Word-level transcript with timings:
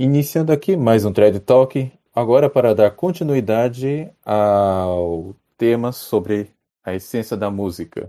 Iniciando 0.00 0.52
aqui 0.52 0.76
mais 0.76 1.04
um 1.04 1.12
Thread 1.12 1.40
Talk, 1.40 1.90
agora 2.14 2.48
para 2.48 2.72
dar 2.72 2.92
continuidade 2.92 4.08
ao 4.24 5.34
tema 5.56 5.90
sobre 5.90 6.54
a 6.84 6.94
essência 6.94 7.36
da 7.36 7.50
música. 7.50 8.08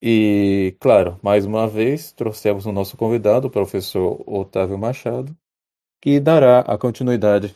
E, 0.00 0.76
claro, 0.78 1.18
mais 1.24 1.44
uma 1.44 1.66
vez 1.66 2.12
trouxemos 2.12 2.66
o 2.66 2.72
nosso 2.72 2.96
convidado, 2.96 3.48
o 3.48 3.50
professor 3.50 4.22
Otávio 4.24 4.78
Machado, 4.78 5.36
que 6.00 6.20
dará 6.20 6.60
a 6.60 6.78
continuidade. 6.78 7.52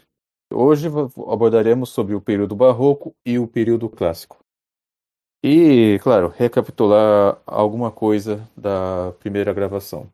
Hoje 0.52 0.88
abordaremos 0.88 1.90
sobre 1.90 2.16
o 2.16 2.20
período 2.20 2.56
barroco 2.56 3.14
e 3.24 3.38
o 3.38 3.46
período 3.46 3.88
clássico. 3.88 4.44
E, 5.40 6.00
claro, 6.02 6.34
recapitular 6.36 7.40
alguma 7.46 7.92
coisa 7.92 8.50
da 8.56 9.12
primeira 9.20 9.52
gravação. 9.52 10.10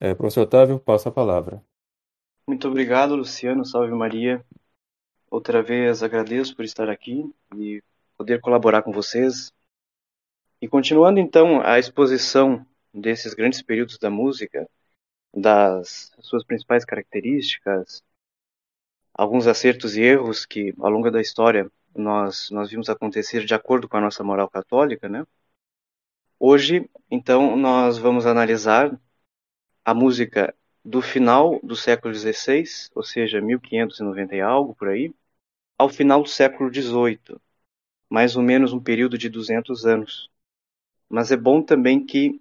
É, 0.00 0.16
professor 0.16 0.40
Otávio, 0.40 0.80
passa 0.80 1.08
a 1.08 1.12
palavra. 1.12 1.62
Muito 2.46 2.68
obrigado, 2.68 3.14
Luciano. 3.16 3.64
Salve 3.64 3.92
Maria. 3.92 4.44
Outra 5.30 5.62
vez 5.62 6.02
agradeço 6.02 6.54
por 6.56 6.64
estar 6.64 6.88
aqui 6.90 7.24
e 7.56 7.82
poder 8.16 8.40
colaborar 8.40 8.82
com 8.82 8.92
vocês. 8.92 9.52
E 10.60 10.68
continuando 10.68 11.18
então 11.20 11.60
a 11.62 11.78
exposição 11.78 12.64
desses 12.92 13.34
grandes 13.34 13.62
períodos 13.62 13.98
da 13.98 14.10
música, 14.10 14.68
das 15.34 16.12
suas 16.20 16.44
principais 16.44 16.84
características, 16.84 18.02
alguns 19.14 19.46
acertos 19.46 19.96
e 19.96 20.02
erros 20.02 20.44
que 20.46 20.74
ao 20.78 20.90
longo 20.90 21.10
da 21.10 21.20
história 21.20 21.70
nós 21.94 22.50
nós 22.50 22.70
vimos 22.70 22.88
acontecer 22.88 23.44
de 23.44 23.54
acordo 23.54 23.88
com 23.88 23.96
a 23.96 24.00
nossa 24.00 24.24
moral 24.24 24.48
católica, 24.48 25.08
né? 25.08 25.24
Hoje, 26.38 26.90
então, 27.10 27.56
nós 27.56 27.98
vamos 27.98 28.26
analisar 28.26 28.98
a 29.84 29.94
música 29.94 30.54
do 30.84 31.00
final 31.00 31.60
do 31.62 31.76
século 31.76 32.14
XVI, 32.14 32.64
ou 32.94 33.02
seja, 33.02 33.40
1590 33.40 34.34
e 34.34 34.40
algo 34.40 34.74
por 34.74 34.88
aí, 34.88 35.14
ao 35.78 35.88
final 35.88 36.22
do 36.22 36.28
século 36.28 36.72
XVIII, 36.72 37.36
mais 38.08 38.36
ou 38.36 38.42
menos 38.42 38.72
um 38.72 38.80
período 38.80 39.16
de 39.16 39.28
200 39.28 39.86
anos. 39.86 40.30
Mas 41.08 41.30
é 41.30 41.36
bom 41.36 41.62
também 41.62 42.04
que 42.04 42.40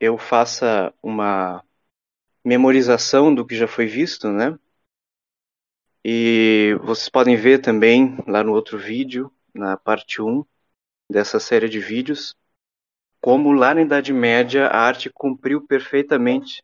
eu 0.00 0.16
faça 0.18 0.92
uma 1.02 1.62
memorização 2.44 3.34
do 3.34 3.44
que 3.44 3.56
já 3.56 3.66
foi 3.66 3.86
visto, 3.86 4.28
né? 4.30 4.58
E 6.04 6.76
vocês 6.82 7.08
podem 7.08 7.34
ver 7.34 7.60
também 7.60 8.16
lá 8.28 8.44
no 8.44 8.52
outro 8.52 8.78
vídeo, 8.78 9.32
na 9.52 9.76
parte 9.76 10.22
1 10.22 10.44
dessa 11.10 11.40
série 11.40 11.68
de 11.68 11.80
vídeos, 11.80 12.36
como 13.20 13.52
lá 13.52 13.74
na 13.74 13.82
Idade 13.82 14.12
Média 14.12 14.66
a 14.68 14.78
arte 14.78 15.10
cumpriu 15.10 15.66
perfeitamente 15.66 16.62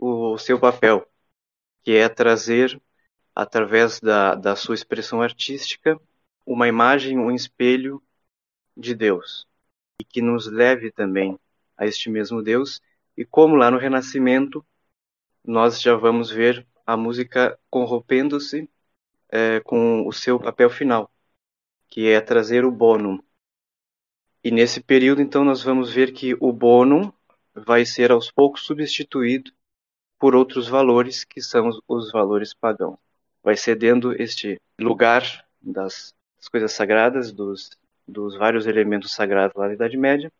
o 0.00 0.38
seu 0.38 0.58
papel, 0.58 1.06
que 1.82 1.92
é 1.92 2.08
trazer, 2.08 2.80
através 3.34 4.00
da, 4.00 4.34
da 4.34 4.56
sua 4.56 4.74
expressão 4.74 5.20
artística, 5.20 6.00
uma 6.46 6.66
imagem, 6.66 7.18
um 7.18 7.30
espelho 7.30 8.02
de 8.74 8.94
Deus, 8.94 9.46
e 10.00 10.04
que 10.04 10.22
nos 10.22 10.46
leve 10.46 10.90
também 10.90 11.38
a 11.76 11.86
este 11.86 12.08
mesmo 12.08 12.42
Deus, 12.42 12.80
e 13.14 13.26
como 13.26 13.56
lá 13.56 13.70
no 13.70 13.78
Renascimento 13.78 14.64
nós 15.44 15.80
já 15.80 15.94
vamos 15.94 16.30
ver 16.30 16.66
a 16.86 16.96
música 16.96 17.58
corrompendo-se 17.68 18.68
é, 19.28 19.60
com 19.60 20.06
o 20.06 20.12
seu 20.12 20.40
papel 20.40 20.70
final, 20.70 21.10
que 21.88 22.08
é 22.08 22.20
trazer 22.20 22.64
o 22.64 22.70
bonum. 22.72 23.18
E 24.42 24.50
nesse 24.50 24.80
período, 24.80 25.20
então, 25.20 25.44
nós 25.44 25.62
vamos 25.62 25.92
ver 25.92 26.12
que 26.12 26.34
o 26.40 26.52
bonum 26.52 27.12
vai 27.54 27.84
ser 27.84 28.10
aos 28.10 28.30
poucos 28.30 28.62
substituído 28.62 29.52
por 30.20 30.36
outros 30.36 30.68
valores 30.68 31.24
que 31.24 31.40
são 31.40 31.70
os 31.88 32.12
valores 32.12 32.52
pagãos. 32.52 32.98
Vai 33.42 33.56
cedendo 33.56 34.12
este 34.20 34.60
lugar 34.78 35.22
das, 35.62 36.14
das 36.36 36.48
coisas 36.48 36.72
sagradas, 36.72 37.32
dos, 37.32 37.70
dos 38.06 38.36
vários 38.36 38.66
elementos 38.66 39.14
sagrados 39.14 39.56
lá 39.56 39.66
da 39.68 39.74
Idade 39.74 39.96
Média, 39.96 40.30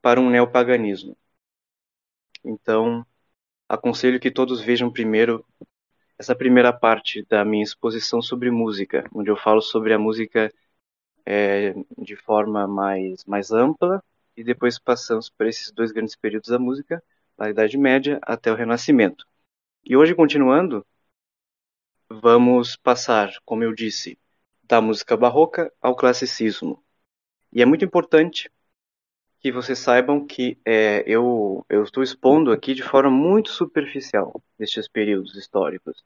para 0.00 0.18
um 0.18 0.30
neopaganismo. 0.30 1.14
Então, 2.42 3.06
aconselho 3.68 4.18
que 4.18 4.30
todos 4.30 4.60
vejam 4.62 4.90
primeiro 4.90 5.44
essa 6.18 6.34
primeira 6.34 6.72
parte 6.72 7.22
da 7.28 7.44
minha 7.44 7.62
exposição 7.62 8.22
sobre 8.22 8.50
música, 8.50 9.04
onde 9.14 9.30
eu 9.30 9.36
falo 9.36 9.60
sobre 9.60 9.92
a 9.92 9.98
música 9.98 10.50
é, 11.26 11.74
de 11.98 12.16
forma 12.16 12.66
mais, 12.66 13.22
mais 13.26 13.50
ampla, 13.52 14.02
e 14.34 14.42
depois 14.42 14.78
passamos 14.78 15.28
por 15.28 15.46
esses 15.46 15.70
dois 15.70 15.92
grandes 15.92 16.16
períodos 16.16 16.48
da 16.48 16.58
música, 16.58 17.02
da 17.36 17.50
Idade 17.50 17.76
Média 17.78 18.18
até 18.22 18.50
o 18.50 18.54
Renascimento. 18.54 19.26
E 19.84 19.96
hoje, 19.96 20.14
continuando, 20.14 20.86
vamos 22.08 22.76
passar, 22.76 23.32
como 23.44 23.64
eu 23.64 23.72
disse, 23.74 24.18
da 24.62 24.80
música 24.80 25.16
barroca 25.16 25.72
ao 25.80 25.94
classicismo. 25.96 26.82
E 27.52 27.62
é 27.62 27.66
muito 27.66 27.84
importante 27.84 28.50
que 29.40 29.52
vocês 29.52 29.78
saibam 29.78 30.26
que 30.26 30.58
é, 30.64 31.04
eu, 31.06 31.64
eu 31.68 31.84
estou 31.84 32.02
expondo 32.02 32.50
aqui 32.52 32.74
de 32.74 32.82
forma 32.82 33.10
muito 33.10 33.50
superficial 33.50 34.42
estes 34.58 34.88
períodos 34.88 35.36
históricos, 35.36 36.04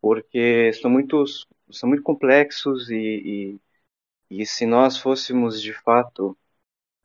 porque 0.00 0.72
são, 0.74 0.90
muitos, 0.90 1.46
são 1.70 1.88
muito 1.88 2.02
complexos 2.02 2.90
e, 2.90 3.58
e, 4.30 4.40
e 4.42 4.46
se 4.46 4.66
nós 4.66 4.98
fôssemos 4.98 5.60
de 5.62 5.72
fato 5.72 6.36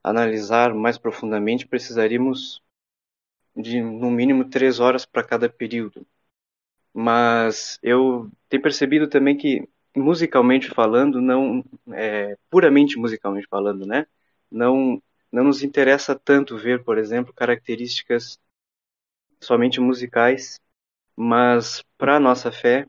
analisar 0.03 0.73
mais 0.73 0.97
profundamente, 0.97 1.67
precisaríamos 1.67 2.61
de 3.55 3.81
no 3.81 4.09
mínimo 4.11 4.45
três 4.49 4.79
horas 4.79 5.05
para 5.05 5.23
cada 5.23 5.49
período. 5.49 6.05
Mas 6.93 7.79
eu 7.83 8.29
tenho 8.49 8.61
percebido 8.63 9.07
também 9.07 9.37
que, 9.37 9.67
musicalmente 9.95 10.69
falando, 10.69 11.21
não 11.21 11.63
é, 11.93 12.37
puramente 12.49 12.97
musicalmente 12.97 13.47
falando, 13.49 13.85
né? 13.85 14.05
Não, 14.51 15.01
não 15.31 15.45
nos 15.45 15.63
interessa 15.63 16.15
tanto 16.17 16.57
ver, 16.57 16.83
por 16.83 16.97
exemplo, 16.97 17.33
características 17.33 18.39
somente 19.41 19.79
musicais, 19.79 20.59
mas 21.15 21.83
para 21.97 22.17
a 22.17 22.19
nossa 22.19 22.51
fé 22.51 22.87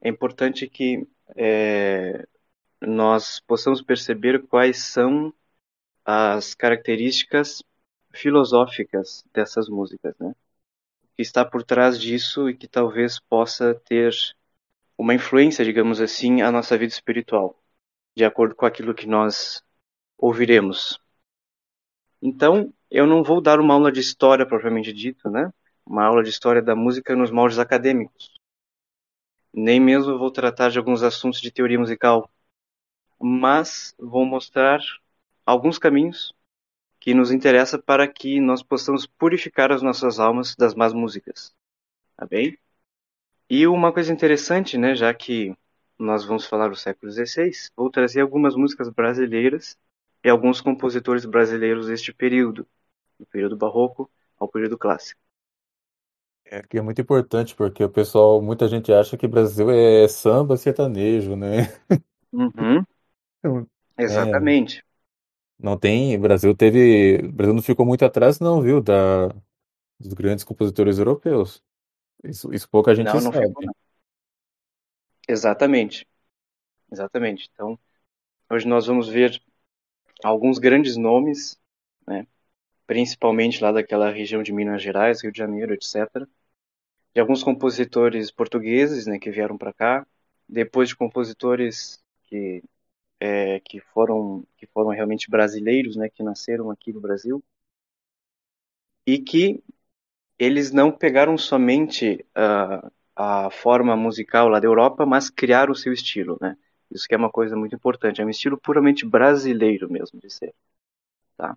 é 0.00 0.08
importante 0.08 0.68
que 0.68 1.06
é, 1.36 2.26
nós 2.80 3.40
possamos 3.40 3.82
perceber 3.82 4.46
quais 4.46 4.78
são 4.78 5.32
as 6.04 6.54
características 6.54 7.62
filosóficas 8.14 9.24
dessas 9.32 9.68
músicas, 9.68 10.14
né? 10.18 10.34
Que 11.16 11.22
está 11.22 11.44
por 11.44 11.62
trás 11.62 12.00
disso 12.00 12.48
e 12.48 12.56
que 12.56 12.68
talvez 12.68 13.20
possa 13.20 13.74
ter 13.74 14.14
uma 14.96 15.14
influência, 15.14 15.64
digamos 15.64 16.00
assim, 16.00 16.42
à 16.42 16.50
nossa 16.50 16.78
vida 16.78 16.92
espiritual, 16.92 17.60
de 18.16 18.24
acordo 18.24 18.54
com 18.54 18.66
aquilo 18.66 18.94
que 18.94 19.06
nós 19.06 19.62
ouviremos. 20.16 21.00
Então, 22.22 22.72
eu 22.90 23.06
não 23.06 23.22
vou 23.22 23.40
dar 23.40 23.60
uma 23.60 23.74
aula 23.74 23.92
de 23.92 24.00
história 24.00 24.46
propriamente 24.46 24.92
dito, 24.92 25.28
né? 25.28 25.52
Uma 25.84 26.04
aula 26.04 26.22
de 26.22 26.30
história 26.30 26.62
da 26.62 26.74
música 26.74 27.14
nos 27.14 27.30
moldes 27.30 27.58
acadêmicos. 27.58 28.32
Nem 29.52 29.80
mesmo 29.80 30.18
vou 30.18 30.30
tratar 30.30 30.70
de 30.70 30.78
alguns 30.78 31.02
assuntos 31.02 31.40
de 31.40 31.50
teoria 31.50 31.78
musical, 31.78 32.30
mas 33.20 33.94
vou 33.98 34.24
mostrar 34.24 34.80
alguns 35.44 35.78
caminhos 35.78 36.32
que 37.04 37.12
nos 37.12 37.30
interessa 37.30 37.78
para 37.78 38.08
que 38.08 38.40
nós 38.40 38.62
possamos 38.62 39.06
purificar 39.06 39.70
as 39.70 39.82
nossas 39.82 40.18
almas 40.18 40.56
das 40.56 40.74
más 40.74 40.94
músicas. 40.94 41.54
Tá 42.16 42.26
bem? 42.26 42.58
E 43.50 43.66
uma 43.66 43.92
coisa 43.92 44.10
interessante, 44.10 44.78
né, 44.78 44.94
já 44.94 45.12
que 45.12 45.54
nós 45.98 46.24
vamos 46.24 46.46
falar 46.46 46.68
do 46.70 46.76
século 46.76 47.12
XVI, 47.12 47.70
vou 47.76 47.90
trazer 47.90 48.22
algumas 48.22 48.56
músicas 48.56 48.88
brasileiras 48.88 49.78
e 50.24 50.30
alguns 50.30 50.62
compositores 50.62 51.26
brasileiros 51.26 51.88
deste 51.88 52.14
período, 52.14 52.66
do 53.20 53.26
período 53.26 53.56
barroco 53.56 54.10
ao 54.38 54.48
período 54.48 54.78
clássico. 54.78 55.20
É 56.46 56.62
que 56.62 56.78
é 56.78 56.82
muito 56.82 57.00
importante 57.02 57.54
porque 57.54 57.84
o 57.84 57.90
pessoal, 57.90 58.40
muita 58.40 58.66
gente 58.66 58.92
acha 58.92 59.16
que 59.16 59.28
Brasil 59.28 59.70
é 59.70 60.08
samba 60.08 60.56
sertanejo, 60.56 61.36
né? 61.36 61.68
Uhum. 62.32 62.84
É, 63.96 64.04
Exatamente. 64.04 64.82
Não 65.58 65.78
tem. 65.78 66.16
O 66.16 66.20
Brasil 66.20 66.54
teve. 66.54 67.20
O 67.24 67.32
Brasil 67.32 67.54
não 67.54 67.62
ficou 67.62 67.86
muito 67.86 68.04
atrás, 68.04 68.40
não, 68.40 68.60
viu? 68.60 68.80
Da, 68.80 69.28
dos 69.98 70.12
grandes 70.12 70.44
compositores 70.44 70.98
europeus. 70.98 71.62
Isso, 72.22 72.52
isso 72.52 72.68
pouca 72.68 72.94
gente 72.94 73.06
não, 73.06 73.20
não 73.20 73.32
sabe. 73.32 73.48
Ficou, 73.48 73.64
Exatamente. 75.28 76.06
Exatamente. 76.90 77.50
Então, 77.52 77.78
hoje 78.50 78.66
nós 78.66 78.86
vamos 78.86 79.08
ver 79.08 79.40
alguns 80.22 80.58
grandes 80.58 80.96
nomes, 80.96 81.58
né? 82.06 82.26
principalmente 82.86 83.62
lá 83.62 83.72
daquela 83.72 84.10
região 84.10 84.42
de 84.42 84.52
Minas 84.52 84.82
Gerais, 84.82 85.22
Rio 85.22 85.32
de 85.32 85.38
Janeiro, 85.38 85.74
etc. 85.74 86.26
De 87.14 87.20
alguns 87.20 87.42
compositores 87.42 88.30
portugueses 88.30 89.06
né, 89.06 89.18
que 89.18 89.30
vieram 89.30 89.56
para 89.56 89.72
cá, 89.72 90.06
depois 90.48 90.88
de 90.88 90.96
compositores 90.96 92.02
que 92.24 92.62
é, 93.24 93.58
que 93.60 93.80
foram 93.80 94.44
que 94.58 94.66
foram 94.66 94.90
realmente 94.90 95.30
brasileiros, 95.30 95.96
né, 95.96 96.10
que 96.10 96.22
nasceram 96.22 96.70
aqui 96.70 96.92
no 96.92 97.00
Brasil 97.00 97.42
e 99.06 99.18
que 99.18 99.62
eles 100.38 100.72
não 100.72 100.92
pegaram 100.92 101.38
somente 101.38 102.26
uh, 102.36 102.90
a 103.16 103.50
forma 103.50 103.96
musical 103.96 104.48
lá 104.48 104.60
da 104.60 104.66
Europa, 104.66 105.06
mas 105.06 105.30
criar 105.30 105.70
o 105.70 105.74
seu 105.74 105.92
estilo, 105.92 106.38
né? 106.40 106.56
Isso 106.90 107.08
que 107.08 107.14
é 107.14 107.18
uma 107.18 107.30
coisa 107.30 107.56
muito 107.56 107.74
importante. 107.74 108.20
É 108.20 108.24
um 108.24 108.30
estilo 108.30 108.58
puramente 108.58 109.06
brasileiro 109.06 109.90
mesmo 109.90 110.20
de 110.20 110.30
ser, 110.30 110.54
tá? 111.36 111.56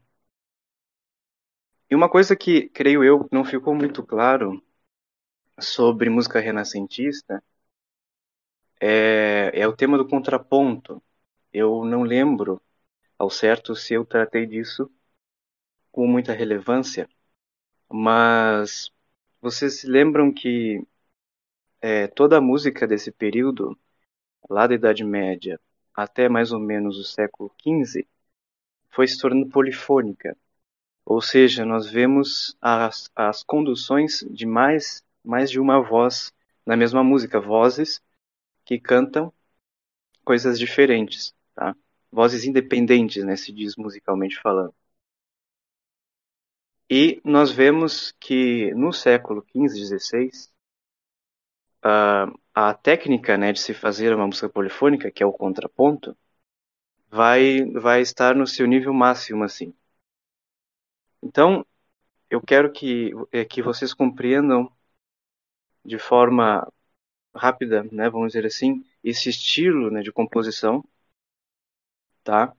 E 1.90 1.96
uma 1.96 2.10
coisa 2.10 2.34
que, 2.36 2.70
creio 2.70 3.04
eu, 3.04 3.28
não 3.32 3.44
ficou 3.44 3.76
muito 3.76 4.02
claro 4.04 4.62
sobre 5.60 6.10
música 6.10 6.40
renascentista 6.40 7.44
é, 8.80 9.52
é 9.54 9.68
o 9.68 9.76
tema 9.76 9.98
do 9.98 10.08
contraponto. 10.08 11.02
Eu 11.54 11.86
não 11.86 12.04
lembro 12.04 12.62
ao 13.18 13.30
certo 13.30 13.76
se 13.76 13.94
eu 13.94 14.06
tratei 14.06 14.46
disso 14.46 14.92
com 15.92 16.08
muita 16.08 16.34
relevância, 16.34 17.10
mas 17.90 18.92
vocês 19.42 19.80
se 19.82 19.88
lembram 19.88 20.34
que 20.34 20.86
é, 21.82 22.08
toda 22.08 22.38
a 22.38 22.42
música 22.42 22.88
desse 22.88 23.12
período, 23.12 23.78
lá 24.50 24.68
da 24.68 24.76
Idade 24.76 25.04
Média 25.04 25.60
até 25.94 26.30
mais 26.30 26.52
ou 26.52 26.60
menos 26.60 26.98
o 27.00 27.04
século 27.04 27.52
XV, 27.60 28.08
foi 28.92 29.08
se 29.08 29.20
tornando 29.20 29.50
polifônica. 29.50 30.38
Ou 31.06 31.22
seja, 31.22 31.66
nós 31.66 31.90
vemos 31.90 32.56
as, 32.62 33.12
as 33.16 33.44
conduções 33.44 34.26
de 34.30 34.46
mais, 34.46 35.04
mais 35.24 35.50
de 35.50 35.60
uma 35.60 35.82
voz 35.82 36.34
na 36.66 36.78
mesma 36.78 37.04
música, 37.04 37.40
vozes 37.40 38.02
que 38.66 38.80
cantam 38.80 39.34
coisas 40.26 40.60
diferentes, 40.60 41.34
tá? 41.58 41.76
Vozes 42.12 42.46
independentes, 42.46 43.24
né, 43.26 43.36
se 43.36 43.52
diz 43.52 43.76
musicalmente 43.76 44.40
falando. 44.40 44.74
E 46.90 47.22
nós 47.24 47.52
vemos 47.52 48.12
que 48.20 48.74
no 48.74 48.94
século 48.94 49.46
XV, 49.52 49.98
XVI, 50.00 50.30
uh, 51.84 52.40
a 52.54 52.74
técnica 52.74 53.38
né, 53.38 53.52
de 53.52 53.60
se 53.60 53.74
fazer 53.74 54.14
uma 54.16 54.28
música 54.28 54.50
polifônica, 54.50 55.12
que 55.12 55.24
é 55.24 55.26
o 55.26 55.34
contraponto, 55.34 56.16
vai, 57.10 57.66
vai 57.72 58.02
estar 58.02 58.36
no 58.36 58.48
seu 58.48 58.68
nível 58.68 58.94
máximo, 58.94 59.44
assim. 59.44 59.74
Então, 61.22 61.66
eu 62.30 62.42
quero 62.42 62.72
que, 62.72 63.12
é, 63.32 63.46
que 63.46 63.62
vocês 63.62 63.94
compreendam 63.94 64.72
de 65.86 65.98
forma 65.98 66.68
rápida, 67.36 67.84
né, 67.92 68.10
vamos 68.10 68.34
dizer 68.34 68.46
assim, 68.46 68.84
esse 69.04 69.30
estilo 69.30 69.92
né, 69.92 70.02
de 70.02 70.12
composição, 70.12 70.84
tá? 72.28 72.54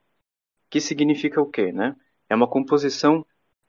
Que 0.71 0.81
significa 0.81 1.43
o 1.43 1.51
quê, 1.51 1.71
né? 1.73 1.95
É 2.27 2.35
uma 2.35 2.49
composição 2.49 3.25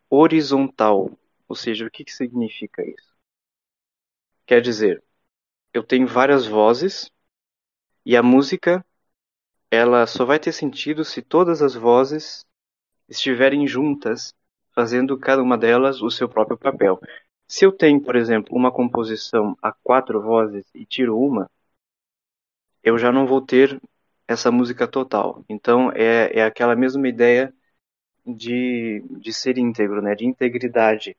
horizontal. 0.10 1.12
Ou 1.48 1.56
seja, 1.56 1.86
o 1.86 1.92
que, 1.92 2.06
que 2.06 2.13
significa 2.13 2.81
isso? 2.84 3.13
Quer 4.46 4.62
dizer, 4.62 5.04
eu 5.74 5.84
tenho 5.84 6.07
várias 6.07 6.46
vozes 6.46 7.12
e 8.06 8.16
a 8.16 8.24
música 8.24 8.84
ela 9.69 10.07
só 10.07 10.24
vai 10.24 10.40
ter 10.40 10.54
sentido 10.54 11.04
se 11.04 11.22
todas 11.22 11.62
as 11.62 11.75
vozes 11.75 12.46
estiverem 13.10 13.68
juntas, 13.68 14.34
fazendo 14.74 15.18
cada 15.19 15.44
uma 15.44 15.57
delas 15.57 16.01
o 16.01 16.10
seu 16.10 16.30
próprio 16.30 16.57
papel. 16.57 16.98
Se 17.46 17.66
eu 17.66 17.74
tenho, 17.74 18.01
por 18.01 18.16
exemplo, 18.16 18.56
uma 18.56 18.72
composição 18.72 19.57
a 19.62 19.74
quatro 19.74 20.22
vozes 20.22 20.63
e 20.74 20.86
tiro 20.86 21.19
uma, 21.19 21.51
eu 22.81 22.98
já 22.98 23.12
não 23.12 23.28
vou 23.28 23.42
ter 23.42 23.80
essa 24.30 24.52
música 24.52 24.88
total. 24.88 25.44
Então 25.50 25.92
é, 25.92 26.38
é 26.40 26.44
aquela 26.44 26.76
mesma 26.76 27.08
ideia 27.10 27.52
de, 28.26 29.02
de 29.20 29.34
ser 29.34 29.58
íntegro, 29.58 30.02
né? 30.02 30.16
de 30.16 30.26
integridade. 30.26 31.18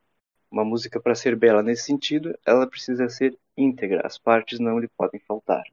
Uma 0.50 0.64
música, 0.64 1.00
para 1.00 1.14
ser 1.14 1.36
bela 1.36 1.62
nesse 1.62 1.84
sentido, 1.84 2.38
ela 2.46 2.66
precisa 2.68 3.08
ser 3.08 3.38
íntegra, 3.56 4.06
as 4.06 4.18
partes 4.18 4.60
não 4.60 4.78
lhe 4.78 4.88
podem 4.88 5.20
faltar. 5.20 5.64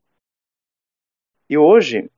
E 1.50 1.58
hoje, 1.58 2.10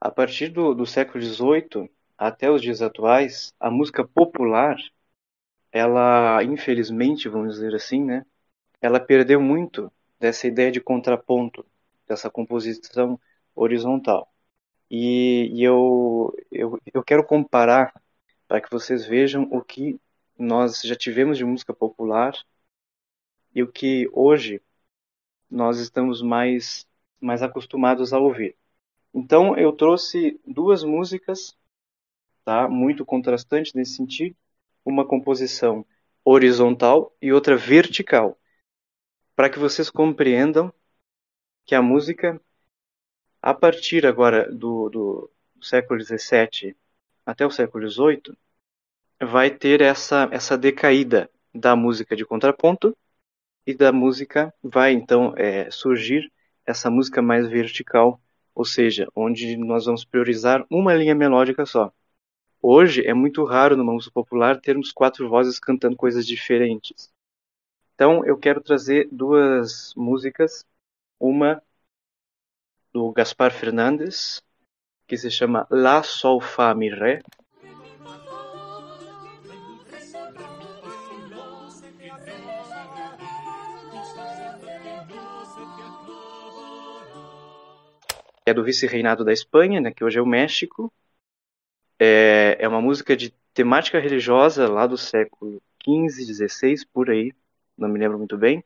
a 0.00 0.10
partir 0.10 0.48
do, 0.48 0.74
do 0.74 0.86
século 0.86 1.22
XVIII 1.22 1.90
até 2.16 2.50
os 2.50 2.62
dias 2.62 2.80
atuais, 2.82 3.52
a 3.60 3.70
música 3.70 4.06
popular, 4.06 4.76
ela, 5.72 6.42
infelizmente, 6.44 7.28
vamos 7.28 7.54
dizer 7.54 7.74
assim, 7.74 8.04
né? 8.04 8.24
ela 8.80 9.00
perdeu 9.00 9.40
muito 9.40 9.92
dessa 10.20 10.46
ideia 10.46 10.72
de 10.72 10.80
contraponto, 10.80 11.66
dessa 12.08 12.30
composição 12.30 13.20
horizontal. 13.56 14.30
E, 14.90 15.50
e 15.52 15.64
eu, 15.64 16.32
eu, 16.52 16.80
eu 16.94 17.02
quero 17.02 17.24
comparar 17.24 17.92
para 18.46 18.60
que 18.60 18.70
vocês 18.70 19.04
vejam 19.06 19.48
o 19.50 19.62
que 19.62 19.98
nós 20.38 20.82
já 20.82 20.94
tivemos 20.94 21.38
de 21.38 21.44
música 21.44 21.74
popular 21.74 22.34
e 23.54 23.62
o 23.62 23.72
que 23.72 24.08
hoje 24.12 24.62
nós 25.50 25.78
estamos 25.78 26.22
mais, 26.22 26.86
mais 27.20 27.42
acostumados 27.42 28.12
a 28.12 28.18
ouvir. 28.18 28.56
Então 29.14 29.56
eu 29.56 29.72
trouxe 29.72 30.38
duas 30.46 30.84
músicas, 30.84 31.56
tá, 32.44 32.68
muito 32.68 33.04
contrastantes 33.04 33.72
nesse 33.72 33.96
sentido, 33.96 34.36
uma 34.84 35.06
composição 35.06 35.84
horizontal 36.24 37.16
e 37.20 37.32
outra 37.32 37.56
vertical, 37.56 38.38
para 39.34 39.48
que 39.48 39.58
vocês 39.58 39.88
compreendam 39.90 40.72
que 41.64 41.74
a 41.74 41.82
música 41.82 42.40
a 43.46 43.54
partir 43.54 44.04
agora 44.04 44.52
do, 44.52 44.88
do, 44.88 45.30
século 45.62 46.00
XVII 46.02 46.74
até 47.24 47.46
o 47.46 47.50
século 47.50 47.88
XVIII, 47.88 48.36
vai 49.22 49.50
ter 49.50 49.80
essa, 49.82 50.28
essa 50.32 50.58
decaída 50.58 51.30
da 51.54 51.76
música 51.76 52.16
de 52.16 52.26
contraponto 52.26 52.96
e 53.64 53.72
da 53.72 53.92
música 53.92 54.52
vai 54.60 54.94
então 54.94 55.32
é, 55.36 55.70
surgir 55.70 56.28
essa 56.66 56.90
música 56.90 57.22
mais 57.22 57.46
vertical, 57.46 58.20
ou 58.52 58.64
seja, 58.64 59.06
onde 59.14 59.56
nós 59.56 59.86
vamos 59.86 60.04
priorizar 60.04 60.66
uma 60.68 60.92
linha 60.92 61.14
melódica 61.14 61.64
só. 61.64 61.92
Hoje 62.60 63.06
é 63.06 63.14
muito 63.14 63.44
raro 63.44 63.76
numa 63.76 63.92
música 63.92 64.12
popular 64.12 64.60
termos 64.60 64.90
quatro 64.90 65.28
vozes 65.28 65.60
cantando 65.60 65.94
coisas 65.94 66.26
diferentes. 66.26 67.12
Então 67.94 68.26
eu 68.26 68.36
quero 68.36 68.60
trazer 68.60 69.08
duas 69.12 69.94
músicas, 69.94 70.66
uma 71.20 71.62
do 72.96 73.12
Gaspar 73.12 73.52
Fernandes, 73.52 74.42
que 75.06 75.18
se 75.18 75.30
chama 75.30 75.66
Lá 75.70 76.02
Sol 76.02 76.40
Fá 76.40 76.74
Mi 76.74 76.88
Ré. 76.88 77.20
É 88.46 88.54
do 88.54 88.64
vice-reinado 88.64 89.26
da 89.26 89.32
Espanha, 89.34 89.78
né, 89.78 89.92
que 89.92 90.02
hoje 90.02 90.18
é 90.18 90.22
o 90.22 90.26
México. 90.26 90.90
É, 91.98 92.56
é 92.58 92.66
uma 92.66 92.80
música 92.80 93.14
de 93.14 93.30
temática 93.52 94.00
religiosa 94.00 94.66
lá 94.66 94.86
do 94.86 94.96
século 94.96 95.62
XV, 95.84 96.48
XVI, 96.48 96.86
por 96.94 97.10
aí, 97.10 97.30
não 97.76 97.90
me 97.90 97.98
lembro 97.98 98.16
muito 98.16 98.38
bem. 98.38 98.64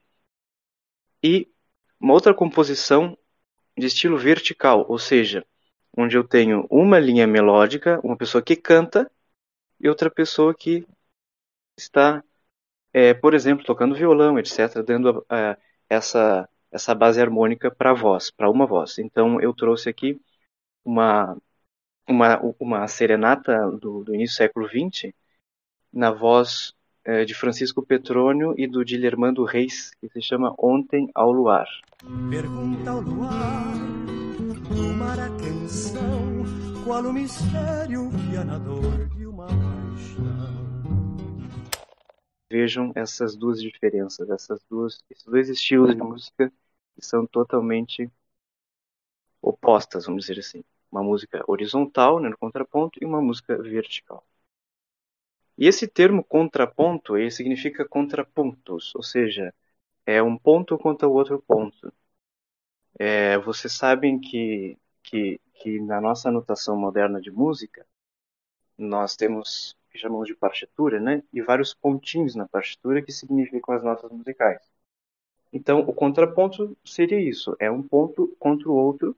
E 1.20 1.52
uma 1.98 2.14
outra 2.14 2.32
composição 2.32 3.18
de 3.80 3.86
estilo 3.86 4.18
vertical, 4.18 4.86
ou 4.88 4.98
seja, 4.98 5.44
onde 5.96 6.16
eu 6.16 6.24
tenho 6.24 6.66
uma 6.70 6.98
linha 6.98 7.26
melódica, 7.26 8.00
uma 8.04 8.16
pessoa 8.16 8.42
que 8.42 8.56
canta 8.56 9.10
e 9.80 9.88
outra 9.88 10.10
pessoa 10.10 10.54
que 10.54 10.86
está, 11.76 12.22
é, 12.92 13.14
por 13.14 13.34
exemplo, 13.34 13.64
tocando 13.64 13.94
violão, 13.94 14.38
etc., 14.38 14.82
dando 14.84 15.20
uh, 15.20 15.56
essa 15.88 16.48
essa 16.72 16.94
base 16.94 17.20
harmônica 17.20 17.70
para 17.70 17.90
a 17.90 17.94
voz, 17.94 18.30
para 18.30 18.48
uma 18.50 18.66
voz. 18.66 18.98
Então 18.98 19.40
eu 19.40 19.52
trouxe 19.54 19.88
aqui 19.88 20.20
uma 20.84 21.36
uma, 22.08 22.40
uma 22.58 22.88
serenata 22.88 23.70
do, 23.72 24.04
do 24.04 24.14
início 24.14 24.34
do 24.34 24.38
século 24.38 24.68
XX 24.68 25.12
na 25.92 26.10
voz 26.10 26.74
é, 27.04 27.24
de 27.24 27.34
Francisco 27.34 27.82
Petrônio 27.82 28.54
e 28.56 28.66
do 28.66 28.84
Dilermando 28.84 29.44
Reis, 29.44 29.92
que 30.00 30.08
se 30.08 30.20
chama 30.20 30.54
Ontem 30.58 31.08
ao 31.14 31.32
Luar. 31.32 31.66
Pergunta 32.30 32.90
ao 32.90 33.00
luar, 33.00 33.74
do 34.68 34.94
mar 34.94 35.18
a 35.18 35.28
canção, 35.28 36.44
qual 36.84 37.04
o 37.04 37.12
mistério 37.12 38.10
de 39.16 39.26
uma 39.26 39.46
paixão. 39.46 40.60
Vejam 42.50 42.92
essas 42.94 43.36
duas 43.36 43.62
diferenças, 43.62 44.28
essas 44.28 44.64
duas, 44.68 44.98
esses 45.08 45.24
dois 45.24 45.48
estilos 45.48 45.94
de 45.94 46.02
música 46.02 46.52
que 46.94 47.04
são 47.04 47.26
totalmente 47.26 48.10
opostas, 49.40 50.06
vamos 50.06 50.26
dizer 50.26 50.40
assim. 50.40 50.64
Uma 50.90 51.02
música 51.02 51.44
horizontal, 51.46 52.18
né, 52.18 52.28
no 52.28 52.36
contraponto, 52.36 52.98
e 53.00 53.06
uma 53.06 53.22
música 53.22 53.56
vertical. 53.56 54.24
E 55.60 55.68
esse 55.68 55.86
termo 55.86 56.24
contraponto 56.24 57.16
ele 57.16 57.30
significa 57.30 57.86
contrapontos, 57.88 58.92
ou 58.96 59.02
seja, 59.04 59.54
é 60.06 60.22
um 60.22 60.36
ponto 60.36 60.78
contra 60.78 61.08
o 61.08 61.12
outro 61.12 61.40
ponto. 61.42 61.92
É, 62.98 63.38
vocês 63.38 63.72
sabem 63.72 64.20
que, 64.20 64.78
que, 65.02 65.40
que 65.54 65.80
na 65.80 66.00
nossa 66.00 66.30
notação 66.30 66.76
moderna 66.76 67.20
de 67.20 67.30
música, 67.30 67.86
nós 68.78 69.16
temos 69.16 69.72
o 69.72 69.90
que 69.92 69.98
chamamos 69.98 70.28
de 70.28 70.34
partitura, 70.34 71.00
né? 71.00 71.22
E 71.32 71.42
vários 71.42 71.74
pontinhos 71.74 72.34
na 72.34 72.48
partitura 72.48 73.02
que 73.02 73.12
significam 73.12 73.74
as 73.74 73.82
notas 73.84 74.10
musicais. 74.12 74.60
Então, 75.52 75.80
o 75.80 75.92
contraponto 75.94 76.76
seria 76.84 77.20
isso: 77.20 77.56
é 77.60 77.70
um 77.70 77.82
ponto 77.82 78.28
contra 78.38 78.68
o 78.68 78.74
outro, 78.74 79.16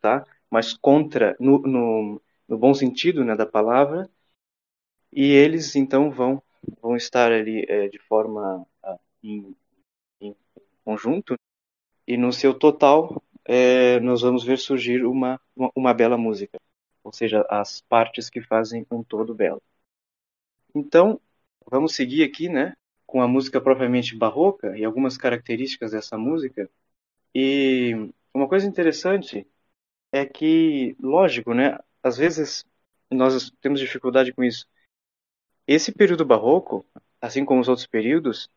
tá? 0.00 0.26
Mas 0.50 0.74
contra, 0.74 1.36
no, 1.40 1.60
no, 1.62 2.22
no 2.48 2.58
bom 2.58 2.74
sentido 2.74 3.24
né, 3.24 3.36
da 3.36 3.46
palavra, 3.46 4.10
e 5.12 5.24
eles 5.32 5.76
então 5.76 6.10
vão, 6.10 6.42
vão 6.80 6.96
estar 6.96 7.32
ali 7.32 7.64
é, 7.68 7.88
de 7.88 7.98
forma 7.98 8.66
ah, 8.82 8.98
em, 9.22 9.54
em, 10.20 10.34
conjunto, 10.84 11.36
e 12.06 12.16
no 12.16 12.32
seu 12.32 12.54
total 12.54 13.22
é, 13.44 14.00
nós 14.00 14.22
vamos 14.22 14.44
ver 14.44 14.58
surgir 14.58 15.04
uma, 15.04 15.40
uma, 15.54 15.70
uma 15.76 15.94
bela 15.94 16.16
música, 16.16 16.58
ou 17.04 17.12
seja, 17.12 17.44
as 17.48 17.80
partes 17.82 18.30
que 18.30 18.40
fazem 18.40 18.86
um 18.90 19.02
todo 19.02 19.34
belo. 19.34 19.62
Então, 20.74 21.20
vamos 21.70 21.94
seguir 21.94 22.24
aqui, 22.24 22.48
né, 22.48 22.74
com 23.06 23.20
a 23.20 23.28
música 23.28 23.60
propriamente 23.60 24.16
barroca 24.16 24.76
e 24.76 24.84
algumas 24.84 25.16
características 25.16 25.92
dessa 25.92 26.16
música. 26.16 26.70
E 27.34 28.10
uma 28.32 28.48
coisa 28.48 28.66
interessante 28.66 29.46
é 30.12 30.24
que, 30.26 30.96
lógico, 31.00 31.54
né, 31.54 31.78
às 32.02 32.16
vezes 32.16 32.64
nós 33.10 33.50
temos 33.60 33.80
dificuldade 33.80 34.32
com 34.32 34.42
isso. 34.42 34.66
Esse 35.74 35.90
período 35.90 36.22
barroco, 36.22 36.84
assim 37.18 37.46
como 37.46 37.62
os 37.62 37.66
outros 37.66 37.86
períodos, 37.86 38.50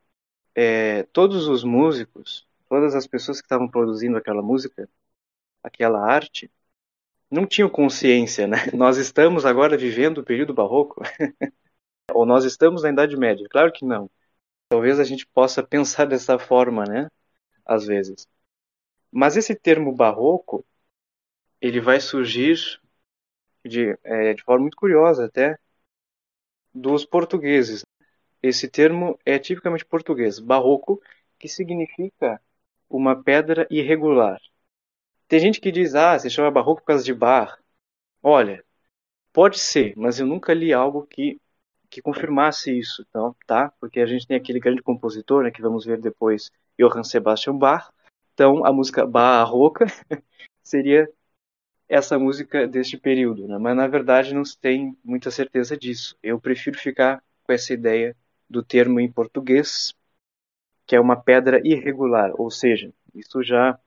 é, 0.54 1.04
todos 1.14 1.48
os 1.48 1.64
músicos, 1.64 2.46
todas 2.68 2.94
as 2.94 3.08
pessoas 3.08 3.40
que 3.40 3.46
estavam 3.46 3.70
produzindo 3.70 4.18
aquela 4.18 4.42
música, 4.42 4.90
aquela 5.64 6.02
arte, 6.02 6.52
não 7.32 7.46
tinham 7.48 7.70
consciência, 7.70 8.48
né? 8.48 8.58
Nós 8.76 8.98
estamos 8.98 9.46
agora 9.46 9.78
vivendo 9.78 10.18
o 10.18 10.26
período 10.26 10.54
barroco. 10.54 11.02
Ou 12.14 12.26
nós 12.26 12.44
estamos 12.44 12.84
na 12.84 12.90
Idade 12.90 13.16
Média? 13.16 13.48
Claro 13.50 13.72
que 13.72 13.86
não. 13.86 14.10
Talvez 14.68 15.00
a 15.00 15.06
gente 15.06 15.26
possa 15.26 15.64
pensar 15.64 16.06
dessa 16.06 16.38
forma, 16.38 16.84
né? 16.84 17.10
Às 17.66 17.86
vezes. 17.86 18.28
Mas 19.10 19.38
esse 19.38 19.56
termo 19.56 19.96
barroco, 19.96 20.66
ele 21.62 21.80
vai 21.80 22.02
surgir 22.02 22.58
de, 23.66 23.98
é, 24.04 24.34
de 24.34 24.44
forma 24.44 24.64
muito 24.64 24.78
curiosa 24.78 25.26
até 25.26 25.58
dos 26.76 27.06
portugueses. 27.06 27.86
Esse 28.44 28.70
termo 28.70 29.18
é 29.26 29.40
tipicamente 29.40 29.86
português, 29.86 30.40
barroco, 30.40 31.02
que 31.40 31.48
significa 31.48 32.40
uma 32.90 33.24
pedra 33.24 33.66
irregular. 33.72 34.40
Tem 35.28 35.40
gente 35.40 35.60
que 35.60 35.72
diz, 35.72 35.96
ah, 35.96 36.20
se 36.20 36.30
chama 36.30 36.52
barroco 36.52 36.82
por 36.82 36.88
causa 36.88 37.04
de 37.04 37.14
bar. 37.14 37.58
Olha, 38.22 38.64
pode 39.34 39.60
ser, 39.60 39.94
mas 39.98 40.20
eu 40.20 40.28
nunca 40.28 40.54
li 40.54 40.74
algo 40.74 41.08
que 41.08 41.40
que 41.90 42.02
confirmasse 42.02 42.78
isso, 42.78 43.06
então, 43.08 43.34
tá? 43.48 43.72
Porque 43.80 44.02
a 44.02 44.06
gente 44.06 44.28
tem 44.28 44.36
aquele 44.36 44.60
grande 44.60 44.82
compositor, 44.82 45.44
né, 45.44 45.52
que 45.52 45.62
vamos 45.62 45.86
ver 45.86 46.02
depois, 46.02 46.52
Johann 46.78 47.04
Sebastian 47.06 47.58
Bach. 47.58 47.90
Então, 48.34 48.66
a 48.66 48.74
música 48.74 49.06
barroca 49.08 49.86
seria 50.62 51.10
essa 51.90 52.18
música 52.20 52.68
deste 52.68 52.98
período, 52.98 53.48
né? 53.48 53.58
Mas 53.58 53.76
na 53.76 53.88
verdade 53.88 54.34
não 54.34 54.46
se 54.46 54.58
tem 54.58 54.98
muita 55.04 55.32
certeza 55.32 55.78
disso. 55.78 56.18
Eu 56.24 56.40
prefiro 56.40 56.78
ficar 56.78 57.24
com 57.44 57.54
essa 57.54 57.74
ideia 57.74 58.16
do 58.50 58.64
termo 58.64 59.00
em 59.00 59.12
português, 59.12 59.94
que 60.88 60.96
é 60.96 61.00
uma 61.00 61.16
pedra 61.16 61.62
irregular, 61.66 62.32
ou 62.40 62.52
seja, 62.52 62.94
isso 63.14 63.44
já 63.44 63.80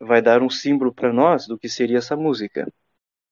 vai 0.00 0.22
dar 0.22 0.42
um 0.42 0.50
símbolo 0.50 0.92
para 0.94 1.12
nós 1.12 1.46
do 1.46 1.58
que 1.58 1.68
seria 1.68 1.98
essa 1.98 2.16
música. 2.16 2.66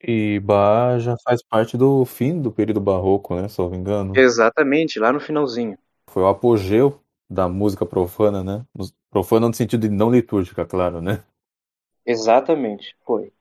E 0.06 0.38
Bach 0.40 1.00
já 1.00 1.16
faz 1.24 1.42
parte 1.42 1.76
do 1.78 2.04
fim 2.04 2.40
do 2.40 2.52
período 2.52 2.80
barroco, 2.80 3.34
né? 3.34 3.48
Se 3.48 3.58
eu 3.60 3.64
não 3.64 3.70
me 3.72 3.78
engano. 3.78 4.14
Exatamente, 4.14 4.98
lá 4.98 5.12
no 5.12 5.20
finalzinho. 5.20 5.78
Foi 6.10 6.22
o 6.22 6.26
apogeu 6.28 7.00
da 7.28 7.48
música 7.48 7.84
profana, 7.84 8.42
né? 8.44 8.64
Profana 9.10 9.48
no 9.48 9.54
sentido 9.54 9.88
de 9.88 9.94
não 9.94 10.10
litúrgica, 10.10 10.64
claro, 10.64 11.00
né? 11.00 11.22
Exatamente, 12.06 12.96
foi, 13.04 13.24
foi. 13.24 13.32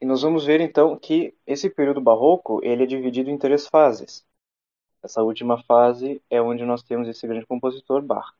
E 0.00 0.06
nós 0.06 0.22
vamos 0.22 0.44
ver 0.44 0.60
então 0.60 0.98
que 0.98 1.34
esse 1.46 1.70
período 1.70 2.00
barroco 2.00 2.60
ele 2.62 2.84
é 2.84 2.86
dividido 2.86 3.30
em 3.30 3.38
três 3.38 3.66
fases. 3.66 4.24
Essa 5.02 5.22
última 5.22 5.62
fase 5.64 6.22
é 6.30 6.40
onde 6.42 6.64
nós 6.64 6.82
temos 6.82 7.08
esse 7.08 7.26
grande 7.26 7.46
compositor 7.46 8.02
Bach. 8.02 8.34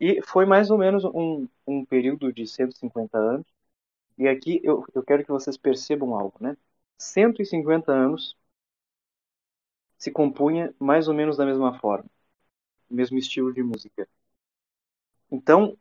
E 0.00 0.20
foi 0.22 0.44
mais 0.46 0.70
ou 0.70 0.78
menos 0.78 1.04
um, 1.04 1.48
um 1.66 1.84
período 1.84 2.32
de 2.32 2.46
150 2.46 3.18
anos 3.18 3.46
e 4.18 4.28
aqui 4.28 4.60
eu, 4.64 4.84
eu 4.94 5.02
quero 5.02 5.24
que 5.24 5.30
vocês 5.30 5.56
percebam 5.56 6.14
algo, 6.14 6.36
né? 6.40 6.56
150 6.98 7.92
anos 7.92 8.36
se 9.98 10.10
compunha 10.10 10.74
mais 10.78 11.08
ou 11.08 11.14
menos 11.14 11.36
da 11.36 11.44
mesma 11.44 11.78
forma, 11.78 12.08
mesmo 12.90 13.18
estilo 13.18 13.52
de 13.52 13.62
música. 13.62 14.08
Então, 15.30 15.76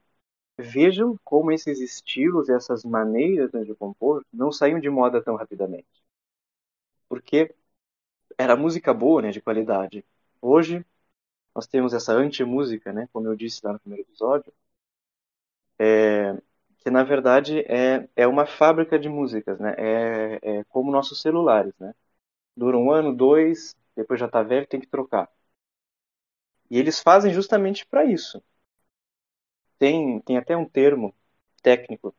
vejam 0.57 1.17
como 1.23 1.51
esses 1.51 1.79
estilos, 1.79 2.49
essas 2.49 2.83
maneiras 2.83 3.51
de 3.65 3.75
compor 3.75 4.25
não 4.33 4.51
saíam 4.51 4.79
de 4.79 4.89
moda 4.89 5.21
tão 5.23 5.35
rapidamente. 5.35 5.87
Porque 7.09 7.53
era 8.37 8.55
música 8.57 8.93
boa, 8.93 9.21
né, 9.23 9.31
de 9.31 9.41
qualidade. 9.41 10.05
Hoje, 10.41 10.85
nós 11.55 11.67
temos 11.67 11.93
essa 11.93 12.13
anti-música, 12.13 12.93
né, 12.93 13.07
como 13.13 13.27
eu 13.27 13.35
disse 13.35 13.61
lá 13.65 13.73
no 13.73 13.79
primeiro 13.79 14.03
episódio, 14.07 14.53
é, 15.79 16.33
que 16.79 16.89
na 16.89 17.03
verdade 17.03 17.59
é, 17.61 18.07
é 18.15 18.27
uma 18.27 18.45
fábrica 18.45 18.97
de 18.99 19.09
músicas, 19.09 19.59
né? 19.59 19.73
É, 19.77 20.59
é 20.59 20.63
como 20.65 20.91
nossos 20.91 21.21
celulares, 21.21 21.73
né? 21.79 21.93
Dura 22.57 22.77
um 22.77 22.91
ano, 22.91 23.15
dois, 23.15 23.75
depois 23.95 24.19
já 24.19 24.27
tá 24.29 24.43
velho, 24.43 24.67
tem 24.67 24.79
que 24.81 24.87
trocar. 24.87 25.29
E 26.69 26.77
eles 26.77 26.99
fazem 26.99 27.33
justamente 27.33 27.87
para 27.87 28.05
isso. 28.05 28.39
Tem, 29.79 30.19
tem 30.21 30.37
até 30.37 30.55
um 30.57 30.65
termo 30.67 31.13
técnico 31.61 32.15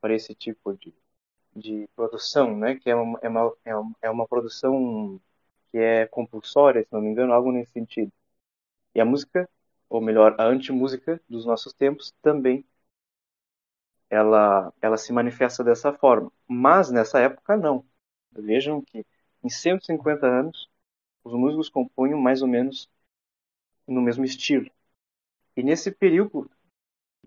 para 0.00 0.14
esse 0.14 0.34
tipo 0.34 0.74
de, 0.76 0.94
de 1.56 1.88
produção, 1.96 2.56
né? 2.56 2.76
Que 2.76 2.90
é 2.90 2.96
uma, 2.96 3.18
é, 3.22 3.28
uma, 3.28 3.56
é, 3.66 3.76
uma, 3.76 3.96
é 4.02 4.10
uma 4.10 4.28
produção 4.28 5.20
que 5.70 5.78
é 5.78 6.06
compulsória, 6.08 6.82
se 6.84 6.92
não 6.92 7.02
me 7.02 7.10
engano, 7.10 7.32
algo 7.34 7.52
nesse 7.52 7.72
sentido. 7.72 8.12
E 8.94 9.00
a 9.00 9.06
música, 9.06 9.48
ou 9.90 10.00
melhor, 10.02 10.36
a 10.40 10.44
anti-música 10.46 11.20
dos 11.28 11.46
nossos 11.46 11.72
tempos 11.74 12.12
também 12.22 12.64
ela, 14.10 14.72
ela 14.80 14.96
se 14.96 15.12
manifesta 15.12 15.62
dessa 15.64 15.92
forma. 15.92 16.32
Mas 16.46 16.90
nessa 16.90 17.20
época 17.20 17.56
não. 17.56 17.84
Vejam 18.32 18.82
que 18.82 19.04
em 19.42 19.48
150 19.48 20.26
anos 20.26 20.68
os 21.24 21.34
músicos 21.34 21.68
compunham 21.70 22.20
mais 22.20 22.42
ou 22.42 22.48
menos 22.48 22.90
no 23.86 24.00
mesmo 24.02 24.24
estilo. 24.24 24.70
E 25.56 25.62
nesse 25.62 25.90
período 25.92 26.50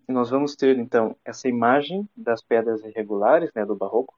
nós 0.08 0.30
vamos 0.30 0.56
ter 0.56 0.78
então 0.78 1.16
essa 1.26 1.48
imagem 1.48 2.08
das 2.16 2.42
pedras 2.42 2.84
irregulares, 2.84 3.52
né, 3.56 3.66
do 3.66 3.76
barroco, 3.76 4.14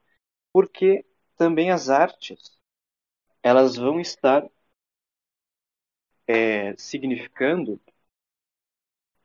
porque 0.52 1.04
também 1.36 1.70
as 1.70 1.90
artes 1.90 2.58
elas 3.42 3.76
vão 3.76 4.00
estar 4.00 4.48
é, 6.26 6.74
significando 6.76 7.80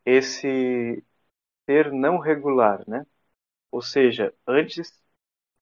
esse 0.06 1.04
ser 1.66 1.92
não 1.94 2.20
regular, 2.20 2.84
né? 2.88 3.06
Ou 3.72 3.82
seja, 3.82 4.34
antes, 4.48 4.94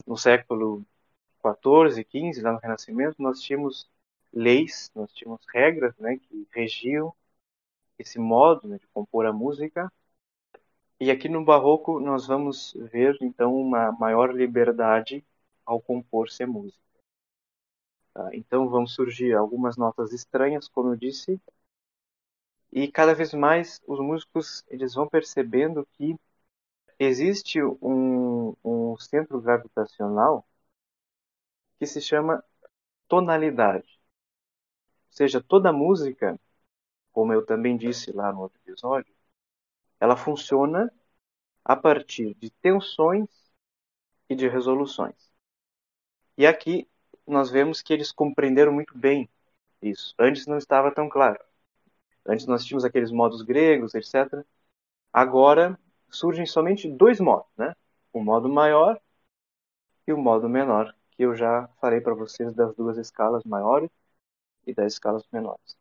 no 0.08 0.18
século 0.18 0.86
XIV, 1.40 1.98
XV, 2.00 2.42
lá 2.42 2.54
no 2.54 2.60
Renascimento, 2.60 3.22
nós 3.22 3.42
tínhamos 3.42 3.90
leis, 4.34 4.92
nós 4.96 5.12
tínhamos 5.14 5.42
regras 5.54 5.98
né, 6.00 6.18
que 6.20 6.48
regiam 6.54 7.14
esse 8.00 8.20
modo 8.20 8.68
né, 8.68 8.78
de 8.80 8.88
compor 8.90 9.26
a 9.26 9.34
música. 9.34 9.92
E 11.00 11.10
aqui 11.12 11.28
no 11.30 11.44
Barroco 11.44 12.00
nós 12.00 12.28
vamos 12.28 12.74
ver 12.92 13.18
então 13.22 13.56
uma 13.56 13.92
maior 13.94 14.34
liberdade 14.34 15.26
ao 15.66 15.82
compor-se 15.82 16.46
música. 16.46 16.82
Tá? 18.14 18.30
Então 18.34 18.68
vão 18.70 18.86
surgir 18.88 19.34
algumas 19.34 19.78
notas 19.78 20.12
estranhas, 20.12 20.68
como 20.68 20.90
eu 20.90 20.96
disse, 20.96 21.40
e 22.72 22.88
cada 22.92 23.14
vez 23.14 23.34
mais 23.34 23.82
os 23.88 24.00
músicos 24.00 24.64
eles 24.68 24.94
vão 24.94 25.08
percebendo 25.08 25.88
que 25.94 26.16
existe 27.00 27.62
um, 27.64 28.56
um 28.64 28.98
centro 28.98 29.42
gravitacional 29.42 30.46
que 31.80 31.86
se 31.88 32.02
chama 32.02 32.44
tonalidade. 33.08 34.00
Ou 35.10 35.14
seja, 35.18 35.42
toda 35.42 35.74
música, 35.74 36.40
como 37.12 37.34
eu 37.34 37.46
também 37.46 37.78
disse 37.78 38.12
lá 38.12 38.32
no 38.34 38.42
outro 38.42 38.60
episódio, 38.66 39.17
ela 40.00 40.16
funciona 40.16 40.92
a 41.64 41.76
partir 41.76 42.34
de 42.36 42.50
tensões 42.50 43.28
e 44.30 44.36
de 44.36 44.48
resoluções. 44.48 45.32
E 46.38 46.46
aqui 46.46 46.88
nós 47.26 47.50
vemos 47.50 47.82
que 47.82 47.94
eles 47.94 48.12
compreenderam 48.12 48.72
muito 48.72 48.98
bem 48.98 49.30
isso. 49.82 50.14
Antes 50.18 50.48
não 50.48 50.58
estava 50.58 50.94
tão 50.94 51.10
claro. 51.10 51.40
Antes 52.26 52.46
nós 52.46 52.66
tínhamos 52.66 52.86
aqueles 52.86 53.12
modos 53.12 53.42
gregos, 53.42 53.96
etc. 53.96 54.46
Agora 55.12 55.80
surgem 56.10 56.46
somente 56.46 56.90
dois 56.90 57.20
modos, 57.20 57.50
né? 57.58 57.76
O 58.14 58.24
modo 58.24 58.50
maior 58.50 59.00
e 60.08 60.14
o 60.14 60.18
modo 60.18 60.48
menor, 60.48 60.96
que 61.12 61.24
eu 61.24 61.36
já 61.36 61.68
falei 61.82 62.00
para 62.00 62.14
vocês 62.14 62.54
das 62.54 62.74
duas 62.76 62.98
escalas 62.98 63.44
maiores 63.44 63.90
e 64.66 64.74
das 64.74 64.94
escalas 64.94 65.24
menores. 65.32 65.78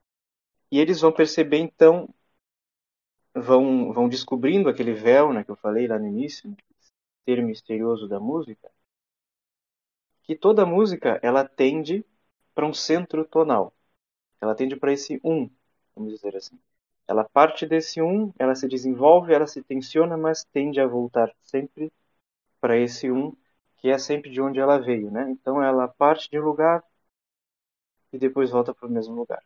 E 0.71 0.81
eles 0.81 1.01
vão 1.01 1.13
perceber 1.13 1.59
então 1.59 2.09
vão, 3.37 3.93
vão 3.93 4.09
descobrindo 4.09 4.69
aquele 4.69 4.93
véu 4.95 5.33
né, 5.33 5.45
que 5.45 5.51
eu 5.51 5.57
falei 5.57 5.87
lá 5.87 5.99
no 5.99 6.07
início, 6.07 6.49
né, 6.51 6.57
ter 7.25 7.43
misterioso 7.45 8.09
da 8.09 8.21
música, 8.21 8.71
que 10.25 10.35
toda 10.37 10.67
música 10.67 11.19
ela 11.23 11.47
tende 11.47 12.05
para 12.55 12.67
um 12.67 12.73
centro 12.75 13.25
tonal. 13.25 13.73
Ela 14.41 14.55
tende 14.55 14.77
para 14.77 14.93
esse 14.93 15.21
um, 15.25 15.51
vamos 15.95 16.13
dizer 16.15 16.37
assim. 16.37 16.59
Ela 17.09 17.25
parte 17.25 17.67
desse 17.67 18.03
um, 18.03 18.33
ela 18.39 18.55
se 18.55 18.69
desenvolve, 18.69 19.35
ela 19.35 19.47
se 19.47 19.63
tensiona, 19.63 20.17
mas 20.17 20.45
tende 20.45 20.81
a 20.81 20.87
voltar 20.87 21.35
sempre 21.45 21.93
para 22.61 22.79
esse 22.79 23.11
um, 23.11 23.37
que 23.79 23.89
é 23.91 23.99
sempre 23.99 24.31
de 24.31 24.41
onde 24.41 24.61
ela 24.61 24.79
veio, 24.79 25.11
né? 25.11 25.31
Então 25.31 25.63
ela 25.63 25.89
parte 25.89 26.31
de 26.31 26.41
um 26.41 26.45
lugar 26.45 26.85
e 28.13 28.19
depois 28.19 28.51
volta 28.51 28.75
para 28.75 28.89
o 28.89 28.91
mesmo 28.91 29.15
lugar. 29.15 29.43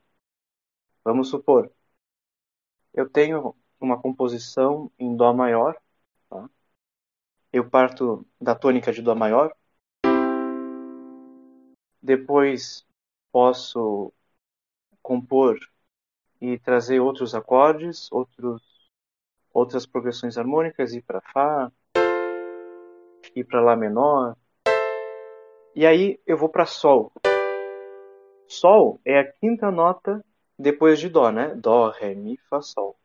Vamos 1.05 1.29
supor, 1.29 1.71
eu 2.95 3.09
tenho 3.09 3.55
uma 3.81 4.01
composição 4.01 4.91
em 4.99 5.17
Dó 5.17 5.33
maior, 5.33 5.77
tá? 6.29 6.49
eu 7.53 7.69
parto 7.69 8.27
da 8.41 8.55
tônica 8.55 8.93
de 8.93 9.03
Dó 9.03 9.15
maior, 9.15 9.53
depois 12.03 12.87
posso 13.33 14.13
compor 15.03 15.59
e 16.41 16.59
trazer 16.59 17.01
outros 17.01 17.35
acordes, 17.35 18.11
outros, 18.11 18.63
outras 19.53 19.87
progressões 19.87 20.39
harmônicas, 20.39 20.95
ir 20.95 21.03
para 21.03 21.21
Fá, 21.21 21.71
ir 23.35 23.45
para 23.45 23.61
Lá 23.61 23.77
menor. 23.77 24.37
E 25.75 25.87
aí 25.87 26.19
eu 26.27 26.37
vou 26.37 26.49
para 26.49 26.67
Sol. 26.67 27.13
Sol 28.49 29.01
é 29.05 29.21
a 29.21 29.33
quinta 29.33 29.71
nota 29.71 30.25
depois 30.59 30.99
de 30.99 31.09
Dó, 31.09 31.31
né? 31.31 31.55
Dó, 31.55 31.91
Ré, 31.91 32.15
Mi, 32.15 32.37
Fá, 32.49 32.61
Sol. 32.61 33.00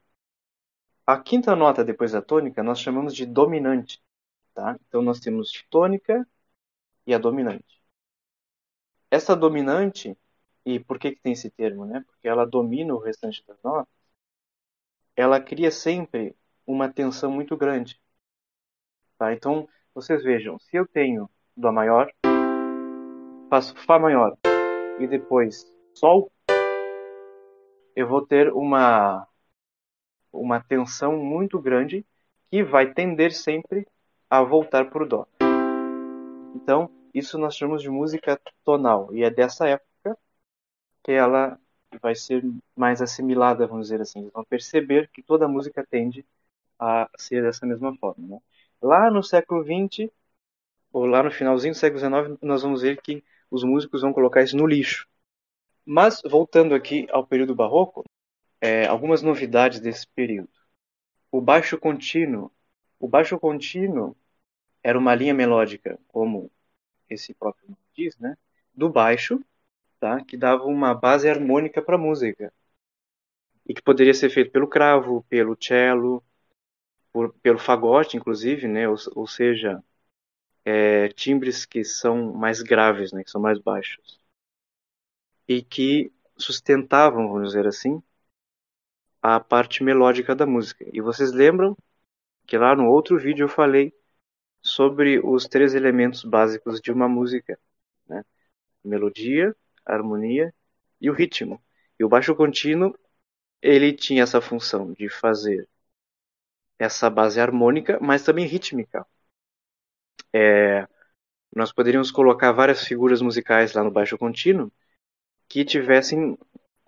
A 1.08 1.20
quinta 1.20 1.56
nota 1.56 1.84
depois 1.84 2.12
da 2.14 2.22
tônica 2.22 2.64
nós 2.64 2.80
chamamos 2.80 3.16
de 3.16 3.26
dominante. 3.26 4.02
Tá? 4.54 4.78
Então 4.88 5.02
nós 5.02 5.20
temos 5.20 5.52
tônica 5.70 6.28
e 7.06 7.14
a 7.14 7.18
dominante. 7.18 7.82
Essa 9.12 9.36
dominante 9.36 10.18
e 10.66 10.80
por 10.80 10.98
que, 10.98 11.12
que 11.12 11.22
tem 11.22 11.34
esse 11.34 11.50
termo? 11.52 11.86
Né? 11.86 12.04
Porque 12.08 12.28
ela 12.28 12.46
domina 12.46 12.94
o 12.94 13.00
restante 13.00 13.44
das 13.48 13.62
notas. 13.64 13.94
Ela 15.16 15.40
cria 15.40 15.72
sempre 15.72 16.36
uma 16.66 16.92
tensão 16.92 17.32
muito 17.32 17.56
grande. 17.56 18.00
Tá? 19.18 19.34
Então, 19.34 19.68
vocês 19.94 20.24
vejam, 20.24 20.60
se 20.60 20.76
eu 20.76 20.88
tenho 20.88 21.30
Dó 21.56 21.72
maior, 21.72 22.12
faço 23.50 23.76
Fá 23.86 23.98
maior 23.98 24.38
e 25.00 25.08
depois 25.08 25.66
Sol, 25.94 26.30
eu 27.96 28.08
vou 28.08 28.26
ter 28.26 28.52
uma, 28.52 29.26
uma 30.40 30.62
tensão 30.62 31.18
muito 31.18 31.60
grande 31.60 32.06
que 32.50 32.64
vai 32.64 32.94
tender 32.94 33.34
sempre 33.34 33.88
a 34.30 34.42
voltar 34.42 34.90
para 34.90 35.04
o 35.04 35.08
Dó. 35.08 35.28
Então, 36.56 36.90
isso 37.14 37.38
nós 37.38 37.56
chamamos 37.56 37.82
de 37.82 37.90
música 37.90 38.40
tonal, 38.64 39.14
e 39.14 39.24
é 39.24 39.30
dessa 39.30 39.68
época 39.68 40.18
que 41.04 41.12
ela 41.12 41.60
vai 42.02 42.16
ser 42.16 42.44
mais 42.76 43.02
assimilada, 43.02 43.68
vamos 43.68 43.88
dizer 43.88 44.02
assim. 44.02 44.20
Eles 44.20 44.32
vão 44.34 44.44
perceber 44.44 45.10
que 45.14 45.22
toda 45.22 45.48
música 45.48 45.86
tende 45.90 46.26
a 46.80 47.10
ser 47.18 47.42
dessa 47.42 47.66
mesma 47.66 47.96
forma. 47.98 48.28
Né? 48.28 48.42
Lá 48.82 49.10
no 49.10 49.24
século 49.24 49.64
XX, 49.64 50.10
ou 50.92 51.06
lá 51.06 51.24
no 51.24 51.32
finalzinho 51.32 51.74
do 51.74 51.78
século 51.78 52.00
XIX, 52.00 52.38
nós 52.42 52.64
vamos 52.64 52.82
ver 52.82 53.02
que 53.02 53.24
os 53.50 53.64
músicos 53.64 54.02
vão 54.02 54.14
colocar 54.14 54.42
isso 54.44 54.58
no 54.58 54.68
lixo. 54.68 55.08
Mas, 55.86 56.22
voltando 56.26 56.74
aqui 56.74 57.08
ao 57.12 57.26
período 57.26 57.56
barroco, 57.56 58.04
é, 58.66 58.88
algumas 58.88 59.22
novidades 59.22 59.80
desse 59.80 60.08
período. 60.08 60.50
O 61.32 61.40
baixo 61.40 61.78
contínuo. 61.78 62.52
O 63.00 63.08
baixo 63.08 63.38
contínuo 63.40 64.16
era 64.82 64.98
uma 64.98 65.14
linha 65.14 65.36
melódica, 65.36 66.00
como 66.08 66.52
esse 67.08 67.34
próprio 67.36 67.70
nome 67.70 67.82
diz, 67.94 68.18
né? 68.18 68.36
do 68.74 68.90
baixo 68.90 69.40
tá? 70.00 70.24
que 70.26 70.36
dava 70.36 70.64
uma 70.64 70.96
base 70.96 71.30
harmônica 71.30 71.80
para 71.82 71.96
a 71.96 72.00
música. 72.00 72.52
E 73.68 73.74
que 73.74 73.82
poderia 73.84 74.14
ser 74.14 74.30
feito 74.32 74.52
pelo 74.52 74.68
cravo, 74.68 75.24
pelo 75.30 75.56
cello, 75.62 76.24
por, 77.14 77.34
pelo 77.44 77.60
fagote, 77.60 78.18
inclusive, 78.18 78.68
né? 78.68 78.90
ou, 78.90 78.96
ou 79.16 79.28
seja, 79.28 79.84
é, 80.64 81.10
timbres 81.10 81.66
que 81.66 81.84
são 81.84 82.34
mais 82.34 82.64
graves, 82.64 83.12
né? 83.12 83.24
que 83.24 83.30
são 83.30 83.42
mais 83.42 83.60
baixos. 83.60 84.20
E 85.48 85.62
que 85.62 86.12
sustentavam, 86.36 87.28
vamos 87.28 87.50
dizer 87.50 87.68
assim, 87.68 88.02
a 89.26 89.40
parte 89.40 89.84
melódica 89.84 90.36
da 90.36 90.46
música. 90.46 90.86
E 90.94 91.02
vocês 91.02 91.32
lembram 91.32 91.76
que 92.48 92.58
lá 92.58 92.76
no 92.76 92.88
outro 92.88 93.18
vídeo 93.18 93.46
eu 93.46 93.50
falei 93.50 93.92
sobre 94.62 95.20
os 95.20 95.48
três 95.48 95.74
elementos 95.74 96.24
básicos 96.24 96.80
de 96.80 96.92
uma 96.92 97.10
música, 97.10 97.60
né? 98.08 98.24
Melodia, 98.84 99.56
harmonia 99.86 100.54
e 101.02 101.10
o 101.10 101.14
ritmo. 101.14 101.60
E 102.00 102.04
o 102.04 102.10
baixo 102.10 102.36
contínuo, 102.36 102.96
ele 103.62 103.94
tinha 103.94 104.24
essa 104.24 104.42
função 104.42 104.94
de 104.94 105.10
fazer 105.10 105.68
essa 106.78 107.10
base 107.10 107.40
harmônica, 107.40 108.00
mas 108.02 108.24
também 108.24 108.46
rítmica. 108.46 109.08
É, 110.34 110.88
nós 111.56 111.74
poderíamos 111.74 112.12
colocar 112.12 112.52
várias 112.52 112.86
figuras 112.86 113.22
musicais 113.24 113.74
lá 113.74 113.84
no 113.84 113.92
baixo 113.92 114.18
contínuo 114.20 114.72
que 115.48 115.66
tivessem 115.66 116.38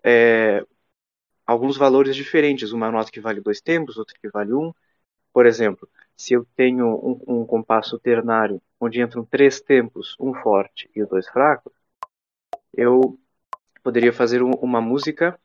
é, 0.03 0.65
alguns 1.47 1.77
valores 1.77 2.15
diferentes. 2.15 2.73
Uma 2.73 2.91
nota 2.91 3.11
que 3.11 3.21
vale 3.21 3.41
dois 3.41 3.61
tempos, 3.61 3.97
outra 3.97 4.15
que 4.19 4.29
vale 4.29 4.53
um. 4.53 4.73
Por 5.33 5.45
exemplo, 5.45 5.89
se 6.15 6.33
eu 6.33 6.45
tenho 6.55 6.87
um, 6.87 7.41
um 7.41 7.45
compasso 7.45 7.97
ternário 7.97 8.61
onde 8.79 9.01
entram 9.01 9.25
três 9.25 9.61
tempos, 9.61 10.15
um 10.19 10.33
forte 10.33 10.89
e 10.95 11.03
dois 11.05 11.27
fracos, 11.29 11.73
eu 12.73 13.17
poderia 13.83 14.13
fazer 14.13 14.41
uma 14.43 14.81
música 14.81 15.39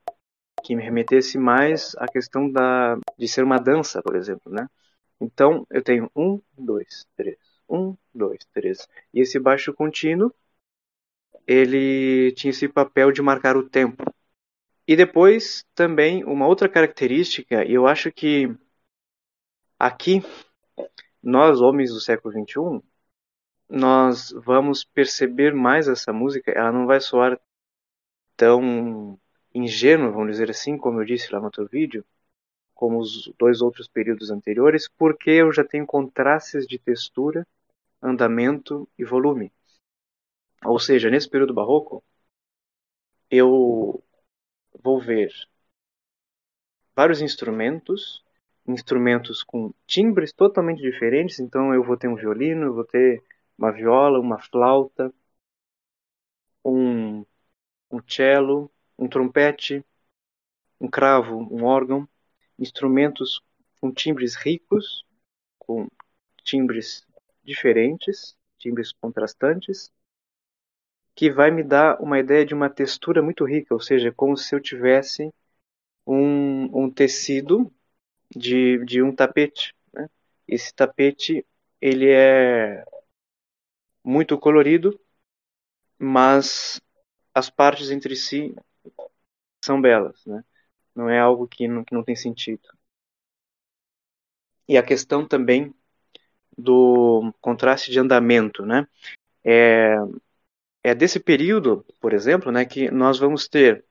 que 0.64 0.76
me 0.76 0.82
remetesse 0.82 1.38
mais 1.38 1.94
à 1.96 2.06
questão 2.06 2.50
da, 2.50 2.96
de 3.18 3.28
ser 3.28 3.42
uma 3.44 3.58
dança, 3.58 4.02
por 4.02 4.16
exemplo, 4.16 4.52
né? 4.52 4.68
Então, 5.20 5.66
eu 5.70 5.82
tenho 5.82 6.10
um, 6.16 6.40
dois, 6.56 7.06
três, 7.16 7.38
um, 7.68 7.96
dois, 8.14 8.44
três. 8.52 8.88
E 9.14 9.20
esse 9.20 9.38
baixo 9.38 9.72
contínuo, 9.72 10.32
ele 11.46 12.32
tinha 12.32 12.50
esse 12.50 12.68
papel 12.68 13.12
de 13.12 13.22
marcar 13.22 13.56
o 13.56 13.68
tempo. 13.68 14.04
E 14.86 14.96
depois, 14.96 15.64
também, 15.74 16.24
uma 16.24 16.46
outra 16.46 16.68
característica, 16.68 17.64
e 17.64 17.72
eu 17.72 17.86
acho 17.86 18.10
que 18.10 18.54
aqui, 19.78 20.22
nós, 21.22 21.60
homens 21.60 21.92
do 21.92 22.00
século 22.00 22.32
XXI, 22.32 22.82
nós 23.68 24.32
vamos 24.44 24.84
perceber 24.84 25.54
mais 25.54 25.88
essa 25.88 26.12
música, 26.12 26.50
ela 26.52 26.72
não 26.72 26.86
vai 26.86 27.00
soar 27.00 27.40
tão 28.36 29.18
ingênua, 29.54 30.10
vamos 30.10 30.32
dizer 30.32 30.50
assim, 30.50 30.76
como 30.76 31.00
eu 31.00 31.04
disse 31.04 31.32
lá 31.32 31.38
no 31.38 31.46
outro 31.46 31.66
vídeo, 31.66 32.04
como 32.74 32.98
os 32.98 33.32
dois 33.38 33.62
outros 33.62 33.86
períodos 33.88 34.30
anteriores, 34.30 34.88
porque 34.88 35.30
eu 35.30 35.52
já 35.52 35.64
tenho 35.64 35.86
contrastes 35.86 36.66
de 36.66 36.78
textura, 36.78 37.46
andamento 38.02 38.88
e 38.98 39.04
volume. 39.04 39.52
Ou 40.64 40.78
seja, 40.78 41.08
nesse 41.10 41.28
período 41.28 41.54
barroco, 41.54 42.02
eu 43.30 44.02
vou 44.80 45.00
ver 45.00 45.32
vários 46.94 47.20
instrumentos, 47.20 48.24
instrumentos 48.66 49.42
com 49.42 49.72
timbres 49.86 50.32
totalmente 50.32 50.80
diferentes, 50.80 51.40
então 51.40 51.74
eu 51.74 51.82
vou 51.82 51.96
ter 51.96 52.08
um 52.08 52.14
violino, 52.16 52.66
eu 52.66 52.74
vou 52.74 52.84
ter 52.84 53.22
uma 53.58 53.72
viola, 53.72 54.20
uma 54.20 54.38
flauta, 54.38 55.12
um, 56.64 57.24
um 57.90 58.00
cello, 58.06 58.70
um 58.98 59.08
trompete, 59.08 59.84
um 60.80 60.88
cravo, 60.88 61.36
um 61.36 61.64
órgão, 61.64 62.08
instrumentos 62.58 63.40
com 63.80 63.92
timbres 63.92 64.34
ricos, 64.36 65.04
com 65.58 65.88
timbres 66.44 67.06
diferentes, 67.42 68.36
timbres 68.58 68.92
contrastantes, 68.92 69.90
que 71.14 71.30
vai 71.30 71.50
me 71.50 71.62
dar 71.62 72.00
uma 72.00 72.18
ideia 72.18 72.44
de 72.46 72.54
uma 72.54 72.70
textura 72.70 73.22
muito 73.22 73.44
rica, 73.44 73.74
ou 73.74 73.80
seja, 73.80 74.12
como 74.12 74.36
se 74.36 74.54
eu 74.54 74.60
tivesse 74.60 75.32
um, 76.06 76.84
um 76.84 76.90
tecido 76.90 77.72
de, 78.34 78.84
de 78.84 79.02
um 79.02 79.14
tapete. 79.14 79.74
Né? 79.94 80.08
Esse 80.48 80.74
tapete 80.74 81.46
ele 81.80 82.10
é 82.10 82.84
muito 84.04 84.38
colorido, 84.38 84.98
mas 85.98 86.80
as 87.34 87.50
partes 87.50 87.90
entre 87.90 88.16
si 88.16 88.54
são 89.64 89.80
belas, 89.80 90.24
né? 90.26 90.44
Não 90.94 91.08
é 91.08 91.18
algo 91.20 91.48
que 91.48 91.66
não, 91.68 91.84
que 91.84 91.94
não 91.94 92.04
tem 92.04 92.14
sentido. 92.16 92.68
E 94.68 94.76
a 94.76 94.82
questão 94.82 95.26
também 95.26 95.74
do 96.58 97.32
contraste 97.40 97.90
de 97.90 97.98
andamento, 98.00 98.64
né? 98.66 98.86
É, 99.44 99.96
é 100.82 100.94
desse 100.94 101.20
período, 101.20 101.84
por 102.00 102.12
exemplo, 102.12 102.50
né, 102.52 102.64
que 102.64 102.90
nós 102.90 103.18
vamos 103.18 103.48
ter 103.48 103.84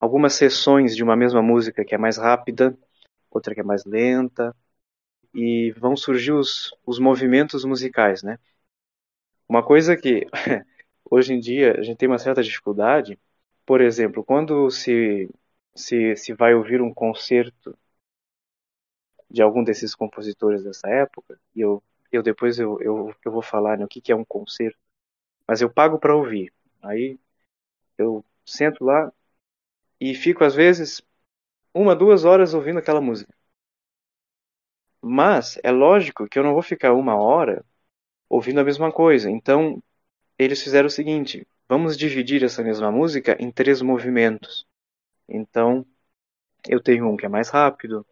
algumas 0.00 0.34
sessões 0.34 0.96
de 0.96 1.04
uma 1.04 1.16
mesma 1.16 1.42
música 1.42 1.84
que 1.84 1.94
é 1.94 1.98
mais 1.98 2.18
rápida, 2.18 2.78
outra 3.30 3.54
que 3.54 3.60
é 3.60 3.64
mais 3.64 3.84
lenta, 3.84 4.54
e 5.34 5.72
vão 5.78 5.96
surgir 5.96 6.32
os, 6.32 6.74
os 6.86 6.98
movimentos 7.00 7.64
musicais, 7.64 8.22
né? 8.22 8.38
Uma 9.48 9.62
coisa 9.64 9.96
que 9.96 10.26
hoje 11.10 11.32
em 11.34 11.40
dia 11.40 11.78
a 11.78 11.82
gente 11.82 11.98
tem 11.98 12.08
uma 12.08 12.18
certa 12.18 12.42
dificuldade, 12.42 13.18
por 13.64 13.80
exemplo, 13.80 14.24
quando 14.24 14.70
se, 14.70 15.28
se, 15.74 16.16
se 16.16 16.32
vai 16.34 16.54
ouvir 16.54 16.80
um 16.82 16.92
concerto 16.92 17.76
de 19.30 19.42
algum 19.42 19.62
desses 19.64 19.94
compositores 19.94 20.64
dessa 20.64 20.88
época, 20.88 21.38
e 21.54 21.60
eu, 21.60 21.82
eu 22.12 22.22
depois 22.22 22.58
eu, 22.58 22.80
eu, 22.80 23.14
eu 23.24 23.32
vou 23.32 23.42
falar 23.42 23.78
né, 23.78 23.84
o 23.84 23.88
que, 23.88 24.00
que 24.00 24.12
é 24.12 24.16
um 24.16 24.24
concerto, 24.24 24.78
mas 25.48 25.60
eu 25.60 25.70
pago 25.70 25.98
para 25.98 26.14
ouvir. 26.16 26.52
Aí 26.82 27.18
eu 27.98 28.24
sento 28.46 28.84
lá 28.84 29.12
e 30.00 30.14
fico 30.14 30.44
às 30.44 30.54
vezes 30.54 31.02
uma, 31.74 31.96
duas 31.96 32.24
horas 32.24 32.54
ouvindo 32.54 32.78
aquela 32.80 33.00
música. 33.00 33.34
Mas 35.02 35.58
é 35.62 35.70
lógico 35.70 36.28
que 36.28 36.38
eu 36.38 36.42
não 36.42 36.52
vou 36.52 36.62
ficar 36.62 36.92
uma 36.92 37.16
hora 37.16 37.64
ouvindo 38.28 38.60
a 38.60 38.64
mesma 38.64 38.92
coisa. 38.92 39.30
Então 39.30 39.82
eles 40.38 40.62
fizeram 40.62 40.86
o 40.88 40.90
seguinte: 40.90 41.46
vamos 41.68 41.96
dividir 41.98 42.44
essa 42.44 42.62
mesma 42.64 42.92
música 42.92 43.36
em 43.40 43.50
três 43.52 43.82
movimentos. 43.82 44.66
Então 45.28 45.86
eu 46.68 46.82
tenho 46.82 47.08
um 47.08 47.16
que 47.16 47.26
é 47.26 47.30
mais 47.30 47.48
rápido, 47.50 48.06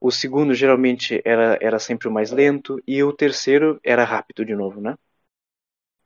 o 0.00 0.10
segundo 0.10 0.54
geralmente 0.54 1.22
era, 1.24 1.58
era 1.62 1.78
sempre 1.78 2.08
o 2.08 2.12
mais 2.12 2.30
lento 2.32 2.82
e 2.86 3.02
o 3.04 3.12
terceiro 3.12 3.80
era 3.84 4.04
rápido 4.04 4.44
de 4.44 4.54
novo, 4.56 4.80
né? 4.80 4.96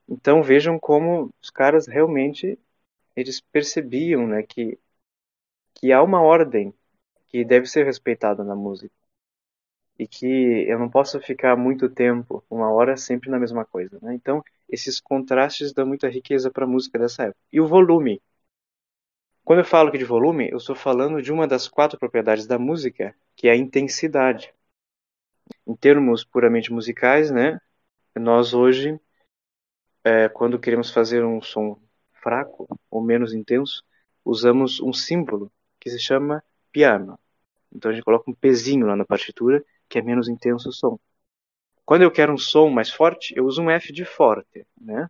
Então 0.08 0.42
vejam 0.42 0.78
como 0.78 1.32
os 1.40 1.50
caras 1.50 1.86
realmente 1.86 2.58
eles 3.16 3.40
percebiam, 3.40 4.26
né, 4.26 4.42
que 4.42 4.78
que 5.74 5.92
há 5.92 6.02
uma 6.02 6.22
ordem 6.22 6.72
que 7.28 7.44
deve 7.44 7.66
ser 7.66 7.84
respeitada 7.84 8.44
na 8.44 8.54
música 8.54 8.94
e 9.98 10.06
que 10.06 10.64
eu 10.68 10.78
não 10.78 10.88
posso 10.88 11.20
ficar 11.20 11.56
muito 11.56 11.88
tempo, 11.88 12.44
uma 12.50 12.70
hora 12.72 12.96
sempre 12.96 13.30
na 13.30 13.38
mesma 13.38 13.64
coisa, 13.64 13.98
né? 14.02 14.14
Então 14.14 14.42
esses 14.68 15.00
contrastes 15.00 15.72
dão 15.72 15.86
muita 15.86 16.08
riqueza 16.08 16.50
para 16.50 16.64
a 16.64 16.68
música 16.68 16.98
dessa 16.98 17.24
época. 17.24 17.38
E 17.52 17.60
o 17.60 17.66
volume. 17.66 18.20
Quando 19.44 19.60
eu 19.60 19.64
falo 19.64 19.88
aqui 19.88 19.98
de 19.98 20.04
volume, 20.04 20.48
eu 20.50 20.56
estou 20.56 20.74
falando 20.74 21.20
de 21.22 21.32
uma 21.32 21.46
das 21.46 21.68
quatro 21.68 21.98
propriedades 21.98 22.46
da 22.46 22.58
música, 22.58 23.14
que 23.36 23.48
é 23.48 23.52
a 23.52 23.56
intensidade. 23.56 24.52
Em 25.66 25.74
termos 25.74 26.24
puramente 26.24 26.72
musicais, 26.72 27.30
né? 27.30 27.60
Nós 28.14 28.54
hoje, 28.54 29.00
é, 30.04 30.28
quando 30.28 30.58
queremos 30.58 30.90
fazer 30.90 31.24
um 31.24 31.40
som 31.42 31.78
fraco 32.22 32.68
ou 32.90 33.02
menos 33.02 33.32
intenso, 33.34 33.84
usamos 34.24 34.80
um 34.80 34.92
símbolo 34.92 35.50
que 35.80 35.90
se 35.90 35.98
chama 35.98 36.42
piano. 36.70 37.18
Então 37.72 37.90
a 37.90 37.94
gente 37.94 38.04
coloca 38.04 38.30
um 38.30 38.34
pezinho 38.34 38.86
lá 38.86 38.96
na 38.96 39.04
partitura, 39.04 39.64
que 39.88 39.98
é 39.98 40.02
menos 40.02 40.28
intenso 40.28 40.68
o 40.68 40.72
som. 40.72 40.98
Quando 41.84 42.02
eu 42.02 42.10
quero 42.10 42.32
um 42.32 42.38
som 42.38 42.70
mais 42.70 42.90
forte, 42.90 43.34
eu 43.36 43.44
uso 43.46 43.62
um 43.62 43.70
F 43.70 43.92
de 43.92 44.04
forte, 44.04 44.66
né? 44.80 45.08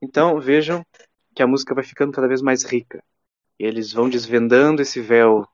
Então 0.00 0.40
vejam 0.40 0.84
que 1.34 1.42
a 1.42 1.46
música 1.46 1.74
vai 1.74 1.84
ficando 1.84 2.12
cada 2.12 2.28
vez 2.28 2.42
mais 2.42 2.64
rica. 2.64 3.02
E 3.58 3.64
eles 3.64 3.92
vão 3.92 4.08
desvendando 4.08 4.82
esse 4.82 5.00
véu 5.00 5.46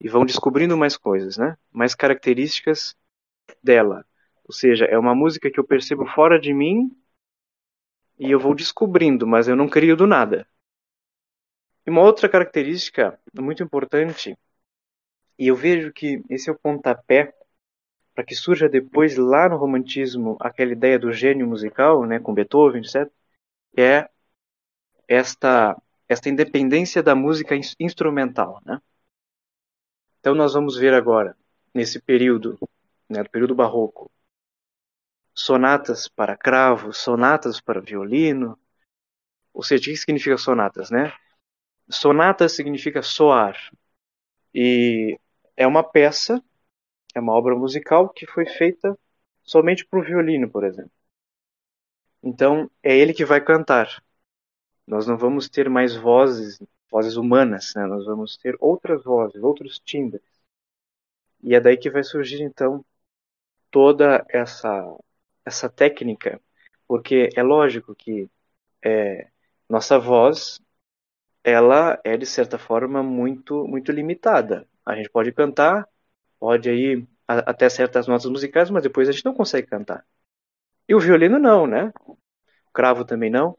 e 0.00 0.08
vão 0.08 0.24
descobrindo 0.26 0.76
mais 0.76 0.96
coisas, 0.96 1.38
né? 1.38 1.56
Mais 1.72 1.94
características 1.94 2.96
dela. 3.62 4.06
Ou 4.48 4.54
seja, 4.54 4.86
é 4.86 4.98
uma 4.98 5.14
música 5.14 5.50
que 5.50 5.60
eu 5.60 5.64
percebo 5.64 6.06
fora 6.06 6.40
de 6.40 6.54
mim 6.54 6.90
e 8.18 8.30
eu 8.30 8.40
vou 8.40 8.54
descobrindo, 8.54 9.26
mas 9.26 9.46
eu 9.46 9.54
não 9.54 9.68
crio 9.68 9.94
do 9.94 10.06
nada. 10.06 10.48
E 11.86 11.90
uma 11.90 12.02
outra 12.02 12.28
característica 12.28 13.20
muito 13.38 13.62
importante, 13.62 14.36
e 15.38 15.48
eu 15.48 15.54
vejo 15.54 15.92
que 15.92 16.22
esse 16.30 16.48
é 16.48 16.52
o 16.52 16.58
pontapé 16.58 17.34
para 18.14 18.24
que 18.24 18.34
surja 18.34 18.68
depois 18.68 19.16
lá 19.16 19.48
no 19.48 19.56
romantismo 19.56 20.36
aquela 20.40 20.72
ideia 20.72 20.98
do 20.98 21.12
gênio 21.12 21.46
musical, 21.46 22.04
né, 22.06 22.18
com 22.18 22.34
Beethoven, 22.34 22.80
etc., 22.80 23.10
é 23.76 24.08
esta 25.06 25.76
esta 26.08 26.30
independência 26.30 27.02
da 27.02 27.14
música 27.14 27.54
instrumental, 27.78 28.62
né? 28.64 28.80
Então 30.20 30.34
nós 30.34 30.54
vamos 30.54 30.76
ver 30.76 30.94
agora 30.94 31.36
nesse 31.74 32.00
período, 32.00 32.58
né, 33.08 33.22
do 33.22 33.28
período 33.28 33.54
barroco, 33.54 34.10
sonatas 35.38 36.08
para 36.08 36.36
cravo, 36.36 36.92
sonatas 36.92 37.60
para 37.60 37.80
violino. 37.80 38.58
Ou 39.54 39.62
seja, 39.62 39.82
o 39.82 39.84
que 39.84 39.96
significa 39.96 40.36
sonatas, 40.36 40.90
né? 40.90 41.12
Sonata 41.88 42.48
significa 42.48 43.02
soar. 43.02 43.56
E 44.52 45.18
é 45.56 45.66
uma 45.66 45.84
peça, 45.84 46.42
é 47.14 47.20
uma 47.20 47.34
obra 47.34 47.54
musical 47.54 48.08
que 48.08 48.26
foi 48.26 48.46
feita 48.46 48.98
somente 49.44 49.86
para 49.86 50.00
o 50.00 50.02
violino, 50.02 50.50
por 50.50 50.64
exemplo. 50.64 50.90
Então, 52.22 52.68
é 52.82 52.96
ele 52.96 53.14
que 53.14 53.24
vai 53.24 53.40
cantar. 53.40 54.02
Nós 54.86 55.06
não 55.06 55.16
vamos 55.16 55.48
ter 55.48 55.70
mais 55.70 55.94
vozes, 55.94 56.60
vozes 56.90 57.16
humanas, 57.16 57.72
né? 57.76 57.86
Nós 57.86 58.04
vamos 58.06 58.36
ter 58.36 58.56
outras 58.58 59.04
vozes, 59.04 59.40
outros 59.42 59.78
timbres. 59.78 60.22
E 61.42 61.54
é 61.54 61.60
daí 61.60 61.76
que 61.76 61.90
vai 61.90 62.02
surgir, 62.02 62.42
então, 62.42 62.84
toda 63.70 64.26
essa, 64.28 64.68
essa 65.48 65.68
técnica, 65.68 66.40
porque 66.86 67.30
é 67.36 67.42
lógico 67.42 67.94
que 67.94 68.30
é, 68.84 69.28
nossa 69.68 69.98
voz 69.98 70.60
ela 71.44 72.00
é 72.04 72.16
de 72.16 72.26
certa 72.26 72.58
forma 72.58 73.02
muito 73.02 73.66
muito 73.66 73.92
limitada. 73.92 74.68
A 74.86 74.96
gente 74.96 75.10
pode 75.10 75.32
cantar, 75.32 75.88
pode 76.38 76.70
aí 76.70 77.06
até 77.26 77.68
certas 77.68 78.06
notas 78.08 78.26
musicais, 78.30 78.70
mas 78.70 78.82
depois 78.82 79.08
a 79.08 79.12
gente 79.12 79.24
não 79.24 79.34
consegue 79.34 79.66
cantar. 79.68 80.06
E 80.88 80.94
o 80.94 81.00
violino 81.00 81.38
não, 81.38 81.66
né? 81.66 81.92
O 82.06 82.72
cravo 82.72 83.04
também 83.04 83.30
não. 83.30 83.54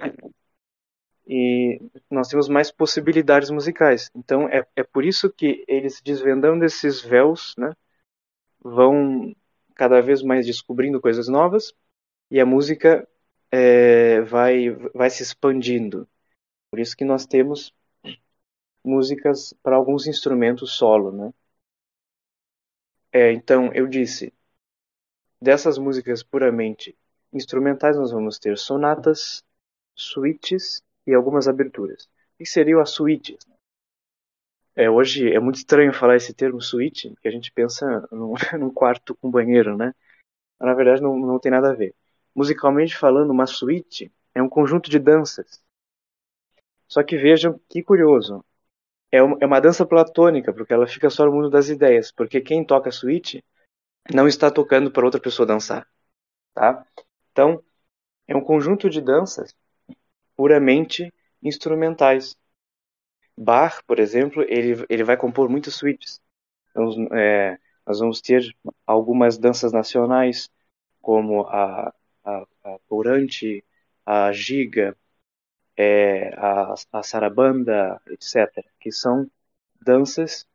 E 1.28 1.80
nós 2.10 2.28
temos 2.28 2.50
mais 2.50 2.72
possibilidades 2.72 3.52
musicais. 3.52 4.10
Então 4.16 4.50
é, 4.50 4.66
é 4.76 4.84
por 4.84 5.06
isso 5.06 5.32
que 5.32 5.64
eles 5.68 6.02
desvendando 6.02 6.66
esses 6.66 7.02
véus, 7.02 7.54
né, 7.58 7.72
vão 8.60 9.36
cada 9.80 10.02
vez 10.02 10.22
mais 10.22 10.46
descobrindo 10.46 11.00
coisas 11.00 11.30
novas 11.30 11.74
e 12.30 12.38
a 12.38 12.46
música 12.46 13.08
é, 13.50 14.20
vai 14.24 14.72
vai 14.94 15.10
se 15.10 15.24
expandindo. 15.24 16.06
Por 16.70 16.82
isso 16.82 16.98
que 16.98 17.06
nós 17.06 17.26
temos 17.26 17.74
músicas 18.84 19.54
para 19.64 19.78
alguns 19.78 20.06
instrumentos 20.06 20.74
solo, 20.74 21.14
né? 21.14 21.34
É, 23.14 23.32
então, 23.32 23.72
eu 23.74 23.88
disse, 23.88 24.34
dessas 25.42 25.78
músicas 25.78 26.24
puramente 26.24 26.98
instrumentais, 27.32 27.96
nós 27.96 28.12
vamos 28.12 28.38
ter 28.38 28.58
sonatas, 28.58 29.46
suítes 29.96 30.84
e 31.08 31.14
algumas 31.14 31.48
aberturas. 31.48 32.04
O 32.04 32.40
que 32.40 32.46
seriam 32.46 32.82
as 32.82 32.90
suítes? 32.90 33.38
É, 34.76 34.90
hoje 34.90 35.32
é 35.34 35.40
muito 35.40 35.58
estranho 35.58 35.94
falar 35.94 36.16
esse 36.16 36.34
termo 36.34 36.62
suíte, 36.62 37.10
porque 37.10 37.28
a 37.28 37.32
gente 37.32 37.52
pensa 37.52 38.08
num, 38.12 38.34
num 38.60 38.74
quarto 38.74 39.16
com 39.16 39.30
banheiro, 39.30 39.76
né? 39.78 39.94
Na 40.60 40.74
verdade, 40.74 41.02
não, 41.02 41.18
não 41.18 41.40
tem 41.40 41.52
nada 41.52 41.72
a 41.72 41.76
ver. 41.76 41.96
Musicalmente 42.36 42.96
falando, 42.98 43.32
uma 43.32 43.46
suíte 43.48 44.12
é 44.34 44.42
um 44.42 44.50
conjunto 44.50 44.90
de 44.90 45.00
danças. 45.00 45.62
Só 46.88 47.04
que 47.04 47.18
vejam 47.18 47.60
que 47.70 47.84
curioso, 47.84 48.44
é, 49.12 49.18
é 49.18 49.46
uma 49.46 49.60
dança 49.60 49.86
platônica, 49.86 50.54
porque 50.54 50.74
ela 50.74 50.88
fica 50.88 51.10
só 51.10 51.26
no 51.26 51.32
mundo 51.32 51.50
das 51.50 51.70
ideias, 51.70 52.12
porque 52.12 52.42
quem 52.42 52.64
toca 52.66 52.92
suíte 52.92 53.44
não 54.14 54.28
está 54.28 54.52
tocando 54.52 54.92
para 54.92 55.06
outra 55.06 55.22
pessoa 55.22 55.46
dançar, 55.46 55.88
tá? 56.54 56.86
Então, 57.32 57.64
é 58.28 58.36
um 58.36 58.42
conjunto 58.44 58.90
de 58.90 59.02
danças 59.02 59.56
puramente 60.36 61.14
instrumentais. 61.44 62.38
Bach, 63.40 63.82
por 63.88 64.00
exemplo, 64.00 64.44
ele, 64.48 64.86
ele 64.90 65.04
vai 65.04 65.18
compor 65.18 65.50
muitas 65.50 65.76
suítes. 65.76 66.22
Então, 66.72 67.08
é, 67.16 67.60
nós 67.88 68.00
vamos 68.00 68.22
ter 68.22 68.44
algumas 68.88 69.38
danças 69.38 69.72
nacionais, 69.74 70.50
como 71.02 71.44
a, 71.48 71.94
a, 72.26 72.48
a 72.64 72.80
a 74.06 74.32
Giga, 74.34 74.98
é, 75.78 76.34
a, 76.38 76.74
a 76.94 77.04
sarabanda, 77.04 78.02
etc., 78.10 78.68
que 78.80 78.92
são 78.92 79.30
danças 79.82 80.48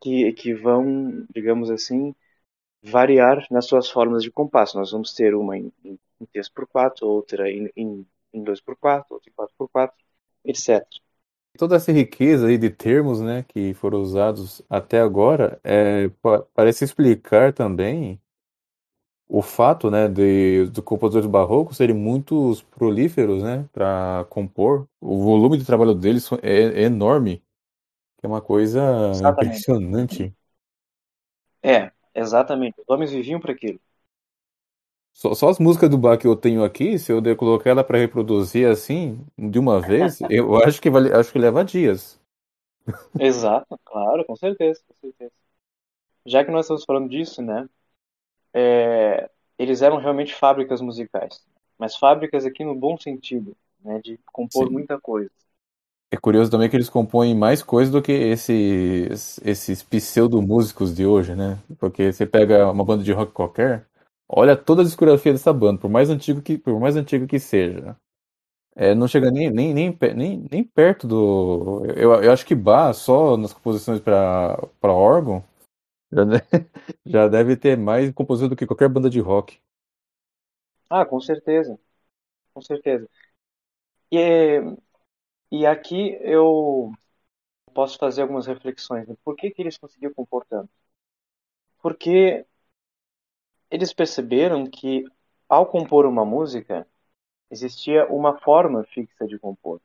que, 0.00 0.32
que 0.34 0.54
vão, 0.54 1.26
digamos 1.34 1.70
assim, 1.70 2.14
variar 2.82 3.46
nas 3.50 3.66
suas 3.66 3.90
formas 3.90 4.22
de 4.22 4.30
compasso. 4.32 4.78
Nós 4.78 4.92
vamos 4.92 5.14
ter 5.14 5.34
uma 5.34 5.56
em, 5.58 5.72
em 5.84 5.98
3x4, 6.32 7.06
outra 7.08 7.50
em 8.34 8.42
2x4, 8.44 9.14
outra 9.14 9.30
em 9.30 9.34
4x4, 9.34 9.96
etc. 10.44 11.00
Toda 11.58 11.76
essa 11.76 11.92
riqueza 11.92 12.46
aí 12.46 12.56
de 12.56 12.70
termos 12.70 13.20
né, 13.20 13.42
que 13.48 13.74
foram 13.74 14.00
usados 14.00 14.62
até 14.70 15.00
agora 15.00 15.60
é, 15.64 16.08
parece 16.54 16.84
explicar 16.84 17.52
também 17.52 18.20
o 19.28 19.42
fato, 19.42 19.90
né, 19.90 20.08
de, 20.08 20.68
de 20.70 20.80
compositores 20.80 21.26
barrocos 21.28 21.76
serem 21.76 21.94
muito 21.94 22.54
prolíferos, 22.70 23.42
né, 23.42 23.68
para 23.72 24.24
compor, 24.30 24.88
o 25.00 25.22
volume 25.22 25.58
de 25.58 25.64
trabalho 25.64 25.94
deles 25.94 26.30
é, 26.42 26.82
é 26.82 26.82
enorme, 26.84 27.42
é 28.22 28.26
uma 28.28 28.40
coisa 28.40 28.80
Exatamente. 29.12 29.58
impressionante. 29.58 30.34
É, 31.62 31.92
exatamente. 32.14 32.80
Os 32.80 32.88
homens 32.88 33.10
viviam 33.10 33.40
para 33.40 33.52
aquilo. 33.52 33.80
Só, 35.12 35.34
só, 35.34 35.48
as 35.48 35.58
músicas 35.58 35.90
do 35.90 35.98
Bach 35.98 36.18
que 36.18 36.26
eu 36.26 36.36
tenho 36.36 36.62
aqui, 36.62 36.98
se 36.98 37.10
eu 37.10 37.20
der 37.20 37.36
colocar 37.36 37.70
ela 37.70 37.82
para 37.82 37.98
reproduzir 37.98 38.68
assim, 38.68 39.20
de 39.36 39.58
uma 39.58 39.80
vez, 39.80 40.20
eu 40.30 40.56
acho 40.62 40.80
que 40.80 40.88
acho 40.88 41.32
que 41.32 41.38
leva 41.38 41.64
dias. 41.64 42.20
Exato, 43.18 43.78
claro, 43.84 44.24
com 44.24 44.36
certeza, 44.36 44.80
com 44.86 44.94
certeza. 45.00 45.32
Já 46.24 46.44
que 46.44 46.50
nós 46.50 46.66
estamos 46.66 46.84
falando 46.84 47.08
disso, 47.08 47.42
né? 47.42 47.68
É, 48.52 49.28
eles 49.58 49.82
eram 49.82 49.96
realmente 49.96 50.34
fábricas 50.34 50.80
musicais, 50.80 51.44
mas 51.78 51.96
fábricas 51.96 52.44
aqui 52.46 52.64
no 52.64 52.74
bom 52.74 52.96
sentido, 52.96 53.56
né? 53.84 54.00
De 54.02 54.18
compor 54.32 54.66
Sim. 54.66 54.72
muita 54.72 55.00
coisa. 55.00 55.30
É 56.10 56.16
curioso 56.16 56.50
também 56.50 56.70
que 56.70 56.76
eles 56.76 56.88
compõem 56.88 57.34
mais 57.34 57.62
coisas 57.62 57.92
do 57.92 58.00
que 58.00 58.12
esses, 58.12 59.38
esses 59.44 59.82
pseudo-músicos 59.82 60.94
de 60.94 61.04
hoje, 61.04 61.34
né? 61.34 61.58
Porque 61.78 62.10
você 62.10 62.24
pega 62.24 62.70
uma 62.70 62.82
banda 62.82 63.04
de 63.04 63.12
rock 63.12 63.32
qualquer, 63.32 63.86
olha 64.28 64.56
toda 64.56 64.82
a 64.82 64.84
discografia 64.84 65.32
dessa 65.32 65.52
banda, 65.52 65.80
por 65.80 65.90
mais 65.90 66.10
antigo 66.10 66.42
que, 66.42 66.58
por 66.58 66.78
mais 66.80 66.96
antigo 66.96 67.26
que 67.26 67.38
seja. 67.38 67.96
É, 68.76 68.94
não 68.94 69.08
chega 69.08 69.30
nem, 69.30 69.50
nem, 69.50 69.74
nem, 69.74 69.98
nem, 70.14 70.46
nem 70.50 70.64
perto 70.64 71.06
do. 71.06 71.84
Eu, 71.96 72.14
eu 72.22 72.32
acho 72.32 72.46
que 72.46 72.54
Bach, 72.54 72.94
só 72.94 73.36
nas 73.36 73.52
composições 73.52 74.00
para 74.00 74.56
órgão, 74.84 75.44
já 76.12 76.22
já 77.06 77.28
deve 77.28 77.56
ter 77.56 77.76
mais 77.76 78.12
composição 78.12 78.48
do 78.48 78.56
que 78.56 78.66
qualquer 78.66 78.88
banda 78.88 79.10
de 79.10 79.20
rock. 79.20 79.58
Ah, 80.90 81.04
com 81.04 81.20
certeza. 81.20 81.78
Com 82.54 82.62
certeza. 82.62 83.08
E 84.10 84.60
e 85.50 85.66
aqui 85.66 86.16
eu 86.22 86.92
posso 87.74 87.98
fazer 87.98 88.22
algumas 88.22 88.46
reflexões. 88.46 89.08
Né? 89.08 89.16
Por 89.24 89.36
que, 89.36 89.50
que 89.50 89.62
eles 89.62 89.78
conseguiam 89.78 90.14
compor 90.14 90.44
tanto? 90.46 90.70
Porque 91.82 92.46
eles 93.70 93.92
perceberam 93.92 94.66
que 94.66 95.04
ao 95.48 95.66
compor 95.66 96.06
uma 96.06 96.24
música 96.24 96.86
existia 97.50 98.06
uma 98.06 98.38
forma 98.38 98.84
fixa 98.84 99.26
de 99.26 99.38
compor. 99.38 99.80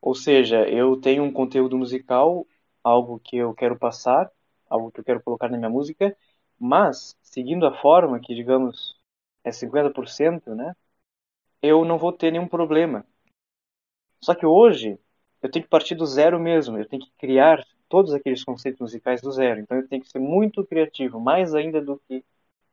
Ou 0.00 0.14
seja, 0.14 0.68
eu 0.68 1.00
tenho 1.00 1.22
um 1.24 1.32
conteúdo 1.32 1.76
musical, 1.76 2.46
algo 2.82 3.18
que 3.18 3.36
eu 3.36 3.54
quero 3.54 3.78
passar, 3.78 4.30
algo 4.68 4.90
que 4.92 5.00
eu 5.00 5.04
quero 5.04 5.22
colocar 5.22 5.48
na 5.48 5.56
minha 5.56 5.70
música, 5.70 6.16
mas 6.58 7.16
seguindo 7.22 7.66
a 7.66 7.74
forma 7.80 8.20
que 8.20 8.34
digamos 8.34 8.96
é 9.42 9.50
50%, 9.52 10.54
né? 10.54 10.74
Eu 11.62 11.84
não 11.84 11.98
vou 11.98 12.12
ter 12.12 12.30
nenhum 12.30 12.48
problema 12.48 13.06
só 14.24 14.34
que 14.34 14.46
hoje 14.46 14.98
eu 15.42 15.50
tenho 15.50 15.64
que 15.64 15.68
partir 15.70 15.94
do 15.94 16.06
zero 16.06 16.40
mesmo, 16.40 16.78
eu 16.78 16.88
tenho 16.88 17.02
que 17.02 17.12
criar 17.18 17.62
todos 17.90 18.14
aqueles 18.14 18.42
conceitos 18.42 18.80
musicais 18.80 19.20
do 19.20 19.30
zero. 19.30 19.60
Então 19.60 19.76
eu 19.76 19.86
tenho 19.86 20.00
que 20.00 20.08
ser 20.08 20.18
muito 20.18 20.64
criativo, 20.64 21.20
mais 21.20 21.54
ainda 21.54 21.78
do 21.82 22.00
que 22.08 22.24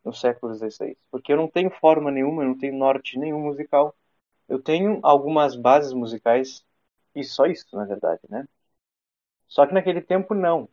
no 0.04 0.14
século 0.14 0.54
XVI, 0.54 0.98
porque 1.12 1.32
eu 1.34 1.38
não 1.38 1.50
tenho 1.50 1.70
forma 1.72 2.12
nenhuma, 2.12 2.44
eu 2.44 2.50
não 2.50 2.58
tenho 2.58 2.78
norte 2.78 3.18
nenhum 3.20 3.42
musical. 3.42 3.96
Eu 4.50 4.62
tenho 4.62 5.00
algumas 5.04 5.56
bases 5.56 5.94
musicais 5.94 6.66
e 7.16 7.24
só 7.24 7.46
isso, 7.48 7.68
na 7.76 7.86
verdade, 7.86 8.22
né? 8.30 8.48
Só 9.48 9.68
que 9.68 9.74
naquele 9.76 10.02
tempo 10.02 10.34
não. 10.34 10.68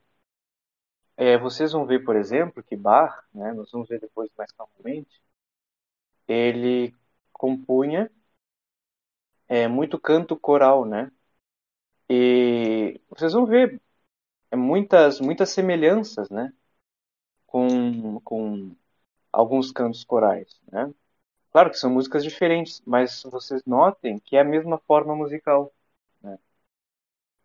É, 1.18 1.36
vocês 1.36 1.72
vão 1.72 1.84
ver, 1.84 2.02
por 2.04 2.16
exemplo, 2.16 2.62
que 2.62 2.76
Bach, 2.76 3.22
né, 3.34 3.52
nós 3.52 3.70
vamos 3.70 3.88
ver 3.88 4.00
depois 4.00 4.30
mais 4.36 4.50
calmamente, 4.52 5.20
ele 6.28 6.94
compunha 7.32 8.08
é 9.48 9.68
muito 9.68 9.98
canto 9.98 10.36
coral, 10.38 10.84
né? 10.84 11.10
E 12.10 13.00
vocês 13.10 13.32
vão 13.32 13.46
ver 13.46 13.80
é 14.50 14.56
muitas 14.56 15.20
muitas 15.20 15.50
semelhanças, 15.50 16.30
né? 16.30 16.52
Com, 17.46 18.20
com 18.22 18.76
alguns 19.32 19.72
cantos 19.72 20.04
corais, 20.04 20.60
né? 20.70 20.92
Claro 21.52 21.70
que 21.70 21.78
são 21.78 21.90
músicas 21.90 22.22
diferentes, 22.24 22.82
mas 22.86 23.22
vocês 23.24 23.64
notem 23.64 24.18
que 24.20 24.36
é 24.36 24.40
a 24.40 24.44
mesma 24.44 24.78
forma 24.78 25.16
musical. 25.16 25.72
Né? 26.22 26.38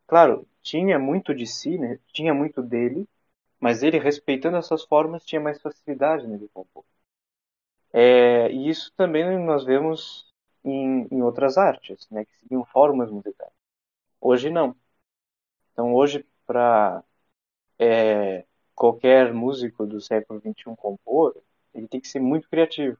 Claro, 0.08 0.48
tinha 0.62 0.98
muito 1.00 1.34
de 1.36 1.46
si, 1.46 1.78
né? 1.78 2.00
tinha 2.14 2.34
muito 2.34 2.62
dele, 2.62 3.08
mas 3.60 3.84
ele, 3.84 4.00
respeitando 4.00 4.58
essas 4.58 4.84
formas, 4.84 5.26
tinha 5.26 5.42
mais 5.42 5.62
facilidade 5.62 6.28
nele 6.28 6.50
compor. 6.54 6.84
É, 7.92 8.52
e 8.52 8.70
isso 8.70 8.92
também 8.98 9.38
nós 9.46 9.64
vemos 9.64 10.26
em, 10.64 11.08
em 11.12 11.22
outras 11.22 11.58
artes, 11.58 12.08
né, 12.10 12.26
que 12.26 12.36
seguiam 12.40 12.66
formas 12.66 13.12
musicais. 13.12 13.52
Hoje 14.22 14.50
não. 14.50 14.76
Então 15.72 15.94
hoje 15.94 16.26
para 16.46 17.04
é, 17.80 18.46
qualquer 18.76 19.34
músico 19.34 19.86
do 19.86 20.02
século 20.02 20.40
XXI 20.42 20.76
compor, 20.76 21.36
ele 21.74 21.88
tem 21.88 22.00
que 22.00 22.08
ser 22.08 22.20
muito 22.20 22.50
criativo. 22.50 22.98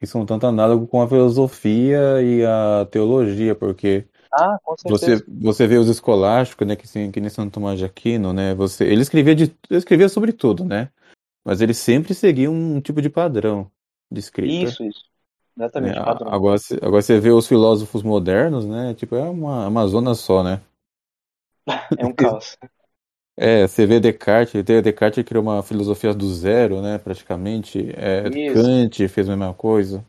Isso 0.00 0.16
é 0.16 0.20
um 0.20 0.26
tanto 0.26 0.46
análogo 0.46 0.86
com 0.86 1.02
a 1.02 1.08
filosofia 1.08 2.22
e 2.22 2.44
a 2.44 2.86
teologia, 2.90 3.54
porque 3.54 4.06
ah, 4.32 4.58
você, 4.86 5.22
você 5.28 5.66
vê 5.66 5.76
os 5.76 5.88
escolásticos, 5.88 6.66
né, 6.66 6.74
que, 6.74 6.86
que 7.10 7.20
nem 7.20 7.28
Santo 7.28 7.52
Tomás 7.52 7.78
de 7.78 7.84
Aquino, 7.84 8.32
né, 8.32 8.54
você, 8.54 8.84
ele 8.84 9.02
escrevia, 9.02 9.34
de, 9.34 9.44
ele 9.68 9.78
escrevia 9.78 10.08
sobre 10.08 10.32
tudo, 10.32 10.64
né, 10.64 10.88
mas 11.44 11.60
ele 11.60 11.74
sempre 11.74 12.14
seguia 12.14 12.50
um 12.50 12.80
tipo 12.80 13.02
de 13.02 13.10
padrão 13.10 13.70
de 14.10 14.20
escrita. 14.20 14.70
Isso, 14.70 14.84
isso. 14.84 15.10
Exatamente. 15.56 15.98
É, 15.98 16.00
agora, 16.00 16.56
agora 16.80 17.02
você 17.02 17.20
vê 17.20 17.30
os 17.30 17.46
filósofos 17.46 18.02
modernos, 18.02 18.64
né? 18.64 18.94
Tipo, 18.94 19.16
é 19.16 19.22
uma, 19.22 19.68
uma 19.68 19.86
zona 19.86 20.14
só, 20.14 20.42
né? 20.42 20.60
É 21.98 22.06
um 22.06 22.14
caos. 22.14 22.56
É, 23.42 23.66
você 23.66 23.86
vê 23.86 23.98
Descartes, 23.98 24.62
Descartes 24.62 25.24
criou 25.24 25.42
uma 25.42 25.62
filosofia 25.62 26.12
do 26.12 26.30
zero, 26.30 26.82
né, 26.82 26.98
praticamente. 26.98 27.78
É, 27.96 28.24
Kant 28.52 29.08
fez 29.08 29.30
a 29.30 29.34
mesma 29.34 29.54
coisa. 29.54 30.04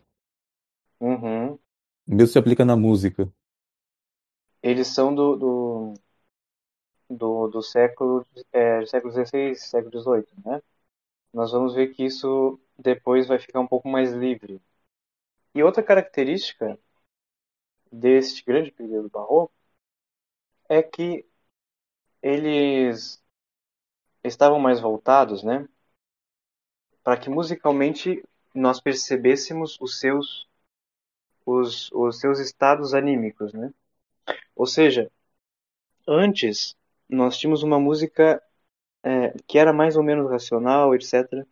Uhum. 1.00 1.58
Mesmo 2.06 2.26
se 2.26 2.38
aplica 2.38 2.62
na 2.62 2.76
música. 2.76 3.32
Eles 4.62 4.88
são 4.88 5.14
do, 5.14 5.36
do, 5.36 5.94
do, 7.08 7.48
do 7.48 7.62
século, 7.62 8.26
é, 8.52 8.84
século 8.84 9.10
XVI, 9.14 9.54
século 9.56 9.90
XVIII, 9.90 10.26
né? 10.44 10.60
Nós 11.32 11.52
vamos 11.52 11.74
ver 11.74 11.88
que 11.94 12.04
isso 12.04 12.60
depois 12.78 13.26
vai 13.26 13.38
ficar 13.38 13.60
um 13.60 13.66
pouco 13.66 13.88
mais 13.88 14.12
livre. 14.12 14.60
E 15.54 15.62
outra 15.62 15.82
característica 15.82 16.78
deste 17.90 18.44
grande 18.44 18.70
período 18.70 19.08
barroco 19.08 19.54
é 20.68 20.82
que 20.82 21.24
eles 22.22 23.21
estavam 24.24 24.58
mais 24.58 24.80
voltados, 24.80 25.42
né, 25.42 25.68
para 27.02 27.16
que 27.16 27.28
musicalmente 27.28 28.22
nós 28.54 28.80
percebêssemos 28.80 29.78
os 29.80 29.98
seus 29.98 30.46
os, 31.44 31.90
os 31.92 32.20
seus 32.20 32.38
estados 32.38 32.94
anímicos, 32.94 33.52
né? 33.52 33.72
Ou 34.54 34.66
seja, 34.66 35.10
antes 36.06 36.76
nós 37.08 37.36
tínhamos 37.36 37.62
uma 37.62 37.80
música 37.80 38.42
é, 39.02 39.34
que 39.46 39.58
era 39.58 39.72
mais 39.72 39.96
ou 39.96 40.02
menos 40.02 40.30
racional, 40.30 40.94
etc., 40.94 41.44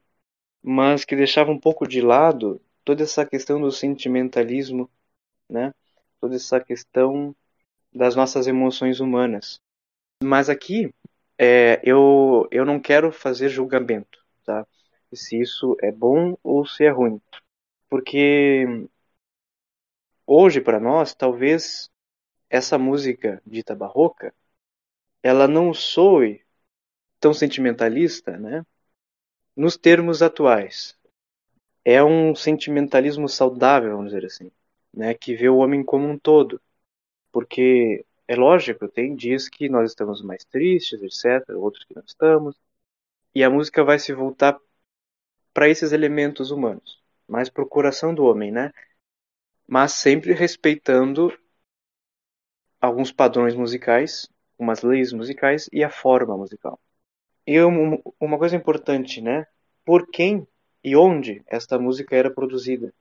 mas 0.62 1.04
que 1.04 1.16
deixava 1.16 1.50
um 1.50 1.58
pouco 1.58 1.86
de 1.88 2.00
lado 2.00 2.60
toda 2.84 3.02
essa 3.02 3.26
questão 3.26 3.60
do 3.60 3.72
sentimentalismo, 3.72 4.88
né? 5.48 5.74
Toda 6.20 6.36
essa 6.36 6.60
questão 6.60 7.34
das 7.92 8.14
nossas 8.14 8.46
emoções 8.46 9.00
humanas. 9.00 9.60
Mas 10.22 10.48
aqui 10.48 10.94
é, 11.40 11.80
eu 11.82 12.46
eu 12.50 12.66
não 12.66 12.78
quero 12.78 13.10
fazer 13.10 13.48
julgamento, 13.48 14.18
tá? 14.44 14.66
Se 15.14 15.40
isso 15.40 15.74
é 15.82 15.90
bom 15.90 16.36
ou 16.42 16.66
se 16.66 16.84
é 16.84 16.90
ruim, 16.90 17.20
porque 17.88 18.66
hoje 20.26 20.60
para 20.60 20.78
nós 20.80 21.14
talvez 21.14 21.90
essa 22.50 22.78
música 22.78 23.42
dita 23.46 23.74
barroca 23.74 24.34
ela 25.22 25.48
não 25.48 25.74
soe 25.74 26.44
tão 27.20 27.34
sentimentalista, 27.34 28.36
né? 28.38 28.64
Nos 29.56 29.76
termos 29.76 30.22
atuais, 30.22 30.98
é 31.84 32.02
um 32.04 32.34
sentimentalismo 32.34 33.28
saudável, 33.28 33.92
vamos 33.96 34.12
dizer 34.12 34.26
assim, 34.26 34.50
né, 34.92 35.14
que 35.14 35.34
vê 35.34 35.48
o 35.48 35.58
homem 35.58 35.84
como 35.84 36.08
um 36.08 36.18
todo. 36.18 36.60
Porque 37.32 38.04
é 38.30 38.36
lógico, 38.36 38.86
tem 38.86 39.16
dias 39.16 39.48
que 39.48 39.68
nós 39.68 39.90
estamos 39.90 40.22
mais 40.22 40.44
tristes, 40.44 41.02
etc, 41.02 41.48
outros 41.56 41.82
que 41.82 41.96
não 41.96 42.04
estamos, 42.06 42.54
e 43.34 43.42
a 43.42 43.50
música 43.50 43.82
vai 43.82 43.98
se 43.98 44.12
voltar 44.12 44.56
para 45.52 45.68
esses 45.68 45.90
elementos 45.90 46.52
humanos, 46.52 47.02
mais 47.26 47.50
para 47.50 47.64
o 47.64 47.68
coração 47.68 48.14
do 48.14 48.24
homem, 48.24 48.52
né? 48.52 48.72
Mas 49.66 49.94
sempre 49.94 50.32
respeitando 50.32 51.36
alguns 52.80 53.10
padrões 53.10 53.56
musicais, 53.56 54.28
umas 54.56 54.82
leis 54.82 55.12
musicais 55.12 55.68
e 55.72 55.82
a 55.82 55.90
forma 55.90 56.36
musical. 56.36 56.78
E 57.44 57.60
uma 57.60 58.38
coisa 58.38 58.54
importante, 58.54 59.20
né? 59.20 59.44
Por 59.84 60.08
quem 60.08 60.46
e 60.84 60.94
onde 60.94 61.42
esta 61.48 61.80
música 61.80 62.14
era 62.14 62.30
produzida. 62.30 62.94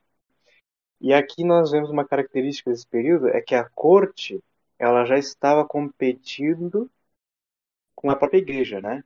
E 1.00 1.14
aqui 1.14 1.44
nós 1.44 1.70
vemos 1.70 1.88
uma 1.88 2.04
característica 2.04 2.68
desse 2.70 2.86
período 2.88 3.28
é 3.28 3.40
que 3.40 3.54
a 3.54 3.68
corte 3.68 4.42
ela 4.80 5.04
já 5.04 5.16
estava 5.16 5.64
competindo 5.64 6.90
com 7.94 8.10
a 8.10 8.16
própria 8.16 8.38
igreja, 8.38 8.80
né? 8.80 9.04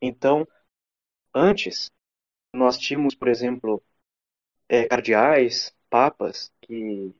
Então, 0.00 0.46
antes, 1.34 1.90
nós 2.54 2.78
tínhamos, 2.78 3.14
por 3.14 3.28
exemplo, 3.28 3.82
é, 4.68 4.86
cardeais, 4.88 5.74
papas, 5.90 6.52
que 6.62 7.14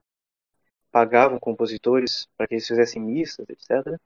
pagavam 0.92 1.40
compositores 1.40 2.28
para 2.36 2.46
que 2.48 2.54
eles 2.54 2.66
fizessem 2.66 3.02
missas, 3.02 3.48
etc. 3.48 4.00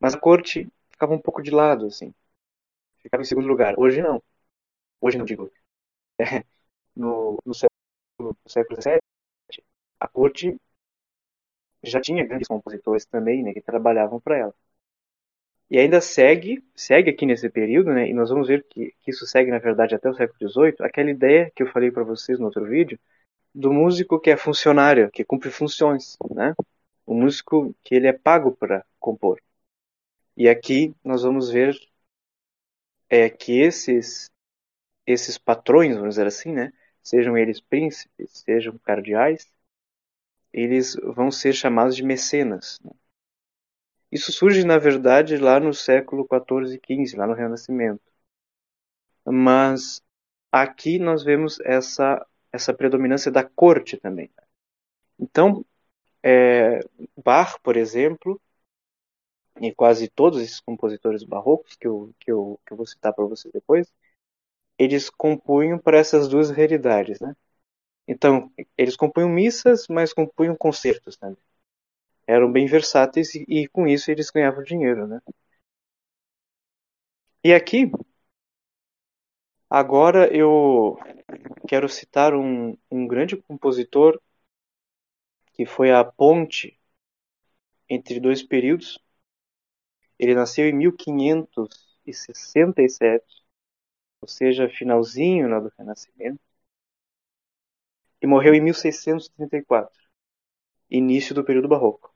Mas 0.00 0.14
a 0.14 0.20
corte 0.20 0.68
ficava 0.90 1.14
um 1.14 1.20
pouco 1.20 1.42
de 1.42 1.50
lado, 1.50 1.86
assim. 1.86 2.14
Ficava 2.98 3.22
em 3.22 3.26
segundo 3.26 3.48
lugar. 3.48 3.74
Hoje 3.78 4.02
não. 4.02 4.22
Hoje 5.00 5.18
não 5.18 5.24
digo. 5.26 5.50
É, 6.20 6.44
no, 6.94 7.38
no, 7.44 7.54
século, 7.54 8.36
no 8.44 8.50
século 8.50 8.76
XVII, 8.80 9.00
a 10.00 10.08
corte 10.08 10.56
já 11.82 12.00
tinha 12.00 12.26
grandes 12.26 12.48
compositores 12.48 13.04
também, 13.06 13.42
né, 13.42 13.52
que 13.52 13.60
trabalhavam 13.60 14.20
para 14.20 14.36
ela. 14.38 14.54
E 15.70 15.78
ainda 15.78 16.00
segue, 16.00 16.62
segue 16.74 17.10
aqui 17.10 17.24
nesse 17.24 17.48
período, 17.48 17.92
né, 17.92 18.08
e 18.08 18.12
nós 18.14 18.28
vamos 18.30 18.46
ver 18.48 18.64
que, 18.68 18.94
que 19.00 19.10
isso 19.10 19.26
segue, 19.26 19.50
na 19.50 19.58
verdade, 19.58 19.94
até 19.94 20.08
o 20.08 20.14
século 20.14 20.38
XVIII, 20.50 20.76
aquela 20.80 21.10
ideia 21.10 21.50
que 21.54 21.62
eu 21.62 21.66
falei 21.66 21.90
para 21.90 22.04
vocês 22.04 22.38
no 22.38 22.46
outro 22.46 22.64
vídeo, 22.66 22.98
do 23.54 23.72
músico 23.72 24.20
que 24.20 24.30
é 24.30 24.36
funcionário, 24.36 25.10
que 25.10 25.24
cumpre 25.24 25.50
funções, 25.50 26.16
né? 26.30 26.54
O 27.06 27.14
músico 27.14 27.74
que 27.82 27.94
ele 27.94 28.06
é 28.06 28.12
pago 28.12 28.52
para 28.56 28.84
compor. 29.00 29.40
E 30.36 30.48
aqui 30.48 30.94
nós 31.04 31.22
vamos 31.22 31.50
ver 31.50 31.76
é 33.08 33.28
que 33.30 33.60
esses 33.60 34.30
esses 35.06 35.38
patrões, 35.38 35.96
vamos 35.96 36.10
dizer 36.10 36.26
assim, 36.26 36.52
né, 36.52 36.72
sejam 37.02 37.36
eles 37.36 37.60
príncipes, 37.60 38.44
sejam 38.46 38.78
cardeais, 38.78 39.52
eles 40.52 40.94
vão 41.14 41.30
ser 41.30 41.52
chamados 41.52 41.96
de 41.96 42.02
mecenas. 42.02 42.78
Né? 42.84 42.90
Isso 44.10 44.32
surge, 44.32 44.64
na 44.64 44.78
verdade, 44.78 45.36
lá 45.38 45.58
no 45.58 45.72
século 45.72 46.26
XIV 46.26 46.74
e 46.74 46.78
XV, 47.06 47.16
lá 47.16 47.26
no 47.26 47.34
Renascimento. 47.34 48.02
Mas 49.24 50.02
aqui 50.50 50.98
nós 50.98 51.24
vemos 51.24 51.58
essa, 51.60 52.24
essa 52.52 52.74
predominância 52.74 53.30
da 53.30 53.44
corte 53.44 53.96
também. 53.96 54.30
Então, 55.18 55.64
é, 56.22 56.80
Bach, 57.16 57.58
por 57.62 57.76
exemplo, 57.76 58.40
e 59.60 59.72
quase 59.74 60.08
todos 60.08 60.40
esses 60.42 60.60
compositores 60.60 61.22
barrocos 61.24 61.76
que 61.76 61.86
eu, 61.86 62.14
que 62.20 62.30
eu, 62.30 62.60
que 62.66 62.72
eu 62.72 62.76
vou 62.76 62.86
citar 62.86 63.12
para 63.14 63.24
vocês 63.24 63.52
depois, 63.52 63.92
eles 64.78 65.10
compunham 65.10 65.78
para 65.78 65.98
essas 65.98 66.28
duas 66.28 66.50
realidades, 66.50 67.20
né? 67.20 67.34
Então, 68.06 68.50
eles 68.76 68.96
compunham 68.96 69.28
missas, 69.28 69.86
mas 69.88 70.12
compunham 70.12 70.56
concertos 70.56 71.16
também 71.16 71.38
eram 72.26 72.50
bem 72.50 72.66
versáteis 72.66 73.34
e, 73.34 73.44
e 73.48 73.68
com 73.68 73.86
isso 73.86 74.10
eles 74.10 74.30
ganhavam 74.30 74.62
dinheiro, 74.64 75.06
né? 75.06 75.20
E 77.44 77.52
aqui, 77.54 77.90
agora 79.68 80.32
eu 80.34 80.96
quero 81.68 81.88
citar 81.88 82.34
um, 82.34 82.76
um 82.90 83.06
grande 83.06 83.36
compositor 83.36 84.20
que 85.54 85.64
foi 85.64 85.90
a 85.90 86.04
ponte 86.04 86.78
entre 87.88 88.18
dois 88.18 88.42
períodos. 88.42 88.98
Ele 90.18 90.34
nasceu 90.34 90.66
em 90.68 90.72
1567, 90.72 93.44
ou 94.22 94.28
seja, 94.28 94.68
finalzinho 94.68 95.48
lá 95.48 95.60
do 95.60 95.72
Renascimento, 95.78 96.40
e 98.22 98.26
morreu 98.26 98.54
em 98.54 98.60
1634, 98.60 99.92
início 100.88 101.34
do 101.34 101.44
período 101.44 101.68
barroco. 101.68 102.14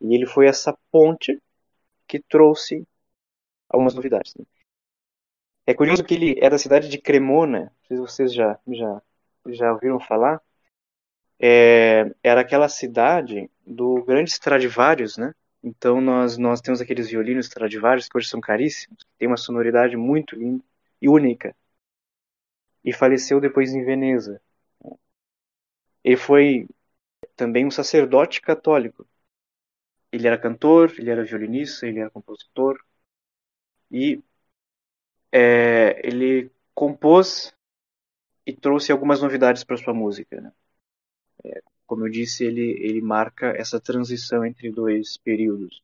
E 0.00 0.14
ele 0.14 0.26
foi 0.26 0.46
essa 0.46 0.76
ponte 0.90 1.40
que 2.06 2.20
trouxe 2.20 2.86
algumas 3.68 3.94
novidades. 3.94 4.34
Né? 4.34 4.44
É 5.64 5.74
curioso 5.74 6.04
que 6.04 6.14
ele 6.14 6.38
é 6.40 6.50
da 6.50 6.58
cidade 6.58 6.88
de 6.88 6.98
Cremona, 6.98 7.60
não 7.60 7.86
sei 7.86 7.96
se 7.96 8.02
vocês 8.02 8.34
já, 8.34 8.58
já, 8.68 9.02
já 9.48 9.72
ouviram 9.72 10.00
falar. 10.00 10.40
É, 11.38 12.12
era 12.22 12.40
aquela 12.40 12.68
cidade 12.68 13.50
do 13.64 14.02
grande 14.04 14.30
Stradivarius, 14.30 15.16
né? 15.16 15.34
Então 15.62 16.00
nós, 16.00 16.38
nós 16.38 16.60
temos 16.60 16.80
aqueles 16.80 17.10
violinos 17.10 17.46
Stradivarius 17.46 18.08
que 18.08 18.16
hoje 18.16 18.28
são 18.28 18.40
caríssimos, 18.40 19.04
tem 19.18 19.28
uma 19.28 19.36
sonoridade 19.36 19.96
muito 19.96 20.36
linda 20.36 20.64
e 21.00 21.08
única. 21.08 21.54
E 22.84 22.92
faleceu 22.92 23.40
depois 23.40 23.74
em 23.74 23.84
Veneza. 23.84 24.40
Ele 26.06 26.16
foi 26.16 26.66
também 27.36 27.66
um 27.66 27.70
sacerdote 27.70 28.40
católico 28.40 29.06
ele 30.16 30.26
era 30.26 30.38
cantor, 30.38 30.92
ele 30.98 31.10
era 31.10 31.24
violinista, 31.24 31.86
ele 31.86 32.00
era 32.00 32.10
compositor 32.10 32.78
e 33.90 34.22
é, 35.30 36.00
ele 36.06 36.50
compôs 36.74 37.54
e 38.46 38.52
trouxe 38.54 38.92
algumas 38.92 39.20
novidades 39.20 39.64
para 39.64 39.76
sua 39.76 39.92
música. 39.92 40.40
Né? 40.40 40.52
É, 41.44 41.62
como 41.86 42.06
eu 42.06 42.10
disse, 42.10 42.44
ele, 42.44 42.62
ele 42.80 43.00
marca 43.00 43.48
essa 43.56 43.80
transição 43.80 44.44
entre 44.44 44.70
dois 44.70 45.16
períodos. 45.18 45.82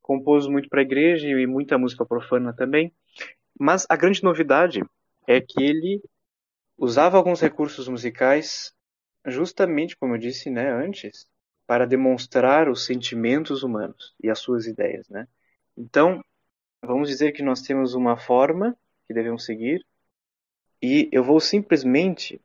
Compôs 0.00 0.46
muito 0.46 0.68
para 0.68 0.80
a 0.80 0.84
igreja 0.84 1.28
e 1.28 1.46
muita 1.46 1.78
música 1.78 2.04
profana 2.04 2.52
também, 2.52 2.92
mas 3.58 3.86
a 3.88 3.96
grande 3.96 4.22
novidade 4.22 4.82
é 5.26 5.40
que 5.40 5.62
ele 5.62 6.02
usava 6.76 7.16
alguns 7.16 7.40
recursos 7.40 7.88
musicais 7.88 8.74
justamente, 9.26 9.96
como 9.96 10.14
eu 10.14 10.18
disse 10.18 10.50
né, 10.50 10.70
antes, 10.70 11.28
para 11.66 11.86
demonstrar 11.86 12.68
os 12.68 12.84
sentimentos 12.84 13.62
humanos 13.62 14.14
e 14.22 14.28
as 14.30 14.38
suas 14.38 14.66
ideias, 14.66 15.08
né? 15.08 15.26
Então, 15.76 16.22
vamos 16.82 17.08
dizer 17.08 17.32
que 17.32 17.42
nós 17.42 17.62
temos 17.62 17.94
uma 17.94 18.16
forma 18.16 18.76
que 19.06 19.14
devemos 19.14 19.44
seguir 19.44 19.84
e 20.82 21.08
eu 21.12 21.22
vou 21.22 21.40
simplesmente 21.40 22.40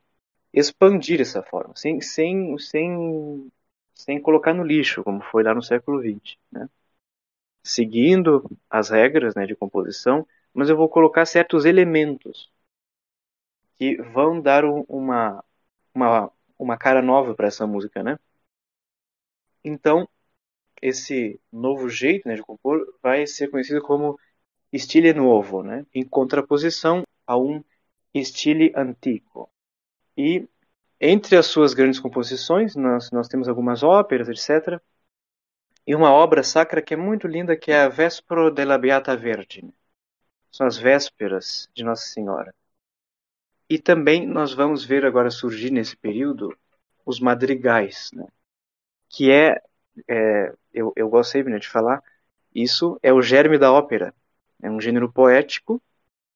expandir 0.53 1.19
essa 1.21 1.43
forma, 1.43 1.75
sem, 1.75 1.99
sem, 2.01 2.57
sem, 2.57 3.51
sem 3.93 4.21
colocar 4.21 4.53
no 4.53 4.63
lixo, 4.63 5.03
como 5.03 5.21
foi 5.21 5.43
lá 5.43 5.53
no 5.53 5.61
século 5.61 6.01
XX, 6.01 6.37
né? 6.51 6.69
Seguindo 7.63 8.49
as 8.69 8.89
regras 8.89 9.35
né, 9.35 9.45
de 9.45 9.55
composição, 9.55 10.25
mas 10.53 10.69
eu 10.69 10.77
vou 10.77 10.87
colocar 10.87 11.25
certos 11.25 11.65
elementos 11.65 12.51
que 13.77 14.01
vão 14.01 14.41
dar 14.41 14.63
uma, 14.65 15.43
uma, 15.93 16.31
uma 16.57 16.77
cara 16.77 17.01
nova 17.01 17.35
para 17.35 17.47
essa 17.47 17.65
música, 17.67 18.03
né? 18.03 18.17
Então, 19.63 20.07
esse 20.81 21.39
novo 21.51 21.89
jeito 21.89 22.27
né, 22.27 22.35
de 22.35 22.41
compor 22.41 22.97
vai 23.01 23.25
ser 23.27 23.49
conhecido 23.49 23.81
como 23.81 24.19
stile 24.75 25.13
nuovo, 25.13 25.63
né, 25.63 25.85
em 25.93 26.03
contraposição 26.03 27.03
a 27.25 27.37
um 27.37 27.63
stile 28.15 28.71
antigo. 28.75 29.49
E 30.17 30.47
entre 30.99 31.37
as 31.37 31.47
suas 31.47 31.73
grandes 31.73 31.99
composições, 31.99 32.75
nós, 32.75 33.11
nós 33.11 33.27
temos 33.27 33.47
algumas 33.47 33.83
óperas, 33.83 34.29
etc. 34.29 34.81
E 35.85 35.95
uma 35.95 36.11
obra 36.11 36.43
sacra 36.43 36.81
que 36.81 36.93
é 36.93 36.97
muito 36.97 37.27
linda, 37.27 37.55
que 37.55 37.71
é 37.71 37.81
a 37.81 37.89
Vespro 37.89 38.51
della 38.51 38.77
Beata 38.77 39.15
Vergine. 39.15 39.73
São 40.51 40.65
as 40.67 40.77
vésperas 40.77 41.69
de 41.73 41.83
Nossa 41.83 42.03
Senhora. 42.07 42.53
E 43.69 43.77
também 43.77 44.25
nós 44.25 44.53
vamos 44.53 44.86
ver 44.86 45.06
agora 45.06 45.30
surgir 45.30 45.71
nesse 45.71 45.95
período 45.95 46.58
os 47.06 47.19
madrigais, 47.19 48.12
né? 48.13 48.25
que 49.10 49.32
é, 49.32 49.62
é 50.08 50.53
eu, 50.73 50.93
eu 50.95 51.10
gosto 51.10 51.32
sempre 51.32 51.51
né, 51.51 51.60
de 51.60 51.67
falar, 51.67 52.03
isso 52.53 52.99
é 53.01 53.13
o 53.13 53.21
germe 53.21 53.58
da 53.58 53.71
ópera. 53.71 54.13
É 54.62 54.69
um 54.69 54.82
gênero 54.82 55.12
poético, 55.12 55.82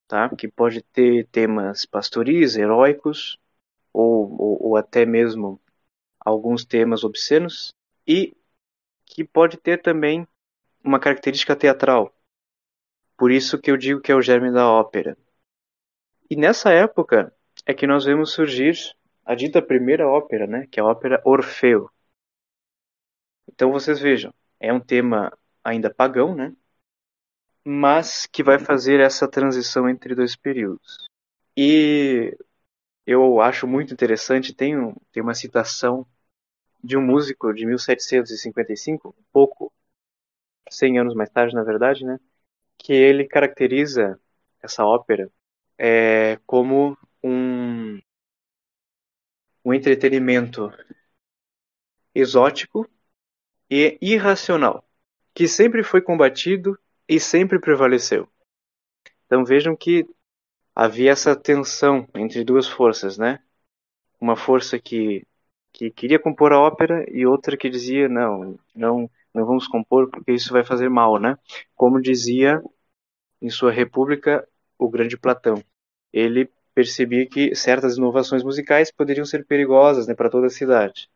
tá? 0.08 0.30
que 0.30 0.48
pode 0.48 0.82
ter 0.82 1.28
temas 1.28 1.86
pastoris, 1.86 2.56
heróicos, 2.56 3.40
ou, 3.94 4.32
ou, 4.40 4.68
ou 4.68 4.78
até 4.78 5.06
mesmo 5.06 5.60
alguns 6.20 6.66
temas 6.66 7.04
obscenos, 7.04 7.74
e 8.08 8.36
que 9.06 9.24
pode 9.24 9.58
ter 9.58 9.82
também 9.82 10.28
uma 10.84 11.00
característica 11.00 11.56
teatral. 11.56 12.14
Por 13.18 13.32
isso 13.32 13.60
que 13.60 13.72
eu 13.72 13.78
digo 13.78 14.02
que 14.02 14.12
é 14.12 14.16
o 14.16 14.22
germe 14.22 14.52
da 14.52 14.70
ópera. 14.70 15.18
E 16.32 16.36
nessa 16.38 16.72
época 16.72 17.36
é 17.66 17.74
que 17.74 17.86
nós 17.86 18.06
vemos 18.06 18.32
surgir 18.32 18.74
a 19.26 19.36
dita 19.36 19.62
primeira 19.62 20.08
ópera, 20.08 20.48
né, 20.48 20.66
que 20.72 20.80
é 20.80 20.84
a 20.84 20.86
ópera 20.86 21.22
Orfeu. 21.26 21.90
Então 23.50 23.70
vocês 23.70 24.00
vejam, 24.00 24.34
é 24.58 24.72
um 24.72 24.80
tema 24.80 25.38
ainda 25.62 25.94
pagão, 25.94 26.34
né? 26.34 26.56
Mas 27.66 28.26
que 28.28 28.42
vai 28.44 28.58
fazer 28.58 29.02
essa 29.02 29.28
transição 29.28 29.90
entre 29.90 30.16
dois 30.16 30.34
períodos. 30.34 31.10
E 31.58 32.34
eu 33.06 33.42
acho 33.42 33.68
muito 33.68 33.94
interessante, 33.94 34.56
tem, 34.56 34.80
um, 34.80 34.96
tem 35.12 35.22
uma 35.22 35.34
citação 35.34 36.08
de 36.82 36.96
um 36.96 37.06
músico 37.06 37.54
de 37.54 37.66
1755, 37.66 39.10
um 39.10 39.24
pouco 39.34 39.70
100 40.70 40.98
anos 41.00 41.14
mais 41.14 41.30
tarde, 41.30 41.54
na 41.54 41.64
verdade, 41.64 42.06
né? 42.06 42.18
Que 42.78 42.94
ele 42.94 43.28
caracteriza 43.28 44.18
essa 44.64 44.86
ópera 44.86 45.30
é, 45.84 46.38
como 46.46 46.96
um, 47.24 48.00
um 49.66 49.74
entretenimento 49.74 50.72
exótico 52.14 52.88
e 53.68 53.98
irracional, 54.00 54.86
que 55.34 55.48
sempre 55.48 55.84
foi 55.84 56.00
combatido 56.00 56.78
e 57.10 57.20
sempre 57.20 57.60
prevaleceu. 57.60 58.30
Então 59.26 59.44
vejam 59.44 59.76
que 59.76 60.06
havia 60.76 61.12
essa 61.12 61.36
tensão 61.36 62.08
entre 62.14 62.44
duas 62.44 62.68
forças, 62.68 63.18
né? 63.18 63.40
Uma 64.20 64.36
força 64.36 64.80
que 64.80 65.26
que 65.74 65.90
queria 65.90 66.20
compor 66.20 66.54
a 66.54 66.60
ópera 66.60 67.06
e 67.10 67.26
outra 67.26 67.58
que 67.58 67.70
dizia 67.70 68.10
não, 68.10 68.60
não, 68.76 69.10
não 69.34 69.46
vamos 69.46 69.68
compor 69.68 70.10
porque 70.12 70.34
isso 70.34 70.54
vai 70.54 70.64
fazer 70.66 70.90
mal, 70.90 71.20
né? 71.20 71.38
Como 71.76 72.02
dizia 72.02 72.62
em 73.42 73.50
sua 73.50 73.72
República 73.72 74.48
o 74.78 74.90
grande 74.90 75.18
Platão. 75.18 75.64
Ele 76.14 76.50
percebia 76.74 77.28
que 77.28 77.56
certas 77.56 77.98
inovações 77.98 78.44
musicais 78.44 78.92
poderiam 78.92 79.26
ser 79.26 79.46
perigosas 79.46 80.08
né, 80.08 80.14
para 80.14 80.30
toda 80.30 80.48
a 80.48 80.50
cidade. 80.50 81.10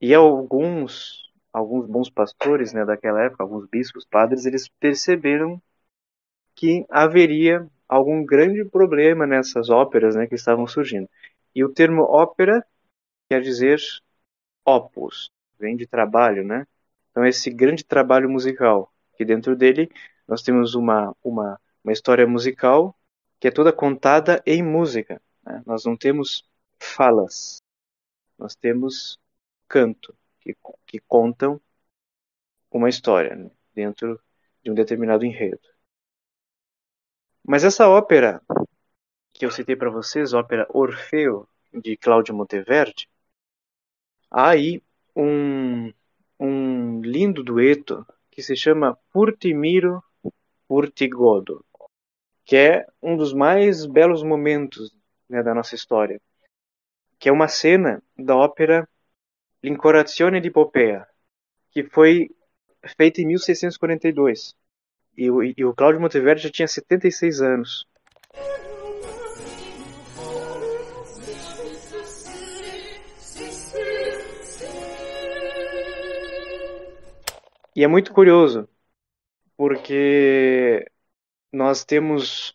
E 0.00 0.14
alguns 0.14 1.28
alguns 1.52 1.86
bons 1.86 2.10
pastores 2.10 2.72
né, 2.72 2.84
daquela 2.84 3.22
época, 3.24 3.42
alguns 3.42 3.66
bispos, 3.68 4.04
padres, 4.04 4.44
eles 4.44 4.68
perceberam 4.68 5.60
que 6.54 6.84
haveria 6.90 7.66
algum 7.88 8.24
grande 8.24 8.64
problema 8.64 9.26
nessas 9.26 9.70
óperas 9.70 10.14
né, 10.14 10.26
que 10.26 10.34
estavam 10.34 10.66
surgindo. 10.66 11.08
E 11.54 11.64
o 11.64 11.68
termo 11.72 12.02
ópera 12.02 12.64
quer 13.28 13.40
dizer 13.40 13.78
opus, 14.64 15.30
vem 15.58 15.76
de 15.76 15.86
trabalho, 15.86 16.44
né? 16.44 16.66
Então 17.10 17.24
esse 17.24 17.50
grande 17.50 17.84
trabalho 17.84 18.28
musical, 18.28 18.92
que 19.16 19.24
dentro 19.24 19.56
dele 19.56 19.90
nós 20.26 20.42
temos 20.42 20.74
uma, 20.74 21.14
uma, 21.24 21.58
uma 21.82 21.92
história 21.92 22.26
musical 22.26 22.94
que 23.40 23.48
é 23.48 23.50
toda 23.50 23.72
contada 23.72 24.42
em 24.46 24.62
música. 24.62 25.20
Né? 25.44 25.62
Nós 25.66 25.84
não 25.84 25.96
temos 25.96 26.44
falas, 26.78 27.62
nós 28.38 28.54
temos 28.54 29.18
canto, 29.68 30.16
que, 30.40 30.56
que 30.86 31.00
contam 31.00 31.60
uma 32.70 32.88
história 32.88 33.34
né? 33.34 33.50
dentro 33.74 34.20
de 34.62 34.70
um 34.70 34.74
determinado 34.74 35.24
enredo. 35.24 35.60
Mas 37.44 37.64
essa 37.64 37.88
ópera 37.88 38.42
que 39.32 39.46
eu 39.46 39.50
citei 39.50 39.76
para 39.76 39.90
vocês, 39.90 40.34
a 40.34 40.40
ópera 40.40 40.66
Orfeu, 40.70 41.48
de 41.72 41.96
Cláudio 41.96 42.34
Monteverdi, 42.34 43.08
há 44.30 44.50
aí 44.50 44.82
um, 45.14 45.92
um 46.38 47.00
lindo 47.00 47.42
dueto 47.42 48.06
que 48.30 48.42
se 48.42 48.56
chama 48.56 48.98
Purtimiro 49.12 50.02
Purtigodo, 50.66 51.64
que 52.48 52.56
é 52.56 52.86
um 53.02 53.14
dos 53.14 53.34
mais 53.34 53.84
belos 53.84 54.22
momentos 54.22 54.90
né, 55.28 55.42
da 55.42 55.54
nossa 55.54 55.74
história, 55.74 56.18
que 57.18 57.28
é 57.28 57.32
uma 57.32 57.46
cena 57.46 58.02
da 58.18 58.34
ópera 58.34 58.88
L'Incorazione 59.62 60.40
di 60.40 60.50
Popea, 60.50 61.06
que 61.70 61.84
foi 61.84 62.30
feita 62.96 63.20
em 63.20 63.26
1642. 63.26 64.56
E 65.14 65.30
o, 65.30 65.42
e 65.42 65.62
o 65.62 65.74
Monteverdi 66.00 66.44
já 66.44 66.50
tinha 66.50 66.66
76 66.66 67.42
anos. 67.42 67.86
E 77.76 77.84
é 77.84 77.86
muito 77.86 78.14
curioso, 78.14 78.66
porque 79.54 80.90
nós 81.52 81.84
temos 81.84 82.54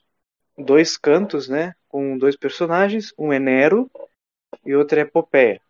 dois 0.57 0.97
cantos, 0.97 1.47
né, 1.47 1.75
com 1.87 2.17
dois 2.17 2.35
personagens, 2.35 3.13
um 3.17 3.33
é 3.33 3.39
Nero 3.39 3.89
e 4.65 4.75
outro 4.75 4.99
é 4.99 5.05
Popéia. 5.05 5.61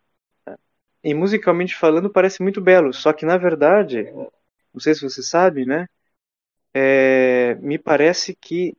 E 1.02 1.12
musicalmente 1.14 1.76
falando 1.76 2.10
parece 2.10 2.42
muito 2.42 2.60
belo, 2.60 2.92
só 2.92 3.12
que 3.12 3.26
na 3.26 3.36
verdade, 3.36 4.04
não 4.72 4.80
sei 4.80 4.94
se 4.94 5.02
você 5.02 5.22
sabe, 5.22 5.66
né, 5.66 5.86
é, 6.74 7.54
me 7.56 7.78
parece 7.78 8.34
que, 8.34 8.74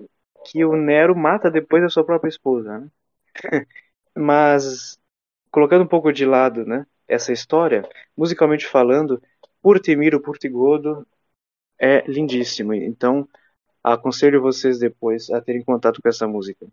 que 0.45 0.65
o 0.65 0.75
Nero 0.75 1.15
mata 1.15 1.49
depois 1.49 1.83
a 1.83 1.89
sua 1.89 2.05
própria 2.05 2.29
esposa. 2.29 2.79
Né? 2.79 2.89
Mas, 4.15 4.99
colocando 5.51 5.83
um 5.83 5.87
pouco 5.87 6.11
de 6.11 6.25
lado 6.25 6.65
né, 6.65 6.85
essa 7.07 7.31
história, 7.31 7.87
musicalmente 8.17 8.65
falando, 8.67 9.21
Purtimiro 9.61 10.19
Purtigodo 10.21 11.07
é 11.79 12.03
lindíssimo. 12.09 12.73
Então, 12.73 13.27
aconselho 13.93 14.41
vocês 14.41 14.79
depois 14.79 15.29
a 15.29 15.41
terem 15.41 15.63
contato 15.63 16.01
com 16.01 16.09
essa 16.09 16.27
música. 16.27 16.65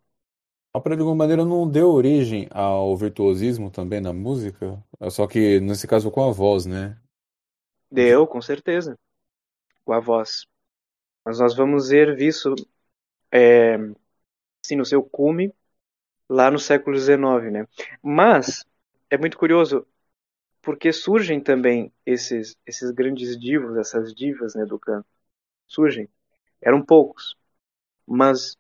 A 0.74 0.78
ópera, 0.78 0.96
de 0.96 1.02
alguma 1.02 1.16
maneira, 1.16 1.44
não 1.44 1.68
deu 1.68 1.90
origem 1.90 2.48
ao 2.50 2.96
virtuosismo 2.96 3.70
também 3.70 4.00
na 4.00 4.12
música? 4.12 4.82
Só 5.10 5.26
que, 5.26 5.60
nesse 5.60 5.86
caso, 5.86 6.10
com 6.10 6.26
a 6.26 6.32
voz, 6.32 6.64
né? 6.64 6.96
Deu, 7.90 8.26
com 8.26 8.40
certeza. 8.40 8.98
Com 9.84 9.92
a 9.92 10.00
voz. 10.00 10.46
Mas 11.24 11.38
nós 11.38 11.54
vamos 11.54 11.90
ver 11.90 12.18
isso 12.20 12.54
é, 13.30 13.74
assim, 14.64 14.76
no 14.76 14.84
seu 14.84 15.02
cume 15.02 15.52
lá 16.28 16.50
no 16.50 16.58
século 16.58 16.98
XIX, 16.98 17.52
né? 17.52 17.68
Mas 18.02 18.64
é 19.10 19.18
muito 19.18 19.36
curioso 19.36 19.86
porque 20.62 20.92
surgem 20.92 21.40
também 21.40 21.92
esses 22.06 22.56
esses 22.66 22.90
grandes 22.92 23.38
divos, 23.38 23.76
essas 23.76 24.14
divas 24.14 24.54
né, 24.54 24.64
do 24.64 24.78
canto. 24.78 25.06
Surgem. 25.66 26.08
Eram 26.62 26.84
poucos. 26.84 27.36
Mas 28.06 28.56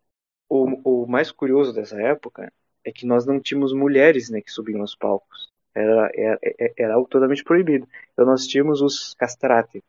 o, 0.48 1.04
o 1.04 1.08
mais 1.08 1.32
curioso 1.32 1.72
dessa 1.74 2.00
época 2.00 2.52
é 2.84 2.92
que 2.92 3.06
nós 3.06 3.26
não 3.26 3.40
tínhamos 3.40 3.72
mulheres 3.74 4.30
né, 4.30 4.40
que 4.42 4.50
subiam 4.52 4.80
aos 4.82 4.96
palcos. 4.96 5.52
Era, 5.74 6.10
era, 6.14 6.40
era 6.76 6.94
algo 6.94 7.08
totalmente 7.08 7.44
proibido. 7.44 7.88
Então 8.12 8.26
nós 8.26 8.46
tínhamos 8.46 8.82
os 8.82 9.14
castrati, 9.14 9.84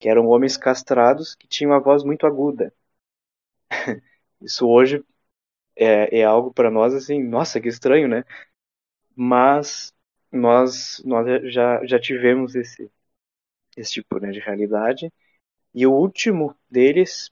que 0.00 0.08
eram 0.08 0.26
homens 0.28 0.56
castrados 0.56 1.34
que 1.36 1.48
tinham 1.48 1.72
a 1.74 1.80
voz 1.80 2.04
muito 2.04 2.26
aguda. 2.26 2.72
Isso 4.40 4.66
hoje 4.68 5.04
é, 5.76 6.20
é 6.20 6.24
algo 6.24 6.52
para 6.52 6.70
nós 6.70 6.94
assim, 6.94 7.22
nossa, 7.22 7.60
que 7.60 7.68
estranho, 7.68 8.08
né? 8.08 8.24
Mas 9.16 9.92
nós, 10.32 11.02
nós 11.04 11.26
já, 11.52 11.84
já 11.86 12.00
tivemos 12.00 12.54
esse, 12.54 12.90
esse 13.76 13.94
tipo 13.94 14.18
né, 14.20 14.30
de 14.30 14.40
realidade. 14.40 15.12
E 15.74 15.86
o 15.86 15.92
último 15.92 16.56
deles 16.70 17.30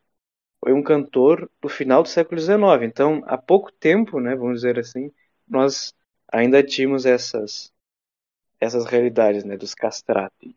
foi 0.60 0.72
um 0.72 0.82
cantor 0.82 1.50
do 1.60 1.68
final 1.68 2.02
do 2.02 2.08
século 2.08 2.40
XIX. 2.40 2.84
Então, 2.84 3.22
há 3.26 3.38
pouco 3.38 3.72
tempo, 3.72 4.20
né, 4.20 4.36
vamos 4.36 4.56
dizer 4.56 4.78
assim, 4.78 5.10
nós 5.48 5.94
ainda 6.30 6.62
tínhamos 6.62 7.06
essas, 7.06 7.72
essas 8.60 8.84
realidades 8.84 9.42
né, 9.42 9.56
dos 9.56 9.74
castrati. 9.74 10.54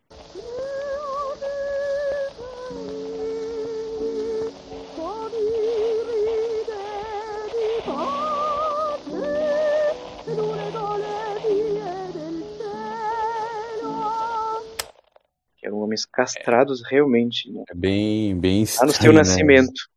Homens 15.94 16.04
castrados 16.04 16.84
é, 16.84 16.88
realmente. 16.90 17.50
Né? 17.50 17.64
É 17.68 17.74
bem, 17.74 18.38
bem 18.38 18.62
estranho, 18.62 18.90
Lá 18.90 18.96
no 18.96 19.02
seu 19.02 19.12
né? 19.12 19.18
nascimento. 19.18 19.88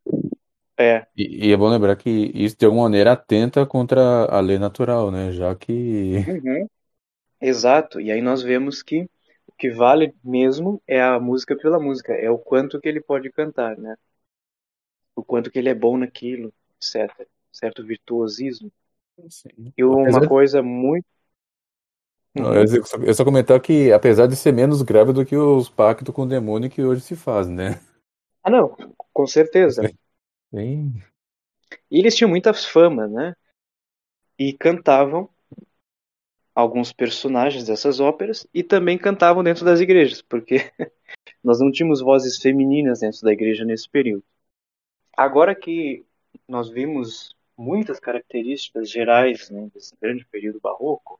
É. 0.79 1.07
E, 1.17 1.47
e, 1.47 1.51
é 1.51 1.57
bom 1.57 1.67
lembrar 1.67 1.95
que 1.95 2.31
isso 2.35 2.55
de 2.57 2.65
alguma 2.65 2.83
maneira 2.83 3.13
atenta 3.13 3.65
contra 3.65 4.25
a 4.25 4.39
lei 4.39 4.59
natural, 4.59 5.09
né? 5.09 5.31
Já 5.31 5.55
que. 5.55 6.17
Uhum. 6.27 6.67
Exato. 7.41 7.99
E 7.99 8.11
aí 8.11 8.21
nós 8.21 8.43
vemos 8.43 8.83
que 8.83 9.09
o 9.47 9.53
que 9.57 9.71
vale 9.71 10.13
mesmo 10.23 10.81
é 10.87 11.01
a 11.01 11.19
música 11.19 11.55
pela 11.57 11.79
música, 11.79 12.13
é 12.13 12.29
o 12.29 12.37
quanto 12.37 12.79
que 12.79 12.87
ele 12.87 13.01
pode 13.01 13.31
cantar, 13.31 13.75
né? 13.75 13.95
O 15.15 15.23
quanto 15.23 15.49
que 15.49 15.57
ele 15.57 15.69
é 15.69 15.73
bom 15.73 15.97
naquilo, 15.97 16.53
etc. 16.75 17.27
Certo 17.51 17.83
virtuosismo. 17.83 18.71
Sim. 19.29 19.73
E 19.75 19.83
uma 19.83 20.03
Apesar 20.03 20.27
coisa 20.27 20.61
muito 20.61 21.07
não, 22.41 22.55
eu, 22.55 22.85
só, 22.85 22.97
eu 22.97 23.13
só 23.13 23.25
comentar 23.25 23.59
que, 23.59 23.91
apesar 23.91 24.27
de 24.27 24.35
ser 24.35 24.51
menos 24.51 24.81
grave 24.81 25.13
do 25.13 25.25
que 25.25 25.35
os 25.35 25.69
pactos 25.69 26.13
com 26.13 26.23
o 26.23 26.27
demônio 26.27 26.69
que 26.69 26.83
hoje 26.83 27.01
se 27.01 27.15
fazem, 27.15 27.55
né? 27.55 27.81
Ah, 28.43 28.49
não, 28.49 28.75
com 29.13 29.27
certeza. 29.27 29.83
Sim. 30.53 30.93
E 31.91 31.99
eles 31.99 32.15
tinham 32.15 32.29
muitas 32.29 32.65
famas, 32.65 33.11
né? 33.11 33.35
E 34.37 34.53
cantavam 34.53 35.29
alguns 36.55 36.91
personagens 36.91 37.65
dessas 37.65 37.99
óperas 37.99 38.47
e 38.53 38.63
também 38.63 38.97
cantavam 38.97 39.43
dentro 39.43 39.63
das 39.63 39.79
igrejas, 39.79 40.21
porque 40.21 40.71
nós 41.43 41.59
não 41.59 41.71
tínhamos 41.71 42.01
vozes 42.01 42.37
femininas 42.37 43.01
dentro 43.01 43.21
da 43.21 43.31
igreja 43.31 43.63
nesse 43.63 43.89
período. 43.89 44.23
Agora 45.15 45.53
que 45.53 46.05
nós 46.47 46.69
vimos 46.69 47.35
muitas 47.57 47.99
características 47.99 48.89
gerais 48.89 49.49
né, 49.49 49.69
desse 49.73 49.95
grande 49.99 50.25
período 50.25 50.59
barroco, 50.59 51.19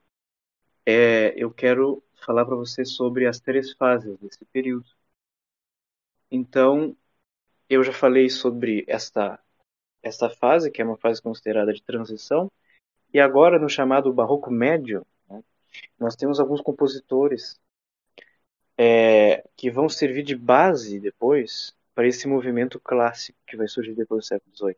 é, 0.88 1.34
eu 1.36 1.52
quero 1.52 2.02
falar 2.26 2.46
para 2.46 2.56
você 2.56 2.86
sobre 2.86 3.28
as 3.28 3.42
três 3.42 3.74
fases 3.74 4.18
desse 4.20 4.46
período. 4.46 4.86
Então, 6.32 6.96
eu 7.70 7.84
já 7.84 7.92
falei 7.92 8.30
sobre 8.30 8.86
esta, 8.88 9.38
esta 10.02 10.30
fase, 10.30 10.72
que 10.72 10.82
é 10.82 10.86
uma 10.86 10.98
fase 10.98 11.22
considerada 11.22 11.74
de 11.74 11.84
transição, 11.84 12.50
e 13.14 13.20
agora, 13.20 13.60
no 13.60 13.68
chamado 13.68 14.14
Barroco 14.14 14.50
Médio, 14.50 15.06
né, 15.30 15.44
nós 16.00 16.16
temos 16.16 16.40
alguns 16.40 16.62
compositores 16.62 17.60
é, 18.78 19.44
que 19.58 19.70
vão 19.70 19.90
servir 19.90 20.24
de 20.24 20.38
base 20.38 21.02
depois 21.02 21.76
para 21.94 22.08
esse 22.08 22.28
movimento 22.30 22.80
clássico 22.80 23.38
que 23.46 23.58
vai 23.58 23.68
surgir 23.68 23.94
depois 23.94 24.24
do 24.24 24.28
século 24.28 24.56
XVIII. 24.56 24.78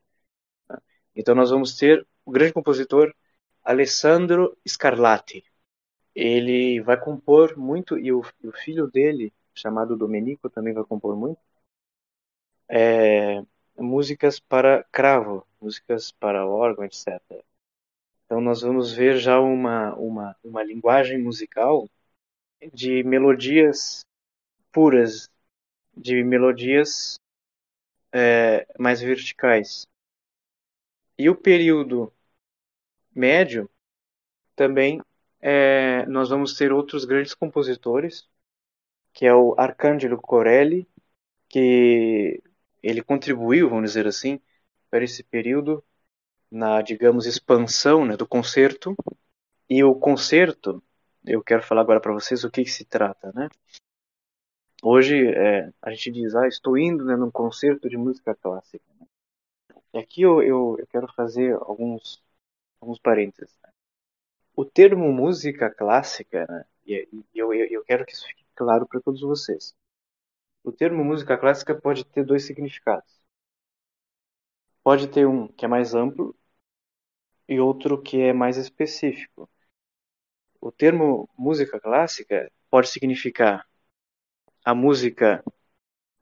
Tá? 0.68 0.82
Então 1.16 1.36
nós 1.36 1.52
vamos 1.52 1.78
ter 1.78 2.08
o 2.26 2.32
grande 2.32 2.54
compositor 2.54 3.14
Alessandro 3.64 4.58
Scarlatti. 4.68 5.44
Ele 6.16 6.82
vai 6.82 7.00
compor 7.00 7.58
muito, 7.58 7.98
e 7.98 8.12
o, 8.12 8.22
o 8.44 8.52
filho 8.52 8.88
dele, 8.88 9.34
chamado 9.54 9.98
Domenico, 9.98 10.50
também 10.50 10.74
vai 10.74 10.84
compor 10.84 11.16
muito, 11.16 11.40
é, 12.68 13.44
músicas 13.78 14.40
para 14.40 14.84
cravo, 14.92 15.46
músicas 15.60 16.12
para 16.12 16.46
órgão, 16.46 16.86
etc. 16.86 17.20
Então 18.26 18.40
nós 18.40 18.62
vamos 18.62 18.94
ver 18.94 19.18
já 19.18 19.40
uma, 19.40 19.96
uma, 19.96 20.36
uma 20.44 20.64
linguagem 20.64 21.18
musical 21.18 21.90
de 22.74 23.04
melodias 23.04 24.06
puras, 24.72 25.30
de 25.96 26.24
melodias 26.24 27.20
é, 28.14 28.68
mais 28.78 29.02
verticais. 29.02 29.88
E 31.18 31.30
o 31.30 31.36
período 31.36 32.14
médio 33.14 33.70
também 34.56 35.02
é, 35.42 36.06
nós 36.08 36.30
vamos 36.30 36.56
ter 36.56 36.72
outros 36.72 37.06
grandes 37.06 37.34
compositores, 37.34 38.28
que 39.14 39.26
é 39.26 39.34
o 39.34 39.56
Arcangelo 39.58 40.18
Corelli, 40.22 40.88
que 41.48 42.42
ele 42.82 43.04
contribuiu, 43.04 43.70
vamos 43.70 43.92
dizer 43.92 44.08
assim, 44.08 44.40
para 44.90 45.04
esse 45.04 45.24
período 45.24 45.84
na, 46.52 46.82
digamos, 46.82 47.26
expansão 47.26 48.06
né, 48.06 48.18
do 48.18 48.28
concerto. 48.28 48.96
E 49.70 49.84
o 49.84 49.96
concerto, 49.96 50.82
eu 51.26 51.44
quero 51.44 51.64
falar 51.64 51.82
agora 51.82 52.00
para 52.00 52.14
vocês 52.14 52.44
o 52.44 52.52
que, 52.52 52.64
que, 52.64 52.72
se 52.72 52.86
trata, 52.86 53.32
né? 53.34 53.50
Hoje 54.82 55.28
é, 55.28 55.72
a 55.82 55.92
gente 55.92 56.12
diz, 56.12 56.34
ah, 56.36 56.48
estou 56.48 56.78
indo 56.78 57.04
né, 57.04 57.16
num 57.16 57.30
concerto 57.30 57.90
de 57.90 57.98
música 57.98 58.34
clássica. 58.34 58.86
E 59.94 59.98
aqui 59.98 60.22
eu, 60.22 60.42
eu, 60.42 60.78
eu, 60.80 60.88
quero 60.88 61.12
fazer 61.14 61.54
alguns, 61.54 62.24
alguns 62.80 63.00
parênteses. 63.00 63.54
Né? 63.62 63.70
O 64.60 64.66
termo 64.66 65.10
música 65.14 65.74
clássica, 65.74 66.46
né, 66.50 66.66
e, 66.86 67.08
eu, 67.34 67.54
eu, 67.54 67.66
eu 67.68 67.84
quero 67.86 68.06
que 68.06 68.12
isso 68.12 68.28
fique 68.28 68.44
claro 68.54 68.86
para 68.86 69.00
todos 69.00 69.22
vocês. 69.22 69.74
O 70.66 70.70
termo 70.70 71.02
música 71.02 71.38
clássica 71.38 71.74
pode 71.74 72.04
ter 72.06 72.26
dois 72.26 72.44
significados. 72.44 73.22
Pode 74.84 75.08
ter 75.08 75.26
um 75.26 75.48
que 75.48 75.64
é 75.64 75.68
mais 75.70 75.96
amplo 75.96 76.36
e 77.48 77.58
outro 77.58 78.02
que 78.02 78.20
é 78.20 78.34
mais 78.34 78.58
específico. 78.58 79.50
O 80.60 80.74
termo 80.74 81.30
música 81.38 81.80
clássica 81.80 82.52
pode 82.70 82.90
significar 82.90 83.66
a 84.66 84.76
música 84.76 85.42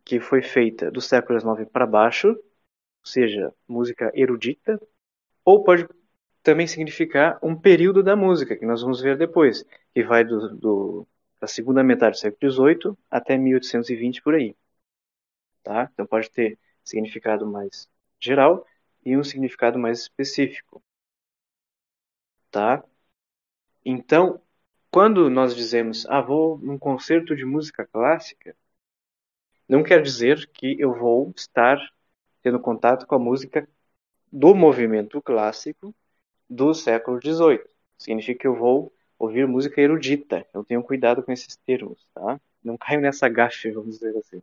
que 0.06 0.20
foi 0.20 0.44
feita 0.44 0.92
do 0.92 1.02
século 1.02 1.40
XIX 1.40 1.68
para 1.72 1.88
baixo, 1.88 2.28
ou 2.28 2.38
seja, 3.04 3.52
música 3.68 4.12
erudita, 4.14 4.80
ou 5.44 5.64
pode 5.64 5.88
também 6.48 6.66
significar 6.66 7.38
um 7.44 7.54
período 7.54 8.02
da 8.02 8.16
música, 8.16 8.56
que 8.56 8.66
nós 8.66 8.82
vamos 8.82 9.02
ver 9.02 9.18
depois, 9.18 9.66
que 9.94 10.02
vai 10.02 10.24
do, 10.24 10.56
do 10.56 11.08
da 11.42 11.46
segunda 11.46 11.84
metade 11.84 12.16
do 12.16 12.20
século 12.20 12.52
XVIII 12.52 12.98
até 13.12 13.38
1820 13.38 14.22
por 14.22 14.34
aí. 14.34 14.56
Tá? 15.62 15.90
Então 15.94 16.08
pode 16.08 16.32
ter 16.32 16.58
significado 16.86 17.46
mais 17.46 17.90
geral 18.18 18.66
e 19.06 19.18
um 19.18 19.26
significado 19.26 19.78
mais 19.78 20.00
específico. 20.00 20.82
Tá? 22.50 22.82
Então, 23.84 24.42
quando 24.90 25.30
nós 25.30 25.54
dizemos, 25.54 26.06
ah, 26.06 26.22
vou 26.22 26.58
num 26.60 26.80
concerto 26.80 27.36
de 27.36 27.44
música 27.44 27.86
clássica, 27.86 28.56
não 29.68 29.84
quer 29.84 30.02
dizer 30.02 30.50
que 30.54 30.80
eu 30.80 30.94
vou 30.94 31.34
estar 31.36 31.78
tendo 32.42 32.58
contato 32.58 33.06
com 33.06 33.16
a 33.16 33.20
música 33.20 33.68
do 34.32 34.56
movimento 34.56 35.22
clássico 35.22 35.94
do 36.50 36.74
século 36.74 37.20
XVIII. 37.22 37.64
Significa 37.98 38.42
que 38.42 38.48
eu 38.48 38.56
vou 38.56 38.94
ouvir 39.20 39.48
música 39.48 39.82
erudita. 39.82 40.46
Eu 40.54 40.64
tenho 40.64 40.84
cuidado 40.84 41.24
com 41.24 41.32
esses 41.32 41.56
termos, 41.58 42.06
tá? 42.14 42.40
Não 42.64 42.78
caio 42.78 43.02
nessa 43.02 43.28
gafe, 43.30 43.72
vamos 43.72 43.96
dizer 44.00 44.16
assim. 44.18 44.42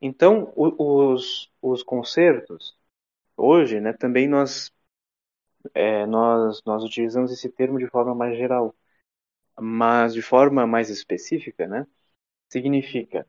Então, 0.00 0.52
os, 0.56 1.50
os 1.62 1.82
concertos, 1.82 2.78
hoje, 3.36 3.80
né, 3.80 3.92
também 3.92 4.28
nós, 4.28 4.72
é, 5.74 6.06
nós, 6.06 6.62
nós 6.64 6.84
utilizamos 6.84 7.32
esse 7.32 7.48
termo 7.50 7.78
de 7.78 7.86
forma 7.88 8.14
mais 8.14 8.36
geral. 8.36 8.74
Mas 9.60 10.14
de 10.14 10.22
forma 10.22 10.66
mais 10.66 10.90
específica, 10.90 11.66
né, 11.68 11.86
significa 12.50 13.26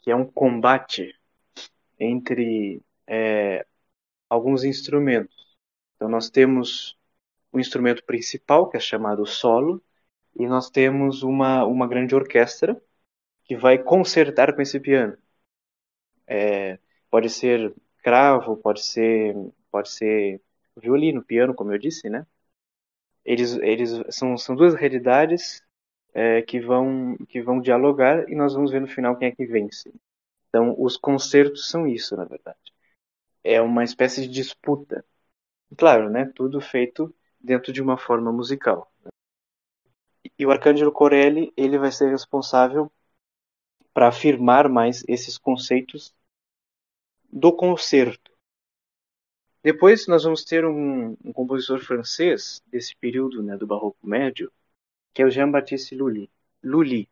que 0.00 0.10
é 0.10 0.16
um 0.16 0.26
combate 0.26 1.14
entre 1.98 2.82
é, 3.06 3.66
alguns 4.28 4.64
instrumentos. 4.64 5.49
Então, 6.00 6.08
nós 6.08 6.30
temos 6.30 6.98
o 7.52 7.60
instrumento 7.60 8.02
principal, 8.04 8.70
que 8.70 8.76
é 8.78 8.80
chamado 8.80 9.26
solo, 9.26 9.82
e 10.34 10.46
nós 10.46 10.70
temos 10.70 11.22
uma, 11.22 11.66
uma 11.66 11.86
grande 11.86 12.14
orquestra 12.14 12.80
que 13.44 13.54
vai 13.54 13.78
concertar 13.78 14.54
com 14.54 14.62
esse 14.62 14.80
piano. 14.80 15.18
É, 16.26 16.78
pode 17.10 17.28
ser 17.28 17.74
cravo, 18.02 18.56
pode 18.56 18.82
ser, 18.82 19.34
pode 19.70 19.90
ser 19.90 20.40
violino, 20.76 21.22
piano, 21.22 21.54
como 21.54 21.70
eu 21.72 21.78
disse, 21.78 22.08
né? 22.08 22.26
Eles, 23.24 23.54
eles 23.56 23.90
são, 24.14 24.38
são 24.38 24.56
duas 24.56 24.74
realidades 24.74 25.62
é, 26.14 26.42
que 26.42 26.60
vão 26.60 27.16
que 27.28 27.42
vão 27.42 27.60
dialogar 27.60 28.28
e 28.30 28.34
nós 28.34 28.54
vamos 28.54 28.70
ver 28.70 28.80
no 28.80 28.88
final 28.88 29.16
quem 29.18 29.28
é 29.28 29.32
que 29.32 29.46
vence. 29.46 29.92
Então, 30.48 30.74
os 30.78 30.96
concertos 30.96 31.68
são 31.68 31.86
isso, 31.86 32.16
na 32.16 32.24
verdade. 32.24 32.58
É 33.44 33.60
uma 33.62 33.84
espécie 33.84 34.22
de 34.22 34.28
disputa. 34.28 35.04
Claro, 35.76 36.10
né? 36.10 36.30
Tudo 36.34 36.60
feito 36.60 37.14
dentro 37.40 37.72
de 37.72 37.80
uma 37.80 37.96
forma 37.96 38.32
musical. 38.32 38.90
E 40.38 40.44
o 40.44 40.50
Arcângelo 40.50 40.92
Corelli 40.92 41.52
ele 41.56 41.78
vai 41.78 41.92
ser 41.92 42.10
responsável 42.10 42.90
para 43.92 44.08
afirmar 44.08 44.68
mais 44.68 45.04
esses 45.08 45.38
conceitos 45.38 46.14
do 47.32 47.54
concerto. 47.54 48.30
Depois 49.62 50.06
nós 50.06 50.24
vamos 50.24 50.44
ter 50.44 50.64
um, 50.64 51.16
um 51.24 51.32
compositor 51.32 51.80
francês 51.80 52.62
desse 52.66 52.96
período 52.96 53.42
né, 53.42 53.56
do 53.56 53.66
Barroco 53.66 54.06
Médio, 54.06 54.50
que 55.12 55.22
é 55.22 55.24
o 55.24 55.30
Jean-Baptiste 55.30 55.94
Lully. 55.94 56.30
Lully. 56.62 57.08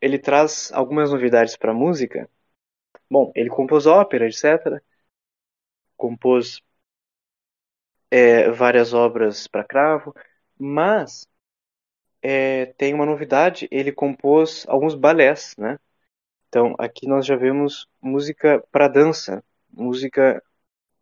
Ele 0.00 0.18
traz 0.18 0.70
algumas 0.72 1.10
novidades 1.10 1.56
para 1.56 1.72
a 1.72 1.74
música. 1.74 2.30
Bom, 3.10 3.32
ele 3.34 3.48
compôs 3.48 3.86
ópera, 3.86 4.26
etc. 4.26 4.80
Compôs 5.96 6.62
é, 8.14 8.48
várias 8.50 8.94
obras 8.94 9.48
para 9.48 9.64
cravo, 9.64 10.14
mas 10.56 11.26
é, 12.22 12.66
tem 12.66 12.94
uma 12.94 13.04
novidade, 13.06 13.68
ele 13.72 13.92
compôs 13.92 14.64
alguns 14.68 14.94
balés, 14.94 15.54
né? 15.58 15.78
Então 16.48 16.74
aqui 16.78 17.08
nós 17.08 17.26
já 17.26 17.36
vemos 17.36 17.88
música 18.00 18.64
para 18.72 18.88
dança, 18.88 19.44
música 19.72 20.42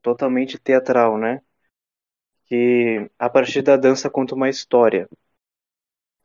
totalmente 0.02 0.58
teatral, 0.58 1.18
né? 1.18 1.42
Que 2.46 3.10
a 3.18 3.28
partir 3.28 3.62
da 3.62 3.76
dança 3.76 4.08
conta 4.08 4.34
uma 4.34 4.48
história. 4.48 5.08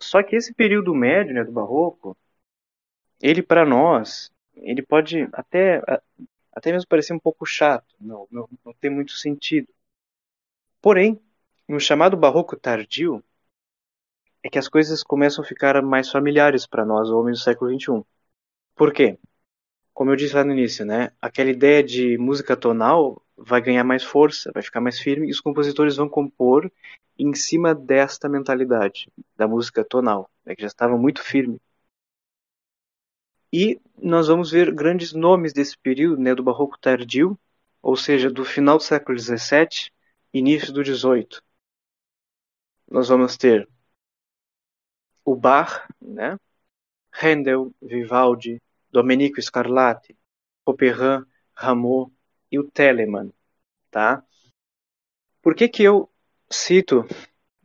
Só 0.02 0.24
que 0.24 0.36
esse 0.36 0.54
período 0.54 0.94
médio, 0.96 1.34
né, 1.36 1.44
do 1.44 1.52
barroco, 1.52 2.18
ele 3.22 3.44
para 3.44 3.66
nós, 3.66 4.32
ele 4.56 4.82
pode 4.82 5.28
até 5.34 5.82
até 6.54 6.72
mesmo 6.72 6.88
parecer 6.90 7.14
um 7.14 7.20
pouco 7.20 7.46
chato, 7.46 7.96
não, 8.00 8.28
não, 8.32 8.50
não 8.66 8.74
tem 8.74 8.90
muito 8.90 9.12
sentido. 9.14 9.68
Porém, 10.88 11.20
no 11.68 11.82
chamado 11.82 12.16
barroco 12.16 12.56
tardio, 12.56 13.22
é 14.42 14.50
que 14.50 14.58
as 14.58 14.70
coisas 14.70 15.04
começam 15.04 15.44
a 15.44 15.46
ficar 15.46 15.82
mais 15.82 16.10
familiares 16.10 16.66
para 16.66 16.86
nós, 16.86 17.10
homens 17.10 17.40
do 17.40 17.44
século 17.44 17.78
XXI. 17.78 18.06
Por 18.74 18.94
quê? 18.94 19.20
Como 19.94 20.12
eu 20.12 20.16
disse 20.16 20.34
lá 20.34 20.46
no 20.46 20.54
início, 20.54 20.86
né? 20.86 21.12
Aquela 21.22 21.50
ideia 21.50 21.84
de 21.84 22.18
música 22.18 22.56
tonal 22.56 23.22
vai 23.36 23.60
ganhar 23.60 23.84
mais 23.84 24.02
força, 24.02 24.50
vai 24.54 24.64
ficar 24.64 24.80
mais 24.80 24.98
firme, 24.98 25.28
e 25.28 25.32
os 25.32 25.42
compositores 25.42 25.98
vão 25.98 26.08
compor 26.08 26.72
em 27.20 27.34
cima 27.34 27.76
desta 27.76 28.30
mentalidade 28.30 29.12
da 29.36 29.46
música 29.46 29.84
tonal, 29.84 30.32
né, 30.46 30.56
que 30.56 30.62
já 30.62 30.68
estava 30.68 30.98
muito 30.98 31.22
firme. 31.22 31.60
E 33.52 33.78
nós 34.02 34.30
vamos 34.30 34.52
ver 34.52 34.74
grandes 34.74 35.12
nomes 35.12 35.52
desse 35.52 35.78
período, 35.78 36.22
né, 36.22 36.34
do 36.34 36.44
barroco 36.44 36.80
tardio, 36.80 37.38
ou 37.82 37.98
seja, 37.98 38.32
do 38.32 38.46
final 38.46 38.78
do 38.78 38.84
século 38.84 39.20
XVII 39.20 39.92
início 40.38 40.72
do 40.74 40.84
18. 40.84 41.44
Nós 42.90 43.10
vamos 43.10 43.38
ter 43.38 43.68
o 45.26 45.36
Bach, 45.36 45.88
né? 46.02 46.38
Handel, 47.12 47.74
Vivaldi, 47.82 48.62
Domenico 48.90 49.42
Scarlatti, 49.42 50.18
Couperin, 50.64 51.26
Rameau 51.54 52.12
e 52.52 52.60
o 52.60 52.70
Telemann, 52.70 53.32
tá? 53.92 54.24
Por 55.42 55.56
que 55.56 55.68
que 55.68 55.84
eu 55.84 56.10
cito 56.50 57.06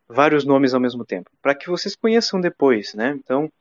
vários 0.09 0.45
nomes 0.45 0.75
ao 0.75 0.81
mesmo 0.81 1.05
tempo? 1.05 1.31
Para 1.41 1.55
que 1.55 1.69
vocês 1.69 1.95
conheçam 1.95 2.41
depois, 2.41 2.95
né? 2.95 3.11
Então, 3.11 3.53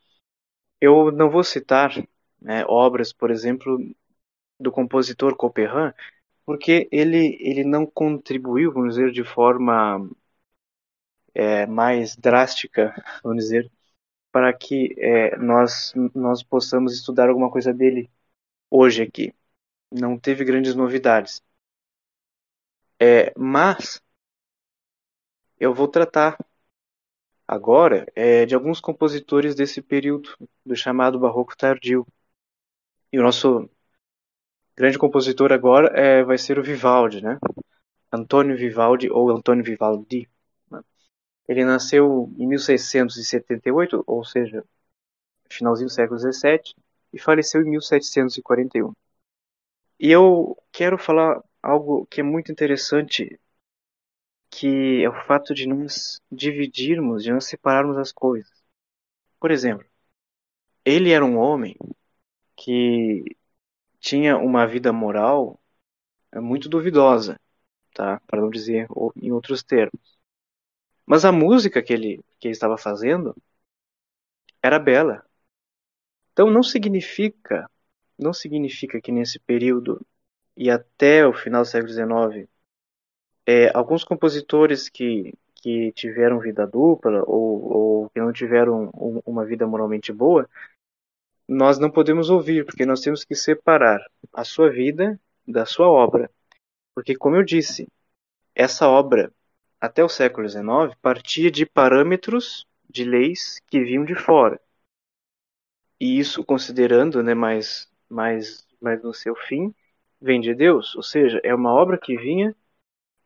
eu 0.80 1.12
não 1.12 1.30
vou 1.30 1.44
citar 1.44 1.92
né, 2.40 2.64
obras, 2.66 3.12
por 3.12 3.30
exemplo, 3.30 3.78
do 4.58 4.72
compositor 4.72 5.36
Couperin, 5.36 5.92
porque 6.52 6.86
ele, 6.92 7.38
ele 7.40 7.64
não 7.64 7.86
contribuiu, 7.86 8.70
vamos 8.72 8.96
dizer, 8.96 9.10
de 9.10 9.24
forma 9.24 10.06
é, 11.34 11.66
mais 11.66 12.14
drástica, 12.16 12.94
vamos 13.24 13.44
dizer, 13.44 13.72
para 14.32 14.52
que 14.52 14.94
é, 14.98 15.36
nós, 15.38 15.94
nós 16.14 16.42
possamos 16.42 16.94
estudar 16.94 17.28
alguma 17.30 17.50
coisa 17.50 17.72
dele 17.72 18.10
hoje 18.70 19.02
aqui. 19.02 19.34
Não 19.90 20.18
teve 20.18 20.44
grandes 20.44 20.74
novidades. 20.74 21.42
É, 23.00 23.32
mas 23.36 24.02
eu 25.58 25.72
vou 25.74 25.88
tratar 25.88 26.36
agora 27.48 28.06
é, 28.14 28.44
de 28.46 28.54
alguns 28.54 28.80
compositores 28.80 29.54
desse 29.54 29.80
período, 29.80 30.36
do 30.66 30.76
chamado 30.76 31.18
Barroco 31.18 31.56
Tardio. 31.56 32.06
E 33.12 33.18
o 33.18 33.22
nosso 33.22 33.70
grande 34.76 34.98
compositor 34.98 35.52
agora 35.52 35.88
é, 35.98 36.22
vai 36.22 36.38
ser 36.38 36.58
o 36.58 36.62
Vivaldi, 36.62 37.22
né? 37.22 37.38
Antônio 38.12 38.56
Vivaldi 38.56 39.10
ou 39.10 39.30
Antônio 39.30 39.64
Vivaldi. 39.64 40.28
Ele 41.48 41.64
nasceu 41.64 42.32
em 42.38 42.46
1678, 42.46 44.04
ou 44.06 44.24
seja, 44.24 44.64
finalzinho 45.50 45.88
do 45.88 45.92
século 45.92 46.18
XVII, 46.18 46.74
e 47.12 47.18
faleceu 47.18 47.62
em 47.62 47.70
1741. 47.70 48.92
E 49.98 50.10
eu 50.10 50.56
quero 50.70 50.98
falar 50.98 51.42
algo 51.62 52.06
que 52.06 52.20
é 52.20 52.24
muito 52.24 52.50
interessante, 52.50 53.38
que 54.50 55.02
é 55.02 55.08
o 55.08 55.24
fato 55.26 55.54
de 55.54 55.66
nós 55.66 56.20
dividirmos, 56.30 57.22
de 57.22 57.32
nós 57.32 57.46
separarmos 57.46 57.96
as 57.96 58.12
coisas. 58.12 58.52
Por 59.40 59.50
exemplo, 59.50 59.86
ele 60.84 61.10
era 61.10 61.24
um 61.24 61.38
homem 61.38 61.76
que 62.56 63.36
tinha 64.02 64.36
uma 64.36 64.66
vida 64.66 64.92
moral 64.92 65.60
muito 66.34 66.68
duvidosa, 66.68 67.40
tá? 67.94 68.20
Para 68.26 68.40
não 68.40 68.50
dizer 68.50 68.88
em 69.16 69.32
outros 69.32 69.62
termos. 69.62 70.18
Mas 71.06 71.24
a 71.24 71.30
música 71.32 71.82
que 71.82 71.92
ele, 71.92 72.24
que 72.40 72.48
ele 72.48 72.52
estava 72.52 72.76
fazendo 72.76 73.34
era 74.62 74.78
bela. 74.78 75.24
Então 76.32 76.50
não 76.50 76.62
significa, 76.62 77.70
não 78.18 78.32
significa 78.32 79.00
que 79.00 79.12
nesse 79.12 79.38
período 79.38 80.04
e 80.56 80.70
até 80.70 81.26
o 81.26 81.32
final 81.32 81.62
do 81.62 81.68
século 81.68 81.92
XIX, 81.92 82.48
é, 83.46 83.70
alguns 83.76 84.04
compositores 84.04 84.88
que, 84.88 85.34
que 85.56 85.92
tiveram 85.92 86.40
vida 86.40 86.66
dupla 86.66 87.22
ou, 87.26 87.72
ou 87.72 88.10
que 88.10 88.20
não 88.20 88.32
tiveram 88.32 88.90
um, 88.94 89.22
uma 89.26 89.44
vida 89.44 89.66
moralmente 89.66 90.12
boa, 90.12 90.48
nós 91.48 91.78
não 91.78 91.90
podemos 91.90 92.30
ouvir, 92.30 92.64
porque 92.64 92.86
nós 92.86 93.00
temos 93.00 93.24
que 93.24 93.34
separar 93.34 94.00
a 94.32 94.44
sua 94.44 94.70
vida 94.70 95.20
da 95.46 95.66
sua 95.66 95.88
obra. 95.88 96.30
Porque, 96.94 97.14
como 97.14 97.36
eu 97.36 97.42
disse, 97.42 97.88
essa 98.54 98.88
obra 98.88 99.32
até 99.80 100.04
o 100.04 100.08
século 100.08 100.48
XIX, 100.48 100.94
partia 101.00 101.50
de 101.50 101.66
parâmetros 101.66 102.66
de 102.88 103.04
leis 103.04 103.60
que 103.66 103.82
vinham 103.82 104.04
de 104.04 104.14
fora. 104.14 104.60
E 105.98 106.18
isso, 106.18 106.44
considerando 106.44 107.22
né, 107.22 107.34
mais, 107.34 107.90
mais, 108.08 108.66
mais 108.80 109.02
no 109.02 109.12
seu 109.12 109.34
fim, 109.34 109.74
vem 110.20 110.40
de 110.40 110.54
Deus, 110.54 110.94
ou 110.94 111.02
seja, 111.02 111.40
é 111.42 111.54
uma 111.54 111.72
obra 111.72 111.98
que 111.98 112.16
vinha 112.16 112.54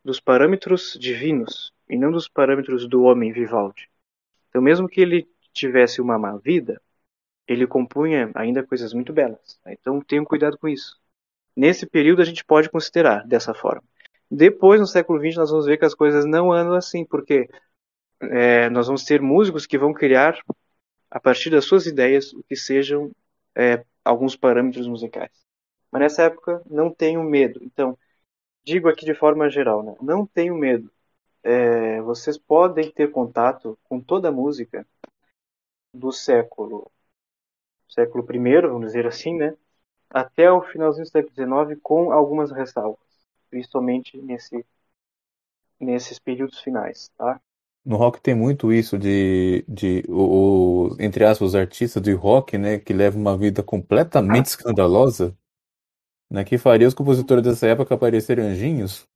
dos 0.02 0.20
parâmetros 0.20 0.96
divinos 0.98 1.72
e 1.88 1.96
não 1.96 2.10
dos 2.10 2.28
parâmetros 2.28 2.88
do 2.88 3.02
homem 3.02 3.32
Vivaldi. 3.32 3.90
Então, 4.48 4.62
mesmo 4.62 4.88
que 4.88 5.00
ele 5.00 5.28
tivesse 5.52 6.00
uma 6.00 6.18
má 6.18 6.36
vida, 6.36 6.80
ele 7.47 7.66
compunha 7.66 8.30
ainda 8.34 8.66
coisas 8.66 8.92
muito 8.92 9.12
belas. 9.12 9.59
Então, 9.66 10.01
tenham 10.01 10.24
cuidado 10.24 10.59
com 10.59 10.68
isso. 10.68 10.99
Nesse 11.57 11.86
período, 11.86 12.22
a 12.22 12.24
gente 12.24 12.44
pode 12.44 12.68
considerar 12.70 13.26
dessa 13.26 13.55
forma. 13.55 13.82
Depois, 14.30 14.80
no 14.80 14.86
século 14.86 15.20
XX, 15.20 15.36
nós 15.36 15.51
vamos 15.51 15.66
ver 15.66 15.78
que 15.78 15.84
as 15.84 15.94
coisas 15.94 16.24
não 16.24 16.53
andam 16.53 16.74
assim, 16.74 17.05
porque 17.05 17.49
é, 18.20 18.68
nós 18.70 18.86
vamos 18.86 19.05
ter 19.05 19.20
músicos 19.20 19.66
que 19.66 19.78
vão 19.78 19.92
criar, 19.92 20.38
a 21.11 21.20
partir 21.20 21.51
das 21.51 21.64
suas 21.64 21.86
ideias, 21.86 22.32
o 22.32 22.42
que 22.44 22.57
sejam 22.57 23.12
é, 23.55 23.84
alguns 24.05 24.36
parâmetros 24.36 24.86
musicais. 24.88 25.30
Mas 25.90 26.03
nessa 26.03 26.24
época, 26.24 26.62
não 26.68 26.92
tenho 26.92 27.22
medo. 27.22 27.61
Então, 27.62 27.97
digo 28.64 28.88
aqui 28.88 29.05
de 29.07 29.14
forma 29.14 29.49
geral, 29.49 29.82
né? 29.82 29.94
não 30.01 30.26
tenho 30.26 30.55
medo. 30.57 30.90
É, 31.42 32.01
vocês 32.03 32.36
podem 32.36 32.90
ter 32.90 33.11
contato 33.12 33.78
com 33.84 34.01
toda 34.01 34.28
a 34.28 34.32
música 34.32 34.86
do 35.94 36.12
século 36.12 36.90
século 37.97 38.24
I, 38.32 38.61
vamos 38.62 38.86
dizer 38.88 39.07
assim, 39.07 39.34
né? 39.36 39.57
até 40.11 40.51
o 40.51 40.62
finalzinho 40.62 41.05
do 41.05 41.11
século 41.11 41.34
XIX, 41.34 41.76
com 41.82 42.12
algumas 42.12 42.53
ressalvas 42.53 43.07
principalmente 43.51 44.20
nesse, 44.20 44.64
nesses 45.80 46.18
períodos 46.18 46.61
finais, 46.61 47.11
tá? 47.16 47.40
No 47.84 47.97
rock 47.97 48.20
tem 48.20 48.34
muito 48.34 48.72
isso 48.72 48.99
de, 48.99 49.64
de 49.68 50.03
o, 50.09 50.88
o, 50.88 50.97
entre 50.99 51.24
aspas, 51.24 51.51
os 51.51 51.55
artistas 51.55 52.03
de 52.03 52.12
rock, 52.12 52.59
né, 52.59 52.78
que 52.78 52.92
levam 52.92 53.20
uma 53.20 53.38
vida 53.38 53.62
completamente 53.62 54.47
escandalosa, 54.47 55.36
né, 56.28 56.44
que 56.44 56.59
faria 56.59 56.88
os 56.88 56.94
compositores 56.94 57.44
dessa 57.44 57.68
época 57.68 57.97
parecerem 57.97 58.44
anjinhos. 58.44 59.07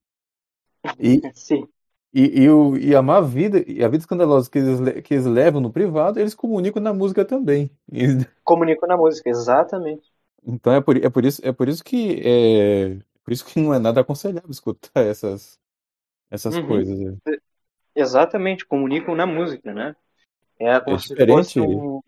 E, 1.00 1.20
Sim. 1.34 1.66
E, 2.12 2.42
e, 2.42 2.50
o, 2.50 2.76
e 2.76 2.94
a 2.94 3.00
má 3.00 3.20
vida, 3.20 3.62
e 3.66 3.84
a 3.84 3.88
vida 3.88 4.02
escandalosa 4.02 4.50
que 4.50 4.58
eles, 4.58 5.02
que 5.02 5.14
eles 5.14 5.26
levam 5.26 5.60
no 5.60 5.72
privado, 5.72 6.18
eles 6.18 6.34
comunicam 6.34 6.82
na 6.82 6.92
música 6.92 7.24
também. 7.24 7.70
E... 7.92 8.24
Comunicam 8.42 8.88
na 8.88 8.96
música, 8.96 9.28
exatamente. 9.30 10.10
Então 10.44 10.72
é 10.72 10.80
por, 10.80 10.96
é 10.96 11.08
por, 11.08 11.24
isso, 11.24 11.40
é 11.44 11.52
por 11.52 11.68
isso 11.68 11.84
que 11.84 12.20
é, 12.24 12.98
por 13.22 13.32
isso 13.32 13.44
que 13.44 13.60
não 13.60 13.74
é 13.74 13.78
nada 13.78 14.00
aconselhável 14.00 14.50
escutar 14.50 15.02
essas, 15.04 15.58
essas 16.30 16.56
uhum. 16.56 16.66
coisas. 16.66 16.98
Né? 16.98 17.16
Exatamente, 17.94 18.66
comunicam 18.66 19.14
na 19.14 19.26
música, 19.26 19.72
né? 19.72 19.94
É, 20.58 20.76
é 20.76 20.96
diferente, 20.96 21.60
um... 21.60 22.00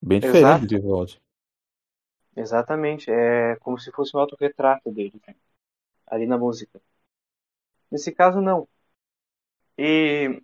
bem 0.00 0.20
diferente 0.20 0.44
Exato. 0.44 0.66
de 0.66 0.78
Vivaldi. 0.78 1.22
Exatamente, 2.36 3.10
é 3.10 3.56
como 3.56 3.78
se 3.78 3.90
fosse 3.90 4.16
um 4.16 4.20
autorretrato 4.20 4.90
dele, 4.90 5.20
né? 5.26 5.34
ali 6.12 6.26
na 6.26 6.36
música. 6.36 6.80
Nesse 7.90 8.12
caso, 8.12 8.40
não. 8.40 8.68
E 9.84 10.40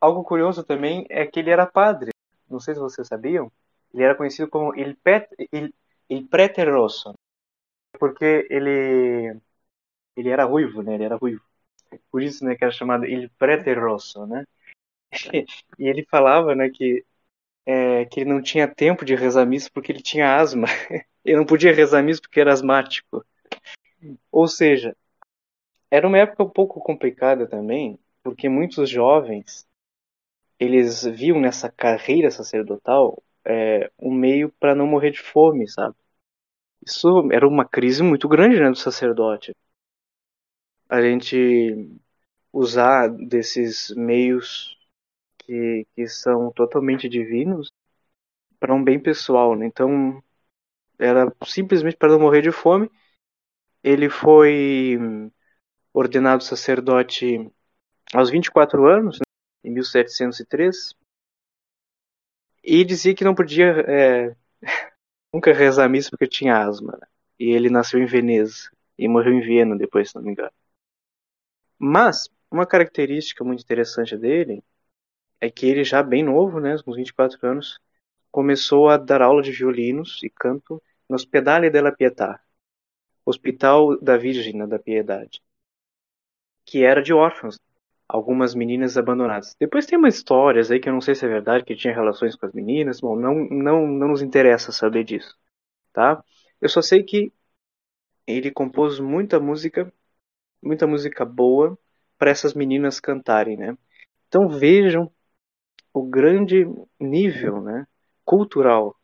algo 0.00 0.24
curioso 0.24 0.64
também 0.64 1.06
é 1.08 1.24
que 1.24 1.38
ele 1.38 1.50
era 1.50 1.64
padre. 1.64 2.10
Não 2.50 2.58
sei 2.58 2.74
se 2.74 2.80
vocês 2.80 3.06
sabiam. 3.06 3.52
Ele 3.94 4.02
era 4.02 4.16
conhecido 4.16 4.48
como 4.48 4.74
Il, 4.74 4.96
Pet, 4.96 5.28
Il, 5.52 5.72
Il 6.10 6.26
Prete 6.26 6.64
Rosso 6.64 7.14
porque 7.98 8.46
ele 8.50 9.40
ele 10.16 10.28
era 10.28 10.44
ruivo, 10.44 10.82
né? 10.82 10.94
Ele 10.94 11.04
era 11.04 11.16
ruivo. 11.16 11.42
Por 12.10 12.22
isso, 12.22 12.44
né, 12.44 12.56
que 12.56 12.64
era 12.64 12.72
chamado 12.72 13.06
Il 13.06 13.30
Prete 13.38 13.72
Rosso, 13.74 14.26
né? 14.26 14.44
e 15.78 15.88
ele 15.88 16.04
falava, 16.04 16.54
né, 16.54 16.68
que 16.68 17.04
é, 17.64 18.04
que 18.06 18.20
ele 18.20 18.30
não 18.30 18.42
tinha 18.42 18.66
tempo 18.66 19.04
de 19.04 19.14
rezar 19.14 19.46
missa 19.46 19.70
porque 19.72 19.92
ele 19.92 20.02
tinha 20.02 20.36
asma. 20.36 20.66
ele 21.24 21.36
não 21.36 21.46
podia 21.46 21.72
rezar 21.72 22.02
missa 22.02 22.20
porque 22.20 22.40
era 22.40 22.52
asmático. 22.52 23.24
Ou 24.32 24.48
seja, 24.48 24.96
era 25.90 26.06
uma 26.06 26.18
época 26.18 26.44
um 26.44 26.50
pouco 26.50 26.80
complicada 26.80 27.46
também, 27.46 27.98
porque 28.28 28.46
muitos 28.46 28.90
jovens 28.90 29.66
eles 30.60 31.02
viam 31.02 31.40
nessa 31.40 31.70
carreira 31.70 32.30
sacerdotal 32.30 33.22
é, 33.42 33.90
um 33.98 34.12
meio 34.12 34.52
para 34.60 34.74
não 34.74 34.86
morrer 34.86 35.12
de 35.12 35.20
fome, 35.20 35.66
sabe? 35.66 35.96
Isso 36.86 37.32
era 37.32 37.48
uma 37.48 37.64
crise 37.64 38.02
muito 38.02 38.28
grande 38.28 38.60
né, 38.60 38.68
do 38.68 38.76
sacerdote. 38.76 39.56
A 40.90 41.00
gente 41.00 41.90
usar 42.52 43.08
desses 43.08 43.94
meios 43.96 44.76
que, 45.38 45.86
que 45.94 46.06
são 46.06 46.52
totalmente 46.52 47.08
divinos 47.08 47.72
para 48.60 48.74
um 48.74 48.84
bem 48.84 49.00
pessoal. 49.00 49.56
Né? 49.56 49.64
Então, 49.64 50.22
era 50.98 51.34
simplesmente 51.46 51.96
para 51.96 52.10
não 52.10 52.20
morrer 52.20 52.42
de 52.42 52.52
fome. 52.52 52.90
Ele 53.82 54.10
foi 54.10 54.98
ordenado 55.94 56.44
sacerdote 56.44 57.50
aos 58.14 58.30
24 58.30 58.86
anos, 58.86 59.18
né, 59.18 59.24
em 59.64 59.70
1703, 59.70 60.94
e 62.62 62.84
dizia 62.84 63.14
que 63.14 63.24
não 63.24 63.34
podia 63.34 63.84
é, 63.86 64.36
nunca 65.32 65.52
rezar 65.52 65.84
a 65.84 65.88
missa 65.88 66.10
porque 66.10 66.26
tinha 66.26 66.58
asma. 66.58 66.96
Né? 67.00 67.06
E 67.38 67.50
ele 67.50 67.70
nasceu 67.70 68.00
em 68.00 68.06
Veneza 68.06 68.70
e 68.98 69.08
morreu 69.08 69.32
em 69.32 69.40
Viena 69.40 69.76
depois, 69.76 70.10
se 70.10 70.16
não 70.16 70.22
me 70.22 70.32
engano. 70.32 70.52
Mas 71.78 72.28
uma 72.50 72.66
característica 72.66 73.44
muito 73.44 73.62
interessante 73.62 74.16
dele 74.16 74.62
é 75.40 75.50
que 75.50 75.66
ele 75.66 75.84
já 75.84 76.02
bem 76.02 76.24
novo, 76.24 76.58
né, 76.58 76.76
com 76.84 76.92
24 76.92 77.38
anos, 77.46 77.78
começou 78.30 78.88
a 78.88 78.96
dar 78.96 79.22
aula 79.22 79.42
de 79.42 79.52
violinos 79.52 80.20
e 80.22 80.30
canto 80.30 80.82
no 81.08 81.14
Ospedale 81.14 81.70
della 81.70 81.92
Pietà, 81.92 82.40
Hospital 83.24 83.98
da 84.00 84.16
Virgem 84.16 84.54
né, 84.54 84.66
da 84.66 84.78
Piedade, 84.78 85.42
que 86.64 86.84
era 86.84 87.02
de 87.02 87.12
órfãos, 87.12 87.58
algumas 88.08 88.54
meninas 88.54 88.96
abandonadas. 88.96 89.54
Depois 89.60 89.86
tem 89.86 89.98
umas 89.98 90.16
histórias 90.16 90.70
aí 90.70 90.80
que 90.80 90.88
eu 90.88 90.92
não 90.92 91.00
sei 91.00 91.14
se 91.14 91.26
é 91.26 91.28
verdade, 91.28 91.64
que 91.64 91.76
tinha 91.76 91.94
relações 91.94 92.34
com 92.36 92.46
as 92.46 92.52
meninas, 92.52 93.00
bom, 93.00 93.16
não, 93.16 93.34
não, 93.50 93.86
não 93.86 94.08
nos 94.08 94.22
interessa 94.22 94.72
saber 94.72 95.04
disso, 95.04 95.36
tá? 95.92 96.22
Eu 96.60 96.68
só 96.68 96.80
sei 96.82 97.02
que 97.02 97.32
ele 98.26 98.50
compôs 98.50 98.98
muita 99.00 99.38
música 99.40 99.92
muita 100.62 100.86
música 100.86 101.24
boa 101.24 101.78
para 102.18 102.30
essas 102.30 102.54
meninas 102.54 103.00
cantarem, 103.00 103.56
né? 103.56 103.76
Então 104.28 104.48
vejam 104.48 105.10
o 105.92 106.04
grande 106.04 106.64
nível, 107.00 107.62
né, 107.62 107.86
cultural. 108.24 108.96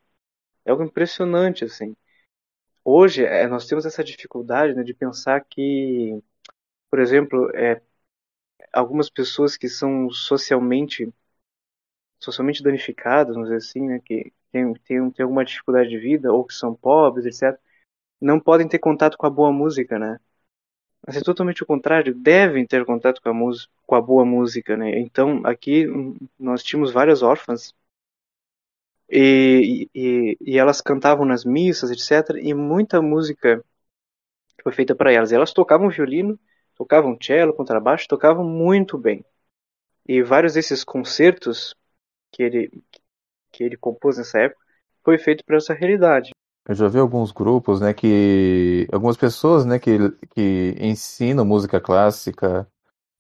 É 0.65 0.71
algo 0.71 0.85
impressionante 0.85 1.65
assim. 1.65 1.97
Hoje 2.85 3.25
é, 3.25 3.47
nós 3.49 3.67
temos 3.67 3.87
essa 3.87 4.05
dificuldade 4.05 4.75
né, 4.75 4.83
de 4.83 4.95
pensar 4.95 5.41
que, 5.45 6.21
por 6.91 7.01
exemplo, 7.01 7.51
é, 7.55 7.81
algumas 8.73 9.11
pessoas 9.11 9.57
que 9.57 9.69
são 9.69 10.11
socialmente 10.11 11.13
socialmente 12.21 12.63
danificadas, 12.63 13.35
vamos 13.35 13.51
dizer 13.51 13.59
assim, 13.59 13.87
né, 13.87 14.01
que 14.03 14.33
têm, 14.51 14.73
têm, 14.75 15.11
têm 15.11 15.23
alguma 15.25 15.45
dificuldade 15.45 15.91
de 15.91 15.99
vida 15.99 16.33
ou 16.33 16.45
que 16.45 16.55
são 16.55 16.75
pobres, 16.75 17.27
etc., 17.27 17.59
não 18.21 18.41
podem 18.41 18.67
ter 18.67 18.79
contato 18.79 19.19
com 19.19 19.27
a 19.27 19.31
boa 19.31 19.53
música, 19.53 19.99
né? 19.99 20.19
Mas 21.07 21.17
é 21.17 21.21
totalmente 21.21 21.63
o 21.63 21.67
contrário, 21.67 22.15
devem 22.15 22.67
ter 22.67 22.85
contato 22.87 23.21
com 23.21 23.29
a, 23.29 23.35
música, 23.35 23.71
com 23.87 23.95
a 23.95 24.01
boa 24.01 24.25
música, 24.25 24.77
né? 24.77 24.99
Então, 25.01 25.43
aqui 25.45 25.87
hum, 25.89 26.17
nós 26.39 26.63
tínhamos 26.63 26.93
várias 26.93 27.23
órfãs 27.23 27.75
e, 29.09 29.89
e, 29.95 30.37
e 30.41 30.59
elas 30.59 30.81
cantavam 30.81 31.27
nas 31.27 31.45
missas, 31.45 31.91
etc. 31.91 32.39
E 32.43 32.55
muita 32.55 33.03
música 33.03 33.63
foi 34.63 34.73
feita 34.73 34.95
para 34.95 35.13
elas. 35.13 35.33
Elas 35.33 35.53
tocavam 35.53 35.91
violino, 35.91 36.39
tocavam 36.77 37.17
cello, 37.21 37.55
contrabaixo, 37.55 38.09
tocavam 38.09 38.45
muito 38.45 38.99
bem. 38.99 39.25
E 40.07 40.23
vários 40.23 40.55
desses 40.55 40.85
concertos 40.85 41.75
que 42.31 42.43
ele, 42.43 42.83
que 43.51 43.65
ele 43.65 43.77
compôs 43.77 44.19
nessa 44.19 44.39
época 44.41 44.61
foi 45.03 45.19
feito 45.19 45.45
para 45.45 45.57
essa 45.57 45.73
realidade. 45.75 46.31
Eu 46.67 46.75
já 46.75 46.89
vi 46.89 46.99
alguns 46.99 47.31
grupos, 47.31 47.81
né, 47.81 47.93
que 47.93 48.89
algumas 48.91 49.17
pessoas, 49.17 49.67
né, 49.67 49.79
que, 49.79 49.99
que 50.35 50.75
ensinam 50.81 51.45
música 51.45 51.79
clássica, 51.79 52.67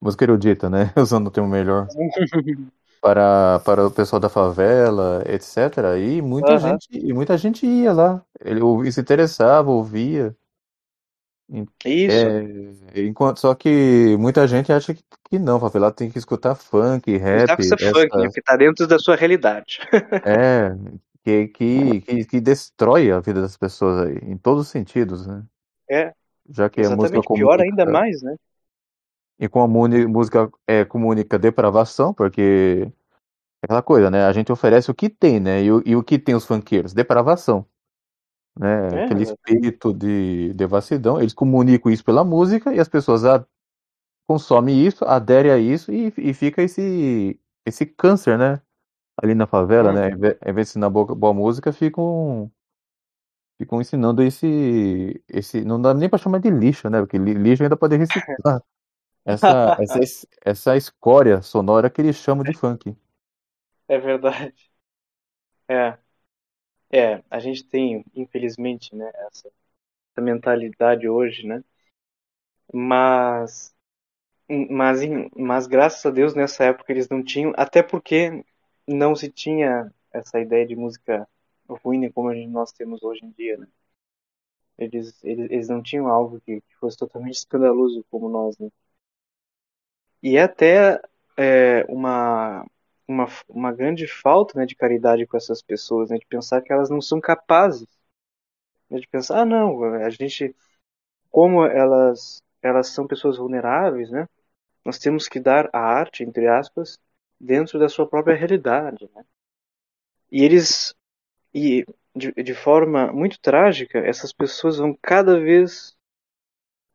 música 0.00 0.24
erudita, 0.24 0.70
né, 0.70 0.92
usando 0.96 1.26
o 1.26 1.30
termo 1.30 1.48
melhor, 1.48 1.86
para, 3.02 3.60
para 3.60 3.86
o 3.86 3.90
pessoal 3.90 4.18
da 4.18 4.30
favela, 4.30 5.22
etc. 5.26 5.98
E 5.98 6.22
muita 6.22 6.56
Aham. 6.56 6.70
gente, 6.70 6.88
e 6.90 7.12
muita 7.12 7.36
gente 7.36 7.66
ia 7.66 7.92
lá, 7.92 8.24
ele 8.40 8.90
se 8.90 9.00
interessava, 9.00 9.70
ouvia. 9.70 10.34
Isso, 11.84 12.26
É, 12.94 13.02
enquanto, 13.06 13.40
só 13.40 13.54
que 13.54 14.16
muita 14.18 14.46
gente 14.46 14.70
acha 14.72 14.94
que, 14.94 15.02
que 15.30 15.38
não, 15.38 15.58
favela 15.60 15.90
tem 15.92 16.10
que 16.10 16.18
escutar 16.18 16.54
funk, 16.54 17.16
rap, 17.16 17.54
com 17.56 17.62
essa 17.62 17.76
funk, 17.78 18.16
né? 18.18 18.26
Porque 18.28 18.42
tá 18.42 18.56
dentro 18.56 18.86
da 18.86 18.98
sua 18.98 19.16
realidade. 19.16 19.78
é, 20.22 20.70
que, 21.24 21.48
que, 21.48 22.00
que, 22.02 22.24
que 22.26 22.40
destrói 22.40 23.10
a 23.10 23.20
vida 23.20 23.40
das 23.42 23.56
pessoas 23.56 24.08
aí, 24.08 24.16
em 24.30 24.36
todos 24.38 24.62
os 24.66 24.68
sentidos, 24.70 25.26
né? 25.26 25.44
É, 25.90 26.12
Já 26.48 26.70
que 26.70 26.80
a 26.82 26.90
música 26.90 27.22
exatamente. 27.22 27.28
Pior 27.32 27.60
ainda 27.60 27.86
comunica, 27.86 27.86
mais, 27.86 28.22
né? 28.22 28.36
e 29.38 29.48
com 29.48 29.60
a 29.62 29.68
música 29.68 30.50
é, 30.66 30.84
comunica 30.84 31.38
depravação, 31.38 32.14
porque 32.14 32.86
é 33.62 33.66
aquela 33.66 33.82
coisa, 33.82 34.10
né? 34.10 34.24
A 34.26 34.32
gente 34.34 34.52
oferece 34.52 34.90
o 34.90 34.94
que 34.94 35.10
tem, 35.10 35.40
né? 35.40 35.62
E, 35.64 35.72
o- 35.72 35.82
e 35.86 35.96
o 35.96 36.04
que 36.04 36.18
tem 36.18 36.34
os 36.36 36.46
funkeiros? 36.46 36.94
Depravação, 36.94 37.66
né? 38.58 38.88
É, 38.92 38.98
Aquele 38.98 39.22
espírito 39.24 39.92
de 39.92 40.52
devassidão. 40.54 41.20
Eles 41.20 41.34
comunicam 41.34 41.90
isso 41.92 42.04
pela 42.04 42.24
música 42.24 42.74
e 42.74 42.80
as 42.80 42.88
pessoas 42.88 43.24
a, 43.24 43.44
consomem 44.28 44.86
isso, 44.86 45.04
aderem 45.06 45.52
a 45.52 45.58
isso 45.58 45.92
e, 45.92 46.12
e 46.18 46.34
fica 46.34 46.62
esse, 46.62 47.40
esse 47.66 47.86
câncer, 47.86 48.38
né? 48.38 48.62
Ali 49.22 49.34
na 49.34 49.46
favela, 49.46 49.92
né? 49.92 50.06
Ao 50.08 50.12
Uhum. 50.12 50.20
ao 50.42 50.50
invés 50.52 50.68
de 50.68 50.72
ensinar 50.72 50.90
boa, 50.90 51.14
boa 51.14 51.34
música, 51.34 51.72
ficam, 51.72 52.50
ficam 53.58 53.80
ensinando 53.80 54.22
esse, 54.22 55.22
esse. 55.28 55.64
Não 55.64 55.80
dá 55.80 55.94
nem 55.94 56.08
pra 56.08 56.18
chamar 56.18 56.38
de 56.40 56.50
lixo, 56.50 56.88
né? 56.90 57.00
Porque 57.00 57.18
li- 57.18 57.34
lixo 57.34 57.62
ainda 57.62 57.76
pode 57.76 57.96
reciclar. 57.96 58.36
Essa, 59.26 59.74
essa, 59.78 60.00
es- 60.02 60.26
essa 60.44 60.76
escória 60.76 61.42
sonora 61.42 61.90
que 61.90 62.00
eles 62.02 62.16
chamam 62.16 62.44
de 62.44 62.52
funk. 62.54 62.96
É 63.88 63.98
verdade. 63.98 64.54
É, 65.68 65.98
é, 66.94 67.22
a 67.30 67.40
gente 67.40 67.64
tem, 67.64 68.04
infelizmente, 68.14 68.94
né, 68.94 69.10
essa, 69.14 69.48
essa 70.12 70.22
mentalidade 70.22 71.08
hoje, 71.08 71.46
né? 71.46 71.64
Mas, 72.72 73.74
mas, 74.70 75.02
em- 75.02 75.30
mas 75.36 75.66
graças 75.66 76.04
a 76.06 76.10
Deus 76.10 76.34
nessa 76.34 76.64
época 76.64 76.92
eles 76.92 77.08
não 77.08 77.22
tinham, 77.24 77.52
até 77.56 77.82
porque 77.82 78.44
não 78.88 79.16
se 79.16 79.30
tinha 79.30 79.92
essa 80.12 80.40
ideia 80.40 80.66
de 80.66 80.76
música 80.76 81.28
ruim 81.68 82.00
né, 82.00 82.10
como 82.12 82.32
gente- 82.34 82.48
nós 82.50 82.72
temos 82.72 83.02
hoje 83.02 83.24
em 83.24 83.30
dia, 83.32 83.58
né? 83.58 83.68
Eles, 84.78 85.18
eles, 85.24 85.50
eles 85.50 85.68
não 85.68 85.82
tinham 85.82 86.06
algo 86.06 86.40
que, 86.40 86.60
que 86.60 86.74
fosse 86.76 86.96
totalmente 86.96 87.34
escandaloso 87.38 88.04
como 88.08 88.28
nós, 88.28 88.56
né? 88.58 88.68
E 90.22 90.38
até 90.38 91.00
é, 91.36 91.84
uma, 91.88 92.64
uma, 93.06 93.26
uma 93.48 93.72
grande 93.72 94.06
falta 94.06 94.58
né, 94.58 94.66
de 94.66 94.74
caridade 94.74 95.26
com 95.26 95.36
essas 95.36 95.62
pessoas, 95.62 96.10
né, 96.10 96.18
de 96.18 96.26
pensar 96.26 96.62
que 96.62 96.72
elas 96.72 96.90
não 96.90 97.00
são 97.00 97.20
capazes, 97.20 97.88
né, 98.90 98.98
de 98.98 99.08
pensar, 99.08 99.40
ah, 99.40 99.44
não, 99.44 99.84
a 99.84 100.10
gente, 100.10 100.54
como 101.30 101.64
elas, 101.64 102.42
elas 102.62 102.88
são 102.88 103.06
pessoas 103.06 103.36
vulneráveis, 103.38 104.10
né, 104.10 104.28
nós 104.84 104.98
temos 104.98 105.28
que 105.28 105.40
dar 105.40 105.68
a 105.72 105.78
arte, 105.80 106.22
entre 106.22 106.46
aspas, 106.46 106.98
dentro 107.40 107.78
da 107.78 107.88
sua 107.88 108.08
própria 108.08 108.36
realidade. 108.36 109.08
Né? 109.14 109.24
E 110.30 110.44
eles, 110.44 110.94
e 111.54 111.84
de, 112.14 112.32
de 112.32 112.54
forma 112.54 113.12
muito 113.12 113.40
trágica, 113.40 113.98
essas 113.98 114.32
pessoas 114.32 114.76
vão 114.78 114.96
cada 115.00 115.40
vez, 115.40 115.96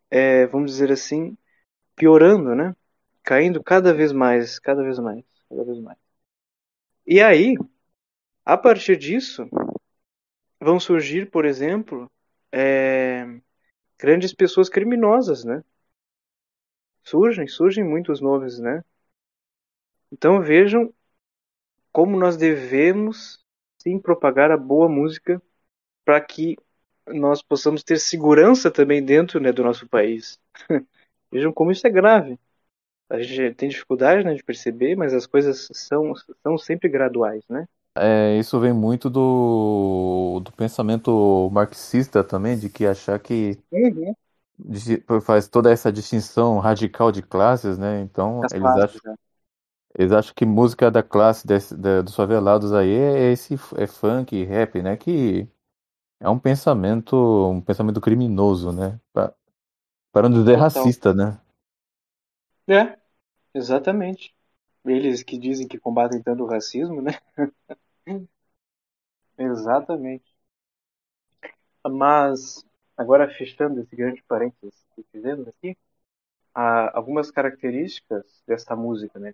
é, 0.10 0.45
vamos 0.47 0.72
dizer 0.72 0.91
assim, 0.91 1.38
piorando, 1.95 2.55
né? 2.55 2.76
caindo 3.24 3.64
cada 3.64 3.93
vez 3.93 4.12
mais, 4.12 4.60
cada 4.60 4.84
vez 4.84 4.99
mais, 4.99 5.24
cada 5.50 5.64
vez 5.64 5.80
mais. 5.80 5.97
E 7.06 7.22
aí, 7.22 7.56
a 8.45 8.58
partir 8.58 8.97
disso, 8.97 9.50
vão 10.60 10.80
surgir, 10.80 11.30
por 11.30 11.45
exemplo, 11.45 12.10
é, 12.52 13.26
grandes 13.97 14.34
pessoas 14.34 14.70
criminosas, 14.70 15.43
né? 15.43 15.64
Surgem, 17.04 17.47
surgem 17.47 17.84
muitos 17.84 18.22
nomes, 18.22 18.60
né? 18.60 18.84
Então 20.12 20.41
vejam 20.41 20.93
como 21.91 22.18
nós 22.18 22.38
devemos 22.38 23.43
sim 23.82 24.00
propagar 24.00 24.52
a 24.52 24.58
boa 24.58 24.88
música 24.88 25.41
para 26.06 26.22
que 26.22 26.56
nós 27.08 27.41
possamos 27.41 27.84
ter 27.84 28.00
segurança 28.00 28.72
também 28.72 29.04
dentro 29.04 29.39
né, 29.39 29.52
do 29.52 29.64
nosso 29.64 29.88
país. 29.88 30.39
vejam 31.32 31.54
como 31.54 31.72
isso 31.72 31.86
é 31.88 31.89
grave 31.89 32.39
a 33.10 33.22
gente 33.22 33.55
tem 33.55 33.70
dificuldade 33.70 34.24
né, 34.24 34.34
de 34.36 34.43
perceber, 34.43 34.95
mas 34.95 35.14
as 35.14 35.28
coisas 35.28 35.68
são, 35.74 36.14
são 36.43 36.57
sempre 36.57 36.89
graduais, 36.89 37.43
né? 37.49 37.66
É, 37.95 38.38
isso 38.38 38.60
vem 38.60 38.72
muito 38.74 39.10
do, 39.10 40.39
do 40.43 40.51
pensamento 40.53 41.49
marxista 41.51 42.24
também, 42.24 42.57
de 42.57 42.70
que 42.70 42.86
achar 42.86 43.20
que 43.20 43.60
Uhum. 43.72 44.16
de- 44.57 45.03
faz 45.22 45.47
toda 45.47 45.72
essa 45.72 45.91
distinção 45.91 46.60
radical 46.60 47.12
de 47.12 47.22
classes, 47.22 47.78
né? 47.78 48.01
Então 48.01 48.47
eles 48.51 48.76
classes, 48.76 48.78
acham, 48.78 49.01
né? 49.03 49.16
eles 49.97 50.12
acham 50.14 50.34
que 50.36 50.45
música 50.45 50.91
da 50.91 51.03
classe 51.03 51.47
desse, 51.47 51.76
da- 51.78 52.01
dos 52.03 52.16
favelados 52.16 52.74
aí 52.74 52.91
é 52.91 53.32
esse 53.34 53.55
é 53.78 53.88
funk, 53.88 54.43
rap, 54.45 54.82
né? 54.82 54.97
Que 54.97 55.47
é 56.20 56.30
um 56.30 56.39
pensamento, 56.39 57.16
um 57.51 57.62
pensamento 57.62 58.01
criminoso, 58.01 58.72
né? 58.74 58.99
Pra- 59.14 59.34
Para 60.14 60.30
não 60.30 60.39
dizer 60.39 60.55
Total. 60.55 60.95
racista, 60.95 61.14
né? 61.14 61.39
É, 62.68 62.99
exatamente. 63.60 64.34
Eles 64.86 65.24
que 65.24 65.38
dizem 65.38 65.68
que 65.68 65.78
combatem 65.80 66.22
tanto 66.22 66.43
o 66.43 66.47
racismo, 66.47 67.01
né? 67.01 67.12
exatamente. 69.38 70.36
Mas, 71.88 72.66
agora 72.97 73.30
fechando 73.30 73.82
esse 73.82 73.95
grande 73.95 74.24
parênteses 74.24 74.86
que 74.95 75.03
fizemos 75.12 75.47
aqui, 75.47 75.78
há 76.53 76.97
algumas 76.97 77.32
características 77.32 78.43
dessa 78.47 78.76
música, 78.76 79.20
né? 79.20 79.34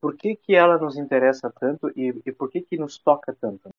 Por 0.00 0.16
que, 0.16 0.36
que 0.36 0.54
ela 0.54 0.78
nos 0.78 0.96
interessa 0.96 1.50
tanto 1.50 1.90
e, 1.96 2.22
e 2.26 2.32
por 2.32 2.50
que, 2.50 2.60
que 2.62 2.76
nos 2.76 2.98
toca 2.98 3.34
tanto? 3.34 3.70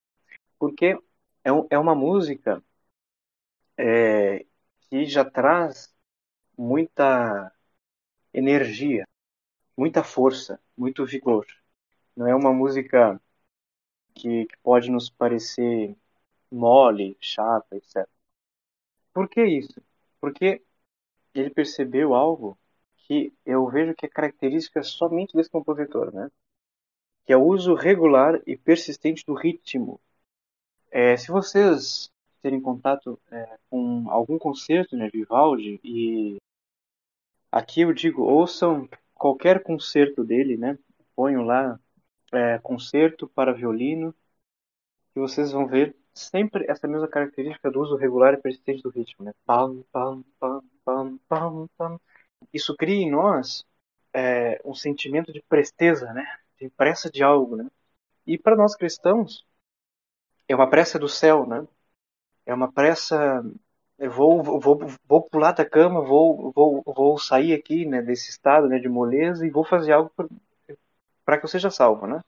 Porque 0.60 0.98
é, 1.44 1.52
um, 1.52 1.68
é 1.70 1.78
uma 1.80 1.96
música 1.96 2.64
é, 3.78 4.46
que 4.90 5.06
já 5.06 5.26
traz 5.26 5.94
muita 6.58 7.52
energia, 8.34 9.08
muita 9.78 10.04
força, 10.04 10.60
muito 10.78 11.06
vigor. 11.06 11.46
Não 12.16 12.28
é 12.28 12.36
uma 12.36 12.54
música 12.54 13.20
que, 14.14 14.46
que 14.46 14.58
pode 14.64 14.90
nos 14.92 15.10
parecer 15.10 15.96
mole, 16.52 17.18
chata, 17.20 17.76
etc. 17.76 18.08
Por 19.14 19.28
que 19.30 19.44
isso? 19.46 19.82
Porque 20.20 20.62
ele 21.34 21.50
percebeu 21.50 22.14
algo 22.14 22.58
que 22.96 23.34
eu 23.46 23.68
vejo 23.68 23.96
que 23.96 24.06
é 24.06 24.10
característica 24.10 24.82
somente 24.84 25.36
desse 25.36 25.50
compositor, 25.50 26.14
né? 26.14 26.32
Que 27.26 27.34
é 27.34 27.38
o 27.38 27.44
uso 27.44 27.74
regular 27.74 28.42
e 28.46 28.58
persistente 28.58 29.26
do 29.26 29.34
ritmo. 29.34 30.00
É, 30.92 31.18
se 31.18 31.30
vocês 31.32 32.12
terem 32.42 32.62
contato 32.62 33.20
é, 33.32 33.58
com 33.70 34.10
algum 34.10 34.38
concerto 34.38 34.96
né, 34.96 35.10
Vivaldi 35.12 35.80
e 35.84 36.38
Aqui 37.54 37.82
eu 37.82 37.94
digo, 37.94 38.24
ouçam 38.24 38.90
qualquer 39.14 39.62
concerto 39.62 40.24
dele, 40.24 40.58
né? 40.58 40.76
Ponham 41.16 41.44
lá 41.44 41.80
é, 42.34 42.58
concerto 42.58 43.28
para 43.28 43.54
violino, 43.54 44.12
e 45.16 45.20
vocês 45.20 45.52
vão 45.52 45.68
ver 45.68 45.96
sempre 46.16 46.66
essa 46.68 46.88
mesma 46.88 47.08
característica 47.08 47.70
do 47.70 47.80
uso 47.80 47.96
regular 47.96 48.34
e 48.34 48.42
persistente 48.42 48.82
do 48.82 48.90
ritmo, 48.90 49.24
né? 49.24 49.34
Pam, 49.46 49.84
pam, 49.92 50.24
pam, 50.40 50.64
pam, 50.84 51.20
pam, 51.28 51.68
pam. 51.78 52.00
Isso 52.52 52.76
cria 52.76 52.96
em 52.96 53.12
nós 53.12 53.64
é, 54.12 54.60
um 54.66 54.74
sentimento 54.74 55.32
de 55.32 55.44
presteza, 55.44 56.12
né? 56.12 56.26
De 56.60 56.72
pressa 56.72 57.08
de 57.12 57.22
algo, 57.22 57.56
né? 57.56 57.70
E 58.26 58.36
para 58.36 58.56
nós 58.56 58.76
cristãos 58.76 59.46
é 60.48 60.56
uma 60.56 60.68
pressa 60.70 60.98
do 60.98 61.08
céu, 61.08 61.46
né? 61.46 61.68
É 62.48 62.54
uma 62.54 62.72
pressa 62.72 63.44
eu 63.98 64.12
vou, 64.12 64.44
vou, 64.60 64.80
vou 65.08 65.22
pular 65.30 65.52
da 65.52 65.66
cama, 65.66 66.02
vou, 66.02 66.52
vou, 66.52 66.84
vou 66.86 67.18
sair 67.18 67.54
aqui 67.54 67.86
né, 67.86 68.02
desse 68.02 68.30
estado 68.30 68.68
né, 68.68 68.80
de 68.80 68.90
moleza 68.90 69.46
e 69.46 69.52
vou 69.52 69.64
fazer 69.64 69.94
algo 69.94 70.12
para 71.26 71.38
que 71.38 71.46
eu 71.46 71.50
seja 71.50 71.70
salvo, 71.70 72.08
né? 72.08 72.22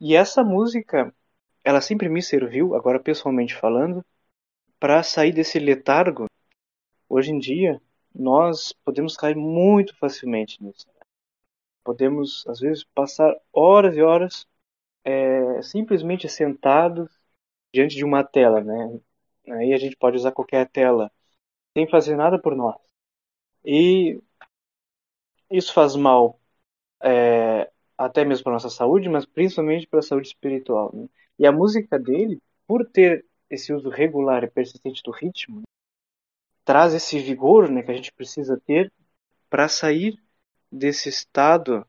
E 0.00 0.16
essa 0.16 0.42
música, 0.42 1.14
ela 1.62 1.80
sempre 1.80 2.08
me 2.08 2.22
serviu, 2.22 2.74
agora 2.74 3.00
pessoalmente 3.00 3.54
falando, 3.54 4.04
para 4.78 5.02
sair 5.02 5.32
desse 5.32 5.58
letargo. 5.58 6.26
Hoje 7.08 7.30
em 7.30 7.38
dia, 7.38 7.80
nós 8.14 8.72
podemos 8.84 9.16
cair 9.16 9.36
muito 9.36 9.96
facilmente 9.96 10.62
nisso. 10.62 10.86
Podemos, 11.84 12.46
às 12.46 12.60
vezes, 12.60 12.84
passar 12.84 13.34
horas 13.52 13.96
e 13.96 14.02
horas 14.02 14.46
é, 15.04 15.62
simplesmente 15.62 16.28
sentados 16.28 17.10
diante 17.72 17.94
de 17.94 18.04
uma 18.04 18.24
tela, 18.24 18.62
né? 18.62 19.00
Aí 19.48 19.72
a 19.72 19.76
gente 19.78 19.96
pode 19.96 20.16
usar 20.16 20.32
qualquer 20.32 20.68
tela 20.68 21.10
sem 21.76 21.88
fazer 21.88 22.16
nada 22.16 22.38
por 22.38 22.56
nós. 22.56 22.76
E 23.64 24.20
isso 25.50 25.72
faz 25.72 25.96
mal 25.96 26.38
é, 27.02 27.70
até 27.96 28.24
mesmo 28.24 28.44
para 28.44 28.54
nossa 28.54 28.70
saúde, 28.70 29.08
mas 29.08 29.26
principalmente 29.26 29.86
para 29.86 30.00
a 30.00 30.02
saúde 30.02 30.28
espiritual. 30.28 30.90
Né? 30.94 31.08
E 31.38 31.46
a 31.46 31.52
música 31.52 31.98
dele, 31.98 32.40
por 32.66 32.86
ter 32.86 33.24
esse 33.50 33.72
uso 33.72 33.88
regular 33.88 34.44
e 34.44 34.50
persistente 34.50 35.02
do 35.02 35.10
ritmo, 35.10 35.62
traz 36.64 36.94
esse 36.94 37.18
vigor 37.18 37.70
né, 37.70 37.82
que 37.82 37.90
a 37.90 37.94
gente 37.94 38.12
precisa 38.12 38.60
ter 38.66 38.92
para 39.50 39.68
sair 39.68 40.18
desse 40.70 41.08
estado 41.08 41.86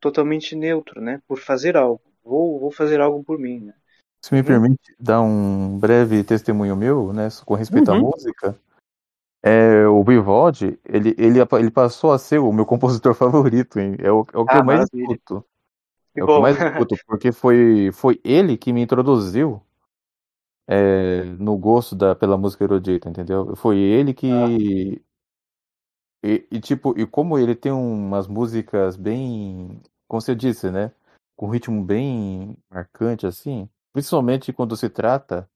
totalmente 0.00 0.54
neutro, 0.54 1.00
né? 1.00 1.22
Por 1.26 1.38
fazer 1.38 1.76
algo. 1.76 2.02
Vou, 2.22 2.58
vou 2.60 2.70
fazer 2.70 3.00
algo 3.00 3.24
por 3.24 3.38
mim, 3.38 3.60
né? 3.60 3.74
Se 4.20 4.34
me 4.34 4.40
uhum. 4.40 4.46
permite 4.46 4.96
dar 4.98 5.20
um 5.20 5.78
breve 5.78 6.24
testemunho 6.24 6.76
meu, 6.76 7.12
né, 7.12 7.28
com 7.44 7.54
respeito 7.54 7.90
uhum. 7.90 7.96
à 7.96 8.00
música, 8.00 8.58
é, 9.42 9.86
o 9.86 10.02
Vivode, 10.02 10.78
ele, 10.84 11.14
ele, 11.16 11.38
ele 11.40 11.70
passou 11.70 12.12
a 12.12 12.18
ser 12.18 12.38
o 12.38 12.52
meu 12.52 12.66
compositor 12.66 13.14
favorito, 13.14 13.78
hein? 13.78 13.96
É 13.98 14.10
o, 14.10 14.26
é 14.32 14.38
o 14.38 14.44
que 14.44 14.54
ah, 14.54 14.58
eu 14.58 14.64
mais 14.64 14.80
maravilha. 14.80 15.12
escuto. 15.12 15.44
É 16.14 16.22
o 16.22 16.26
que 16.26 16.32
eu 16.32 16.40
mais 16.40 16.56
escuto, 16.60 16.96
porque 17.06 17.32
foi, 17.32 17.90
foi 17.92 18.20
ele 18.24 18.56
que 18.56 18.72
me 18.72 18.82
introduziu 18.82 19.62
é, 20.66 21.22
no 21.38 21.56
gosto 21.56 21.94
da, 21.94 22.14
pela 22.14 22.36
música 22.36 22.64
erudita, 22.64 23.08
entendeu? 23.08 23.56
Foi 23.56 23.78
ele 23.78 24.12
que. 24.12 24.30
Ah. 24.30 24.48
E, 26.20 26.46
e, 26.50 26.60
tipo, 26.60 26.98
e 26.98 27.06
como 27.06 27.38
ele 27.38 27.54
tem 27.54 27.72
umas 27.72 28.26
músicas 28.26 28.96
bem. 28.96 29.80
Como 30.08 30.20
você 30.20 30.34
disse, 30.34 30.70
né? 30.70 30.92
Com 31.36 31.46
um 31.46 31.50
ritmo 31.50 31.82
bem 31.84 32.56
marcante, 32.68 33.24
assim. 33.24 33.68
Principalmente 33.98 34.52
quando 34.52 34.76
se 34.76 34.88
trata 34.88 35.50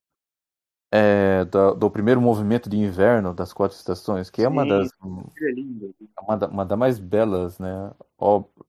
é, 0.91 1.45
do, 1.45 1.77
do, 1.77 1.89
primeiro 1.89 2.21
movimento 2.21 2.69
de 2.69 2.77
inverno 2.77 3.33
das 3.33 3.53
quatro 3.53 3.77
estações, 3.77 4.31
que 4.31 4.43
é 4.43 4.49
uma 4.49 4.67
das 4.67 4.89
é. 4.89 6.21
Uma, 6.21 6.37
da, 6.37 6.49
uma 6.49 6.67
das 6.67 6.77
mais 6.77 6.99
belas 6.99 7.61
né, 7.61 7.93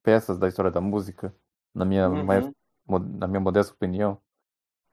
peças 0.03 0.37
da 0.37 0.47
história 0.47 0.69
da 0.69 0.79
música, 0.79 1.33
na 1.73 1.83
minha, 1.85 2.07
uhum. 2.07 2.23
mais, 2.23 2.47
na 2.87 3.27
minha 3.27 3.39
modesta 3.39 3.73
opinião. 3.73 4.19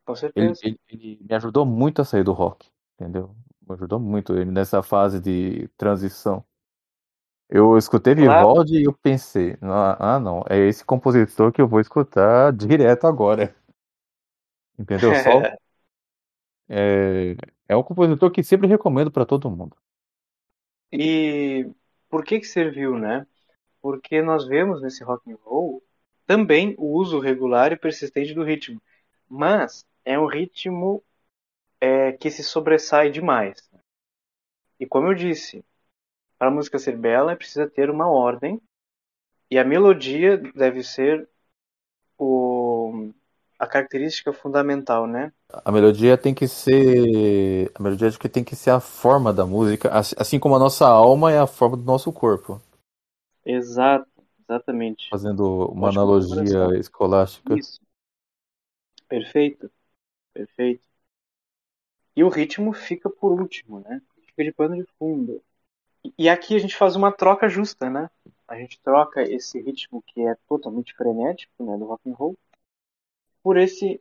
Com 0.06 0.14
certeza. 0.14 0.58
Ele, 0.64 0.80
ele, 0.88 1.02
ele, 1.04 1.26
me 1.28 1.34
ajudou 1.34 1.66
muito 1.66 2.00
a 2.00 2.04
sair 2.06 2.24
do 2.24 2.32
rock, 2.32 2.70
entendeu? 2.98 3.36
Me 3.60 3.74
ajudou 3.74 4.00
muito 4.00 4.32
ele 4.32 4.50
nessa 4.50 4.82
fase 4.82 5.20
de 5.20 5.68
transição. 5.76 6.42
Eu 7.50 7.76
escutei 7.76 8.14
Vivaldi 8.14 8.70
claro. 8.70 8.82
e 8.82 8.84
eu 8.84 8.94
pensei, 8.94 9.58
ah 9.60 10.18
não, 10.18 10.42
é 10.48 10.56
esse 10.56 10.82
compositor 10.82 11.52
que 11.52 11.60
eu 11.60 11.68
vou 11.68 11.80
escutar 11.80 12.50
direto 12.54 13.06
agora. 13.06 13.54
Entendeu? 14.80 15.14
Só, 15.14 15.42
É, 16.72 17.34
é 17.68 17.76
um 17.76 17.82
compositor 17.82 18.30
que 18.30 18.44
sempre 18.44 18.68
recomendo 18.68 19.10
para 19.10 19.26
todo 19.26 19.50
mundo. 19.50 19.76
E 20.92 21.68
por 22.08 22.24
que 22.24 22.38
que 22.38 22.46
serviu, 22.46 22.96
né? 22.96 23.26
Porque 23.82 24.22
nós 24.22 24.46
vemos 24.46 24.80
nesse 24.80 25.02
rock 25.02 25.32
and 25.32 25.36
roll 25.42 25.82
também 26.26 26.76
o 26.78 26.92
uso 26.92 27.18
regular 27.18 27.72
e 27.72 27.76
persistente 27.76 28.32
do 28.32 28.44
ritmo, 28.44 28.80
mas 29.28 29.84
é 30.04 30.16
um 30.16 30.26
ritmo 30.26 31.02
é, 31.80 32.12
que 32.12 32.30
se 32.30 32.44
sobressai 32.44 33.10
demais. 33.10 33.68
E 34.78 34.86
como 34.86 35.08
eu 35.08 35.14
disse, 35.14 35.64
para 36.38 36.48
a 36.48 36.52
música 36.52 36.78
ser 36.78 36.96
bela, 36.96 37.34
precisa 37.34 37.68
ter 37.68 37.90
uma 37.90 38.08
ordem 38.08 38.60
e 39.50 39.58
a 39.58 39.64
melodia 39.64 40.38
deve 40.38 40.84
ser 40.84 41.28
a 43.60 43.66
característica 43.66 44.32
fundamental, 44.32 45.06
né? 45.06 45.30
A 45.50 45.70
melodia 45.70 46.16
tem 46.16 46.34
que 46.34 46.48
ser. 46.48 47.70
A 47.74 47.82
melodia 47.82 48.08
acho 48.08 48.18
que 48.18 48.28
tem 48.28 48.42
que 48.42 48.56
ser 48.56 48.70
a 48.70 48.80
forma 48.80 49.34
da 49.34 49.44
música, 49.44 49.90
assim 49.92 50.40
como 50.40 50.56
a 50.56 50.58
nossa 50.58 50.88
alma 50.88 51.30
é 51.30 51.38
a 51.38 51.46
forma 51.46 51.76
do 51.76 51.84
nosso 51.84 52.10
corpo. 52.10 52.58
Exato, 53.44 54.08
exatamente. 54.40 55.10
Fazendo 55.10 55.66
uma 55.66 55.90
analogia 55.90 56.74
escolástica. 56.78 57.54
Isso. 57.54 57.78
Perfeito. 59.06 59.70
Perfeito. 60.32 60.82
E 62.16 62.24
o 62.24 62.30
ritmo 62.30 62.72
fica 62.72 63.10
por 63.10 63.38
último, 63.38 63.80
né? 63.80 64.00
Fica 64.26 64.42
de 64.42 64.52
pano 64.52 64.76
de 64.76 64.86
fundo. 64.98 65.42
E 66.16 66.30
aqui 66.30 66.56
a 66.56 66.58
gente 66.58 66.74
faz 66.74 66.96
uma 66.96 67.12
troca 67.12 67.46
justa, 67.46 67.90
né? 67.90 68.08
A 68.48 68.56
gente 68.56 68.80
troca 68.80 69.22
esse 69.22 69.60
ritmo 69.60 70.02
que 70.06 70.22
é 70.22 70.34
totalmente 70.48 70.94
frenético, 70.94 71.62
né, 71.62 71.76
do 71.76 71.84
rock 71.84 72.08
and 72.08 72.14
roll, 72.14 72.36
por 73.42 73.56
esse 73.58 74.00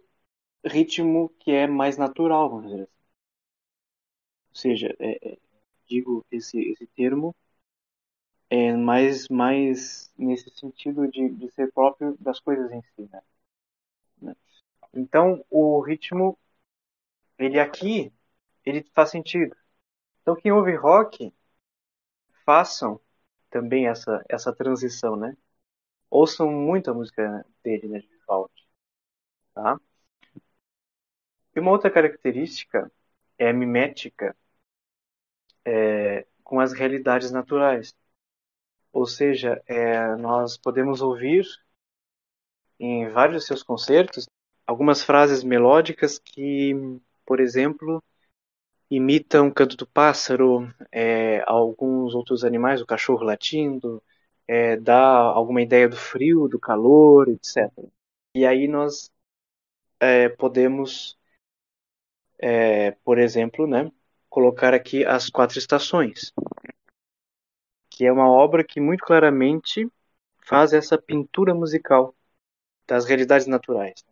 ritmo 0.65 1.29
que 1.39 1.51
é 1.51 1.67
mais 1.67 1.97
natural, 1.97 2.49
vamos 2.49 2.71
dizer 2.71 2.83
assim. 2.83 2.93
Ou 4.49 4.55
seja, 4.55 4.95
é, 4.99 5.31
é, 5.33 5.37
digo 5.87 6.23
esse, 6.31 6.59
esse 6.59 6.85
termo 6.87 7.35
é 8.49 8.73
mais, 8.75 9.27
mais 9.29 10.11
nesse 10.17 10.49
sentido 10.51 11.07
de, 11.07 11.29
de 11.29 11.51
ser 11.51 11.71
próprio 11.71 12.15
das 12.19 12.39
coisas 12.39 12.71
em 12.71 12.81
si. 12.81 13.09
Né? 13.11 13.21
né? 14.21 14.35
Então, 14.93 15.45
o 15.49 15.81
ritmo, 15.81 16.37
ele 17.39 17.59
aqui, 17.59 18.13
ele 18.65 18.83
faz 18.93 19.09
sentido. 19.11 19.55
Então, 20.21 20.35
quem 20.35 20.51
ouve 20.51 20.75
rock, 20.75 21.33
façam 22.45 22.99
também 23.49 23.87
essa, 23.87 24.23
essa 24.29 24.53
transição, 24.53 25.15
né? 25.15 25.37
Ouçam 26.09 26.51
muito 26.51 26.91
a 26.91 26.95
música 26.95 27.45
dele, 27.63 27.87
né, 27.89 27.99
de 27.99 28.07
Vivaldi. 28.07 28.68
Tá? 29.53 29.79
E 31.55 31.59
uma 31.59 31.71
outra 31.71 31.91
característica 31.91 32.91
é 33.37 33.51
mimética 33.53 34.35
é, 35.65 36.25
com 36.43 36.59
as 36.59 36.73
realidades 36.73 37.31
naturais. 37.31 37.95
Ou 38.91 39.05
seja, 39.05 39.61
é, 39.67 40.15
nós 40.15 40.57
podemos 40.57 41.01
ouvir 41.01 41.45
em 42.79 43.09
vários 43.09 43.45
seus 43.45 43.61
concertos 43.61 44.27
algumas 44.65 45.03
frases 45.03 45.43
melódicas 45.43 46.19
que, 46.19 46.73
por 47.25 47.39
exemplo, 47.39 48.03
imitam 48.89 49.47
o 49.47 49.53
canto 49.53 49.75
do 49.77 49.87
pássaro, 49.87 50.73
é, 50.91 51.43
alguns 51.45 52.15
outros 52.15 52.43
animais, 52.43 52.81
o 52.81 52.85
cachorro 52.85 53.23
latindo, 53.23 54.01
é, 54.47 54.77
dá 54.77 54.99
alguma 54.99 55.61
ideia 55.61 55.87
do 55.87 55.95
frio, 55.95 56.47
do 56.47 56.59
calor, 56.59 57.29
etc. 57.29 57.71
E 58.33 58.45
aí 58.45 58.67
nós 58.67 59.11
é, 59.99 60.29
podemos, 60.29 61.17
é, 62.37 62.91
por 63.03 63.17
exemplo, 63.17 63.67
né, 63.67 63.91
colocar 64.29 64.73
aqui 64.73 65.05
as 65.05 65.29
quatro 65.29 65.57
estações, 65.57 66.33
que 67.89 68.05
é 68.05 68.11
uma 68.11 68.29
obra 68.29 68.63
que 68.63 68.79
muito 68.79 69.03
claramente 69.03 69.87
faz 70.45 70.73
essa 70.73 70.97
pintura 70.97 71.53
musical 71.53 72.15
das 72.87 73.05
realidades 73.05 73.45
naturais. 73.45 74.03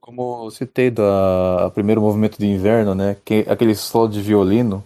Como 0.00 0.44
eu 0.44 0.50
citei 0.50 0.90
do 0.90 1.02
primeiro 1.74 2.00
movimento 2.00 2.38
de 2.38 2.46
inverno, 2.46 2.94
né, 2.94 3.16
que 3.24 3.44
aquele 3.48 3.74
solo 3.74 4.08
de 4.08 4.22
violino 4.22 4.82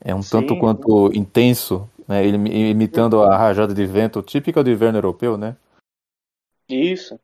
é 0.00 0.14
um 0.14 0.22
Sim. 0.22 0.30
tanto 0.30 0.58
quanto 0.58 1.10
intenso, 1.14 1.88
né, 2.06 2.26
imitando 2.26 3.22
a 3.22 3.36
rajada 3.36 3.72
de 3.72 3.86
vento 3.86 4.22
típica 4.22 4.62
do 4.62 4.70
inverno 4.70 4.98
europeu, 4.98 5.38
né? 5.38 5.56
Isso. 6.68 7.18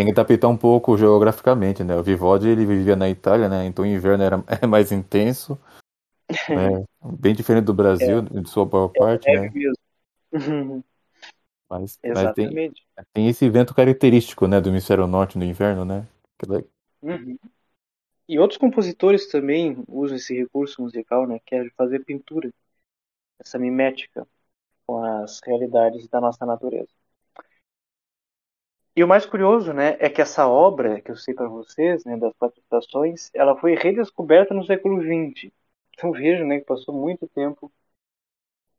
Tem 0.00 0.06
que 0.06 0.18
adaptar 0.18 0.48
um 0.48 0.56
pouco 0.56 0.96
geograficamente, 0.96 1.84
né? 1.84 1.94
O 1.94 2.02
Vivaldi 2.02 2.48
ele 2.48 2.64
vivia 2.64 2.96
na 2.96 3.08
Itália, 3.08 3.48
né? 3.48 3.66
Então 3.66 3.84
o 3.84 3.88
inverno 3.88 4.24
era 4.24 4.42
é 4.62 4.66
mais 4.66 4.90
intenso, 4.90 5.58
né? 6.48 6.84
Bem 7.18 7.34
diferente 7.34 7.66
do 7.66 7.74
Brasil, 7.74 8.18
é, 8.18 8.40
de 8.40 8.48
sua 8.48 8.64
boa 8.64 8.88
parte, 8.90 9.28
é, 9.28 9.40
né? 9.40 9.50
Mesmo. 9.52 10.84
Mas, 11.68 11.98
mas 12.02 12.34
tem, 12.34 12.72
tem, 13.12 13.28
esse 13.28 13.48
vento 13.48 13.72
característico, 13.72 14.48
né, 14.48 14.60
do 14.60 14.70
hemisfério 14.70 15.06
norte 15.06 15.38
no 15.38 15.44
inverno, 15.44 15.84
né? 15.84 16.04
Uhum. 17.00 17.38
E 18.28 18.40
outros 18.40 18.58
compositores 18.58 19.28
também 19.28 19.80
usam 19.86 20.16
esse 20.16 20.36
recurso 20.36 20.82
musical, 20.82 21.28
né, 21.28 21.38
que 21.46 21.54
é 21.54 21.70
fazer 21.76 22.04
pintura, 22.04 22.50
essa 23.38 23.56
mimética 23.56 24.26
com 24.84 25.04
as 25.04 25.40
realidades 25.46 26.08
da 26.08 26.20
nossa 26.20 26.44
natureza. 26.44 26.90
E 28.96 29.02
o 29.02 29.08
mais 29.08 29.26
curioso, 29.26 29.72
né, 29.72 29.96
é 29.98 30.08
que 30.08 30.20
essa 30.22 30.46
obra 30.46 31.00
que 31.00 31.10
eu 31.10 31.16
sei 31.16 31.34
para 31.34 31.48
vocês, 31.48 32.04
né, 32.04 32.16
das 32.16 32.32
quatro 32.36 32.60
estações, 32.60 33.30
ela 33.34 33.56
foi 33.56 33.74
redescoberta 33.74 34.54
no 34.54 34.64
século 34.64 35.00
XX. 35.02 35.52
Então 35.94 36.12
vejo, 36.12 36.44
né, 36.44 36.60
que 36.60 36.66
passou 36.66 36.94
muito 36.94 37.26
tempo 37.28 37.72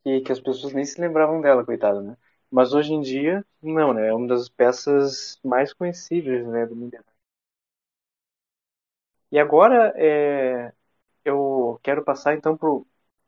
que, 0.03 0.22
que 0.22 0.32
as 0.32 0.39
pessoas 0.39 0.74
nem 0.74 0.86
se 0.86 0.99
lembravam 0.99 1.41
dela, 1.41 1.66
coitada, 1.66 2.01
né? 2.01 2.18
Mas 2.49 2.74
hoje 2.74 2.93
em 2.93 3.01
dia, 3.01 3.45
não, 3.62 3.93
né? 3.93 4.07
É 4.09 4.14
uma 4.14 4.28
das 4.28 4.49
peças 4.49 5.39
mais 5.43 5.74
conhecíveis, 5.74 6.45
né, 6.47 6.66
do 6.66 6.76
mundo. 6.76 6.97
E 9.32 9.39
agora 9.39 9.93
é, 9.95 10.74
eu 11.26 11.80
quero 11.84 12.03
passar 12.03 12.36
então 12.36 12.57
para 12.57 12.70
o 12.70 12.86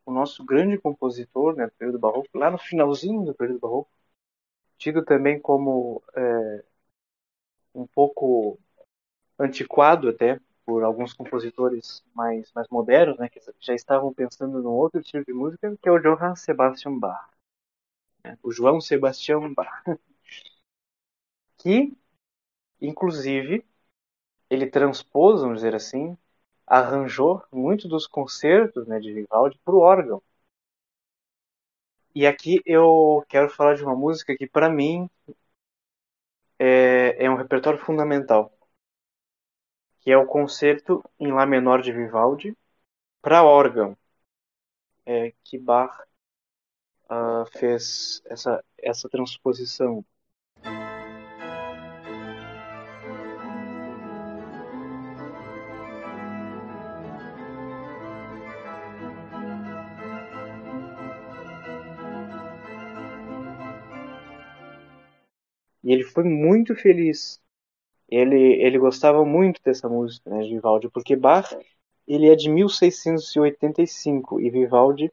nosso 0.08 0.44
grande 0.46 0.78
compositor, 0.80 1.56
né, 1.56 1.68
do 1.68 1.74
período 1.74 2.00
barroco, 2.00 2.30
lá 2.38 2.52
no 2.52 2.58
finalzinho 2.58 3.26
do 3.26 3.36
período 3.36 3.60
barroco, 3.60 3.92
tido 4.78 5.06
também 5.06 5.40
como 5.42 6.04
é, 6.16 6.66
um 7.74 7.88
pouco 7.88 8.60
antiquado 9.40 10.10
até 10.10 10.40
por 10.66 10.84
alguns 10.84 11.14
compositores 11.14 12.04
mais 12.16 12.52
mais 12.54 12.68
modernos, 12.70 13.18
né, 13.20 13.30
que 13.30 13.40
já 13.60 13.74
estavam 13.76 14.14
pensando 14.14 14.62
num 14.62 14.72
outro 14.72 15.02
tipo 15.02 15.26
de 15.26 15.34
música, 15.34 15.76
que 15.82 15.90
é 15.90 15.92
o 15.92 16.00
Johann 16.00 16.36
Sebastian 16.36 16.98
Bach, 17.00 17.30
né, 18.24 18.38
o 18.44 18.52
João 18.52 18.82
Sebastião 18.82 19.54
Bach, 19.54 19.84
que 21.58 21.96
inclusive 22.82 23.66
ele 24.50 24.68
transpôs, 24.68 25.42
vamos 25.42 25.58
dizer 25.58 25.76
assim, 25.76 26.18
arranjou 26.68 27.44
muitos 27.52 27.90
dos 27.90 28.08
concertos 28.08 28.88
né, 28.88 29.00
de 29.00 29.14
Vivaldi 29.14 29.60
para 29.66 29.76
o 29.76 29.80
órgão. 29.80 30.22
E 32.16 32.26
aqui 32.28 32.62
eu 32.66 33.24
quero 33.28 33.50
falar 33.50 33.76
de 33.76 33.84
uma 33.84 33.96
música 33.96 34.36
que, 34.38 34.48
para 34.48 34.70
mim, 34.70 35.10
é, 36.66 37.26
é, 37.26 37.30
um 37.30 37.36
repertório 37.36 37.78
fundamental, 37.80 38.50
que 40.02 40.12
é 40.12 40.18
o 40.18 40.28
concerto 40.28 41.04
em 41.20 41.32
Lá 41.32 41.48
menor 41.48 41.82
de 41.82 41.92
Vivaldi 41.92 42.56
para 43.22 43.44
órgão, 43.44 43.98
é, 45.06 45.34
que 45.44 45.58
Bach 45.58 46.06
uh, 47.10 47.46
fez 47.58 48.22
essa, 48.26 48.64
essa 48.78 49.10
transposição. 49.10 50.06
E 65.84 65.92
ele 65.94 66.04
foi 66.04 66.24
muito 66.24 66.76
feliz. 66.76 67.42
Ele, 68.10 68.38
ele 68.64 68.80
gostava 68.80 69.26
muito 69.26 69.62
dessa 69.64 69.90
música, 69.90 70.30
né, 70.30 70.44
de 70.44 70.50
Vivaldi, 70.56 70.90
porque 70.90 71.16
Bach 71.16 71.50
ele 72.08 72.30
é 72.30 72.36
de 72.36 72.50
1685 72.50 74.40
e 74.42 74.50
Vivaldi 74.50 75.12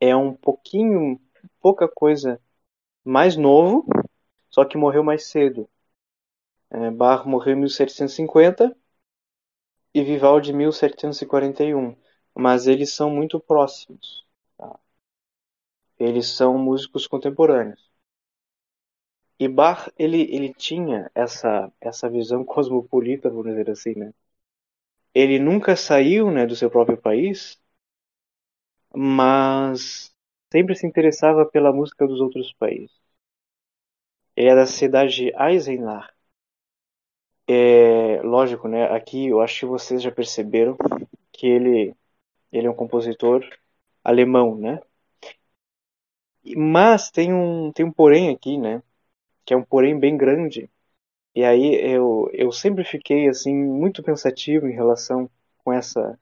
é 0.00 0.14
um 0.14 0.32
pouquinho, 0.34 1.20
pouca 1.60 1.88
coisa 1.88 2.40
mais 3.04 3.36
novo, 3.36 3.86
só 4.50 4.64
que 4.64 4.76
morreu 4.78 5.04
mais 5.04 5.26
cedo. 5.26 5.68
É, 6.70 6.90
Bach 6.90 7.26
morreu 7.26 7.54
em 7.54 7.60
1750 7.60 8.76
e 9.94 10.04
Vivaldi 10.04 10.50
em 10.52 10.56
1741, 10.56 11.96
mas 12.34 12.66
eles 12.66 12.92
são 12.92 13.08
muito 13.10 13.40
próximos. 13.40 14.26
Tá? 14.58 14.78
Eles 15.98 16.28
são 16.28 16.56
músicos 16.56 17.08
contemporâneos. 17.08 17.90
E 19.38 19.46
Bach, 19.46 19.88
ele, 19.96 20.22
ele 20.34 20.52
tinha 20.52 21.08
essa, 21.14 21.72
essa 21.80 22.10
visão 22.10 22.44
cosmopolita, 22.44 23.30
vamos 23.30 23.46
dizer 23.46 23.70
assim, 23.70 23.94
né? 23.94 24.12
Ele 25.12 25.40
nunca 25.40 25.74
saiu 25.74 26.30
né, 26.30 26.46
do 26.46 26.54
seu 26.54 26.70
próprio 26.70 26.96
país, 26.96 27.58
mas 28.96 30.10
sempre 30.52 30.74
se 30.74 30.86
interessava 30.86 31.44
pela 31.44 31.70
música 31.72 32.06
dos 32.06 32.20
outros 32.20 32.52
países. 32.54 32.94
Ele 34.36 34.48
é 34.50 34.54
da 34.54 34.64
cidade 34.64 35.12
de 35.16 35.32
Eisenach. 35.36 36.08
É, 37.46 38.22
lógico, 38.22 38.68
né? 38.68 38.84
Aqui 38.86 39.26
eu 39.28 39.40
acho 39.40 39.60
que 39.60 39.66
vocês 39.66 40.02
já 40.02 40.10
perceberam 40.10 40.76
que 41.32 41.46
ele, 41.46 41.94
ele 42.52 42.66
é 42.66 42.70
um 42.70 42.74
compositor 42.74 43.44
alemão, 44.04 44.56
né? 44.58 44.80
Mas 46.56 47.10
tem 47.10 47.32
um, 47.34 47.70
tem 47.72 47.84
um 47.84 47.92
porém 47.92 48.30
aqui, 48.30 48.56
né? 48.58 48.82
Que 49.44 49.54
é 49.54 49.56
um 49.56 49.64
porém 49.64 49.98
bem 49.98 50.16
grande. 50.16 50.70
E 51.34 51.44
aí 51.44 51.74
eu, 51.76 52.30
eu 52.32 52.52
sempre 52.52 52.84
fiquei 52.84 53.28
assim 53.28 53.54
muito 53.54 54.02
pensativo 54.02 54.68
em 54.68 54.74
relação 54.74 55.30
com 55.64 55.72
essa 55.72 56.18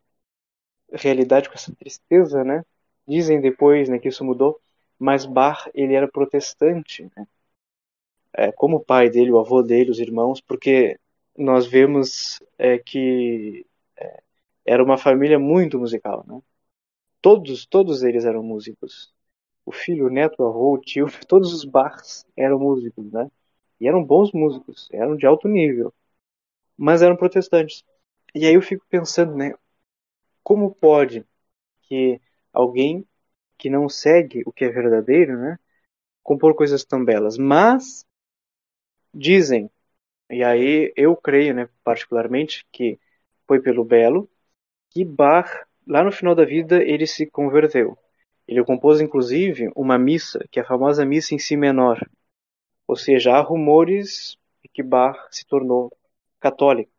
realidade, 0.92 1.48
com 1.48 1.54
essa 1.54 1.74
tristeza, 1.74 2.44
né? 2.44 2.64
Dizem 3.06 3.40
depois 3.40 3.88
né, 3.88 3.98
que 3.98 4.08
isso 4.08 4.24
mudou, 4.24 4.60
mas 4.98 5.26
Bach 5.26 5.68
ele 5.74 5.94
era 5.94 6.08
protestante, 6.08 7.10
né? 7.16 7.26
É, 8.34 8.50
como 8.52 8.76
o 8.78 8.84
pai 8.84 9.10
dele, 9.10 9.30
o 9.30 9.38
avô 9.38 9.62
dele, 9.62 9.90
os 9.90 9.98
irmãos, 10.00 10.40
porque 10.40 10.98
nós 11.36 11.66
vemos 11.66 12.40
é, 12.58 12.78
que 12.78 13.66
é, 13.96 14.22
era 14.66 14.82
uma 14.84 14.98
família 14.98 15.38
muito 15.38 15.78
musical, 15.78 16.24
né? 16.26 16.40
Todos, 17.22 17.66
todos 17.66 18.02
eles 18.04 18.24
eram 18.24 18.42
músicos 18.42 19.11
o 19.64 19.72
filho, 19.72 20.06
o 20.06 20.10
neto, 20.10 20.42
o 20.42 20.46
avô, 20.46 20.74
o 20.74 20.78
tio, 20.80 21.06
todos 21.28 21.52
os 21.52 21.64
Bachs 21.64 22.26
eram 22.36 22.58
músicos, 22.58 23.10
né? 23.12 23.30
E 23.80 23.88
eram 23.88 24.04
bons 24.04 24.32
músicos, 24.32 24.88
eram 24.92 25.16
de 25.16 25.26
alto 25.26 25.48
nível, 25.48 25.92
mas 26.76 27.02
eram 27.02 27.16
protestantes. 27.16 27.84
E 28.34 28.46
aí 28.46 28.54
eu 28.54 28.62
fico 28.62 28.84
pensando, 28.90 29.34
né? 29.36 29.54
Como 30.42 30.74
pode 30.74 31.26
que 31.82 32.20
alguém 32.52 33.06
que 33.58 33.70
não 33.70 33.88
segue 33.88 34.42
o 34.46 34.52
que 34.52 34.64
é 34.64 34.70
verdadeiro, 34.70 35.38
né? 35.38 35.58
Compor 36.22 36.54
coisas 36.54 36.84
tão 36.84 37.04
belas, 37.04 37.38
mas 37.38 38.06
dizem, 39.14 39.70
e 40.30 40.44
aí 40.44 40.92
eu 40.96 41.16
creio, 41.16 41.54
né, 41.54 41.68
particularmente, 41.84 42.66
que 42.72 42.98
foi 43.48 43.60
pelo 43.62 43.84
belo 43.84 44.30
que 44.90 45.04
Bach, 45.04 45.48
lá 45.86 46.04
no 46.04 46.12
final 46.12 46.34
da 46.34 46.44
vida, 46.44 46.82
ele 46.82 47.06
se 47.06 47.26
converteu. 47.26 47.98
Ele 48.52 48.64
compôs 48.64 49.00
inclusive 49.00 49.70
uma 49.74 49.98
missa, 49.98 50.44
que 50.50 50.60
é 50.60 50.62
a 50.62 50.66
famosa 50.66 51.04
missa 51.04 51.34
em 51.34 51.38
si 51.38 51.56
menor. 51.56 51.98
Ou 52.86 52.96
seja, 52.96 53.32
há 53.34 53.40
rumores 53.40 54.36
de 54.62 54.68
que 54.68 54.82
Bach 54.82 55.16
se 55.30 55.46
tornou 55.46 55.90
católico. 56.40 56.92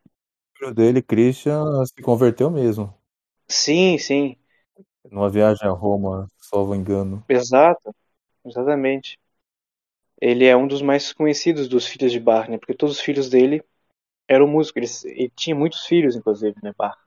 O 0.55 0.57
filho 0.57 0.73
dele, 0.73 1.01
Christian, 1.01 1.85
se 1.85 2.01
converteu 2.01 2.49
mesmo. 2.49 2.93
Sim, 3.47 3.97
sim. 3.97 4.35
Numa 5.11 5.29
viagem 5.29 5.67
a 5.67 5.71
Roma, 5.71 6.27
salvo 6.37 6.75
engano. 6.75 7.23
Exato, 7.29 7.95
exatamente. 8.45 9.19
Ele 10.19 10.45
é 10.45 10.55
um 10.55 10.67
dos 10.67 10.81
mais 10.81 11.13
conhecidos 11.13 11.67
dos 11.67 11.85
filhos 11.85 12.11
de 12.11 12.19
Bach, 12.19 12.49
né? 12.49 12.57
Porque 12.57 12.73
todos 12.73 12.95
os 12.97 13.01
filhos 13.01 13.29
dele 13.29 13.63
eram 14.27 14.47
músicos. 14.47 15.03
Ele, 15.05 15.13
ele 15.21 15.33
tinha 15.35 15.55
muitos 15.55 15.85
filhos, 15.85 16.15
inclusive, 16.15 16.55
né, 16.63 16.73
Bach. 16.77 16.97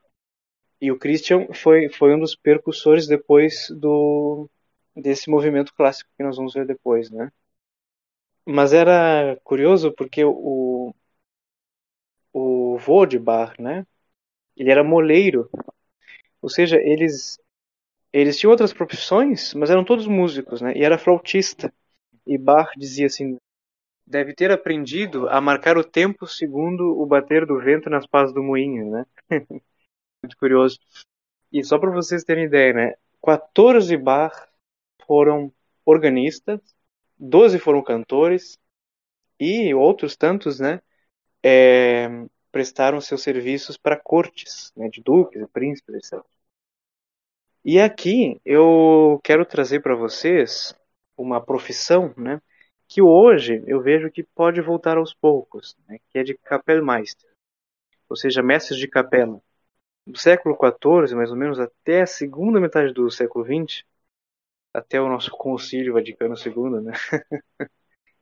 E 0.81 0.91
o 0.91 0.97
Christian 0.99 1.47
foi, 1.53 1.89
foi 1.89 2.15
um 2.15 2.19
dos 2.19 2.35
percussores 2.35 3.07
depois 3.07 3.67
do 3.71 4.49
desse 4.95 5.29
movimento 5.29 5.73
clássico 5.75 6.09
que 6.17 6.23
nós 6.23 6.37
vamos 6.37 6.53
ver 6.55 6.65
depois, 6.65 7.11
né? 7.11 7.31
Mas 8.47 8.73
era 8.73 9.39
curioso 9.43 9.93
porque 9.93 10.23
o 10.25 10.91
o 12.33 12.77
Bach, 13.19 13.53
né? 13.59 13.85
Ele 14.57 14.71
era 14.71 14.83
moleiro, 14.83 15.49
ou 16.41 16.49
seja, 16.49 16.77
eles 16.77 17.39
eles 18.13 18.39
tinham 18.39 18.51
outras 18.51 18.73
profissões, 18.73 19.53
mas 19.55 19.69
eram 19.69 19.85
todos 19.85 20.07
músicos, 20.07 20.61
né? 20.61 20.73
E 20.75 20.83
era 20.83 20.97
flautista. 20.97 21.73
E 22.27 22.37
Bach 22.37 22.71
dizia 22.77 23.07
assim: 23.07 23.37
deve 24.07 24.33
ter 24.35 24.51
aprendido 24.51 25.29
a 25.29 25.41
marcar 25.41 25.77
o 25.77 25.83
tempo 25.85 26.27
segundo 26.27 26.99
o 27.01 27.05
bater 27.07 27.45
do 27.45 27.59
vento 27.59 27.89
nas 27.89 28.07
pás 28.07 28.33
do 28.33 28.43
moinho, 28.43 28.91
né? 28.91 29.05
muito 30.23 30.37
curioso. 30.37 30.79
E 31.51 31.63
só 31.63 31.79
para 31.79 31.91
vocês 31.91 32.23
terem 32.23 32.45
ideia, 32.45 32.73
né? 32.73 32.95
14 33.23 33.95
Bach 33.97 34.47
foram 35.05 35.51
organistas, 35.85 36.59
12 37.17 37.59
foram 37.59 37.81
cantores 37.81 38.57
e 39.39 39.73
outros 39.73 40.15
tantos, 40.15 40.59
né? 40.59 40.81
é, 41.43 42.07
prestaram 42.51 42.99
seus 42.99 43.21
serviços 43.21 43.77
para 43.77 43.99
cortes, 43.99 44.71
né, 44.75 44.89
de 44.89 45.01
duques, 45.01 45.45
príncipes, 45.51 45.95
etc. 45.95 46.23
E 47.63 47.79
aqui 47.79 48.39
eu 48.45 49.19
quero 49.23 49.45
trazer 49.45 49.81
para 49.81 49.95
vocês 49.95 50.73
uma 51.17 51.41
profissão, 51.41 52.13
né, 52.17 52.41
que 52.87 53.01
hoje 53.01 53.63
eu 53.67 53.81
vejo 53.81 54.11
que 54.11 54.23
pode 54.23 54.61
voltar 54.61 54.97
aos 54.97 55.13
poucos, 55.13 55.75
né, 55.87 55.99
que 56.09 56.19
é 56.19 56.23
de 56.23 56.37
Kapellmeister, 56.37 57.29
ou 58.09 58.15
seja, 58.15 58.41
mestres 58.41 58.79
de 58.79 58.87
capela. 58.87 59.41
Do 60.07 60.17
século 60.17 60.55
XIV, 60.55 61.15
mais 61.15 61.31
ou 61.31 61.35
menos, 61.35 61.59
até 61.59 62.01
a 62.01 62.07
segunda 62.07 62.61
metade 62.61 62.93
do 62.93 63.11
século 63.11 63.43
XX, 63.43 63.83
até 64.73 65.01
o 65.01 65.09
nosso 65.09 65.31
concílio 65.31 65.93
Vaticano 65.93 66.35
II, 66.35 66.81
né? 66.81 66.93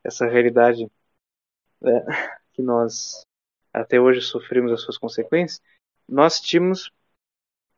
essa 0.02 0.26
realidade 0.26 0.90
né, 1.80 2.04
que 2.52 2.62
nós 2.62 3.22
até 3.72 4.00
hoje 4.00 4.20
sofremos 4.20 4.72
as 4.72 4.80
suas 4.80 4.96
consequências, 4.96 5.62
nós 6.08 6.40
tínhamos 6.40 6.90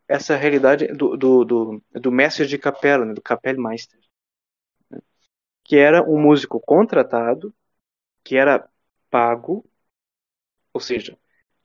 essa 0.06 0.36
realidade 0.36 0.86
do, 0.88 1.16
do, 1.16 1.44
do, 1.44 1.82
do 1.92 2.12
mestre 2.12 2.46
de 2.46 2.56
capela, 2.56 3.04
né, 3.04 3.12
do 3.12 3.20
Kapellmeister, 3.20 4.00
né, 4.90 5.00
que 5.64 5.76
era 5.76 6.02
um 6.02 6.20
músico 6.20 6.60
contratado, 6.60 7.52
que 8.22 8.36
era 8.36 8.68
pago, 9.10 9.68
ou 10.72 10.80
seja, 10.80 11.18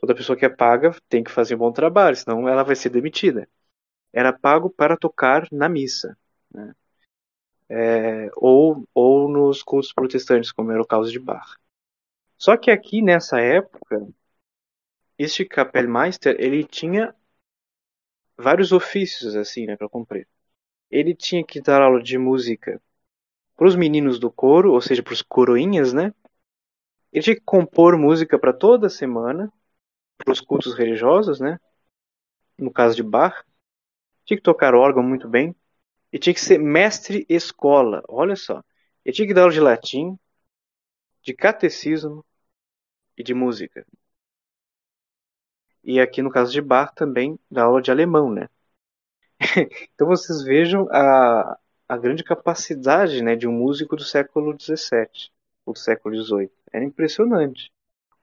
toda 0.04 0.16
pessoa 0.16 0.38
que 0.38 0.44
é 0.44 0.50
paga 0.50 0.94
tem 1.08 1.24
que 1.24 1.32
fazer 1.32 1.56
um 1.56 1.60
bom 1.60 1.72
trabalho, 1.72 2.14
senão 2.18 2.50
ela 2.50 2.62
vai 2.62 2.76
ser 2.76 2.90
demitida. 2.90 3.48
Era 4.12 4.34
pago 4.34 4.70
para 4.70 4.98
tocar 4.98 5.48
na 5.50 5.70
missa, 5.70 6.18
né? 6.54 6.76
é, 7.70 8.30
ou, 8.36 8.86
ou 8.94 9.30
nos 9.30 9.64
cultos 9.64 9.94
protestantes, 9.94 10.52
como 10.52 10.74
era 10.74 10.82
o 10.82 10.86
caso 10.86 11.10
de 11.10 11.18
Bach. 11.18 11.58
Só 12.38 12.58
que 12.58 12.70
aqui 12.70 13.02
nessa 13.02 13.40
época, 13.40 14.06
este 15.18 15.46
Kapellmeister, 15.46 16.36
ele 16.38 16.66
tinha 16.66 17.16
vários 18.38 18.74
ofícios 18.74 19.38
assim, 19.38 19.66
né, 19.66 19.78
para 19.78 19.88
cumprir. 19.88 20.28
Ele 20.92 21.16
tinha 21.16 21.46
que 21.46 21.62
dar 21.62 21.82
aula 21.82 22.04
de 22.04 22.18
música 22.18 22.82
para 23.56 23.68
os 23.68 23.76
meninos 23.78 24.20
do 24.20 24.30
coro, 24.30 24.74
ou 24.74 24.82
seja, 24.82 25.02
para 25.02 25.14
os 25.14 25.22
coroinhas, 25.22 25.94
né? 25.94 26.14
Ele 27.14 27.24
tinha 27.24 27.36
que 27.38 27.44
compor 27.46 27.98
música 27.98 28.38
para 28.38 28.52
toda 28.52 28.90
semana, 28.90 29.50
para 30.24 30.32
os 30.34 30.42
cultos 30.42 30.74
religiosos, 30.76 31.40
né? 31.40 31.60
No 32.58 32.72
caso 32.72 32.96
de 32.96 33.04
Bach, 33.04 33.44
tinha 34.26 34.38
que 34.38 34.44
tocar 34.44 34.76
órgão 34.76 35.04
muito 35.04 35.30
bem 35.30 35.56
e 36.14 36.20
tinha 36.20 36.34
que 36.34 36.42
ser 36.42 36.60
mestre 36.60 37.26
escola. 37.30 38.04
Olha 38.10 38.36
só, 38.36 38.64
ele 39.06 39.16
tinha 39.16 39.28
que 39.28 39.34
dar 39.34 39.44
aula 39.44 39.54
de 39.54 39.62
latim, 39.62 40.18
de 41.24 41.34
catecismo 41.34 42.24
e 43.18 43.24
de 43.24 43.34
música. 43.34 43.86
E 45.84 46.00
aqui 46.00 46.22
no 46.22 46.30
caso 46.32 46.52
de 46.52 46.62
Bach 46.62 46.94
também 46.96 47.40
dá 47.50 47.64
aula 47.64 47.82
de 47.82 47.92
alemão, 47.92 48.32
né? 48.32 48.50
então 49.94 50.08
vocês 50.08 50.44
vejam 50.44 50.88
a, 50.92 51.58
a 51.88 51.98
grande 51.98 52.24
capacidade 52.24 53.22
né, 53.22 53.36
de 53.36 53.48
um 53.48 53.52
músico 53.52 53.96
do 53.96 54.04
século 54.04 54.56
XVII 54.58 55.32
ou 55.66 55.74
do 55.74 55.80
século 55.80 56.16
XVIII. 56.16 56.52
É 56.72 56.84
impressionante. 56.84 57.72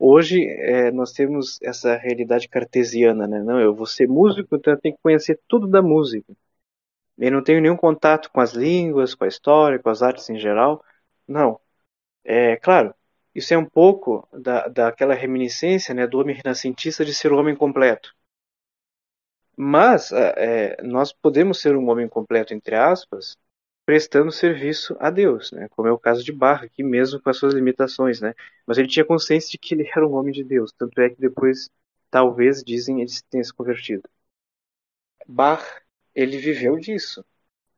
Hoje 0.03 0.43
é, 0.49 0.91
nós 0.91 1.13
temos 1.13 1.61
essa 1.63 1.95
realidade 1.97 2.49
cartesiana, 2.49 3.27
né? 3.29 3.43
Não, 3.43 3.61
eu 3.61 3.75
vou 3.75 3.85
ser 3.87 4.09
músico, 4.09 4.57
então 4.57 4.73
eu 4.73 4.81
tenho 4.81 4.95
que 4.97 5.03
conhecer 5.03 5.39
tudo 5.47 5.67
da 5.69 5.83
música. 5.83 6.35
Eu 7.19 7.33
não 7.33 7.43
tenho 7.45 7.61
nenhum 7.61 7.77
contato 7.77 8.31
com 8.33 8.41
as 8.41 8.53
línguas, 8.53 9.15
com 9.15 9.25
a 9.25 9.29
história, 9.29 9.79
com 9.79 9.91
as 9.91 10.03
artes 10.03 10.31
em 10.31 10.39
geral. 10.39 10.83
Não. 11.29 11.61
É 12.25 12.57
claro, 12.57 12.95
isso 13.35 13.55
é 13.55 13.59
um 13.59 13.67
pouco 13.67 14.27
da, 14.33 14.69
daquela 14.69 15.15
reminiscência 15.15 15.95
né, 15.95 16.07
do 16.07 16.19
homem 16.19 16.37
renascentista 16.37 17.05
de 17.05 17.15
ser 17.15 17.33
o 17.33 17.39
homem 17.39 17.57
completo. 17.57 18.15
Mas 19.57 20.13
é, 20.13 20.77
é, 20.79 20.83
nós 20.83 21.13
podemos 21.13 21.61
ser 21.61 21.77
um 21.77 21.91
homem 21.91 22.09
completo, 22.09 22.55
entre 22.55 22.75
aspas, 22.75 23.37
prestando 23.91 24.31
serviço 24.31 24.97
a 25.01 25.11
Deus, 25.11 25.51
né? 25.51 25.67
como 25.71 25.89
é 25.89 25.91
o 25.91 25.99
caso 25.99 26.23
de 26.23 26.31
Bach, 26.31 26.63
aqui 26.63 26.81
mesmo 26.81 27.21
com 27.21 27.29
as 27.29 27.37
suas 27.37 27.55
limitações. 27.55 28.21
Né? 28.21 28.35
Mas 28.65 28.79
ele 28.79 28.87
tinha 28.87 29.05
consciência 29.05 29.51
de 29.51 29.59
que 29.59 29.75
ele 29.75 29.85
era 29.85 30.07
um 30.07 30.15
homem 30.15 30.33
de 30.33 30.45
Deus, 30.45 30.73
tanto 30.73 31.01
é 31.01 31.11
que 31.11 31.21
depois, 31.21 31.69
talvez, 32.09 32.63
dizem, 32.63 33.01
ele 33.01 33.11
tenha 33.29 33.43
se 33.43 33.53
convertido. 33.53 34.09
Bach, 35.27 35.65
ele 36.15 36.39
viveu 36.39 36.77
disso. 36.79 37.25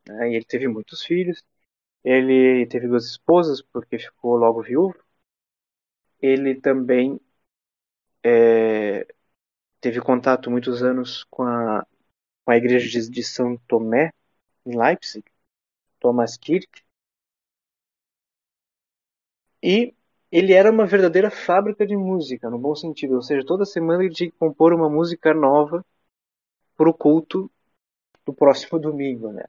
Né? 0.07 0.33
E 0.33 0.35
ele 0.37 0.45
teve 0.45 0.69
muitos 0.69 1.03
filhos, 1.03 1.43
ele 2.05 2.67
teve 2.67 2.87
duas 2.89 3.07
esposas, 3.07 3.63
porque 3.63 3.99
ficou 3.99 4.37
logo 4.37 4.63
viúvo, 4.63 5.03
ele 6.21 6.61
também 6.61 7.19
é, 8.23 9.07
teve 9.81 10.01
contato 10.03 10.51
muitos 10.51 10.83
anos 10.83 11.25
com 11.31 11.45
a, 11.45 11.87
com 12.45 12.53
a 12.53 12.57
igreja 12.59 13.01
de 13.11 13.23
São 13.25 13.57
Tomé, 13.67 14.13
em 14.67 14.77
Leipzig, 14.79 15.25
Thomas 16.03 16.37
Kirk. 16.37 16.69
E 19.63 19.95
ele 20.31 20.53
era 20.53 20.71
uma 20.71 20.87
verdadeira 20.87 21.31
fábrica 21.31 21.87
de 21.87 21.97
música, 21.97 22.51
no 22.51 22.59
bom 22.59 22.75
sentido. 22.75 23.15
Ou 23.17 23.23
seja, 23.23 23.45
toda 23.47 23.65
semana 23.65 24.05
ele 24.05 24.15
tinha 24.15 24.31
que 24.31 24.37
compor 24.39 24.73
uma 24.73 24.89
música 24.91 25.33
nova 25.35 25.85
para 26.77 26.91
o 26.91 26.95
culto 26.95 27.51
do 28.27 28.35
próximo 28.35 28.79
domingo, 28.81 29.33
né? 29.33 29.45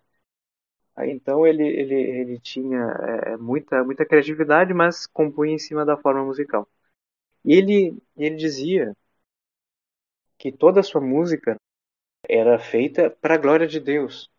Aí, 0.95 1.11
então 1.11 1.45
ele, 1.47 1.63
ele, 1.65 1.95
ele 1.95 2.39
tinha 2.39 2.77
é, 3.25 3.37
muita, 3.37 3.83
muita 3.83 4.05
criatividade, 4.05 4.73
mas 4.73 5.07
compunha 5.07 5.53
em 5.53 5.57
cima 5.59 5.85
da 5.85 5.97
forma 5.97 6.23
musical. 6.23 6.67
E 7.45 7.53
ele, 7.55 7.97
ele 8.17 8.35
dizia 8.37 8.93
que 10.37 10.51
toda 10.51 10.79
a 10.79 10.83
sua 10.83 11.01
música 11.01 11.55
era 12.29 12.59
feita 12.59 13.09
para 13.09 13.35
a 13.35 13.39
glória 13.39 13.67
de 13.67 13.79
Deus. 13.79 14.29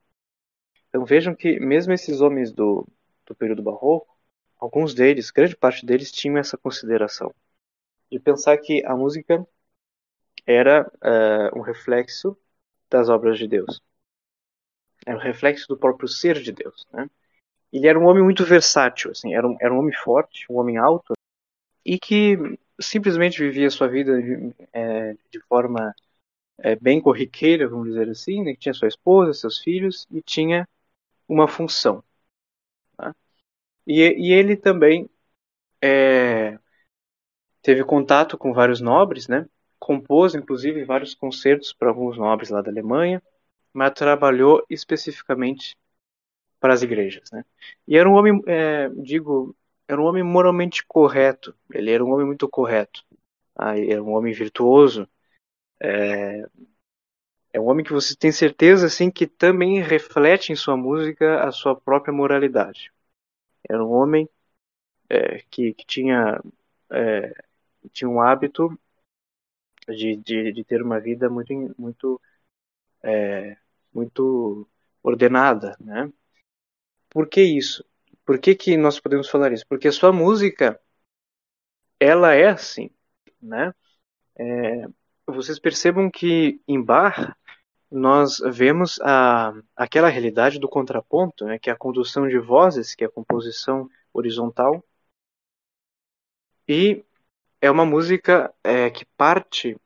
Então 0.94 1.04
vejam 1.04 1.34
que 1.34 1.58
mesmo 1.58 1.92
esses 1.92 2.20
homens 2.20 2.52
do, 2.52 2.86
do 3.26 3.34
período 3.34 3.64
barroco, 3.64 4.16
alguns 4.56 4.94
deles, 4.94 5.32
grande 5.32 5.56
parte 5.56 5.84
deles, 5.84 6.12
tinham 6.12 6.38
essa 6.38 6.56
consideração 6.56 7.34
de 8.08 8.20
pensar 8.20 8.56
que 8.58 8.80
a 8.86 8.94
música 8.94 9.44
era 10.46 10.88
uh, 11.02 11.58
um 11.58 11.62
reflexo 11.62 12.38
das 12.88 13.08
obras 13.08 13.38
de 13.38 13.48
Deus. 13.48 13.82
Era 15.04 15.16
um 15.16 15.20
reflexo 15.20 15.66
do 15.66 15.76
próprio 15.76 16.06
ser 16.06 16.40
de 16.40 16.52
Deus. 16.52 16.86
Né? 16.92 17.10
Ele 17.72 17.88
era 17.88 17.98
um 17.98 18.06
homem 18.06 18.22
muito 18.22 18.44
versátil, 18.44 19.10
assim, 19.10 19.34
era 19.34 19.48
um, 19.48 19.56
era 19.60 19.74
um 19.74 19.78
homem 19.78 19.94
forte, 19.96 20.46
um 20.48 20.60
homem 20.60 20.76
alto, 20.76 21.12
e 21.84 21.98
que 21.98 22.38
simplesmente 22.80 23.42
vivia 23.42 23.68
sua 23.68 23.88
vida 23.88 24.22
de, 24.22 24.54
é, 24.72 25.16
de 25.28 25.40
forma 25.48 25.92
é, 26.58 26.76
bem 26.76 27.00
corriqueira, 27.00 27.68
vamos 27.68 27.88
dizer 27.88 28.08
assim, 28.08 28.44
né? 28.44 28.52
que 28.52 28.60
tinha 28.60 28.74
sua 28.74 28.86
esposa, 28.86 29.34
seus 29.34 29.58
filhos 29.58 30.06
e 30.08 30.22
tinha 30.22 30.68
uma 31.28 31.48
função. 31.48 32.02
Tá? 32.96 33.14
E, 33.86 34.00
e, 34.00 34.32
ele 34.32 34.56
também 34.56 35.08
é, 35.82 36.58
teve 37.62 37.84
contato 37.84 38.38
com 38.38 38.52
vários 38.52 38.80
nobres, 38.80 39.28
né? 39.28 39.46
compôs 39.78 40.34
inclusive 40.34 40.84
vários 40.84 41.14
concertos 41.14 41.72
para 41.72 41.88
alguns 41.90 42.16
nobres 42.16 42.48
lá 42.50 42.62
da 42.62 42.70
Alemanha, 42.70 43.22
mas 43.72 43.92
trabalhou 43.92 44.64
especificamente 44.70 45.76
para 46.58 46.72
as 46.72 46.82
igrejas. 46.82 47.30
Né? 47.30 47.44
E 47.86 47.96
era 47.96 48.08
um 48.08 48.14
homem, 48.14 48.42
é, 48.46 48.88
digo, 48.90 49.54
era 49.86 50.00
um 50.00 50.04
homem 50.04 50.22
moralmente 50.22 50.84
correto. 50.86 51.54
Ele 51.72 51.90
era 51.90 52.04
um 52.04 52.12
homem 52.12 52.26
muito 52.26 52.48
correto. 52.48 53.04
Ah, 53.54 53.78
era 53.78 54.02
um 54.02 54.14
homem 54.14 54.32
virtuoso. 54.32 55.08
É, 55.80 56.46
é 57.54 57.60
um 57.60 57.66
homem 57.68 57.84
que 57.84 57.92
você 57.92 58.16
tem 58.16 58.32
certeza 58.32 58.86
assim 58.86 59.08
que 59.08 59.28
também 59.28 59.80
reflete 59.80 60.52
em 60.52 60.56
sua 60.56 60.76
música 60.76 61.44
a 61.44 61.52
sua 61.52 61.76
própria 61.80 62.12
moralidade. 62.12 62.92
Era 63.68 63.84
um 63.84 63.92
homem 63.92 64.28
é, 65.08 65.38
que, 65.50 65.72
que, 65.74 65.86
tinha 65.86 66.42
é, 66.90 67.44
tinha 67.92 68.08
um 68.08 68.20
hábito 68.20 68.76
de, 69.88 70.16
de, 70.16 70.52
de, 70.52 70.64
ter 70.64 70.82
uma 70.82 70.98
vida 70.98 71.30
muito 71.30 71.74
muito 71.78 72.20
é, 73.02 73.56
muito 73.92 74.68
ordenada, 75.02 75.76
né? 75.80 76.12
Por 77.08 77.28
que 77.28 77.42
isso? 77.42 77.84
Por 78.26 78.38
que, 78.40 78.56
que 78.56 78.76
nós 78.76 78.98
podemos 78.98 79.28
falar 79.30 79.52
isso? 79.52 79.66
Porque 79.68 79.88
a 79.88 79.92
sua 79.92 80.12
música, 80.12 80.80
ela 82.00 82.34
é 82.34 82.48
assim, 82.48 82.90
né? 83.40 83.72
É, 84.36 84.86
vocês 85.26 85.58
percebam 85.60 86.10
que 86.10 86.60
em 86.66 86.82
Bach 86.82 87.34
nós 87.90 88.38
vemos 88.52 89.00
a, 89.02 89.52
aquela 89.76 90.08
realidade 90.08 90.58
do 90.58 90.68
contraponto, 90.68 91.44
né, 91.44 91.58
que 91.58 91.70
é 91.70 91.72
a 91.72 91.76
condução 91.76 92.28
de 92.28 92.38
vozes, 92.38 92.94
que 92.94 93.04
é 93.04 93.06
a 93.06 93.10
composição 93.10 93.88
horizontal, 94.12 94.84
e 96.68 97.04
é 97.60 97.70
uma 97.70 97.84
música 97.86 98.52
é, 98.62 98.90
que 98.90 99.04
parte 99.16 99.76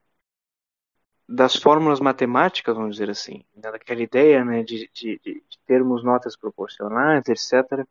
das 1.29 1.57
fórmulas 1.57 2.01
matemáticas, 2.01 2.75
vamos 2.75 2.93
dizer 2.97 3.11
assim, 3.11 3.45
né, 3.55 3.71
daquela 3.71 4.03
ideia 4.03 4.45
né, 4.45 4.63
de, 4.63 4.91
de, 4.95 5.21
de 5.25 5.59
termos 5.67 6.03
notas 6.03 6.37
proporcionais, 6.37 7.29
etc. 7.29 7.87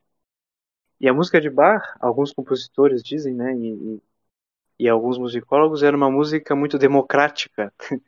E 0.99 1.07
a 1.07 1.13
música 1.13 1.39
de 1.39 1.49
Bach, 1.49 1.95
alguns 1.99 2.33
compositores 2.33 3.03
dizem, 3.03 3.33
né, 3.35 3.53
e, 3.55 4.01
e 4.79 4.89
alguns 4.89 5.17
musicólogos 5.17 5.83
era 5.83 5.95
uma 5.95 6.09
música 6.09 6.55
muito 6.55 6.77
democrática, 6.77 7.73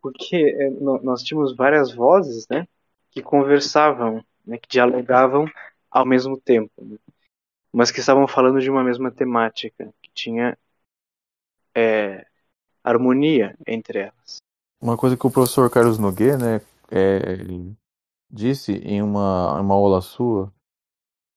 porque 0.00 0.36
é, 0.36 0.70
nós 0.70 1.22
tínhamos 1.22 1.54
várias 1.54 1.92
vozes, 1.92 2.46
né, 2.48 2.66
que 3.10 3.22
conversavam, 3.22 4.24
né, 4.44 4.58
que 4.58 4.68
dialogavam 4.68 5.46
ao 5.90 6.06
mesmo 6.06 6.40
tempo, 6.40 6.72
né, 6.78 6.96
mas 7.72 7.90
que 7.90 8.00
estavam 8.00 8.26
falando 8.26 8.60
de 8.60 8.70
uma 8.70 8.82
mesma 8.82 9.10
temática, 9.10 9.92
que 10.02 10.10
tinha 10.12 10.58
é, 11.74 12.26
harmonia 12.82 13.56
entre 13.66 14.00
elas. 14.00 14.38
Uma 14.80 14.96
coisa 14.96 15.16
que 15.16 15.26
o 15.26 15.30
professor 15.30 15.70
Carlos 15.70 15.98
Nogueira, 15.98 16.38
né, 16.38 16.60
é, 16.90 17.36
disse 18.30 18.72
em 18.72 19.02
uma, 19.02 19.60
uma 19.60 19.74
aula 19.74 20.00
sua, 20.00 20.52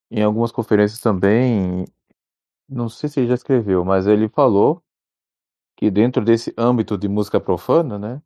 em 0.10 0.24
algumas 0.24 0.52
conferências 0.52 1.00
também, 1.00 1.86
não 2.70 2.88
sei 2.88 3.10
se 3.10 3.20
ele 3.20 3.28
já 3.28 3.34
escreveu, 3.34 3.84
mas 3.84 4.08
ele 4.08 4.30
falou 4.30 4.82
que 5.76 5.90
dentro 5.92 6.24
desse 6.24 6.54
âmbito 6.58 6.98
de 6.98 7.08
música 7.08 7.40
profana, 7.40 7.98
né, 8.00 8.22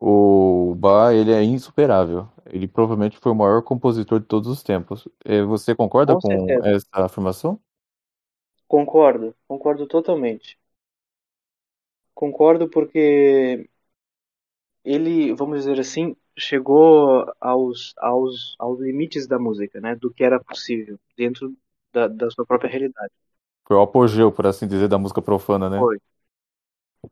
o 0.00 0.74
Bach 0.76 1.12
ele 1.14 1.32
é 1.32 1.42
insuperável. 1.42 2.28
Ele 2.46 2.68
provavelmente 2.68 3.18
foi 3.18 3.32
o 3.32 3.34
maior 3.34 3.62
compositor 3.62 4.20
de 4.20 4.26
todos 4.26 4.48
os 4.48 4.62
tempos. 4.62 5.08
É, 5.24 5.42
você 5.42 5.74
concorda 5.74 6.14
com, 6.14 6.28
com 6.28 6.66
essa 6.66 6.86
afirmação? 6.94 7.60
Concordo, 8.68 9.34
concordo 9.48 9.86
totalmente. 9.86 10.58
Concordo 12.14 12.68
porque 12.68 13.68
ele, 14.84 15.34
vamos 15.34 15.58
dizer 15.60 15.80
assim, 15.80 16.16
chegou 16.38 17.26
aos, 17.40 17.92
aos, 17.98 18.54
aos 18.58 18.80
limites 18.80 19.26
da 19.26 19.38
música, 19.38 19.80
né? 19.80 19.94
Do 19.96 20.12
que 20.12 20.22
era 20.24 20.42
possível 20.42 20.98
dentro 21.16 21.54
da, 21.92 22.08
da 22.08 22.30
sua 22.30 22.46
própria 22.46 22.70
realidade. 22.70 23.12
Foi 23.66 23.76
o 23.76 23.82
apogeu, 23.82 24.30
por 24.30 24.46
assim 24.46 24.66
dizer, 24.66 24.88
da 24.88 24.98
música 24.98 25.20
profana, 25.20 25.68
né? 25.68 25.78
Foi. 25.78 25.98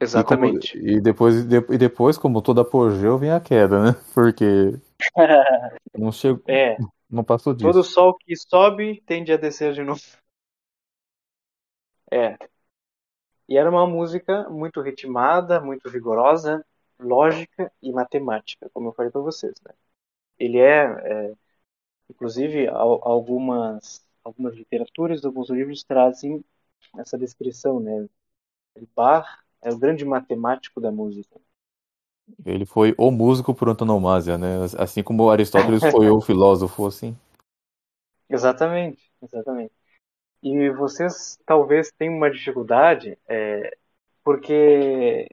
Exatamente. 0.01 0.77
E, 0.77 0.81
como, 0.81 0.93
e 0.93 1.01
depois, 1.01 1.35
e 1.37 1.79
depois, 1.79 2.19
como 2.19 2.43
todo 2.43 2.61
apogeu, 2.61 3.19
vem 3.19 3.31
a 3.31 3.41
queda, 3.41 3.83
né? 3.83 3.93
Porque 4.15 4.79
não 5.97 6.12
chegou, 6.12 6.43
é. 6.49 6.77
não 7.11 7.25
passou 7.25 7.55
disso. 7.55 7.66
Todo 7.66 7.85
sol 7.85 8.16
que 8.19 8.37
sobe 8.37 9.03
tende 9.07 9.33
a 9.33 9.37
descer 9.37 9.73
de 9.73 9.83
novo. 9.83 10.01
É. 12.11 12.37
E 13.49 13.57
era 13.57 13.69
uma 13.69 13.87
música 13.87 14.49
muito 14.49 14.81
ritmada, 14.81 15.61
muito 15.61 15.91
vigorosa, 15.91 16.65
lógica 16.99 17.71
e 17.83 17.93
matemática, 17.93 18.71
como 18.73 18.89
eu 18.89 18.93
falei 18.93 19.11
para 19.11 19.21
vocês. 19.21 19.55
Né? 19.62 19.75
Ele 20.39 20.59
é, 20.59 20.85
é 20.85 21.33
inclusive, 22.09 22.69
algumas 22.69 24.05
algumas 24.25 24.55
literaturas, 24.55 25.25
alguns 25.25 25.51
livros 25.51 25.85
trazem 25.85 26.43
essa 26.97 27.19
descrição, 27.19 27.79
né? 27.79 28.09
Bach 28.97 29.44
é 29.65 29.70
o 29.70 29.78
grande 29.78 30.05
matemático 30.05 30.81
da 30.81 30.93
música. 30.93 31.41
Ele 32.45 32.65
foi 32.65 32.95
o 32.97 33.11
músico 33.11 33.55
por 33.55 33.69
antonomasia, 33.69 34.39
né? 34.39 34.65
Assim 34.78 35.03
como 35.03 35.28
Aristóteles 35.31 35.82
foi 35.91 36.11
o 36.11 36.20
filósofo, 36.23 36.86
assim. 36.86 37.16
Exatamente, 38.28 39.11
exatamente. 39.23 39.73
E 40.43 40.70
vocês 40.70 41.39
talvez 41.47 41.91
tenham 41.93 42.16
uma 42.16 42.31
dificuldade, 42.31 43.19
é, 43.27 43.77
porque 44.23 45.28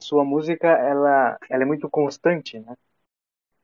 sua 0.00 0.24
música 0.24 0.68
ela, 0.68 1.38
ela 1.50 1.62
é 1.62 1.66
muito 1.66 1.90
constante, 1.90 2.58
né? 2.60 2.76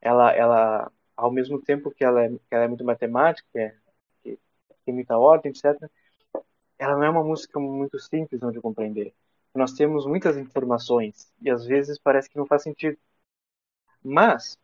Ela, 0.01 0.32
ela, 0.32 0.93
ao 1.16 1.31
mesmo 1.31 1.61
tempo 1.61 1.90
que 1.90 2.05
ela 2.05 2.24
é, 2.24 2.28
que 2.28 2.40
ela 2.51 2.65
é 2.65 2.69
muito 2.69 2.85
matemática, 2.85 3.74
que 4.23 4.39
tem 4.85 4.95
muita 4.95 5.19
ordem, 5.19 5.53
etc., 5.53 5.89
ela 6.78 6.97
não 6.97 7.05
é 7.05 7.11
uma 7.11 7.24
música 7.24 7.59
muito 7.59 7.99
simples 7.99 8.40
de 8.40 8.61
compreender. 8.61 9.12
Nós 9.55 9.73
temos 9.73 10.07
muitas 10.07 10.37
informações 10.37 11.33
e 11.41 11.51
às 11.51 11.65
vezes 11.66 11.99
parece 11.99 12.29
que 12.31 12.37
não 12.39 12.47
faz 12.47 12.62
sentido. 12.62 12.99
Mas 14.03 14.59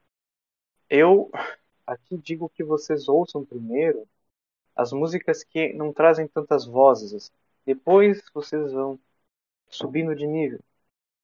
eu 0.88 1.30
aqui 1.86 2.16
digo 2.18 2.48
que 2.48 2.64
vocês 2.64 3.08
ouçam 3.08 3.44
primeiro 3.44 4.06
as 4.76 4.92
músicas 4.92 5.44
que 5.44 5.72
não 5.74 5.92
trazem 5.92 6.28
tantas 6.28 6.66
vozes. 6.66 7.14
Assim. 7.14 7.32
Depois 7.66 8.22
vocês 8.34 8.72
vão 8.72 8.98
subindo 9.70 10.14
de 10.16 10.26
nível. 10.26 10.60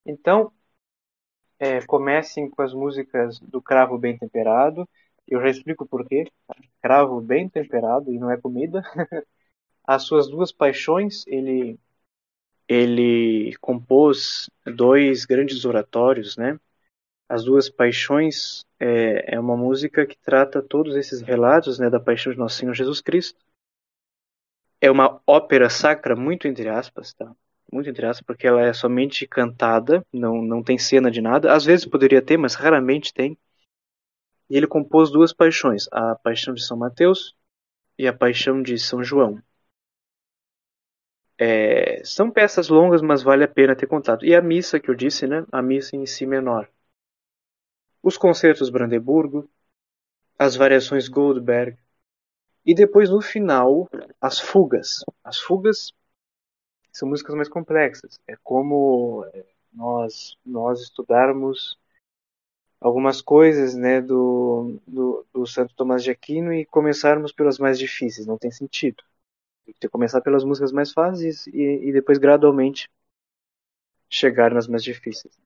Então, 0.07 0.53
é, 1.59 1.85
comecem 1.87 2.49
com 2.51 2.62
as 2.62 2.73
músicas 2.74 3.39
do 3.41 3.61
Cravo 3.62 3.99
Bem 3.99 4.16
Temperado. 4.19 4.89
Eu 5.28 5.41
já 5.41 5.49
explico 5.51 5.87
por 5.87 6.07
quê. 6.07 6.31
Cravo 6.82 7.20
bem 7.20 7.49
temperado 7.49 8.12
e 8.12 8.19
não 8.19 8.31
é 8.31 8.37
comida. 8.37 8.82
As 9.85 10.05
suas 10.05 10.28
duas 10.28 10.53
paixões, 10.53 11.27
ele 11.27 11.78
ele 12.71 13.57
compôs 13.61 14.49
dois 14.65 15.25
grandes 15.25 15.65
oratórios, 15.65 16.37
né? 16.37 16.57
As 17.29 17.45
duas 17.45 17.69
paixões 17.69 18.65
é, 18.79 19.35
é 19.35 19.41
uma 19.41 19.57
música 19.57 20.07
que 20.07 20.17
trata 20.17 20.63
todos 20.63 20.95
esses 20.95 21.21
relatos, 21.21 21.81
né, 21.81 21.91
da 21.91 21.99
paixão 21.99 22.33
de 22.33 22.39
nosso 22.39 22.59
Senhor 22.59 22.73
Jesus 22.75 23.01
Cristo. 23.01 23.41
É 24.81 24.89
uma 24.89 25.21
ópera 25.27 25.69
sacra 25.69 26.15
muito 26.15 26.47
entre 26.47 26.69
aspas, 26.69 27.13
tá? 27.13 27.35
muito 27.73 27.91
entre 27.91 28.07
aspas, 28.07 28.25
porque 28.25 28.47
ela 28.47 28.63
é 28.63 28.73
somente 28.73 29.27
cantada, 29.27 30.05
não, 30.13 30.41
não 30.41 30.63
tem 30.63 30.79
cena 30.79 31.11
de 31.11 31.21
nada. 31.21 31.53
Às 31.53 31.65
vezes 31.65 31.87
poderia 31.87 32.23
ter, 32.23 32.37
mas 32.37 32.55
raramente 32.55 33.13
tem. 33.13 33.37
E 34.49 34.57
ele 34.57 34.67
compôs 34.67 35.11
duas 35.11 35.33
paixões, 35.33 35.87
a 35.93 36.15
Paixão 36.17 36.55
de 36.55 36.65
São 36.65 36.77
Mateus 36.77 37.35
e 37.99 38.07
a 38.07 38.13
Paixão 38.13 38.63
de 38.63 38.79
São 38.79 39.03
João. 39.03 39.41
É, 41.43 42.05
são 42.05 42.31
peças 42.31 42.69
longas, 42.69 43.01
mas 43.01 43.23
vale 43.23 43.43
a 43.43 43.49
pena 43.49 43.75
ter 43.75 43.87
contato. 43.87 44.27
E 44.27 44.35
a 44.35 44.43
missa 44.43 44.79
que 44.79 44.91
eu 44.91 44.95
disse, 44.95 45.27
né? 45.27 45.47
A 45.51 45.62
missa 45.62 45.97
em 45.97 46.05
si 46.05 46.27
menor. 46.27 46.69
Os 48.03 48.19
concertos 48.19 48.69
Brandeburgo, 48.69 49.49
as 50.39 50.55
variações 50.55 51.09
Goldberg, 51.09 51.79
e 52.65 52.75
depois 52.75 53.09
no 53.09 53.23
final 53.23 53.89
as 54.21 54.39
fugas. 54.39 55.03
As 55.25 55.39
fugas 55.39 55.95
são 56.93 57.09
músicas 57.09 57.35
mais 57.35 57.49
complexas. 57.49 58.21
É 58.27 58.37
como 58.45 59.25
é, 59.33 59.43
nós 59.73 60.37
nós 60.45 60.83
estudarmos 60.83 61.79
algumas 62.79 63.23
coisas 63.23 63.75
né, 63.75 64.03
do, 64.03 64.79
do, 64.87 65.27
do, 65.33 65.47
Santo 65.47 65.75
Tomás 65.75 66.03
de 66.03 66.11
Aquino 66.11 66.53
e 66.53 66.67
começarmos 66.67 67.33
pelas 67.33 67.59
mais 67.59 67.79
difíceis. 67.79 68.27
Não 68.27 68.37
tem 68.37 68.51
sentido. 68.51 69.03
Tem 69.75 69.89
que 69.89 69.89
começar 69.89 70.21
pelas 70.21 70.45
músicas 70.45 70.73
mais 70.73 70.93
fáceis 70.93 71.47
e, 71.49 71.89
e 71.89 71.93
depois 71.93 72.19
gradualmente 72.19 72.89
chegar 74.09 74.53
nas 74.53 74.67
mais 74.67 74.83
difíceis. 74.83 75.39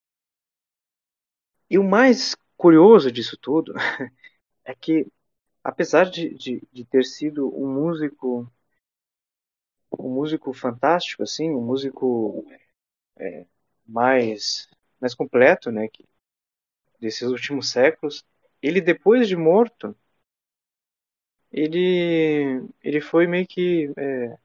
E 1.71 1.79
o 1.79 1.85
mais 1.85 2.35
curioso 2.57 3.11
disso 3.11 3.37
tudo 3.37 3.75
é 4.65 4.75
que, 4.75 5.07
apesar 5.65 6.11
de, 6.11 6.35
de, 6.35 6.63
de 6.73 6.85
ter 6.85 7.05
sido 7.05 7.49
um 7.57 7.73
músico 7.73 8.51
um 9.99 10.11
músico 10.11 10.53
fantástico, 10.53 11.23
assim, 11.23 11.51
um 11.51 11.61
músico 11.65 12.45
é, 13.19 13.47
mais, 13.87 14.69
mais 15.01 15.15
completo, 15.15 15.71
né, 15.71 15.89
que, 15.89 16.07
desses 17.01 17.29
últimos 17.29 17.71
séculos. 17.71 18.25
Ele, 18.63 18.81
depois 18.81 19.29
de 19.29 19.37
morto, 19.37 19.97
ele, 21.55 22.69
ele 22.83 23.01
foi 23.01 23.27
meio 23.29 23.47
que, 23.47 23.93
é, 23.97 24.37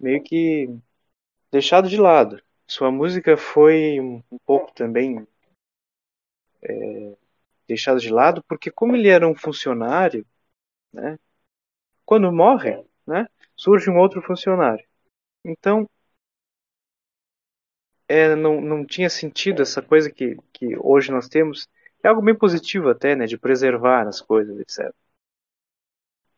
meio 0.00 0.22
que 0.22 0.68
deixado 1.52 1.88
de 1.88 1.98
lado. 1.98 2.42
Sua 2.66 2.90
música 2.90 3.36
foi 3.36 4.00
um, 4.00 4.22
pouco 4.46 4.72
também 4.74 5.26
é, 6.62 7.16
deixada 7.68 8.00
de 8.00 8.10
lado, 8.10 8.42
porque 8.48 8.70
como 8.70 8.96
ele 8.96 9.08
era 9.08 9.28
um 9.28 9.34
funcionário, 9.34 10.26
né, 10.92 11.18
quando 12.06 12.32
morre, 12.32 12.84
né, 13.06 13.28
surge 13.56 13.90
um 13.90 13.98
outro 13.98 14.22
funcionário. 14.22 14.84
Então, 15.44 15.88
é, 18.08 18.34
não, 18.34 18.60
não 18.60 18.86
tinha 18.86 19.10
sentido 19.10 19.62
essa 19.62 19.82
coisa 19.82 20.10
que, 20.10 20.36
que 20.52 20.76
hoje 20.78 21.10
nós 21.12 21.28
temos. 21.28 21.68
É 22.02 22.08
algo 22.08 22.22
bem 22.22 22.34
positivo 22.36 22.90
até, 22.90 23.16
né? 23.16 23.26
De 23.26 23.38
preservar 23.38 24.06
as 24.06 24.20
coisas, 24.20 24.58
etc. 24.60 24.94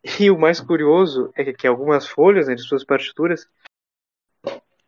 E 0.05 0.31
o 0.31 0.39
mais 0.39 0.61
curioso 0.61 1.33
é 1.35 1.53
que 1.53 1.67
algumas 1.67 2.07
folhas 2.07 2.49
né, 2.49 2.55
de 2.55 2.63
suas 2.63 2.85
partituras 2.85 3.49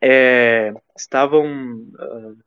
é, 0.00 0.72
estavam 0.96 1.44
uh, 1.76 2.38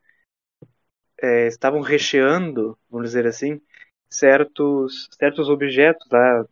é, 1.21 1.47
estavam 1.47 1.81
recheando, 1.81 2.77
vamos 2.89 3.09
dizer 3.09 3.27
assim, 3.27 3.61
certos 4.09 5.09
certos 5.11 5.49
objetos 5.49 6.07
lá 6.11 6.45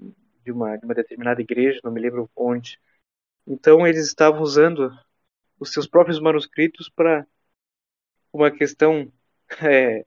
de 0.43 0.51
uma, 0.51 0.77
de 0.77 0.85
uma 0.85 0.93
determinada 0.95 1.41
igreja, 1.41 1.79
não 1.83 1.91
me 1.91 2.01
lembro 2.01 2.29
onde. 2.35 2.79
Então 3.47 3.87
eles 3.87 4.05
estavam 4.07 4.41
usando 4.41 4.91
os 5.59 5.71
seus 5.73 5.87
próprios 5.87 6.19
manuscritos 6.19 6.89
para 6.89 7.25
uma 8.33 8.51
questão 8.51 9.11
é, 9.63 10.05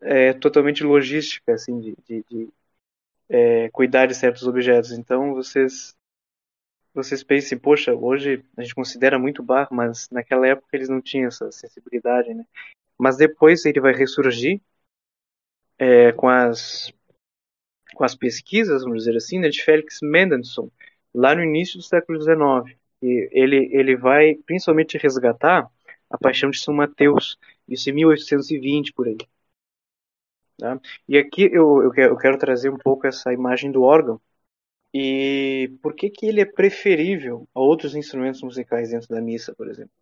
é, 0.00 0.32
totalmente 0.32 0.82
logística, 0.82 1.52
assim, 1.52 1.80
de, 1.80 1.96
de, 2.06 2.24
de 2.28 2.48
é, 3.32 3.70
cuidar 3.70 4.06
de 4.06 4.14
certos 4.14 4.46
objetos. 4.46 4.92
Então, 4.92 5.32
vocês 5.32 5.96
vocês 6.94 7.24
pensem, 7.24 7.58
poxa, 7.58 7.94
hoje 7.94 8.44
a 8.54 8.62
gente 8.62 8.74
considera 8.74 9.18
muito 9.18 9.42
Bach, 9.42 9.68
mas 9.72 10.10
naquela 10.10 10.46
época 10.46 10.68
eles 10.76 10.90
não 10.90 11.00
tinham 11.00 11.28
essa 11.28 11.50
sensibilidade, 11.50 12.34
né? 12.34 12.44
Mas 12.98 13.16
depois 13.16 13.64
ele 13.64 13.80
vai 13.80 13.94
ressurgir 13.94 14.60
é, 15.78 16.12
com 16.12 16.28
as 16.28 16.92
com 17.94 18.04
as 18.04 18.14
pesquisas, 18.14 18.82
vamos 18.82 18.98
dizer 18.98 19.16
assim, 19.16 19.38
né, 19.38 19.48
de 19.48 19.62
Felix 19.62 19.98
Mendelssohn, 20.02 20.68
lá 21.14 21.34
no 21.34 21.42
início 21.42 21.78
do 21.78 21.82
século 21.82 22.20
XIX. 22.20 22.76
E 23.02 23.28
ele 23.32 23.70
ele 23.72 23.96
vai 23.96 24.34
principalmente 24.46 24.98
resgatar 24.98 25.70
a 26.10 26.18
Paixão 26.18 26.50
de 26.50 26.58
São 26.58 26.74
Mateus, 26.74 27.38
isso 27.66 27.88
em 27.88 27.94
1820 27.94 28.92
por 28.92 29.08
aí. 29.08 29.16
Tá? 30.58 30.80
E 31.08 31.18
aqui 31.18 31.48
eu, 31.52 31.82
eu 31.82 32.16
quero 32.16 32.38
trazer 32.38 32.70
um 32.70 32.78
pouco 32.78 33.06
essa 33.06 33.32
imagem 33.32 33.70
do 33.72 33.82
órgão, 33.82 34.20
e 34.94 35.72
por 35.82 35.94
que, 35.94 36.10
que 36.10 36.26
ele 36.26 36.40
é 36.40 36.44
preferível 36.44 37.48
a 37.54 37.60
outros 37.60 37.94
instrumentos 37.94 38.42
musicais 38.42 38.90
dentro 38.90 39.08
da 39.08 39.20
missa, 39.20 39.54
por 39.54 39.68
exemplo? 39.68 39.92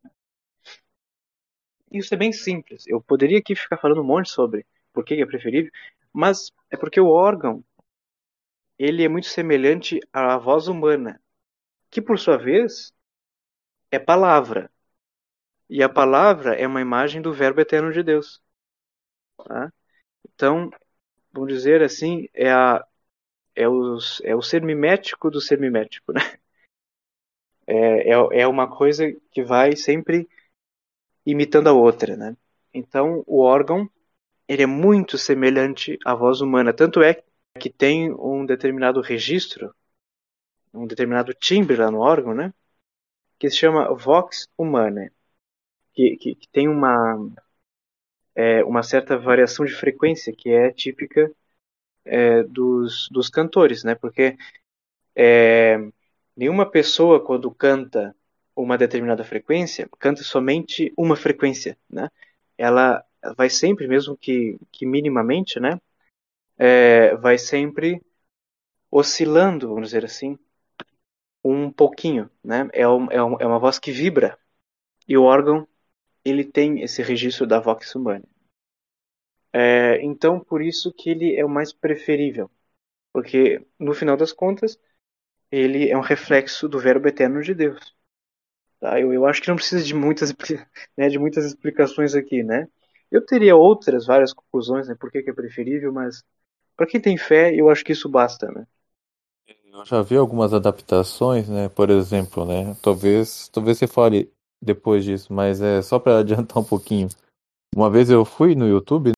Isso 1.92 2.14
é 2.14 2.16
bem 2.16 2.32
simples. 2.32 2.84
Eu 2.86 3.00
poderia 3.00 3.38
aqui 3.38 3.54
ficar 3.54 3.76
falando 3.76 4.00
um 4.00 4.04
monte 4.04 4.30
sobre 4.30 4.66
por 4.92 5.04
que, 5.04 5.16
que 5.16 5.22
é 5.22 5.26
preferível, 5.26 5.70
mas 6.12 6.50
é 6.70 6.76
porque 6.76 7.00
o 7.00 7.08
órgão 7.08 7.64
ele 8.78 9.04
é 9.04 9.08
muito 9.08 9.28
semelhante 9.28 10.00
à 10.12 10.36
voz 10.38 10.66
humana, 10.66 11.20
que 11.90 12.02
por 12.02 12.18
sua 12.18 12.36
vez 12.38 12.92
é 13.90 13.98
palavra. 13.98 14.70
E 15.68 15.82
a 15.82 15.88
palavra 15.88 16.54
é 16.54 16.66
uma 16.66 16.80
imagem 16.80 17.22
do 17.22 17.32
Verbo 17.32 17.60
eterno 17.60 17.92
de 17.92 18.02
Deus. 18.02 18.42
Tá? 19.44 19.72
Então, 20.24 20.70
vamos 21.32 21.52
dizer 21.52 21.82
assim, 21.82 22.28
é 22.34 22.50
a 22.50 22.84
é 23.54 23.68
o, 23.68 23.98
é 24.24 24.34
o 24.34 24.42
ser 24.42 24.62
mimético 24.62 25.30
do 25.30 25.40
ser 25.40 25.58
mimético, 25.58 26.12
né? 26.12 26.20
É, 27.66 28.10
é, 28.10 28.40
é 28.42 28.46
uma 28.48 28.68
coisa 28.68 29.04
que 29.30 29.44
vai 29.44 29.76
sempre 29.76 30.28
imitando 31.24 31.68
a 31.68 31.72
outra, 31.72 32.16
né? 32.16 32.36
Então, 32.74 33.22
o 33.26 33.40
órgão, 33.42 33.88
ele 34.48 34.62
é 34.62 34.66
muito 34.66 35.18
semelhante 35.18 35.98
à 36.04 36.14
voz 36.14 36.40
humana, 36.40 36.72
tanto 36.72 37.02
é 37.02 37.22
que 37.60 37.70
tem 37.70 38.12
um 38.12 38.44
determinado 38.46 39.00
registro, 39.00 39.74
um 40.72 40.86
determinado 40.86 41.34
timbre 41.34 41.76
lá 41.76 41.90
no 41.90 42.00
órgão, 42.00 42.34
né? 42.34 42.52
Que 43.38 43.50
se 43.50 43.56
chama 43.56 43.94
vox 43.94 44.48
humana, 44.56 45.12
que, 45.92 46.16
que, 46.16 46.34
que 46.34 46.48
tem 46.48 46.68
uma, 46.68 47.18
é, 48.34 48.64
uma 48.64 48.82
certa 48.82 49.18
variação 49.18 49.64
de 49.64 49.74
frequência 49.74 50.32
que 50.32 50.50
é 50.50 50.70
típica 50.70 51.30
é, 52.04 52.42
dos, 52.44 53.08
dos 53.10 53.28
cantores, 53.28 53.84
né? 53.84 53.94
Porque 53.94 54.36
é, 55.14 55.78
nenhuma 56.36 56.70
pessoa 56.70 57.24
quando 57.24 57.50
canta 57.50 58.14
uma 58.54 58.76
determinada 58.78 59.24
frequência 59.24 59.88
canta 59.98 60.22
somente 60.22 60.92
uma 60.96 61.16
frequência, 61.16 61.76
né? 61.88 62.08
Ela 62.56 63.04
vai 63.36 63.50
sempre, 63.50 63.86
mesmo 63.86 64.16
que, 64.16 64.58
que 64.72 64.86
minimamente, 64.86 65.60
né? 65.60 65.80
É, 66.58 67.16
vai 67.16 67.38
sempre 67.38 68.02
oscilando, 68.90 69.68
vamos 69.68 69.88
dizer 69.88 70.04
assim, 70.04 70.38
um 71.44 71.70
pouquinho, 71.70 72.30
né? 72.44 72.68
É, 72.72 72.86
um, 72.88 73.10
é, 73.10 73.22
um, 73.22 73.36
é 73.40 73.46
uma 73.46 73.58
voz 73.58 73.78
que 73.78 73.92
vibra 73.92 74.38
e 75.08 75.16
o 75.16 75.24
órgão 75.24 75.66
ele 76.24 76.44
tem 76.44 76.82
esse 76.82 77.02
registro 77.02 77.46
da 77.46 77.60
vox 77.60 77.94
humana. 77.94 78.24
É, 79.52 80.00
então, 80.02 80.38
por 80.40 80.62
isso 80.62 80.92
que 80.92 81.10
ele 81.10 81.36
é 81.36 81.44
o 81.44 81.48
mais 81.48 81.72
preferível, 81.72 82.50
porque 83.12 83.66
no 83.78 83.94
final 83.94 84.16
das 84.16 84.32
contas 84.32 84.78
ele 85.50 85.90
é 85.90 85.96
um 85.96 86.02
reflexo 86.02 86.68
do 86.68 86.78
Verbo 86.78 87.08
eterno 87.08 87.42
de 87.42 87.54
Deus. 87.54 87.94
Tá? 88.80 89.00
Eu, 89.00 89.12
eu 89.12 89.26
acho 89.26 89.42
que 89.42 89.48
não 89.48 89.56
precisa 89.56 89.84
de 89.84 89.94
muitas, 89.94 90.32
né, 90.96 91.08
de 91.08 91.18
muitas 91.18 91.44
explicações 91.44 92.14
aqui, 92.14 92.42
né? 92.42 92.68
Eu 93.10 93.24
teria 93.24 93.56
outras, 93.56 94.06
várias 94.06 94.32
conclusões, 94.32 94.88
né, 94.88 94.94
por 94.98 95.10
que, 95.10 95.22
que 95.22 95.30
é 95.30 95.34
preferível, 95.34 95.92
mas 95.92 96.24
para 96.76 96.86
quem 96.86 97.00
tem 97.00 97.16
fé, 97.18 97.54
eu 97.54 97.68
acho 97.68 97.84
que 97.84 97.92
isso 97.92 98.08
basta, 98.08 98.50
né? 98.50 98.66
Eu 99.72 99.84
já 99.84 100.02
vi 100.02 100.16
algumas 100.16 100.52
adaptações, 100.52 101.48
né? 101.48 101.68
Por 101.68 101.90
exemplo, 101.90 102.44
né? 102.44 102.76
Talvez, 102.82 103.48
talvez 103.48 103.78
você 103.78 103.86
fale 103.86 104.32
depois 104.62 105.04
disso, 105.04 105.32
mas 105.32 105.60
é 105.60 105.82
só 105.82 105.98
para 105.98 106.18
adiantar 106.20 106.58
um 106.62 106.66
pouquinho. 106.66 107.08
Uma 107.74 107.90
vez 107.90 108.10
eu 108.10 108.24
fui 108.24 108.54
no 108.54 108.66
YouTube 108.68 109.12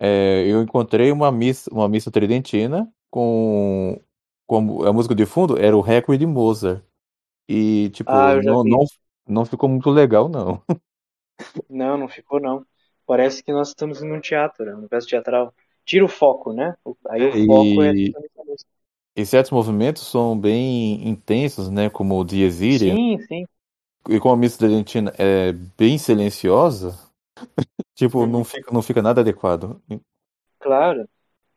é, 0.00 0.46
eu 0.46 0.62
encontrei 0.62 1.12
uma 1.12 1.30
missa, 1.30 1.70
uma 1.72 1.88
missa 1.88 2.10
tridentina 2.10 2.90
com, 3.10 4.00
com 4.46 4.82
a 4.84 4.92
música 4.92 5.14
de 5.14 5.26
fundo 5.26 5.58
era 5.58 5.76
o 5.76 5.82
Requiem 5.82 6.18
de 6.18 6.26
Mozart. 6.26 6.82
E, 7.48 7.90
tipo, 7.90 8.10
Ah, 8.10 8.40
não, 8.42 8.64
não, 8.64 8.84
não 9.28 9.44
ficou 9.44 9.68
muito 9.68 9.90
legal, 9.90 10.28
não. 10.28 10.62
Não, 11.68 11.96
não 11.96 12.08
ficou 12.08 12.40
não. 12.40 12.66
Parece 13.06 13.42
que 13.42 13.52
nós 13.52 13.68
estamos 13.68 14.02
em 14.02 14.12
um 14.12 14.20
teatro, 14.20 14.64
né? 14.64 14.74
um 14.74 14.86
peça 14.88 15.06
teatral. 15.06 15.54
Tira 15.84 16.04
o 16.04 16.08
foco, 16.08 16.52
né? 16.52 16.76
Aí 17.08 17.26
o 17.26 17.46
foco 17.46 17.82
é 17.82 17.92
E, 17.92 18.12
e 19.16 19.26
certos 19.26 19.50
movimentos 19.50 20.06
são 20.06 20.38
bem 20.38 21.08
intensos, 21.08 21.70
né? 21.70 21.90
Como 21.90 22.18
o 22.18 22.24
Dies 22.24 22.60
Irae. 22.60 22.90
Sim, 22.90 23.18
sim. 23.26 23.46
E 24.08 24.18
como 24.18 24.34
a 24.34 24.36
missa 24.36 24.58
tridentina 24.58 25.12
é 25.18 25.52
bem 25.52 25.98
silenciosa, 25.98 26.98
tipo, 27.94 28.26
não 28.26 28.44
fica, 28.44 28.72
não 28.72 28.82
fica 28.82 29.02
nada 29.02 29.20
adequado. 29.20 29.80
Claro. 30.58 31.08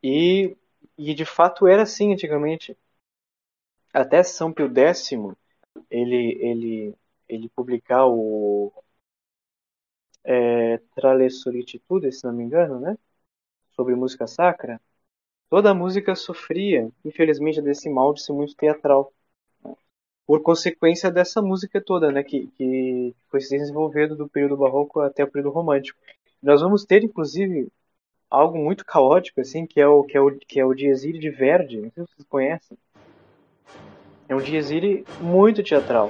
E, 0.02 0.56
e 0.98 1.14
de 1.14 1.26
fato 1.26 1.68
era 1.68 1.84
assim 1.84 2.14
antigamente. 2.14 2.78
Até 3.94 4.24
São 4.24 4.52
Pio 4.52 4.72
X, 4.76 5.12
ele, 5.90 6.38
ele, 6.42 6.96
ele 7.30 7.50
publicar 7.50 8.08
o 8.08 8.74
é, 10.24 10.78
Trale 10.96 11.30
Solitude, 11.30 12.12
se 12.12 12.24
não 12.26 12.34
me 12.34 12.44
engano, 12.44 12.80
né? 12.80 12.98
Sobre 13.76 13.96
música 13.96 14.28
sacra. 14.28 14.82
Toda 15.50 15.72
a 15.72 15.76
música 15.76 16.16
sofria, 16.16 16.90
infelizmente, 17.06 17.62
desse 17.62 17.90
mal 17.90 18.14
de 18.14 18.24
ser 18.24 18.34
muito 18.34 18.56
teatral. 18.56 19.14
Por 20.26 20.42
consequência 20.42 21.12
dessa 21.12 21.42
música 21.42 21.82
toda, 21.82 22.12
né? 22.12 22.24
Que, 22.24 22.48
que 22.58 23.16
foi 23.30 23.42
se 23.42 23.58
desenvolvendo 23.58 24.16
do 24.16 24.28
período 24.28 24.58
barroco 24.58 25.00
até 25.02 25.24
o 25.24 25.28
período 25.30 25.54
romântico. 25.54 26.00
Nós 26.42 26.62
vamos 26.62 26.86
ter, 26.86 27.04
inclusive, 27.04 27.68
algo 28.30 28.58
muito 28.58 28.86
caótico, 28.86 29.42
assim, 29.42 29.66
que 29.66 29.80
é 29.80 29.88
o 29.88 30.04
que 30.04 30.18
é 30.18 30.22
o, 30.22 30.32
que 30.32 30.60
é 30.60 30.66
o 30.66 30.74
Dies 30.74 31.04
Irae 31.04 31.20
de 31.20 31.30
Verdi. 31.30 31.82
Não 31.82 31.92
sei 31.92 32.06
se 32.06 32.12
vocês 32.14 32.28
conhecem. 32.28 32.78
É 34.28 34.36
um 34.36 34.40
Dies 34.40 34.72
Irae 34.72 35.06
muito 35.22 35.62
teatral. 35.62 36.10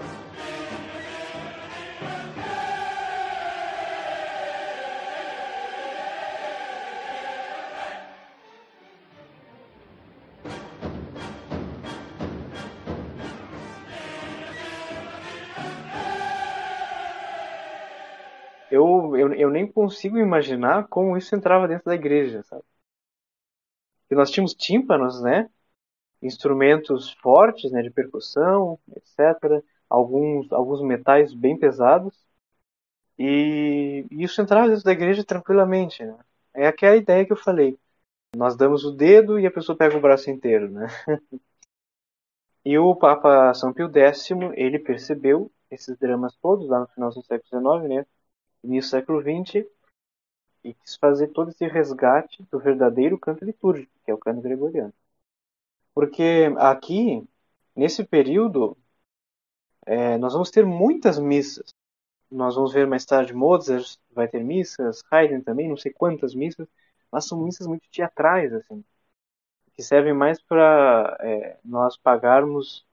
Eu, 19.35 19.49
nem 19.49 19.67
consigo 19.71 20.17
imaginar 20.17 20.87
como 20.87 21.17
isso 21.17 21.35
entrava 21.35 21.67
dentro 21.67 21.85
da 21.85 21.95
igreja, 21.95 22.43
sabe? 22.43 22.63
E 24.09 24.15
nós 24.15 24.31
tínhamos 24.31 24.53
tímpanos, 24.53 25.21
né? 25.21 25.49
Instrumentos 26.21 27.11
fortes, 27.21 27.71
né? 27.71 27.81
De 27.81 27.91
percussão, 27.91 28.79
etc. 28.95 29.63
Alguns, 29.89 30.51
alguns 30.51 30.81
metais 30.81 31.33
bem 31.33 31.57
pesados. 31.57 32.15
E 33.17 34.05
isso 34.11 34.41
entrava 34.41 34.67
dentro 34.69 34.83
da 34.83 34.91
igreja 34.91 35.23
tranquilamente, 35.23 36.03
né? 36.05 36.17
É 36.53 36.67
aquela 36.67 36.95
ideia 36.95 37.25
que 37.25 37.33
eu 37.33 37.37
falei. 37.37 37.77
Nós 38.35 38.55
damos 38.55 38.83
o 38.85 38.91
dedo 38.91 39.39
e 39.39 39.45
a 39.47 39.51
pessoa 39.51 39.77
pega 39.77 39.97
o 39.97 40.01
braço 40.01 40.29
inteiro, 40.29 40.69
né? 40.69 40.87
E 42.65 42.77
o 42.77 42.95
Papa 42.95 43.53
São 43.53 43.73
Pio 43.73 43.91
X, 43.93 44.29
ele 44.55 44.79
percebeu 44.79 45.51
esses 45.69 45.97
dramas 45.97 46.35
todos 46.37 46.67
lá 46.69 46.79
no 46.79 46.87
final 46.87 47.09
do 47.09 47.21
século 47.21 47.81
XIX, 47.81 47.89
né? 47.89 48.05
Início 48.63 48.89
do 48.89 48.91
século 48.91 49.21
XX, 49.21 49.67
e 50.63 50.73
quis 50.73 50.95
fazer 50.95 51.27
todo 51.27 51.49
esse 51.49 51.67
resgate 51.67 52.43
do 52.51 52.59
verdadeiro 52.59 53.19
canto 53.19 53.43
litúrgico, 53.43 53.91
que 54.03 54.11
é 54.11 54.13
o 54.13 54.17
canto 54.17 54.41
gregoriano. 54.41 54.93
Porque 55.93 56.51
aqui, 56.57 57.27
nesse 57.75 58.03
período, 58.03 58.77
é, 59.85 60.17
nós 60.17 60.33
vamos 60.33 60.49
ter 60.49 60.65
muitas 60.65 61.19
missas. 61.19 61.73
Nós 62.31 62.55
vamos 62.55 62.73
ver 62.73 62.87
mais 62.87 63.05
tarde 63.05 63.33
Mozart 63.33 63.97
vai 64.11 64.27
ter 64.27 64.43
missas, 64.43 65.03
Haydn 65.11 65.41
também, 65.41 65.69
não 65.69 65.77
sei 65.77 65.91
quantas 65.93 66.33
missas, 66.33 66.67
mas 67.11 67.25
são 67.25 67.39
missas 67.43 67.67
muito 67.67 67.87
teatrais, 67.91 68.53
assim, 68.53 68.83
que 69.75 69.83
servem 69.83 70.13
mais 70.13 70.41
para 70.41 71.17
é, 71.21 71.57
nós 71.63 71.97
pagarmos 71.97 72.85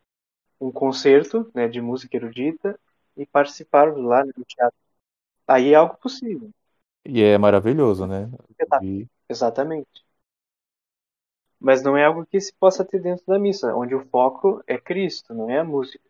um 0.60 0.70
concerto 0.70 1.50
né, 1.54 1.68
de 1.68 1.80
música 1.80 2.16
erudita 2.16 2.78
e 3.16 3.26
participarmos 3.26 4.04
lá 4.04 4.24
no 4.24 4.44
teatro. 4.44 4.78
Aí 5.52 5.72
é 5.72 5.76
algo 5.76 5.96
possível. 5.98 6.50
E 7.04 7.22
é 7.22 7.36
maravilhoso, 7.38 8.06
né? 8.06 8.30
E- 8.80 9.08
Exatamente. 9.28 10.02
Mas 11.58 11.82
não 11.82 11.96
é 11.96 12.04
algo 12.04 12.26
que 12.26 12.38
se 12.38 12.52
possa 12.52 12.84
ter 12.84 13.00
dentro 13.00 13.24
da 13.26 13.38
missa, 13.38 13.74
onde 13.74 13.94
o 13.94 14.04
foco 14.10 14.62
é 14.66 14.76
Cristo, 14.78 15.32
não 15.32 15.48
é 15.48 15.58
a 15.58 15.64
música. 15.64 16.04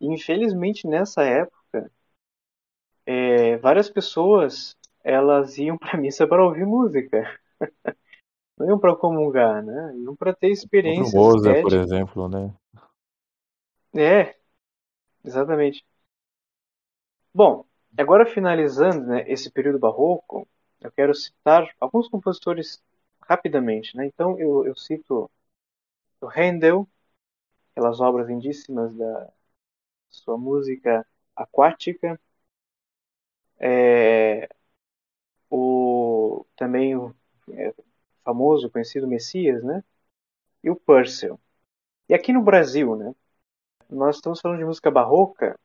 infelizmente, 0.00 0.86
nessa 0.88 1.22
época, 1.24 1.90
é, 3.22 3.56
várias 3.58 3.88
pessoas 3.90 4.76
elas 5.04 5.58
iam 5.58 5.78
para 5.78 5.96
missa 6.00 6.26
para 6.26 6.44
ouvir 6.44 6.66
música. 6.66 7.38
Não 8.58 8.66
iam 8.66 8.78
para 8.78 8.94
comungar, 8.96 9.62
né? 9.64 9.94
Iam 9.98 10.14
para 10.14 10.34
ter 10.34 10.50
experiências 10.50 11.02
O 11.02 11.10
Mozart, 11.10 11.60
por 11.60 11.74
exemplo, 11.74 12.28
né? 12.30 12.50
É, 13.94 14.36
exatamente. 15.24 15.84
Bom, 17.32 17.64
agora 18.02 18.26
finalizando 18.26 19.06
né, 19.06 19.24
esse 19.30 19.50
período 19.50 19.78
barroco, 19.78 20.46
eu 20.80 20.90
quero 20.92 21.14
citar 21.14 21.68
alguns 21.80 22.08
compositores 22.08 22.82
rapidamente. 23.20 23.96
Né? 23.96 24.06
Então, 24.06 24.38
eu, 24.38 24.66
eu 24.66 24.76
cito 24.76 25.30
o 26.20 26.26
Handel, 26.26 26.88
aquelas 27.72 28.00
obras 28.00 28.28
lindíssimas 28.28 28.94
da 28.94 29.32
sua 30.10 30.38
música 30.38 31.06
aquática, 31.34 32.18
é, 33.58 34.48
o, 35.50 36.44
também 36.56 36.96
o 36.96 37.14
é, 37.50 37.74
famoso, 38.24 38.70
conhecido 38.70 39.06
Messias, 39.06 39.62
né? 39.62 39.82
e 40.62 40.70
o 40.70 40.76
Purcell. 40.76 41.40
E 42.08 42.14
aqui 42.14 42.32
no 42.32 42.42
Brasil, 42.42 42.96
né? 42.96 43.14
nós 43.88 44.16
estamos 44.16 44.40
falando 44.40 44.58
de 44.58 44.64
música 44.64 44.90
barroca, 44.90 45.58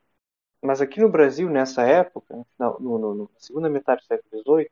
mas 0.62 0.80
aqui 0.80 1.00
no 1.00 1.08
Brasil, 1.10 1.50
nessa 1.50 1.82
época, 1.82 2.46
no, 2.58 2.78
no, 2.80 2.98
no, 2.98 3.14
na 3.24 3.28
segunda 3.38 3.68
metade 3.68 4.02
do 4.02 4.06
século 4.06 4.42
XVIII, 4.42 4.70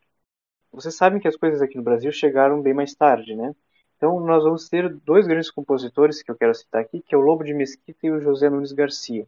vocês 0.72 0.94
sabem 0.94 1.20
que 1.20 1.28
as 1.28 1.36
coisas 1.36 1.60
aqui 1.62 1.76
no 1.76 1.82
Brasil 1.82 2.12
chegaram 2.12 2.62
bem 2.62 2.72
mais 2.74 2.94
tarde, 2.94 3.34
né? 3.34 3.54
Então 3.96 4.20
nós 4.20 4.44
vamos 4.44 4.68
ter 4.68 4.88
dois 4.88 5.26
grandes 5.26 5.50
compositores 5.50 6.22
que 6.22 6.30
eu 6.30 6.36
quero 6.36 6.54
citar 6.54 6.80
aqui, 6.82 7.02
que 7.02 7.14
é 7.14 7.18
o 7.18 7.20
Lobo 7.20 7.44
de 7.44 7.52
Mesquita 7.52 8.06
e 8.06 8.10
o 8.10 8.20
José 8.20 8.48
Nunes 8.48 8.72
Garcia. 8.72 9.26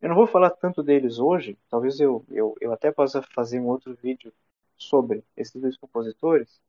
Eu 0.00 0.08
não 0.10 0.16
vou 0.16 0.26
falar 0.26 0.50
tanto 0.50 0.82
deles 0.82 1.18
hoje, 1.18 1.58
talvez 1.70 1.98
eu, 2.00 2.24
eu, 2.30 2.54
eu 2.60 2.72
até 2.72 2.92
possa 2.92 3.22
fazer 3.22 3.60
um 3.60 3.66
outro 3.68 3.94
vídeo 3.94 4.32
sobre 4.76 5.24
esses 5.36 5.60
dois 5.60 5.76
compositores, 5.78 6.60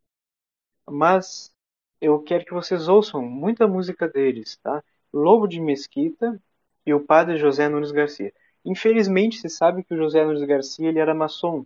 mas 0.90 1.54
eu 2.02 2.22
quero 2.22 2.46
que 2.46 2.54
vocês 2.54 2.88
ouçam 2.88 3.22
muita 3.22 3.68
música 3.68 4.08
deles, 4.08 4.58
tá? 4.58 4.84
Lobo 5.14 5.48
de 5.48 5.60
Mesquita 5.60 6.42
e 6.86 6.94
o 6.94 7.06
padre 7.06 7.38
José 7.38 7.68
Nunes 7.70 7.92
Garcia. 7.92 8.34
Infelizmente, 8.66 9.40
se 9.40 9.50
sabe 9.50 9.84
que 9.84 9.94
o 9.94 9.98
José 9.98 10.24
Nunes 10.26 10.44
Garcia 10.46 10.90
ele 10.90 11.00
era 11.00 11.14
maçom, 11.16 11.66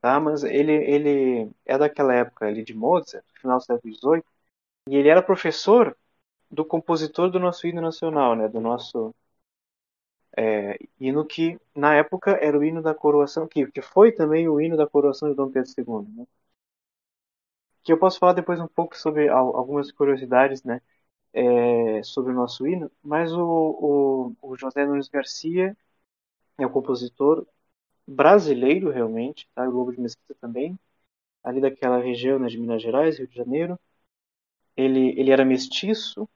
tá? 0.00 0.20
Mas 0.20 0.44
ele 0.44 0.72
ele 0.72 1.52
é 1.66 1.78
daquela 1.78 2.14
época 2.14 2.46
ali 2.46 2.64
de 2.64 2.74
Mozart, 2.74 3.24
final 3.40 3.58
do 3.58 3.64
século 3.64 3.92
XVIII, 3.94 4.24
e 4.88 4.96
ele 4.96 5.08
era 5.08 5.22
professor 5.22 5.96
do 6.50 6.64
compositor 6.64 7.30
do 7.30 7.40
nosso 7.40 7.66
hino 7.68 7.82
nacional, 7.82 8.36
né? 8.36 8.48
Do 8.48 8.60
nosso 8.60 9.14
é, 10.36 10.78
hino 11.00 11.24
que 11.26 11.58
na 11.74 11.94
época 11.94 12.32
era 12.40 12.58
o 12.58 12.64
hino 12.64 12.82
da 12.82 12.94
coroação, 12.94 13.46
que, 13.48 13.66
que 13.70 13.82
foi 13.82 14.12
também 14.12 14.48
o 14.48 14.60
hino 14.60 14.76
da 14.76 14.86
coroação 14.86 15.28
de 15.28 15.34
Dom 15.36 15.50
Pedro 15.50 15.70
II, 15.70 16.08
né? 16.16 16.26
Que 17.82 17.92
eu 17.92 17.98
posso 17.98 18.18
falar 18.18 18.34
depois 18.34 18.60
um 18.60 18.68
pouco 18.68 18.96
sobre 18.96 19.28
algumas 19.28 19.90
curiosidades, 19.92 20.62
né? 20.62 20.80
É, 21.32 22.02
sobre 22.02 22.32
o 22.32 22.36
nosso 22.36 22.66
hino, 22.66 22.90
mas 23.02 23.32
o, 23.32 23.40
o, 24.42 24.50
o 24.52 24.56
José 24.58 24.86
Nunes 24.86 25.08
Garcia 25.08 25.76
é 26.58 26.66
um 26.66 26.70
compositor 26.70 27.46
brasileiro 28.06 28.90
realmente, 28.90 29.48
tá? 29.54 29.68
O 29.68 29.70
Lobo 29.72 29.92
de 29.92 30.00
Mesquita 30.00 30.34
também, 30.40 30.78
ali 31.44 31.60
daquela 31.60 31.98
região 31.98 32.38
né, 32.38 32.48
de 32.48 32.58
Minas 32.58 32.82
Gerais, 32.82 33.18
Rio 33.18 33.28
de 33.28 33.36
Janeiro 33.36 33.78
ele, 34.78 35.20
ele 35.20 35.30
era 35.32 35.44
mestiço, 35.44 36.28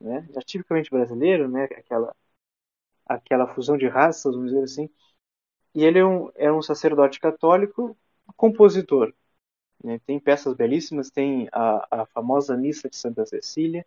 né? 0.00 0.28
Já 0.34 0.40
tipicamente 0.42 0.90
brasileiro, 0.90 1.48
né? 1.48 1.64
Aquela, 1.64 2.14
aquela 3.06 3.54
fusão 3.54 3.76
de 3.78 3.88
raças, 3.88 4.34
vamos 4.34 4.50
dizer 4.52 4.64
assim. 4.64 4.90
E 5.74 5.84
ele 5.84 5.98
é 5.98 6.06
um, 6.06 6.30
é 6.36 6.52
um 6.52 6.62
sacerdote 6.62 7.20
católico, 7.20 7.96
compositor. 8.36 9.14
Né? 9.84 10.00
Tem 10.06 10.20
peças 10.20 10.54
belíssimas, 10.54 11.10
tem 11.10 11.48
a, 11.52 12.02
a 12.02 12.06
famosa 12.06 12.56
Missa 12.56 12.90
de 12.90 12.96
Santa 12.96 13.26
Cecília, 13.26 13.86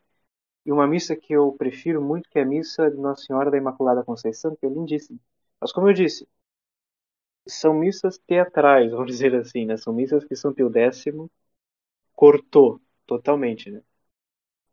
e 0.65 0.71
uma 0.71 0.87
missa 0.87 1.15
que 1.15 1.33
eu 1.33 1.53
prefiro 1.53 2.01
muito, 2.01 2.29
que 2.29 2.39
é 2.39 2.43
a 2.43 2.45
Missa 2.45 2.89
de 2.91 2.97
Nossa 2.97 3.23
Senhora 3.23 3.51
da 3.51 3.57
Imaculada 3.57 4.03
Conceição, 4.03 4.55
que 4.55 4.65
é 4.65 4.69
lindíssima. 4.69 5.19
Mas 5.65 5.71
como 5.73 5.89
eu 5.89 5.93
disse, 5.93 6.27
são 7.47 7.73
missas 7.73 8.19
teatrais, 8.19 8.91
vamos 8.91 9.07
dizer 9.07 9.33
assim, 9.35 9.65
né? 9.65 9.77
São 9.77 9.91
missas 9.93 10.23
que 10.25 10.35
São 10.35 10.53
Pio 10.53 10.71
X 10.71 11.05
cortou 12.15 12.81
totalmente, 13.05 13.69
né? 13.71 13.81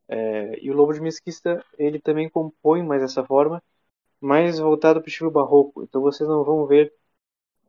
É, 0.09 0.59
e 0.65 0.71
o 0.71 0.75
Lobo 0.75 0.93
de 0.93 1.01
Mesquita, 1.01 1.65
ele 1.79 1.99
também 2.01 2.29
compõe 2.31 2.83
mais 2.83 3.03
dessa 3.03 3.25
forma, 3.25 3.63
mais 4.21 4.59
voltado 4.61 5.01
para 5.01 5.09
o 5.09 5.11
estilo 5.11 5.31
barroco. 5.31 5.83
Então 5.85 6.03
vocês 6.03 6.29
não 6.29 6.45
vão 6.45 6.67
ver 6.67 6.93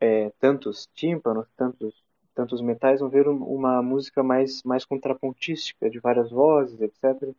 é, 0.01 0.29
tantos 0.39 0.87
tímpanos, 0.95 1.47
tantos, 1.57 2.03
tantos 2.35 2.61
metais, 2.61 3.01
vão 3.01 3.09
ver 3.09 3.27
uma 3.29 3.81
música 3.83 4.23
mais, 4.23 4.63
mais 4.63 4.85
contrapontística, 4.85 5.89
de 5.89 5.99
várias 5.99 6.31
vozes, 6.31 6.81
etc. 6.81 7.35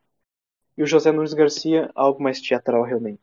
E 0.78 0.82
o 0.84 0.86
José 0.88 1.12
Nunes 1.12 1.34
Garcia, 1.34 1.90
algo 1.96 2.22
mais 2.22 2.40
teatral 2.42 2.84
realmente. 2.84 3.22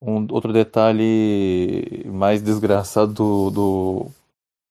Um 0.00 0.26
outro 0.32 0.52
detalhe 0.52 2.04
mais 2.06 2.40
desgraçado 2.40 3.12
do, 3.12 3.50
do 3.50 4.10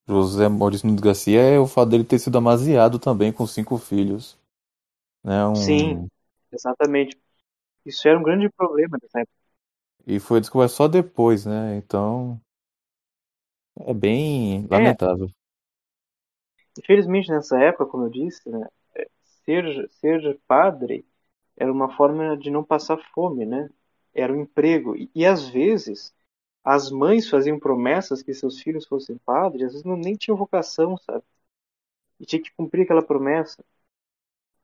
José 0.07 0.47
Maurício 0.47 0.87
Nunes 0.87 1.01
Garcia 1.01 1.41
é 1.41 1.59
o 1.59 1.67
fato 1.67 1.89
dele 1.89 2.05
ter 2.05 2.17
sido 2.19 2.37
amaziado 2.37 2.97
também 2.97 3.31
com 3.31 3.45
cinco 3.45 3.77
filhos. 3.77 4.37
Né? 5.23 5.45
Um... 5.45 5.55
Sim, 5.55 6.07
exatamente. 6.51 7.17
Isso 7.85 8.07
era 8.07 8.17
um 8.17 8.23
grande 8.23 8.49
problema 8.49 8.97
nessa 9.01 9.19
época. 9.19 9.35
E 10.05 10.19
foi 10.19 10.39
descoberto 10.39 10.71
só 10.71 10.87
depois, 10.87 11.45
né? 11.45 11.75
Então. 11.75 12.39
É 13.81 13.93
bem 13.93 14.65
é. 14.65 14.67
lamentável. 14.69 15.29
Infelizmente, 16.79 17.29
nessa 17.29 17.59
época, 17.59 17.85
como 17.85 18.05
eu 18.05 18.09
disse, 18.09 18.49
né, 18.49 18.65
é, 18.95 19.07
ser, 19.43 19.89
ser 19.99 20.39
padre 20.47 21.05
era 21.57 21.71
uma 21.71 21.95
forma 21.95 22.37
de 22.37 22.49
não 22.49 22.63
passar 22.63 22.97
fome, 23.13 23.45
né? 23.45 23.69
Era 24.17 24.33
um 24.33 24.41
emprego. 24.41 24.95
E, 24.95 25.09
e 25.15 25.25
às 25.25 25.47
vezes, 25.47 26.13
as 26.63 26.91
mães 26.91 27.29
faziam 27.29 27.59
promessas 27.59 28.21
que 28.23 28.33
seus 28.33 28.59
filhos 28.61 28.85
fossem 28.87 29.17
padres, 29.19 29.63
às 29.67 29.71
vezes 29.73 29.85
não, 29.85 29.97
nem 29.97 30.15
tinham 30.15 30.37
vocação, 30.37 30.97
sabe? 30.97 31.23
E 32.19 32.25
tinha 32.25 32.41
que 32.41 32.51
cumprir 32.53 32.83
aquela 32.83 33.01
promessa. 33.03 33.63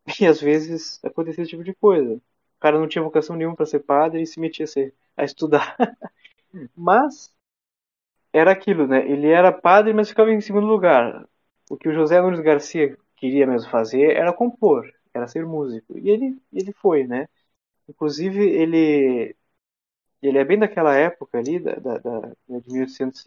E 0.21 0.25
às 0.25 0.39
vezes 0.41 0.99
acontecia 1.03 1.43
esse 1.43 1.51
tipo 1.51 1.63
de 1.63 1.73
coisa. 1.73 2.15
O 2.15 2.59
cara 2.59 2.79
não 2.79 2.87
tinha 2.87 3.03
vocação 3.03 3.35
nenhuma 3.35 3.55
para 3.55 3.65
ser 3.65 3.79
padre 3.79 4.21
e 4.21 4.27
se 4.27 4.39
metia 4.39 4.65
a, 4.65 4.67
ser, 4.67 4.93
a 5.15 5.23
estudar. 5.23 5.75
mas 6.75 7.33
era 8.31 8.51
aquilo, 8.51 8.87
né? 8.87 9.09
Ele 9.09 9.29
era 9.29 9.51
padre, 9.51 9.93
mas 9.93 10.09
ficava 10.09 10.31
em 10.31 10.41
segundo 10.41 10.67
lugar. 10.67 11.27
O 11.69 11.77
que 11.77 11.87
o 11.89 11.93
José 11.93 12.21
Nunes 12.21 12.39
Garcia 12.41 12.97
queria 13.15 13.47
mesmo 13.47 13.69
fazer 13.69 14.15
era 14.15 14.33
compor, 14.33 14.91
era 15.13 15.27
ser 15.27 15.45
músico. 15.45 15.97
E 15.97 16.09
ele, 16.09 16.37
ele 16.51 16.73
foi, 16.73 17.05
né? 17.05 17.27
Inclusive, 17.89 18.43
ele, 18.49 19.35
ele 20.27 20.37
é 20.37 20.45
bem 20.45 20.59
daquela 20.59 20.95
época 20.95 21.37
ali, 21.39 21.59
da, 21.59 21.75
da, 21.75 21.97
da 21.97 22.19
de 22.59 22.71
1800 22.71 23.25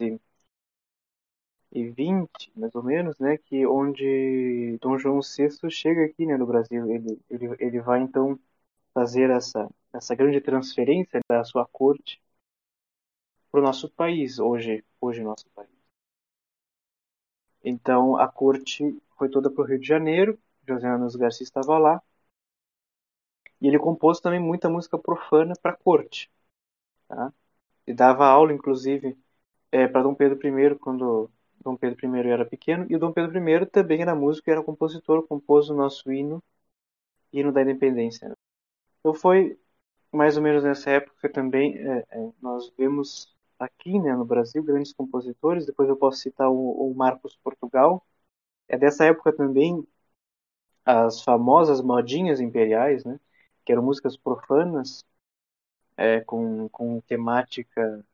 e 1.73 1.91
20, 1.91 2.51
mais 2.57 2.75
ou 2.75 2.83
menos, 2.83 3.19
né, 3.19 3.37
que 3.39 3.67
onde 3.67 4.79
Dom 4.81 4.99
João 4.99 5.21
VI 5.21 5.71
chega 5.71 6.05
aqui, 6.05 6.27
né, 6.27 6.37
no 6.37 6.47
Brasil, 6.47 6.91
ele, 6.91 7.21
ele, 7.31 7.57
ele 7.59 7.81
vai 7.81 8.01
então 8.01 8.39
fazer 8.95 9.31
essa 9.31 9.69
essa 9.93 10.15
grande 10.15 10.41
transferência 10.41 11.21
da 11.29 11.45
sua 11.45 11.67
corte 11.67 12.21
para 13.51 13.61
o 13.61 13.63
nosso 13.63 13.91
país 13.91 14.39
hoje, 14.39 14.85
hoje 15.01 15.21
nosso 15.23 15.47
país. 15.51 15.69
Então 17.63 18.17
a 18.17 18.27
corte 18.29 18.97
foi 19.19 19.29
toda 19.29 19.51
para 19.51 19.63
o 19.63 19.67
Rio 19.67 19.79
de 19.79 19.87
Janeiro, 19.87 20.39
José 20.67 20.89
Anos 20.89 21.17
Garcia 21.17 21.45
estava 21.45 21.77
lá 21.79 22.03
e 23.61 23.67
ele 23.69 23.79
compôs 23.79 24.19
também 24.21 24.41
muita 24.41 24.69
música 24.71 24.99
profana 24.99 25.55
para 25.61 25.73
a 25.73 25.77
corte, 25.77 26.31
tá? 27.09 27.33
E 27.87 27.95
dava 27.95 28.27
aula, 28.27 28.53
inclusive, 28.53 29.17
é, 29.73 29.89
para 29.89 30.03
Dom 30.03 30.15
Pedro 30.15 30.39
I 30.49 30.77
quando 30.79 31.31
Dom 31.65 31.77
Pedro 31.77 32.07
I 32.17 32.29
era 32.31 32.47
pequeno, 32.47 32.87
e 32.91 32.97
o 32.97 32.99
Dom 32.99 33.13
Pedro 33.13 33.39
I 33.39 33.67
também 33.67 34.03
era 34.03 34.15
músico 34.15 34.51
era 34.51 34.63
compositor, 34.63 35.27
compôs 35.27 35.71
o 35.71 35.75
nosso 35.75 36.13
hino, 36.13 36.43
hino 37.33 37.53
da 37.53 37.63
independência. 37.63 38.33
Então 39.01 39.15
foi 39.15 39.59
mais 40.13 40.37
ou 40.37 40.43
menos 40.43 40.65
nessa 40.65 40.91
época 40.91 41.29
também, 41.31 41.77
é, 41.79 42.07
é, 42.11 42.31
nós 42.43 42.73
vemos 42.79 43.35
aqui 43.59 43.99
né, 44.01 44.15
no 44.17 44.25
Brasil 44.25 44.63
grandes 44.63 44.93
compositores, 44.93 45.67
depois 45.67 45.89
eu 45.89 45.97
posso 45.97 46.19
citar 46.21 46.51
o, 46.51 46.91
o 46.91 46.95
Marcos 46.95 47.37
Portugal, 47.43 48.05
é 48.69 48.79
dessa 48.79 49.05
época 49.07 49.33
também 49.33 49.87
as 50.85 51.23
famosas 51.23 51.81
modinhas 51.83 52.41
imperiais, 52.41 53.05
né, 53.05 53.19
que 53.65 53.73
eram 53.73 53.83
músicas 53.83 54.17
profanas, 54.17 55.05
é, 55.97 56.21
com, 56.21 56.69
com 56.69 57.01
temática 57.03 58.05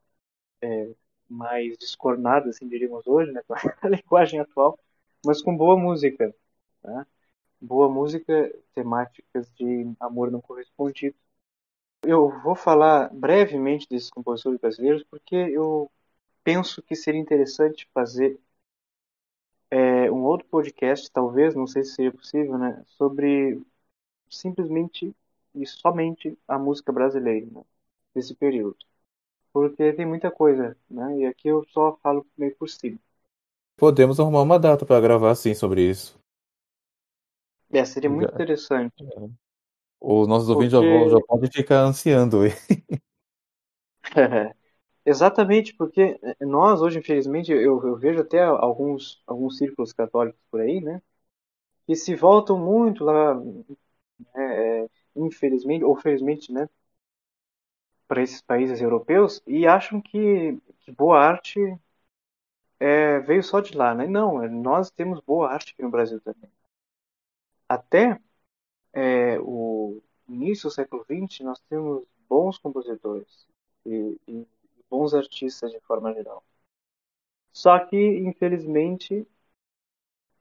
é, 0.62 0.90
mais 1.28 1.76
descornada, 1.78 2.50
assim 2.50 2.68
diríamos 2.68 3.06
hoje, 3.06 3.32
né, 3.32 3.42
a 3.82 3.88
linguagem 3.88 4.40
atual, 4.40 4.78
mas 5.24 5.42
com 5.42 5.56
boa 5.56 5.76
música, 5.76 6.34
tá? 6.82 7.06
boa 7.60 7.88
música, 7.88 8.52
temáticas 8.74 9.52
de 9.54 9.92
amor 10.00 10.30
não 10.30 10.40
correspondido. 10.40 11.16
Eu 12.02 12.30
vou 12.42 12.54
falar 12.56 13.08
brevemente 13.14 13.88
desses 13.88 14.10
compositores 14.10 14.60
brasileiros 14.60 15.04
porque 15.04 15.36
eu 15.36 15.90
penso 16.44 16.82
que 16.82 16.96
seria 16.96 17.20
interessante 17.20 17.88
fazer 17.94 18.38
é, 19.70 20.10
um 20.10 20.24
outro 20.24 20.46
podcast, 20.48 21.10
talvez, 21.10 21.54
não 21.54 21.66
sei 21.66 21.84
se 21.84 21.94
seria 21.94 22.12
possível, 22.12 22.58
né, 22.58 22.84
sobre 22.88 23.62
simplesmente 24.28 25.14
e 25.54 25.66
somente 25.66 26.38
a 26.48 26.58
música 26.58 26.92
brasileira 26.92 27.46
né, 27.46 27.62
desse 28.14 28.34
período, 28.34 28.76
porque 29.52 29.92
tem 29.92 30.06
muita 30.06 30.30
coisa, 30.30 30.76
né, 30.88 31.18
e 31.18 31.26
aqui 31.26 31.48
eu 31.48 31.64
só 31.70 31.96
falo 32.02 32.26
meio 32.36 32.54
por 32.56 32.68
cima. 32.68 32.98
Podemos 33.76 34.20
arrumar 34.20 34.42
uma 34.42 34.58
data 34.58 34.86
para 34.86 35.00
gravar 35.00 35.34
sim 35.34 35.54
sobre 35.54 35.82
isso. 35.88 36.18
É, 37.70 37.84
seria 37.84 38.10
muito 38.10 38.32
interessante. 38.32 38.94
É. 39.02 39.28
Os 39.98 40.28
nossos 40.28 40.48
ouvintes 40.48 40.72
já, 40.72 40.80
já 40.80 41.20
podem 41.26 41.50
ficar 41.50 41.80
ansiando. 41.80 42.40
Exatamente, 45.04 45.74
porque 45.74 46.18
nós 46.40 46.80
hoje, 46.80 46.98
infelizmente, 46.98 47.50
eu, 47.50 47.84
eu, 47.84 47.96
vejo 47.96 48.20
até 48.20 48.42
alguns, 48.42 49.22
alguns 49.26 49.56
círculos 49.58 49.92
católicos 49.92 50.40
por 50.50 50.60
aí, 50.60 50.80
né? 50.80 51.02
Que 51.86 51.96
se 51.96 52.14
voltam 52.14 52.58
muito 52.58 53.04
lá, 53.04 53.34
né, 53.34 53.64
é, 54.36 54.88
infelizmente, 55.16 55.84
ou 55.84 55.96
felizmente, 55.96 56.52
né? 56.52 56.68
Para 58.12 58.22
esses 58.22 58.42
países 58.42 58.82
europeus 58.82 59.42
e 59.46 59.66
acham 59.66 59.98
que, 59.98 60.60
que 60.80 60.92
boa 60.92 61.18
arte 61.18 61.58
é, 62.78 63.18
veio 63.20 63.42
só 63.42 63.58
de 63.60 63.74
lá, 63.74 63.94
né? 63.94 64.06
Não, 64.06 64.46
nós 64.50 64.90
temos 64.90 65.18
boa 65.20 65.50
arte 65.50 65.72
aqui 65.72 65.80
no 65.82 65.90
Brasil 65.90 66.20
também. 66.20 66.50
Até 67.66 68.20
é, 68.92 69.38
o 69.40 70.02
início 70.28 70.68
do 70.68 70.74
século 70.74 71.04
XX, 71.04 71.40
nós 71.44 71.58
temos 71.70 72.04
bons 72.28 72.58
compositores 72.58 73.46
e, 73.86 74.20
e 74.28 74.46
bons 74.90 75.14
artistas 75.14 75.70
de 75.72 75.80
forma 75.80 76.12
geral. 76.12 76.44
Só 77.50 77.78
que, 77.78 77.96
infelizmente, 77.96 79.26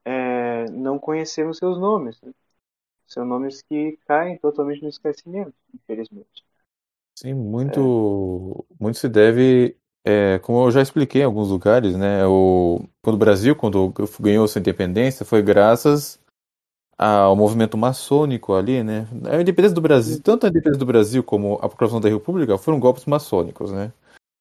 é, 0.04 0.66
não 0.72 1.00
conhecemos 1.00 1.58
seus 1.58 1.80
nomes. 1.80 2.22
Né? 2.22 2.34
São 3.08 3.26
nomes 3.26 3.62
que 3.62 3.98
caem 4.08 4.38
totalmente 4.38 4.82
no 4.82 4.90
esquecimento, 4.90 5.56
infelizmente. 5.74 6.44
Sim, 7.22 7.36
muito, 7.36 8.66
é. 8.72 8.84
muito 8.84 8.98
se 8.98 9.08
deve, 9.08 9.78
é, 10.04 10.40
como 10.40 10.66
eu 10.66 10.72
já 10.72 10.82
expliquei 10.82 11.22
em 11.22 11.26
alguns 11.26 11.50
lugares, 11.50 11.96
né? 11.96 12.26
O, 12.26 12.84
quando 13.00 13.14
o 13.14 13.20
Brasil, 13.20 13.56
quando 13.56 13.94
ganhou 14.20 14.48
sua 14.48 14.58
independência, 14.58 15.24
foi 15.24 15.44
graças 15.44 16.20
ao 16.98 17.36
movimento 17.36 17.78
maçônico 17.78 18.56
ali, 18.56 18.82
né? 18.82 19.08
A 19.30 19.40
independência 19.40 19.76
do 19.76 19.82
Brasil, 19.82 20.20
tanto 20.20 20.48
a 20.48 20.50
independência 20.50 20.80
do 20.80 20.86
Brasil 20.86 21.24
como 21.24 21.60
a 21.62 21.70
proclamação 21.70 22.02
da 22.02 22.10
República 22.10 22.58
foram 22.58 22.80
golpes 22.80 23.06
maçônicos, 23.06 23.72
né? 23.72 23.94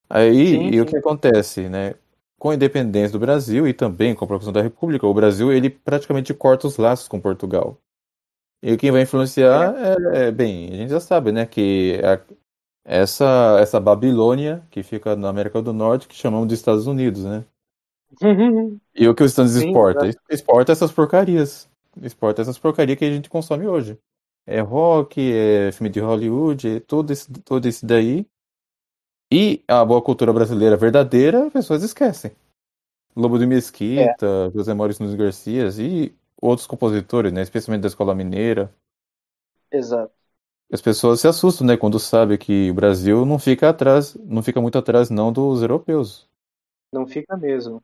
Aí, 0.09 0.47
sim, 0.47 0.69
e 0.69 0.73
sim. 0.73 0.81
o 0.81 0.87
que 0.87 0.97
acontece, 0.97 1.69
né? 1.69 1.95
Com 2.39 2.49
a 2.49 2.55
independência 2.55 3.13
do 3.13 3.19
Brasil 3.19 3.69
e 3.69 3.75
também 3.75 4.15
com 4.15 4.25
a 4.25 4.27
proclamação 4.27 4.55
da 4.55 4.63
República, 4.63 5.07
o 5.07 5.13
Brasil 5.13 5.53
ele 5.53 5.69
praticamente 5.69 6.33
corta 6.33 6.67
os 6.67 6.79
laços 6.79 7.09
com 7.09 7.21
Portugal. 7.21 7.79
E 8.63 8.75
quem 8.79 8.91
vai 8.91 9.03
influenciar 9.03 9.75
é, 10.15 10.29
é 10.29 10.31
bem, 10.31 10.71
a 10.73 10.77
gente 10.77 10.91
já 10.91 11.01
sabe, 11.01 11.31
né, 11.33 11.45
que 11.45 12.01
a, 12.03 12.21
essa 12.91 13.57
essa 13.61 13.79
Babilônia 13.79 14.67
que 14.69 14.83
fica 14.83 15.15
na 15.15 15.29
América 15.29 15.63
do 15.63 15.73
Norte 15.73 16.09
que 16.09 16.15
chamamos 16.17 16.49
de 16.49 16.55
Estados 16.55 16.89
Unidos, 16.89 17.25
né? 17.25 17.45
e 18.93 19.07
o 19.07 19.15
que 19.15 19.23
os 19.23 19.31
Estados 19.31 19.55
Unidos 19.55 19.69
exporta? 19.69 20.11
Exporta 20.29 20.73
essas 20.73 20.91
porcarias. 20.91 21.71
Exporta 22.03 22.43
essas 22.43 22.59
porcarias 22.59 22.99
que 22.99 23.05
a 23.05 23.11
gente 23.11 23.31
consome 23.31 23.69
hoje. 23.69 23.97
É 24.45 24.59
rock, 24.61 25.21
é 25.21 25.71
filme 25.71 25.89
de 25.89 26.01
Hollywood, 26.01 26.69
é 26.69 26.81
todo 26.81 27.13
esse, 27.13 27.33
todo 27.43 27.67
esse 27.67 27.87
daí 27.87 28.27
e 29.33 29.63
a 29.69 29.85
boa 29.85 30.03
cultura 30.03 30.33
brasileira 30.33 30.77
verdadeira, 30.77 31.47
as 31.47 31.53
pessoas 31.53 31.85
esquecem. 31.85 32.33
Lobo 33.15 33.39
de 33.39 33.47
Mesquita, 33.47 34.27
é. 34.49 34.51
José 34.51 34.75
Maurício 34.75 35.05
Nunes 35.05 35.17
Garcias 35.17 35.79
e 35.79 36.13
outros 36.43 36.67
compositores, 36.67 37.33
né? 37.33 37.43
Especialmente 37.43 37.83
da 37.83 37.89
Escola 37.89 38.17
Mineira. 38.17 38.75
Exato. 39.71 40.13
As 40.73 40.81
pessoas 40.81 41.21
se 41.21 41.27
assustam, 41.29 41.67
né? 41.67 41.77
Quando 41.77 41.99
sabem 41.99 42.39
que 42.39 42.71
o 42.71 42.75
Brasil 42.75 43.27
não 43.27 43.39
fica 43.39 43.69
atrás, 43.69 44.15
não 44.15 44.43
fica 44.43 44.61
muito 44.61 44.79
atrás 44.79 45.11
não 45.11 45.33
dos 45.33 45.63
europeus. 45.63 46.29
Não 46.93 47.07
fica 47.07 47.37
mesmo. 47.37 47.83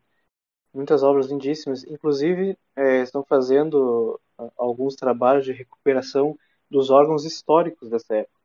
Muitas 0.73 1.03
obras 1.03 1.27
lindíssimas. 1.27 1.83
Inclusive, 1.85 2.57
é, 2.75 3.01
estão 3.01 3.23
fazendo 3.23 4.19
alguns 4.57 4.95
trabalhos 4.95 5.45
de 5.45 5.51
recuperação 5.51 6.37
dos 6.69 6.89
órgãos 6.89 7.25
históricos 7.25 7.89
dessa 7.89 8.15
época. 8.15 8.37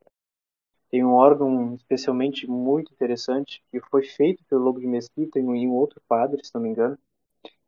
Tem 0.89 1.03
um 1.03 1.13
órgão 1.13 1.75
especialmente 1.75 2.47
muito 2.47 2.93
interessante 2.93 3.63
que 3.71 3.79
foi 3.81 4.03
feito 4.03 4.43
pelo 4.45 4.63
Lobo 4.63 4.79
de 4.79 4.87
Mesquita 4.87 5.39
e 5.39 5.43
um 5.43 5.71
outro 5.73 6.01
padre, 6.07 6.43
se 6.45 6.53
não 6.53 6.61
me 6.61 6.69
engano, 6.69 6.97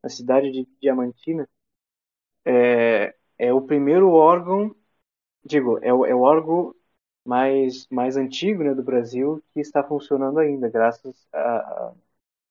na 0.04 0.10
cidade 0.10 0.52
de 0.52 0.68
Diamantina. 0.82 1.48
É, 2.46 3.16
é 3.38 3.54
o 3.54 3.62
primeiro 3.62 4.12
órgão, 4.12 4.76
digo, 5.46 5.80
é 5.82 5.94
o, 5.94 6.06
é 6.06 6.16
o 6.16 6.22
órgão 6.22 6.76
mais, 7.26 7.88
mais 7.90 8.18
antigo 8.18 8.64
né, 8.64 8.74
do 8.74 8.84
Brasil 8.84 9.44
que 9.54 9.60
está 9.62 9.84
funcionando 9.84 10.40
ainda, 10.40 10.70
graças 10.70 11.28
a, 11.34 11.40
a 11.90 11.94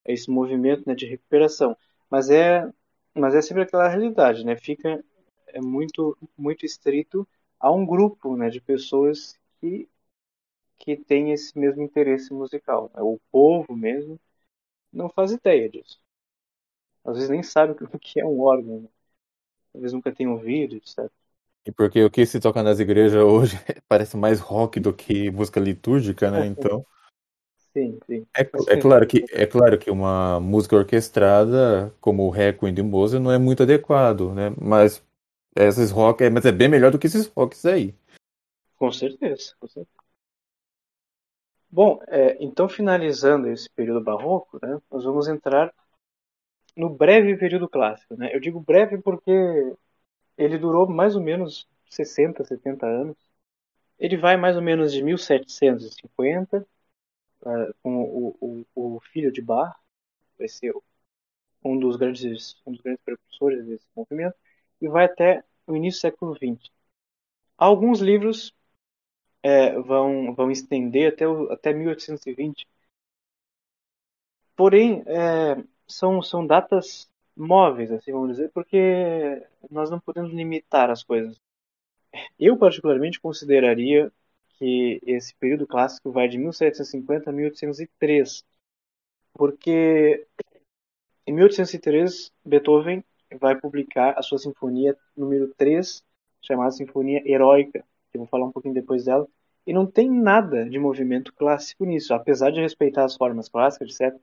esse 0.07 0.31
movimento 0.31 0.85
né, 0.87 0.95
de 0.95 1.07
recuperação. 1.07 1.77
Mas 2.11 2.31
é, 2.31 2.71
mas 3.15 3.35
é 3.35 3.43
sempre 3.43 3.63
aquela 3.65 3.89
realidade, 3.89 4.45
né? 4.45 4.57
Fica 4.57 5.05
é 5.49 5.61
muito, 5.61 6.17
muito 6.37 6.67
estrito 6.67 7.27
a 7.61 7.71
um 7.73 7.87
grupo 7.87 8.37
né, 8.37 8.51
de 8.51 8.61
pessoas 8.61 9.39
que 9.61 9.89
que 10.79 10.97
tem 10.97 11.33
esse 11.33 11.59
mesmo 11.59 11.83
interesse 11.83 12.33
musical. 12.33 12.91
Né? 12.95 13.03
O 13.03 13.19
povo 13.33 13.75
mesmo 13.77 14.21
não 14.93 15.09
faz 15.11 15.33
ideia 15.33 15.69
disso. 15.69 16.01
Às 17.05 17.17
vezes 17.17 17.31
nem 17.31 17.43
sabe 17.43 17.73
o 17.73 17.99
que 17.99 18.21
é 18.21 18.27
um 18.27 18.41
órgão. 18.41 18.83
Né? 18.83 18.89
Talvez 19.73 19.93
nunca 19.93 20.13
tenha 20.15 20.31
ouvido, 20.31 20.77
etc. 20.77 21.11
E 21.67 21.73
porque 21.73 22.05
o 22.05 22.11
que 22.11 22.27
se 22.27 22.39
toca 22.39 22.63
nas 22.63 22.79
igrejas 22.79 23.23
hoje 23.23 23.57
parece 23.89 24.17
mais 24.17 24.41
rock 24.41 24.79
do 24.79 24.93
que 24.93 25.31
música 25.31 25.59
litúrgica, 25.59 26.31
né? 26.31 26.47
Então. 26.47 26.85
Sim, 27.73 27.99
sim. 28.07 28.27
É, 28.37 28.43
é, 28.43 28.81
claro 28.81 29.07
que, 29.07 29.25
é 29.33 29.47
claro 29.47 29.77
que 29.79 29.91
uma 29.91 30.39
música 30.39 30.77
orquestrada, 30.77 31.93
como 32.01 32.25
o 32.25 32.31
Requiem 32.31 32.73
de 32.73 32.83
Mozart, 32.83 33.23
não 33.23 33.33
é 33.33 33.39
muito 33.39 33.65
adequado, 33.65 34.33
né? 34.33 34.55
Mas 34.61 35.03
esses 35.57 35.91
rock, 35.91 36.23
é, 36.23 36.31
mas 36.31 36.45
é 36.45 36.53
bem 36.53 36.69
melhor 36.69 36.93
do 36.93 36.99
que 36.99 37.07
esses 37.07 37.27
rocks 37.27 37.65
aí. 37.65 37.95
Com 38.77 38.93
certeza, 38.93 39.55
com 39.59 39.67
certeza. 39.67 40.05
Bom, 41.71 42.01
é, 42.07 42.37
então 42.41 42.69
finalizando 42.69 43.49
esse 43.49 43.69
período 43.71 44.01
barroco, 44.01 44.61
né, 44.63 44.79
nós 44.91 45.03
vamos 45.03 45.27
entrar 45.27 45.73
no 46.77 46.89
breve 46.89 47.37
período 47.37 47.69
clássico. 47.69 48.17
Né? 48.17 48.31
Eu 48.33 48.41
digo 48.41 48.61
breve 48.61 48.99
porque 48.99 49.33
ele 50.37 50.59
durou 50.59 50.89
mais 50.89 51.17
ou 51.17 51.23
menos 51.23 51.69
60, 51.91 52.45
70 52.45 52.87
anos. 52.87 53.17
Ele 53.99 54.17
vai 54.17 54.37
mais 54.37 54.57
ou 54.57 54.63
menos 54.63 54.93
de 54.93 55.03
1750, 55.03 56.67
uh, 57.43 57.75
com 57.83 58.03
o, 58.03 58.67
o, 58.75 58.97
o, 58.97 59.01
filho 59.13 59.33
de 59.33 59.41
Bach, 59.43 59.77
vai 60.39 60.49
ser 60.49 60.75
um 61.65 61.79
dos 61.79 61.97
grandes, 61.97 62.57
um 62.67 62.73
dos 62.73 62.81
grandes 62.81 63.03
precursores 63.05 63.65
desse 63.67 63.87
movimento, 63.97 64.37
e 64.81 64.89
vai 64.89 65.05
até 65.07 65.45
o 65.67 65.77
início 65.77 66.01
do 66.01 66.03
século 66.03 66.35
XX. 66.37 66.71
Alguns 67.57 68.01
livros 68.01 68.55
é, 69.43 69.79
vão, 69.81 70.35
vão 70.35 70.51
estender 70.51 71.13
até, 71.13 71.29
o, 71.29 71.53
até 71.53 71.73
1820. 71.73 72.67
Porém, 74.57 75.03
é, 75.07 75.65
são, 75.87 76.23
são 76.23 76.47
datas 76.47 77.09
móveis, 77.37 77.91
assim 77.91 78.13
vamos 78.13 78.31
dizer, 78.31 78.51
porque 78.53 79.43
nós 79.71 79.91
não 79.91 80.01
podemos 80.01 80.33
limitar 80.33 80.91
as 80.91 81.03
coisas. 81.03 81.41
Eu, 82.39 82.57
particularmente, 82.57 83.21
consideraria 83.21 84.13
que 84.59 85.01
esse 85.05 85.35
período 85.37 85.67
clássico 85.67 86.13
vai 86.13 86.29
de 86.29 86.39
1750 86.39 87.31
a 87.31 87.33
1803, 87.33 88.45
porque 89.33 90.27
em 91.27 91.33
1803 91.33 92.33
Beethoven 92.45 93.05
vai 93.41 93.59
publicar 93.59 94.15
a 94.17 94.23
sua 94.23 94.39
sinfonia 94.39 94.97
número 95.17 95.53
3, 95.57 96.05
chamada 96.41 96.71
Sinfonia 96.71 97.23
Heróica, 97.25 97.85
eu 98.13 98.21
vou 98.21 98.29
falar 98.29 98.47
um 98.47 98.53
pouquinho 98.53 98.75
depois 98.75 99.07
dela, 99.07 99.27
e 99.67 99.73
não 99.73 99.87
tem 99.87 100.11
nada 100.11 100.69
de 100.69 100.79
movimento 100.79 101.33
clássico 101.33 101.85
nisso, 101.85 102.13
apesar 102.15 102.51
de 102.51 102.61
respeitar 102.61 103.05
as 103.05 103.17
formas 103.17 103.49
clássicas, 103.49 103.99
etc. 103.99 104.15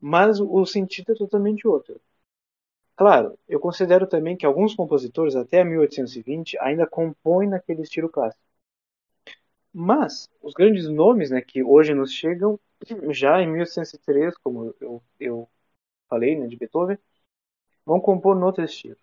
Mas 0.00 0.38
o 0.38 0.64
sentido 0.66 1.12
é 1.12 1.14
totalmente 1.16 1.66
outro. 1.66 2.00
Claro, 2.96 3.38
eu 3.48 3.60
considero 3.60 4.08
também 4.08 4.36
que 4.36 4.44
alguns 4.44 4.74
compositores, 4.74 5.36
até 5.36 5.62
1820, 5.62 6.58
ainda 6.58 6.84
compõem 6.84 7.48
naquele 7.48 7.82
estilo 7.82 8.08
clássico. 8.08 8.42
Mas 9.72 10.28
os 10.42 10.54
grandes 10.54 10.88
nomes 10.88 11.30
né, 11.30 11.40
que 11.40 11.62
hoje 11.62 11.94
nos 11.94 12.12
chegam, 12.12 12.58
já 13.12 13.40
em 13.40 13.46
1803, 13.46 14.36
como 14.38 14.74
eu, 14.80 15.02
eu 15.20 15.48
falei, 16.08 16.38
né, 16.38 16.46
de 16.48 16.56
Beethoven, 16.56 16.98
vão 17.86 18.00
compor 18.00 18.36
no 18.36 18.46
outro 18.46 18.64
estilo. 18.64 18.98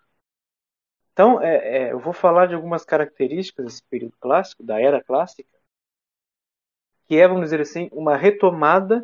Então, 1.12 1.42
é, 1.42 1.88
é, 1.88 1.92
eu 1.92 2.00
vou 2.00 2.14
falar 2.14 2.46
de 2.48 2.54
algumas 2.56 2.86
características 2.86 3.66
desse 3.66 3.84
período 3.84 4.16
clássico, 4.20 4.64
da 4.64 4.80
era 4.80 5.04
clássica, 5.04 5.50
que 7.08 7.16
é, 7.18 7.28
vamos 7.28 7.44
dizer 7.46 7.62
assim, 7.62 7.90
uma 7.92 8.16
retomada, 8.18 9.04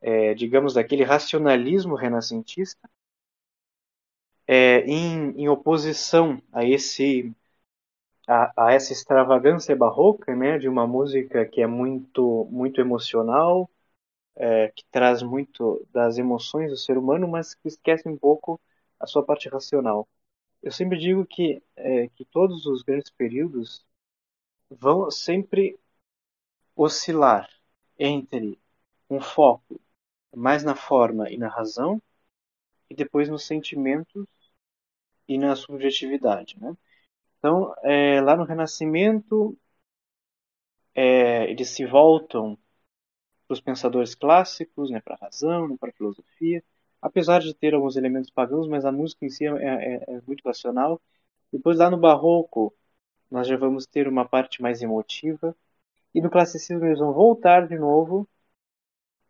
é, 0.00 0.34
digamos, 0.34 0.74
daquele 0.74 1.04
racionalismo 1.04 1.96
renascentista, 1.96 2.88
é, 4.46 4.80
em, 4.86 5.30
em, 5.42 5.48
oposição 5.48 6.42
a 6.52 6.64
esse 6.64 7.34
a, 8.26 8.66
a, 8.68 8.72
essa 8.72 8.92
extravagância 8.92 9.74
barroca, 9.76 10.34
né, 10.36 10.58
de 10.58 10.68
uma 10.68 10.86
música 10.86 11.46
que 11.46 11.60
é 11.62 11.66
muito 11.66 12.46
muito 12.50 12.80
emocional, 12.80 13.70
é, 14.36 14.68
que 14.70 14.84
traz 14.90 15.22
muito 15.22 15.86
das 15.92 16.18
emoções 16.18 16.70
do 16.70 16.76
ser 16.76 16.98
humano, 16.98 17.28
mas 17.28 17.54
que 17.54 17.68
esquece 17.68 18.08
um 18.08 18.16
pouco 18.16 18.60
a 19.00 19.06
sua 19.06 19.24
parte 19.24 19.48
racional. 19.48 20.08
Eu 20.62 20.72
sempre 20.72 20.98
digo 20.98 21.26
que 21.26 21.62
é, 21.76 22.08
que 22.08 22.24
todos 22.26 22.66
os 22.66 22.82
grandes 22.82 23.10
períodos 23.10 23.84
vão 24.70 25.10
sempre 25.10 25.78
oscilar 26.76 27.48
entre 27.98 28.58
um 29.08 29.20
foco 29.20 29.80
mais 30.34 30.64
na 30.64 30.74
forma 30.74 31.30
e 31.30 31.38
na 31.38 31.48
razão 31.48 32.00
e 32.92 32.94
depois 32.94 33.28
nos 33.28 33.44
sentimentos 33.46 34.26
e 35.28 35.38
na 35.38 35.56
subjetividade, 35.56 36.58
né? 36.60 36.76
Então, 37.38 37.74
é, 37.84 38.20
lá 38.20 38.36
no 38.36 38.44
Renascimento, 38.44 39.58
é, 40.94 41.50
eles 41.50 41.70
se 41.70 41.84
voltam 41.86 42.58
para 43.48 43.54
os 43.54 43.60
pensadores 43.60 44.14
clássicos, 44.14 44.90
né, 44.90 45.00
para 45.00 45.14
a 45.14 45.18
razão, 45.18 45.68
né, 45.68 45.76
para 45.78 45.90
a 45.90 45.92
filosofia, 45.92 46.64
apesar 47.02 47.40
de 47.40 47.54
ter 47.54 47.74
alguns 47.74 47.96
elementos 47.96 48.30
pagãos, 48.30 48.68
mas 48.68 48.84
a 48.84 48.92
música 48.92 49.24
em 49.26 49.30
si 49.30 49.46
é, 49.46 49.50
é, 49.50 50.04
é 50.16 50.20
muito 50.26 50.42
racional. 50.46 51.00
Depois, 51.52 51.78
lá 51.78 51.90
no 51.90 51.98
Barroco, 51.98 52.74
nós 53.30 53.48
já 53.48 53.56
vamos 53.56 53.86
ter 53.86 54.08
uma 54.08 54.28
parte 54.28 54.62
mais 54.62 54.82
emotiva, 54.82 55.56
e 56.14 56.20
no 56.22 56.30
classicismo 56.30 56.84
eles 56.86 56.98
vão 57.00 57.12
voltar 57.12 57.68
de 57.68 57.78
novo 57.78 58.28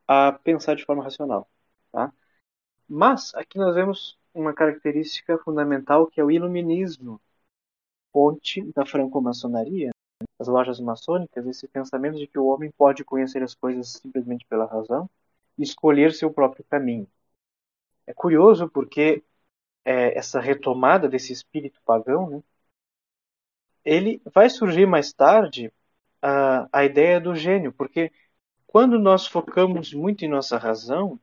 a 0.06 0.32
pensar 0.32 0.76
de 0.76 0.84
forma 0.84 1.02
racional. 1.02 1.48
Tá? 1.90 2.12
Mas 2.88 3.34
aqui 3.34 3.58
nós 3.58 3.74
vemos 3.74 4.18
uma 4.34 4.52
característica 4.52 5.38
fundamental 5.38 6.06
que 6.06 6.20
é 6.20 6.24
o 6.24 6.30
iluminismo, 6.30 7.20
fonte 8.12 8.62
da 8.72 8.84
franco-maçonaria, 8.84 9.90
das 10.38 10.48
lojas 10.48 10.80
maçônicas, 10.80 11.46
esse 11.46 11.66
pensamento 11.68 12.18
de 12.18 12.26
que 12.26 12.38
o 12.38 12.46
homem 12.46 12.70
pode 12.76 13.04
conhecer 13.04 13.42
as 13.42 13.54
coisas 13.54 13.88
simplesmente 13.88 14.46
pela 14.46 14.66
razão 14.66 15.08
e 15.58 15.62
escolher 15.62 16.12
seu 16.12 16.32
próprio 16.32 16.64
caminho. 16.64 17.08
É 18.06 18.12
curioso 18.12 18.68
porque 18.68 19.22
é, 19.84 20.16
essa 20.18 20.40
retomada 20.40 21.08
desse 21.08 21.32
espírito 21.32 21.80
pagão, 21.84 22.30
né, 22.30 22.42
ele 23.84 24.20
vai 24.32 24.48
surgir 24.48 24.86
mais 24.86 25.12
tarde 25.12 25.72
a, 26.20 26.68
a 26.72 26.84
ideia 26.84 27.20
do 27.20 27.34
gênio, 27.34 27.72
porque 27.72 28.12
quando 28.66 28.98
nós 28.98 29.26
focamos 29.26 29.92
muito 29.92 30.24
em 30.24 30.28
nossa 30.28 30.56
razão, 30.56 31.18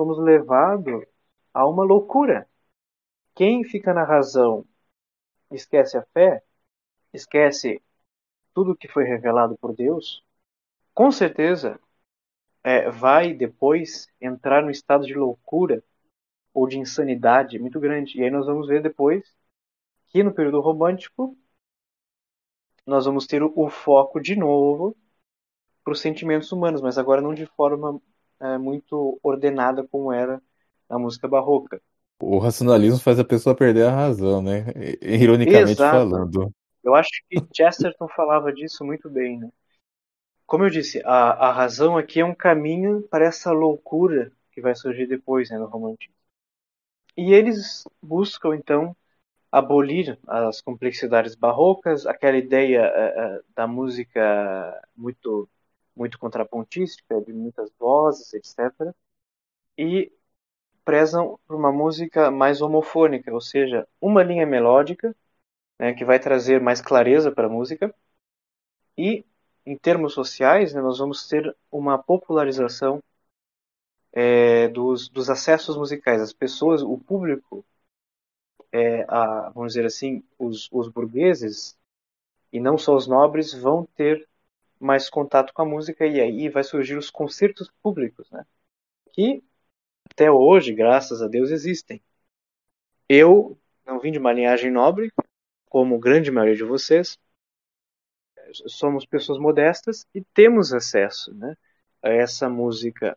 somos 0.00 0.18
levados 0.18 1.04
a 1.52 1.68
uma 1.68 1.84
loucura. 1.84 2.48
Quem 3.34 3.62
fica 3.62 3.92
na 3.92 4.02
razão 4.02 4.64
esquece 5.52 5.98
a 5.98 6.02
fé, 6.14 6.42
esquece 7.12 7.82
tudo 8.54 8.74
que 8.74 8.88
foi 8.88 9.04
revelado 9.04 9.58
por 9.58 9.76
Deus, 9.76 10.24
com 10.94 11.10
certeza 11.12 11.78
é, 12.64 12.90
vai 12.90 13.34
depois 13.34 14.08
entrar 14.18 14.62
no 14.62 14.70
estado 14.70 15.04
de 15.06 15.14
loucura 15.14 15.84
ou 16.54 16.66
de 16.66 16.78
insanidade 16.78 17.58
muito 17.58 17.78
grande. 17.78 18.18
E 18.18 18.24
aí 18.24 18.30
nós 18.30 18.46
vamos 18.46 18.68
ver 18.68 18.82
depois 18.82 19.36
que 20.08 20.22
no 20.22 20.32
período 20.32 20.60
romântico 20.60 21.36
nós 22.86 23.04
vamos 23.04 23.26
ter 23.26 23.42
o, 23.42 23.52
o 23.54 23.68
foco 23.68 24.18
de 24.18 24.34
novo 24.34 24.96
para 25.84 25.92
os 25.92 26.00
sentimentos 26.00 26.50
humanos, 26.52 26.80
mas 26.80 26.96
agora 26.96 27.20
não 27.20 27.34
de 27.34 27.46
forma 27.46 28.00
é, 28.40 28.58
muito 28.58 29.18
ordenada 29.22 29.86
como 29.86 30.12
era 30.12 30.40
na 30.88 30.98
música 30.98 31.28
barroca. 31.28 31.80
O 32.20 32.38
racionalismo 32.38 32.98
faz 32.98 33.18
a 33.18 33.24
pessoa 33.24 33.54
perder 33.54 33.86
a 33.86 33.94
razão, 33.94 34.42
né? 34.42 34.66
Ironicamente 35.00 35.72
Exato. 35.72 35.96
falando. 35.96 36.52
Eu 36.82 36.94
acho 36.94 37.10
que 37.28 37.38
Chesterton 37.54 38.08
falava 38.08 38.52
disso 38.52 38.84
muito 38.84 39.08
bem, 39.08 39.38
né? 39.38 39.48
Como 40.46 40.64
eu 40.64 40.70
disse, 40.70 41.00
a, 41.04 41.48
a 41.48 41.52
razão 41.52 41.96
aqui 41.96 42.20
é 42.20 42.24
um 42.24 42.34
caminho 42.34 43.02
para 43.02 43.24
essa 43.24 43.52
loucura 43.52 44.32
que 44.50 44.60
vai 44.60 44.74
surgir 44.74 45.06
depois 45.06 45.48
né, 45.48 45.58
no 45.58 45.66
romantismo. 45.66 46.14
E 47.16 47.32
eles 47.32 47.84
buscam, 48.02 48.56
então, 48.56 48.96
abolir 49.50 50.18
as 50.26 50.60
complexidades 50.60 51.34
barrocas, 51.34 52.06
aquela 52.06 52.36
ideia 52.36 52.90
uh, 52.90 53.44
da 53.54 53.66
música 53.66 54.82
muito 54.96 55.48
muito 55.96 56.18
contrapontística, 56.18 57.20
de 57.22 57.32
muitas 57.32 57.70
vozes, 57.78 58.32
etc. 58.34 58.94
E 59.78 60.12
prezam 60.84 61.38
por 61.46 61.56
uma 61.56 61.72
música 61.72 62.30
mais 62.30 62.62
homofônica, 62.62 63.32
ou 63.32 63.40
seja, 63.40 63.86
uma 64.00 64.22
linha 64.22 64.46
melódica 64.46 65.14
né, 65.78 65.94
que 65.94 66.04
vai 66.04 66.18
trazer 66.20 66.60
mais 66.60 66.80
clareza 66.80 67.32
para 67.32 67.46
a 67.46 67.50
música. 67.50 67.94
E, 68.96 69.24
em 69.66 69.76
termos 69.76 70.12
sociais, 70.14 70.72
né, 70.74 70.80
nós 70.80 70.98
vamos 70.98 71.26
ter 71.26 71.56
uma 71.72 71.98
popularização 71.98 73.02
é, 74.12 74.68
dos, 74.68 75.08
dos 75.08 75.30
acessos 75.30 75.76
musicais. 75.76 76.20
As 76.20 76.32
pessoas, 76.32 76.82
o 76.82 76.98
público, 76.98 77.64
é, 78.72 79.04
a, 79.08 79.50
vamos 79.50 79.72
dizer 79.72 79.86
assim, 79.86 80.22
os, 80.38 80.68
os 80.72 80.88
burgueses, 80.88 81.76
e 82.52 82.60
não 82.60 82.78
só 82.78 82.96
os 82.96 83.06
nobres, 83.06 83.54
vão 83.54 83.86
ter 83.96 84.28
mais 84.80 85.10
contato 85.10 85.52
com 85.52 85.62
a 85.62 85.66
música 85.66 86.06
e 86.06 86.20
aí 86.20 86.48
vai 86.48 86.64
surgir 86.64 86.96
os 86.96 87.10
concertos 87.10 87.70
públicos, 87.82 88.30
né? 88.30 88.46
Que 89.12 89.44
até 90.10 90.30
hoje, 90.30 90.74
graças 90.74 91.22
a 91.22 91.28
Deus, 91.28 91.50
existem. 91.50 92.02
Eu 93.08 93.58
não 93.86 94.00
vim 94.00 94.12
de 94.12 94.18
uma 94.18 94.32
linhagem 94.32 94.70
nobre, 94.70 95.12
como 95.66 95.98
grande 95.98 96.30
maioria 96.30 96.56
de 96.56 96.64
vocês. 96.64 97.18
Somos 98.66 99.06
pessoas 99.06 99.38
modestas 99.38 100.06
e 100.14 100.22
temos 100.34 100.72
acesso, 100.72 101.32
né, 101.34 101.56
a 102.02 102.08
essa 102.08 102.48
música 102.48 103.16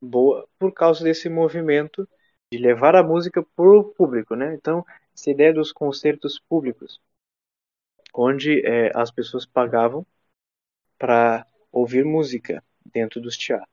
boa 0.00 0.46
por 0.58 0.72
causa 0.72 1.02
desse 1.02 1.28
movimento 1.28 2.06
de 2.52 2.58
levar 2.58 2.94
a 2.94 3.02
música 3.02 3.42
para 3.56 3.78
o 3.78 3.84
público, 3.84 4.34
né? 4.36 4.54
Então, 4.54 4.84
essa 5.14 5.30
ideia 5.30 5.52
dos 5.52 5.72
concertos 5.72 6.38
públicos, 6.38 7.00
onde 8.14 8.64
é, 8.66 8.92
as 8.94 9.10
pessoas 9.10 9.46
pagavam 9.46 10.06
para 10.98 11.46
ouvir 11.72 12.04
música 12.04 12.62
dentro 12.84 13.20
dos 13.20 13.36
teatros. 13.36 13.68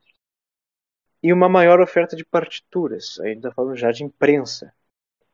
E 1.23 1.31
uma 1.31 1.47
maior 1.47 1.79
oferta 1.79 2.15
de 2.15 2.25
partituras, 2.25 3.19
ainda 3.19 3.49
tá 3.49 3.55
falando 3.55 3.75
já 3.75 3.91
de 3.91 4.03
imprensa. 4.03 4.73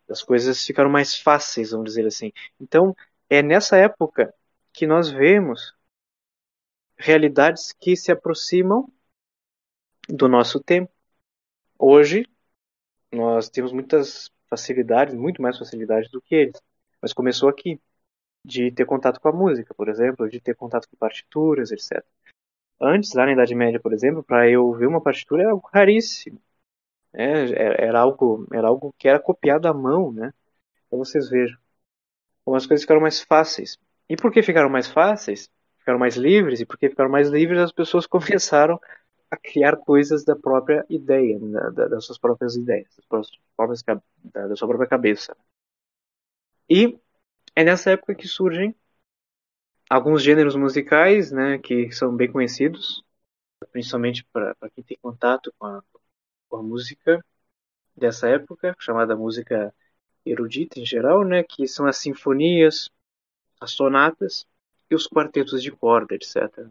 As 0.10 0.22
coisas 0.22 0.66
ficaram 0.66 0.90
mais 0.90 1.16
fáceis, 1.16 1.72
vamos 1.72 1.86
dizer 1.86 2.06
assim. 2.06 2.32
Então, 2.60 2.96
é 3.30 3.42
nessa 3.42 3.78
época 3.78 4.34
que 4.74 4.86
nós 4.86 5.10
vemos 5.10 5.74
realidades 6.98 7.72
que 7.74 7.96
se 7.96 8.12
aproximam 8.12 8.92
do 10.10 10.28
nosso 10.28 10.60
tempo. 10.60 10.92
Hoje, 11.78 12.26
nós 13.12 13.50
temos 13.50 13.72
muitas 13.72 14.32
facilidades, 14.50 15.14
muito 15.14 15.42
mais 15.42 15.58
facilidades 15.58 16.10
do 16.10 16.22
que 16.22 16.36
eles. 16.36 16.62
Mas 17.02 17.14
começou 17.14 17.50
aqui 17.50 17.80
de 18.48 18.72
ter 18.72 18.86
contato 18.86 19.20
com 19.20 19.28
a 19.28 19.34
música, 19.34 19.74
por 19.74 19.90
exemplo, 19.90 20.30
de 20.30 20.40
ter 20.40 20.56
contato 20.56 20.88
com 20.90 20.96
partituras, 20.96 21.72
etc. 21.72 22.04
Antes, 22.80 23.14
lá 23.14 23.26
na 23.26 23.34
Idade 23.34 23.54
Média, 23.56 23.80
por 23.80 23.94
exemplo, 23.94 24.24
para 24.24 24.50
eu 24.50 24.72
ver 24.74 24.88
uma 24.88 25.02
partitura 25.02 25.44
era 25.44 25.52
algo 25.52 25.68
raríssimo. 25.74 26.42
Né? 27.14 27.52
Era, 27.52 28.00
algo, 28.00 28.48
era 28.54 28.68
algo 28.68 28.94
que 28.98 29.08
era 29.10 29.20
copiado 29.20 29.68
à 29.68 29.74
mão, 29.74 30.12
né? 30.14 30.34
Para 30.90 31.00
vocês 31.00 31.30
vejam 31.30 31.58
como 32.46 32.56
as 32.56 32.66
coisas 32.66 32.84
ficaram 32.84 33.02
mais 33.02 33.22
fáceis. 33.22 33.78
E 34.10 34.16
por 34.16 34.32
que 34.32 34.42
ficaram 34.42 34.70
mais 34.70 34.88
fáceis? 34.88 35.52
Ficaram 35.80 36.00
mais 36.00 36.16
livres, 36.16 36.62
e 36.62 36.66
porque 36.66 36.90
ficaram 36.90 37.10
mais 37.10 37.28
livres, 37.30 37.60
as 37.60 37.74
pessoas 37.74 38.08
começaram 38.08 38.80
a 39.30 39.36
criar 39.38 39.76
coisas 39.78 40.24
da 40.24 40.36
própria 40.36 40.86
ideia, 40.90 41.38
da, 41.40 41.88
das 41.90 42.06
suas 42.06 42.18
próprias 42.18 42.56
ideias, 42.56 42.88
das, 42.96 43.06
próprias, 43.56 43.84
da, 43.84 44.48
da 44.48 44.56
sua 44.56 44.68
própria 44.70 44.88
cabeça. 44.88 45.36
E 46.70 46.98
é 47.58 47.64
nessa 47.64 47.90
época 47.90 48.14
que 48.14 48.28
surgem 48.28 48.76
alguns 49.90 50.22
gêneros 50.22 50.56
musicais, 50.56 51.32
né, 51.32 51.58
que 51.58 51.92
são 51.92 52.16
bem 52.16 52.32
conhecidos, 52.32 53.04
principalmente 53.72 54.24
para 54.26 54.56
quem 54.76 54.84
tem 54.84 54.98
contato 55.02 55.52
com 55.58 55.66
a, 55.66 55.84
com 56.48 56.58
a, 56.58 56.62
música 56.62 57.20
dessa 57.96 58.30
época, 58.30 58.76
chamada 58.78 59.16
música 59.16 59.74
erudita 60.24 60.80
em 60.80 60.86
geral, 60.86 61.24
né, 61.26 61.42
que 61.42 61.68
são 61.68 61.88
as 61.88 61.98
sinfonias, 61.98 62.92
as 63.60 63.72
sonatas 63.72 64.46
e 64.88 64.94
os 64.94 65.08
quartetos 65.08 65.64
de 65.64 65.72
corda, 65.72 66.14
etc. 66.14 66.70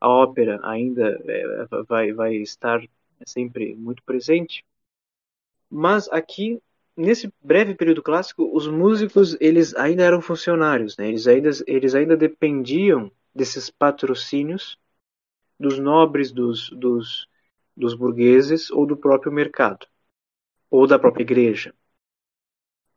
A 0.00 0.08
ópera 0.08 0.58
ainda 0.64 1.16
é, 1.26 1.64
vai, 1.86 2.12
vai 2.12 2.34
estar 2.34 2.80
sempre 3.24 3.76
muito 3.76 4.02
presente, 4.02 4.64
mas 5.70 6.08
aqui 6.08 6.60
nesse 6.96 7.32
breve 7.42 7.74
período 7.74 8.02
clássico, 8.02 8.50
os 8.56 8.66
músicos 8.66 9.36
eles 9.40 9.74
ainda 9.74 10.02
eram 10.04 10.20
funcionários, 10.20 10.96
né? 10.96 11.08
eles, 11.08 11.26
ainda, 11.26 11.50
eles 11.66 11.94
ainda 11.94 12.16
dependiam 12.16 13.10
desses 13.34 13.70
patrocínios 13.70 14.78
dos 15.58 15.78
nobres, 15.78 16.32
dos, 16.32 16.70
dos, 16.70 17.28
dos 17.76 17.94
burgueses 17.94 18.70
ou 18.70 18.86
do 18.86 18.96
próprio 18.96 19.32
mercado, 19.32 19.86
ou 20.70 20.86
da 20.86 20.98
própria 20.98 21.22
igreja. 21.22 21.74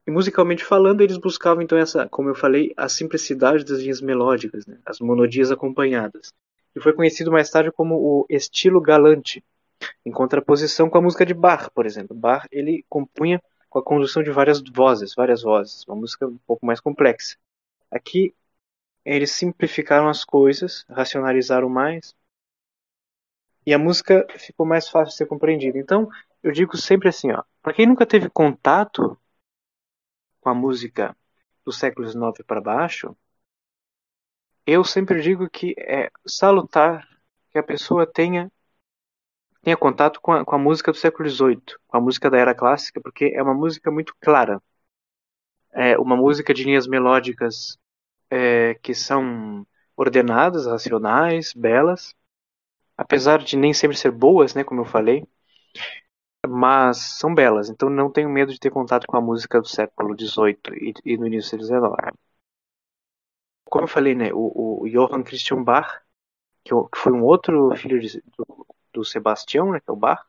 E 0.06 0.12
musicalmente 0.12 0.64
falando, 0.64 1.02
eles 1.02 1.18
buscavam 1.18 1.62
então 1.62 1.78
essa, 1.78 2.08
como 2.08 2.30
eu 2.30 2.36
falei, 2.36 2.74
a 2.78 2.88
simplicidade 2.88 3.66
das 3.66 3.80
linhas 3.80 4.00
melódicas, 4.00 4.66
né? 4.66 4.80
as 4.86 5.00
monodias 5.00 5.52
acompanhadas. 5.52 6.34
E 6.74 6.80
foi 6.80 6.94
conhecido 6.94 7.32
mais 7.32 7.50
tarde 7.50 7.72
como 7.72 7.96
o 7.96 8.26
estilo 8.30 8.80
galante, 8.80 9.44
em 10.06 10.12
contraposição 10.12 10.90
com 10.90 10.98
a 10.98 11.02
música 11.02 11.26
de 11.26 11.34
Bach, 11.34 11.70
por 11.72 11.86
exemplo. 11.86 12.16
Bach 12.16 12.48
ele 12.52 12.86
compunha 12.88 13.42
com 13.70 13.80
a 13.80 13.84
condução 13.84 14.24
de 14.24 14.32
várias 14.32 14.62
vozes, 14.62 15.14
várias 15.16 15.42
vozes, 15.42 15.86
uma 15.88 15.96
música 15.96 16.28
um 16.28 16.38
pouco 16.40 16.66
mais 16.66 16.80
complexa. 16.80 17.38
Aqui 17.92 18.34
eles 19.06 19.32
simplificaram 19.32 20.10
as 20.10 20.26
coisas, 20.26 20.86
racionalizaram 20.90 21.70
mais, 21.70 22.16
e 23.66 23.74
a 23.74 23.80
música 23.80 24.26
ficou 24.38 24.66
mais 24.66 24.90
fácil 24.90 25.12
de 25.12 25.18
ser 25.18 25.26
compreendida. 25.26 25.78
Então, 25.78 26.10
eu 26.42 26.52
digo 26.52 26.78
sempre 26.78 27.10
assim, 27.10 27.32
ó, 27.32 27.44
para 27.62 27.74
quem 27.74 27.86
nunca 27.86 28.06
teve 28.06 28.30
contato 28.30 29.18
com 30.40 30.50
a 30.50 30.54
música 30.54 31.16
do 31.66 31.72
século 31.72 32.08
XIX 32.08 32.46
para 32.46 32.62
baixo, 32.62 33.16
eu 34.66 34.84
sempre 34.84 35.22
digo 35.22 35.50
que 35.50 35.74
é 35.78 36.12
salutar 36.26 37.08
que 37.52 37.58
a 37.58 37.64
pessoa 37.64 38.06
tenha 38.06 38.52
tenha 39.68 39.76
contato 39.76 40.22
com 40.22 40.32
a, 40.32 40.46
com 40.46 40.56
a 40.56 40.58
música 40.58 40.94
do 40.94 40.98
século 40.98 41.30
XVIII, 41.30 41.62
com 41.88 41.98
a 41.98 42.00
música 42.00 42.30
da 42.30 42.38
era 42.38 42.56
clássica, 42.56 43.02
porque 43.02 43.34
é 43.36 43.44
uma 43.44 43.54
música 43.54 43.92
muito 43.92 44.16
clara. 44.22 44.64
É 45.74 45.98
uma 45.98 46.16
música 46.16 46.54
de 46.54 46.64
linhas 46.64 46.88
melódicas 46.88 47.78
é, 48.30 48.76
que 48.76 48.94
são 48.96 49.68
ordenadas, 49.98 50.68
racionais, 50.68 51.52
belas, 51.54 52.16
apesar 52.98 53.40
de 53.40 53.58
nem 53.58 53.74
sempre 53.74 53.98
ser 53.98 54.12
boas, 54.12 54.56
né, 54.56 54.64
como 54.64 54.82
eu 54.82 54.86
falei 54.86 55.28
mas 56.50 56.98
são 57.20 57.36
belas, 57.36 57.70
então 57.70 57.90
não 57.90 58.10
tenho 58.12 58.30
medo 58.30 58.54
de 58.54 58.60
ter 58.60 58.72
contato 58.72 59.06
com 59.06 59.18
a 59.18 59.22
música 59.22 59.60
do 59.60 59.68
século 59.68 60.16
XVIII 60.18 60.58
e, 60.76 60.94
e 61.14 61.18
no 61.18 61.28
início 61.28 61.58
do 61.58 61.66
XIX. 61.66 62.14
Como 63.66 63.84
eu 63.84 63.88
falei, 63.88 64.16
né, 64.16 64.32
o, 64.34 64.84
o 64.84 64.90
Johann 64.90 65.24
Christian 65.24 65.62
Bach, 65.64 66.02
que, 66.64 66.74
foi 66.96 67.12
um 67.12 67.24
outro 67.24 67.76
filho 67.76 68.00
de, 68.00 68.22
do, 68.38 68.66
do 68.98 69.06
Sebastião, 69.06 69.72
né, 69.72 69.80
que 69.80 69.90
é 69.90 69.94
o 69.94 69.96
Bach, 69.96 70.24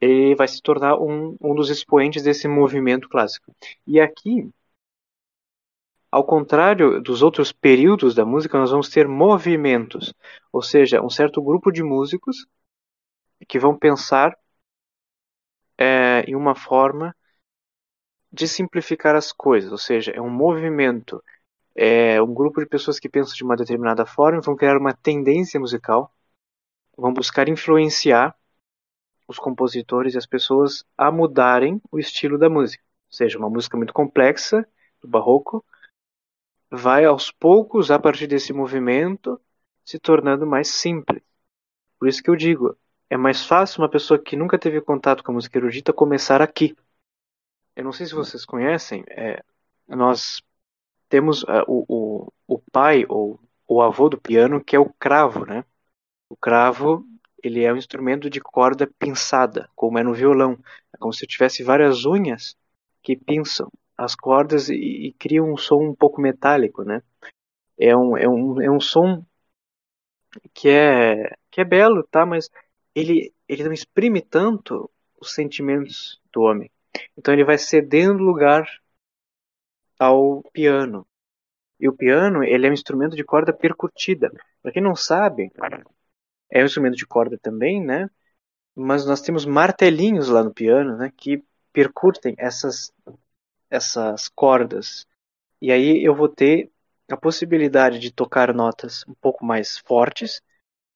ele 0.00 0.34
vai 0.34 0.48
se 0.48 0.60
tornar 0.62 0.98
um, 0.98 1.36
um 1.40 1.54
dos 1.54 1.70
expoentes 1.70 2.22
desse 2.22 2.48
movimento 2.48 3.08
clássico. 3.08 3.54
E 3.86 4.00
aqui, 4.00 4.50
ao 6.10 6.24
contrário 6.24 7.00
dos 7.00 7.22
outros 7.22 7.52
períodos 7.52 8.14
da 8.14 8.24
música, 8.24 8.58
nós 8.58 8.70
vamos 8.70 8.88
ter 8.88 9.06
movimentos, 9.06 10.14
ou 10.52 10.62
seja, 10.62 11.02
um 11.02 11.10
certo 11.10 11.42
grupo 11.42 11.70
de 11.70 11.82
músicos 11.82 12.46
que 13.48 13.58
vão 13.58 13.76
pensar 13.76 14.36
é, 15.76 16.22
em 16.26 16.34
uma 16.34 16.54
forma 16.54 17.14
de 18.32 18.48
simplificar 18.48 19.14
as 19.14 19.32
coisas, 19.32 19.70
ou 19.70 19.78
seja, 19.78 20.10
é 20.12 20.20
um 20.20 20.30
movimento, 20.30 21.22
é 21.74 22.20
um 22.20 22.32
grupo 22.34 22.60
de 22.60 22.66
pessoas 22.66 22.98
que 22.98 23.08
pensam 23.08 23.34
de 23.34 23.44
uma 23.44 23.56
determinada 23.56 24.04
forma, 24.06 24.40
vão 24.40 24.56
criar 24.56 24.76
uma 24.76 24.92
tendência 24.94 25.60
musical, 25.60 26.12
vão 26.96 27.12
buscar 27.12 27.48
influenciar 27.48 28.36
os 29.26 29.38
compositores 29.38 30.14
e 30.14 30.18
as 30.18 30.26
pessoas 30.26 30.84
a 30.96 31.10
mudarem 31.10 31.80
o 31.90 31.98
estilo 31.98 32.38
da 32.38 32.48
música. 32.48 32.82
Ou 33.10 33.16
seja, 33.16 33.38
uma 33.38 33.48
música 33.48 33.76
muito 33.76 33.92
complexa, 33.92 34.66
do 35.00 35.08
barroco, 35.08 35.64
vai 36.70 37.04
aos 37.04 37.30
poucos, 37.30 37.90
a 37.90 37.98
partir 37.98 38.26
desse 38.26 38.52
movimento, 38.52 39.40
se 39.84 39.98
tornando 39.98 40.46
mais 40.46 40.68
simples. 40.68 41.22
Por 41.98 42.08
isso 42.08 42.22
que 42.22 42.30
eu 42.30 42.36
digo, 42.36 42.76
é 43.08 43.16
mais 43.16 43.46
fácil 43.46 43.82
uma 43.82 43.88
pessoa 43.88 44.18
que 44.18 44.36
nunca 44.36 44.58
teve 44.58 44.80
contato 44.80 45.22
com 45.22 45.32
a 45.32 45.34
música 45.34 45.58
erudita 45.58 45.92
começar 45.92 46.42
aqui. 46.42 46.76
Eu 47.76 47.84
não 47.84 47.92
sei 47.92 48.06
se 48.06 48.14
vocês 48.14 48.44
conhecem, 48.44 49.04
é, 49.08 49.42
nós 49.88 50.42
temos 51.08 51.42
uh, 51.44 51.64
o, 51.66 51.84
o, 51.88 52.32
o 52.46 52.58
pai 52.72 53.04
ou 53.08 53.40
o 53.66 53.80
avô 53.80 54.08
do 54.08 54.20
piano, 54.20 54.62
que 54.62 54.76
é 54.76 54.78
o 54.78 54.92
cravo, 54.94 55.44
né? 55.46 55.64
O 56.28 56.36
cravo, 56.36 57.04
ele 57.42 57.62
é 57.64 57.72
um 57.72 57.76
instrumento 57.76 58.30
de 58.30 58.40
corda 58.40 58.86
pinçada, 58.98 59.68
como 59.74 59.98
é 59.98 60.02
no 60.02 60.14
violão. 60.14 60.58
É 60.92 60.96
como 60.96 61.12
se 61.12 61.26
tivesse 61.26 61.62
várias 61.62 62.04
unhas 62.04 62.56
que 63.02 63.16
pinçam 63.16 63.70
as 63.96 64.14
cordas 64.14 64.68
e, 64.68 64.74
e 64.74 65.12
criam 65.12 65.52
um 65.52 65.56
som 65.56 65.82
um 65.82 65.94
pouco 65.94 66.20
metálico, 66.20 66.82
né? 66.82 67.02
É 67.78 67.96
um, 67.96 68.16
é 68.16 68.28
um, 68.28 68.60
é 68.60 68.70
um 68.70 68.80
som 68.80 69.24
que 70.52 70.68
é, 70.68 71.34
que 71.50 71.60
é 71.60 71.64
belo, 71.64 72.02
tá? 72.04 72.24
Mas 72.24 72.50
ele, 72.94 73.32
ele 73.48 73.64
não 73.64 73.72
exprime 73.72 74.20
tanto 74.20 74.90
os 75.20 75.34
sentimentos 75.34 76.20
do 76.32 76.42
homem. 76.42 76.70
Então 77.16 77.34
ele 77.34 77.44
vai 77.44 77.58
cedendo 77.58 78.22
lugar 78.22 78.66
ao 79.98 80.42
piano. 80.52 81.06
E 81.78 81.88
o 81.88 81.92
piano, 81.92 82.42
ele 82.44 82.66
é 82.66 82.70
um 82.70 82.74
instrumento 82.74 83.16
de 83.16 83.24
corda 83.24 83.52
percutida. 83.52 84.30
Para 84.62 84.72
quem 84.72 84.82
não 84.82 84.94
sabe, 84.94 85.50
é 86.50 86.62
um 86.62 86.66
instrumento 86.66 86.96
de 86.96 87.06
corda 87.06 87.38
também, 87.38 87.82
né? 87.84 88.08
Mas 88.74 89.06
nós 89.06 89.20
temos 89.20 89.44
martelinhos 89.46 90.28
lá 90.28 90.42
no 90.42 90.52
piano, 90.52 90.96
né, 90.96 91.12
que 91.16 91.42
percutem 91.72 92.34
essas 92.38 92.92
essas 93.70 94.28
cordas. 94.28 95.06
E 95.60 95.72
aí 95.72 96.04
eu 96.04 96.14
vou 96.14 96.28
ter 96.28 96.70
a 97.10 97.16
possibilidade 97.16 97.98
de 97.98 98.12
tocar 98.12 98.54
notas 98.54 99.04
um 99.08 99.14
pouco 99.14 99.44
mais 99.44 99.78
fortes 99.78 100.40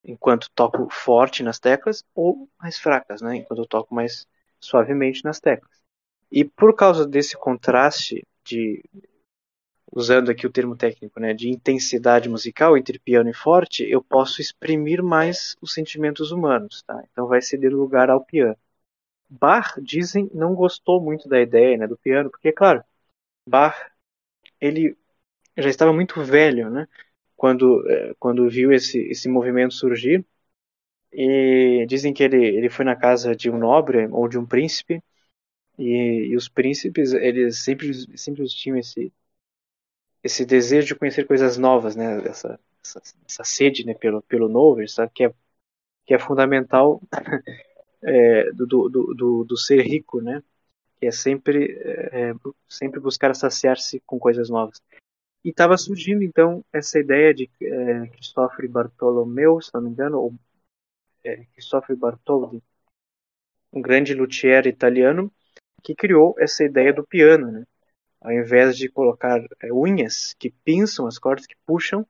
enquanto 0.05 0.51
toco 0.55 0.89
forte 0.91 1.43
nas 1.43 1.59
teclas 1.59 2.05
ou 2.15 2.49
mais 2.61 2.79
fracas, 2.79 3.21
né, 3.21 3.37
enquanto 3.37 3.61
eu 3.63 3.67
toco 3.67 3.95
mais 3.95 4.27
suavemente 4.61 5.25
nas 5.25 5.41
teclas. 5.41 5.77
E 6.31 6.45
por 6.45 6.75
causa 6.75 7.07
desse 7.07 7.37
contraste 7.37 8.27
de 8.45 8.83
usando 9.93 10.31
aqui 10.31 10.47
o 10.47 10.51
termo 10.53 10.77
técnico, 10.77 11.21
né, 11.21 11.35
de 11.35 11.49
intensidade 11.51 12.29
musical 12.29 12.77
entre 12.77 12.99
piano 12.99 13.31
e 13.31 13.35
forte, 13.35 13.85
eu 13.89 14.03
posso 14.03 14.41
exprimir 14.41 15.03
mais 15.03 15.57
os 15.61 15.73
sentimentos 15.75 16.33
humanos, 16.33 16.83
tá? 16.83 17.03
Então 17.13 17.27
vai 17.27 17.43
ceder 17.43 17.73
lugar 17.75 18.11
ao 18.11 18.25
piano. 18.25 18.57
Bach, 19.31 19.79
dizem, 19.83 20.31
não 20.35 20.55
gostou 20.55 21.03
muito 21.03 21.29
da 21.29 21.41
ideia, 21.41 21.77
né, 21.79 21.87
do 21.87 21.99
piano, 21.99 22.31
porque 22.31 22.53
claro, 22.53 22.85
Bach 23.47 23.77
ele 24.61 24.97
já 25.57 25.69
estava 25.71 25.93
muito 25.93 26.23
velho, 26.25 26.71
né? 26.71 26.89
quando, 27.37 27.89
é, 27.91 28.15
quando 28.19 28.49
viu 28.51 28.73
esse, 28.73 29.01
esse 29.11 29.29
movimento 29.29 29.75
surgir. 29.75 30.27
E 31.13 31.87
dizem 31.89 32.13
que 32.13 32.23
ele, 32.23 32.45
ele 32.45 32.71
foi 32.71 32.85
na 32.85 32.97
casa 32.97 33.35
de 33.37 33.51
um 33.51 33.59
nobre 33.59 34.07
ou 34.09 34.29
de 34.29 34.39
um 34.39 34.47
príncipe, 34.47 35.03
e, 35.79 36.29
e 36.31 36.37
os 36.37 36.49
príncipes 36.49 37.13
eles 37.15 37.59
sempre, 37.61 37.93
sempre 38.19 38.47
tinham 38.49 38.79
esse, 38.79 39.13
esse 40.23 40.45
desejo 40.45 40.89
de 40.89 40.95
conhecer 40.95 41.27
coisas 41.27 41.57
novas, 41.57 41.97
né? 41.97 42.19
Essa, 42.27 42.59
essa, 42.83 43.03
essa 43.27 43.45
sede 43.45 43.85
né? 43.85 43.95
pelo, 43.95 44.23
pelo 44.23 44.49
novo, 44.49 44.87
sabe? 44.89 45.11
Que, 45.15 45.25
é, 45.25 45.35
que 46.07 46.15
é 46.15 46.19
fundamental 46.19 47.01
é, 48.03 48.53
do, 48.53 48.67
do, 48.67 48.89
do, 48.89 49.45
do, 49.45 49.57
ser 49.57 49.83
rico, 49.83 50.21
né? 50.21 50.43
Que 50.99 51.07
é 51.07 51.11
sempre, 51.11 51.79
é, 52.13 52.33
sempre 52.69 53.01
buscar 53.01 53.35
saciar-se 53.35 54.01
com 54.01 54.19
coisas 54.19 54.51
novas. 54.51 54.81
E 55.45 55.51
estava 55.51 55.77
surgindo 55.79 56.23
então 56.25 56.65
essa 56.73 56.99
ideia 56.99 57.33
de 57.33 57.49
é, 57.63 58.07
Cristoforo 58.09 58.69
Bartolomeu, 58.69 59.61
se 59.61 59.73
não 59.73 59.83
me 59.83 59.91
engano, 59.91 60.19
ou 60.21 60.35
é, 61.25 61.45
Cristoforo 61.55 61.97
Bartoldi, 61.97 62.63
um 63.73 63.81
grande 63.81 64.15
luthier 64.15 64.67
italiano, 64.67 65.33
que 65.83 65.95
criou 65.95 66.35
essa 66.39 66.65
ideia 66.65 66.93
do 66.93 67.07
piano, 67.07 67.53
né? 67.53 67.65
Ao 68.21 68.33
invés 68.33 68.77
de 68.77 68.89
colocar 68.89 69.41
é, 69.61 69.73
unhas 69.73 70.35
que 70.35 70.51
pinçam 70.51 71.07
as 71.07 71.19
cordas, 71.19 71.47
que 71.47 71.57
puxam, 71.67 72.07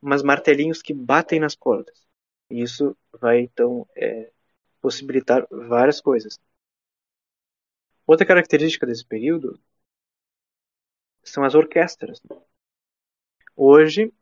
mas 0.00 0.22
martelinhos 0.22 0.82
que 0.82 0.92
batem 0.92 1.40
nas 1.40 1.54
cordas. 1.54 2.06
E 2.50 2.62
isso 2.62 2.96
vai 3.12 3.40
então 3.40 3.86
é, 3.96 4.32
possibilitar 4.80 5.46
várias 5.50 6.00
coisas. 6.00 6.38
Outra 8.06 8.26
característica 8.26 8.86
desse 8.86 9.04
período 9.04 9.58
são 11.22 11.44
as 11.44 11.54
orquestras. 11.54 12.20
Hoje, 13.54 14.12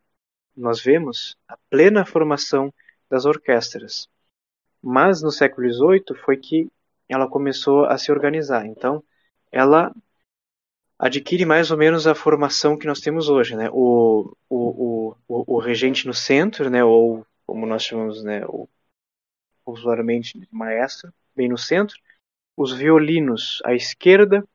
nós 0.55 0.83
vemos 0.83 1.37
a 1.49 1.57
plena 1.71 2.05
formação 2.05 2.73
das 3.09 3.25
orquestras. 3.25 4.09
Mas 4.83 5.23
no 5.23 5.31
século 5.31 5.69
XVIII 5.73 6.19
foi 6.25 6.37
que 6.37 6.71
ela 7.09 7.29
começou 7.29 7.85
a 7.85 7.97
se 7.99 8.13
organizar. 8.13 8.67
Então, 8.67 9.03
ela 9.51 9.95
adquire 11.01 11.47
mais 11.47 11.71
ou 11.71 11.79
menos 11.79 12.07
a 12.07 12.15
formação 12.15 12.77
que 12.77 12.87
nós 12.87 13.01
temos 13.01 13.31
hoje, 13.31 13.57
né? 13.57 13.71
O, 13.73 14.37
o, 14.51 15.17
o, 15.27 15.57
o 15.57 15.59
regente 15.59 16.07
no 16.07 16.13
centro, 16.13 16.69
né? 16.69 16.85
Ou 16.85 17.27
como 17.47 17.65
nós 17.65 17.83
chamamos, 17.83 18.23
né? 18.23 18.45
O, 18.47 18.69
usualmente 19.65 20.47
maestro, 20.51 21.13
bem 21.35 21.49
no 21.49 21.57
centro. 21.57 21.99
Os 22.55 22.73
violinos 22.73 23.63
à 23.65 23.75
esquerda, 23.75 24.47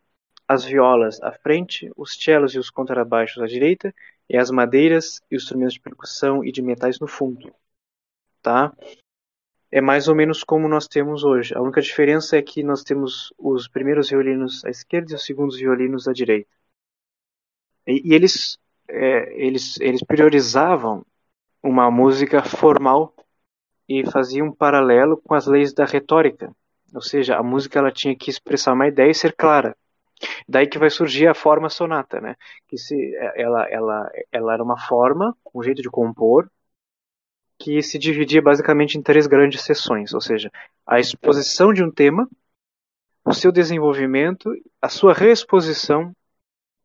as 0.47 0.63
violas 0.63 1.19
à 1.23 1.31
frente, 1.31 1.91
os 1.97 2.13
cellos 2.13 2.53
e 2.53 2.59
os 2.59 2.69
contrabaixos 2.69 3.41
à 3.41 3.47
direita 3.47 3.93
e 4.29 4.37
as 4.37 4.51
madeiras 4.51 5.21
e 5.31 5.35
os 5.35 5.43
instrumentos 5.43 5.73
de 5.73 5.79
percussão 5.79 6.43
e 6.43 6.51
de 6.51 6.61
metais 6.61 6.99
no 6.99 7.07
fundo, 7.07 7.51
tá? 8.43 8.71
É 9.75 9.81
mais 9.81 10.07
ou 10.07 10.15
menos 10.15 10.41
como 10.41 10.69
nós 10.69 10.87
temos 10.87 11.25
hoje. 11.25 11.53
A 11.53 11.61
única 11.61 11.81
diferença 11.81 12.37
é 12.37 12.41
que 12.41 12.63
nós 12.63 12.81
temos 12.81 13.33
os 13.37 13.67
primeiros 13.67 14.09
violinos 14.09 14.63
à 14.63 14.69
esquerda 14.69 15.11
e 15.11 15.15
os 15.15 15.25
segundos 15.25 15.57
violinos 15.57 16.07
à 16.07 16.13
direita. 16.13 16.49
E, 17.85 18.01
e 18.09 18.13
eles, 18.13 18.57
é, 18.87 19.33
eles, 19.35 19.77
eles 19.81 20.01
priorizavam 20.01 21.05
uma 21.61 21.91
música 21.91 22.41
formal 22.41 23.13
e 23.89 24.09
faziam 24.09 24.47
um 24.47 24.51
paralelo 24.53 25.17
com 25.17 25.33
as 25.33 25.45
leis 25.45 25.73
da 25.73 25.83
retórica. 25.83 26.55
Ou 26.93 27.01
seja, 27.01 27.35
a 27.35 27.43
música 27.43 27.77
ela 27.77 27.91
tinha 27.91 28.15
que 28.15 28.29
expressar 28.29 28.71
uma 28.71 28.87
ideia 28.87 29.11
e 29.11 29.13
ser 29.13 29.35
clara. 29.35 29.75
Daí 30.47 30.67
que 30.67 30.79
vai 30.79 30.89
surgir 30.89 31.27
a 31.27 31.33
forma 31.33 31.67
sonata, 31.67 32.21
né? 32.21 32.37
Que 32.69 32.77
se 32.77 32.95
ela 33.35 33.67
ela 33.69 34.09
ela 34.31 34.53
era 34.53 34.63
uma 34.63 34.79
forma, 34.79 35.35
um 35.53 35.61
jeito 35.61 35.81
de 35.81 35.89
compor 35.89 36.49
que 37.57 37.81
se 37.81 37.97
dividia 37.97 38.41
basicamente 38.41 38.97
em 38.97 39.01
três 39.01 39.27
grandes 39.27 39.61
seções, 39.61 40.13
ou 40.13 40.21
seja, 40.21 40.51
a 40.85 40.99
exposição 40.99 41.73
de 41.73 41.83
um 41.83 41.91
tema, 41.91 42.29
o 43.23 43.33
seu 43.33 43.51
desenvolvimento, 43.51 44.51
a 44.81 44.89
sua 44.89 45.13
reexposição 45.13 46.15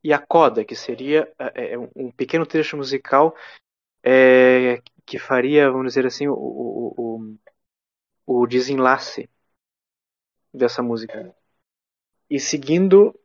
e 0.03 0.13
a 0.13 0.19
coda, 0.19 0.65
que 0.65 0.75
seria 0.75 1.31
é, 1.39 1.75
é 1.75 1.79
um 1.79 2.11
pequeno 2.13 2.47
trecho 2.47 2.77
musical 2.77 3.35
é, 4.03 4.81
que 5.05 5.19
faria, 5.19 5.71
vamos 5.71 5.89
dizer 5.89 6.07
assim, 6.07 6.29
o, 6.29 6.35
o, 6.35 6.95
o, 8.27 8.43
o 8.43 8.47
desenlace 8.47 9.29
dessa 10.55 10.83
música. 10.83 11.35
E 12.29 12.39
seguindo 12.39 13.19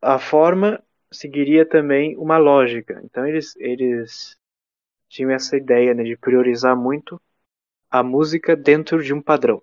a 0.00 0.18
forma, 0.18 0.82
seguiria 1.12 1.66
também 1.66 2.16
uma 2.16 2.38
lógica. 2.38 3.00
Então 3.04 3.26
eles, 3.26 3.54
eles 3.56 4.36
tinham 5.12 5.30
essa 5.30 5.56
ideia 5.58 5.92
né, 5.92 6.02
de 6.04 6.16
priorizar 6.16 6.74
muito 6.74 7.20
a 7.90 8.02
música 8.02 8.56
dentro 8.56 9.02
de 9.02 9.12
um 9.12 9.20
padrão. 9.20 9.62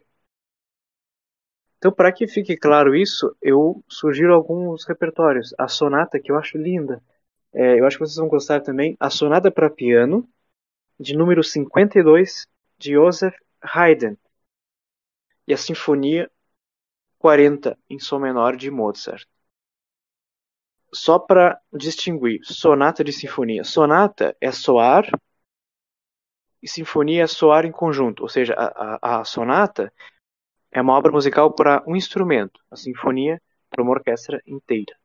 Então, 1.77 1.91
para 1.91 2.11
que 2.11 2.27
fique 2.27 2.55
claro 2.55 2.95
isso, 2.95 3.35
eu 3.41 3.83
sugiro 3.87 4.33
alguns 4.33 4.85
repertórios. 4.85 5.55
A 5.57 5.67
sonata, 5.67 6.19
que 6.19 6.31
eu 6.31 6.37
acho 6.37 6.55
linda, 6.57 7.01
é, 7.51 7.79
eu 7.79 7.85
acho 7.85 7.97
que 7.97 8.05
vocês 8.05 8.17
vão 8.17 8.27
gostar 8.27 8.61
também, 8.61 8.95
a 8.99 9.09
sonata 9.09 9.49
para 9.49 9.71
piano, 9.71 10.29
de 10.99 11.17
número 11.17 11.43
52, 11.43 12.45
de 12.77 12.93
Joseph 12.93 13.35
Haydn, 13.59 14.15
e 15.47 15.53
a 15.53 15.57
sinfonia 15.57 16.29
40 17.17 17.75
em 17.89 17.97
sol 17.97 18.19
menor 18.19 18.55
de 18.55 18.69
Mozart. 18.69 19.25
Só 20.93 21.17
para 21.17 21.59
distinguir, 21.73 22.39
sonata 22.43 23.03
de 23.03 23.11
sinfonia. 23.11 23.63
Sonata 23.63 24.35
é 24.39 24.51
soar 24.51 25.09
e 26.61 26.67
sinfonia 26.67 27.27
soar 27.27 27.65
em 27.65 27.71
conjunto, 27.71 28.23
ou 28.23 28.29
seja, 28.29 28.53
a, 28.53 29.17
a, 29.17 29.19
a 29.19 29.23
sonata 29.23 29.91
é 30.71 30.81
uma 30.81 30.97
obra 30.97 31.11
musical 31.11 31.53
para 31.53 31.83
um 31.87 31.95
instrumento, 31.95 32.59
a 32.69 32.75
sinfonia 32.75 33.41
para 33.69 33.81
uma 33.81 33.91
orquestra 33.91 34.41
inteira. 34.45 34.95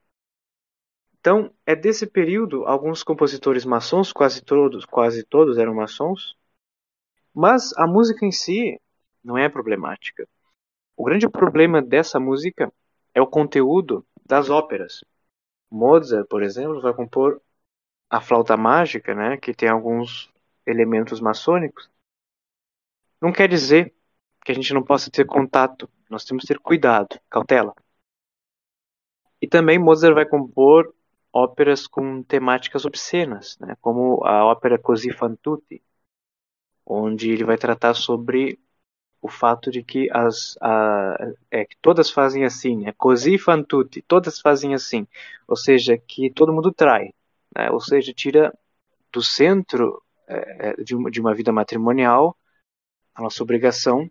Então, 1.18 1.50
é 1.64 1.74
desse 1.74 2.06
período 2.06 2.66
alguns 2.66 3.02
compositores 3.02 3.64
maçons, 3.64 4.12
quase 4.12 4.42
todos, 4.42 4.84
quase 4.84 5.24
todos 5.24 5.56
eram 5.56 5.74
maçons, 5.74 6.36
mas 7.32 7.72
a 7.78 7.86
música 7.86 8.26
em 8.26 8.32
si 8.32 8.78
não 9.22 9.38
é 9.38 9.48
problemática. 9.48 10.28
O 10.96 11.04
grande 11.04 11.28
problema 11.28 11.80
dessa 11.80 12.20
música 12.20 12.70
é 13.14 13.22
o 13.22 13.26
conteúdo 13.26 14.06
das 14.24 14.50
óperas. 14.50 15.00
Mozart, 15.70 16.28
por 16.28 16.42
exemplo, 16.42 16.80
vai 16.80 16.92
compor 16.92 17.40
a 18.10 18.20
flauta 18.20 18.56
mágica, 18.56 19.14
né, 19.14 19.36
que 19.36 19.54
tem 19.54 19.68
alguns 19.68 20.30
elementos 20.66 21.20
maçônicos, 21.20 21.90
não 23.20 23.32
quer 23.32 23.48
dizer 23.48 23.94
que 24.44 24.52
a 24.52 24.54
gente 24.54 24.74
não 24.74 24.82
possa 24.82 25.10
ter 25.10 25.24
contato. 25.24 25.88
Nós 26.10 26.24
temos 26.24 26.42
que 26.42 26.48
ter 26.48 26.60
cuidado, 26.60 27.18
cautela. 27.30 27.74
E 29.40 29.48
também 29.48 29.78
Mozart 29.78 30.14
vai 30.14 30.26
compor 30.26 30.94
óperas 31.32 31.86
com 31.86 32.22
temáticas 32.22 32.84
obscenas, 32.84 33.58
né, 33.58 33.76
como 33.80 34.24
a 34.24 34.44
ópera 34.44 34.78
Così 34.78 35.10
fan 35.12 35.34
tutti, 35.36 35.82
onde 36.86 37.30
ele 37.30 37.44
vai 37.44 37.56
tratar 37.56 37.94
sobre 37.94 38.58
o 39.20 39.28
fato 39.28 39.70
de 39.70 39.82
que 39.82 40.08
as 40.12 40.56
a, 40.60 41.16
é 41.50 41.64
que 41.64 41.76
todas 41.80 42.10
fazem 42.10 42.44
assim, 42.44 42.76
né? 42.84 42.92
Così 42.92 43.38
fan 43.38 43.62
tutti, 43.62 44.02
todas 44.02 44.40
fazem 44.40 44.74
assim, 44.74 45.06
ou 45.48 45.56
seja, 45.56 45.96
que 45.98 46.30
todo 46.30 46.52
mundo 46.52 46.70
trai, 46.72 47.14
né? 47.56 47.70
ou 47.70 47.80
seja, 47.80 48.12
tira 48.12 48.52
do 49.12 49.22
centro 49.22 50.02
é, 50.26 50.82
de, 50.82 50.94
uma, 50.94 51.10
de 51.10 51.20
uma 51.20 51.34
vida 51.34 51.52
matrimonial, 51.52 52.36
a 53.14 53.22
nossa 53.22 53.42
obrigação 53.42 54.10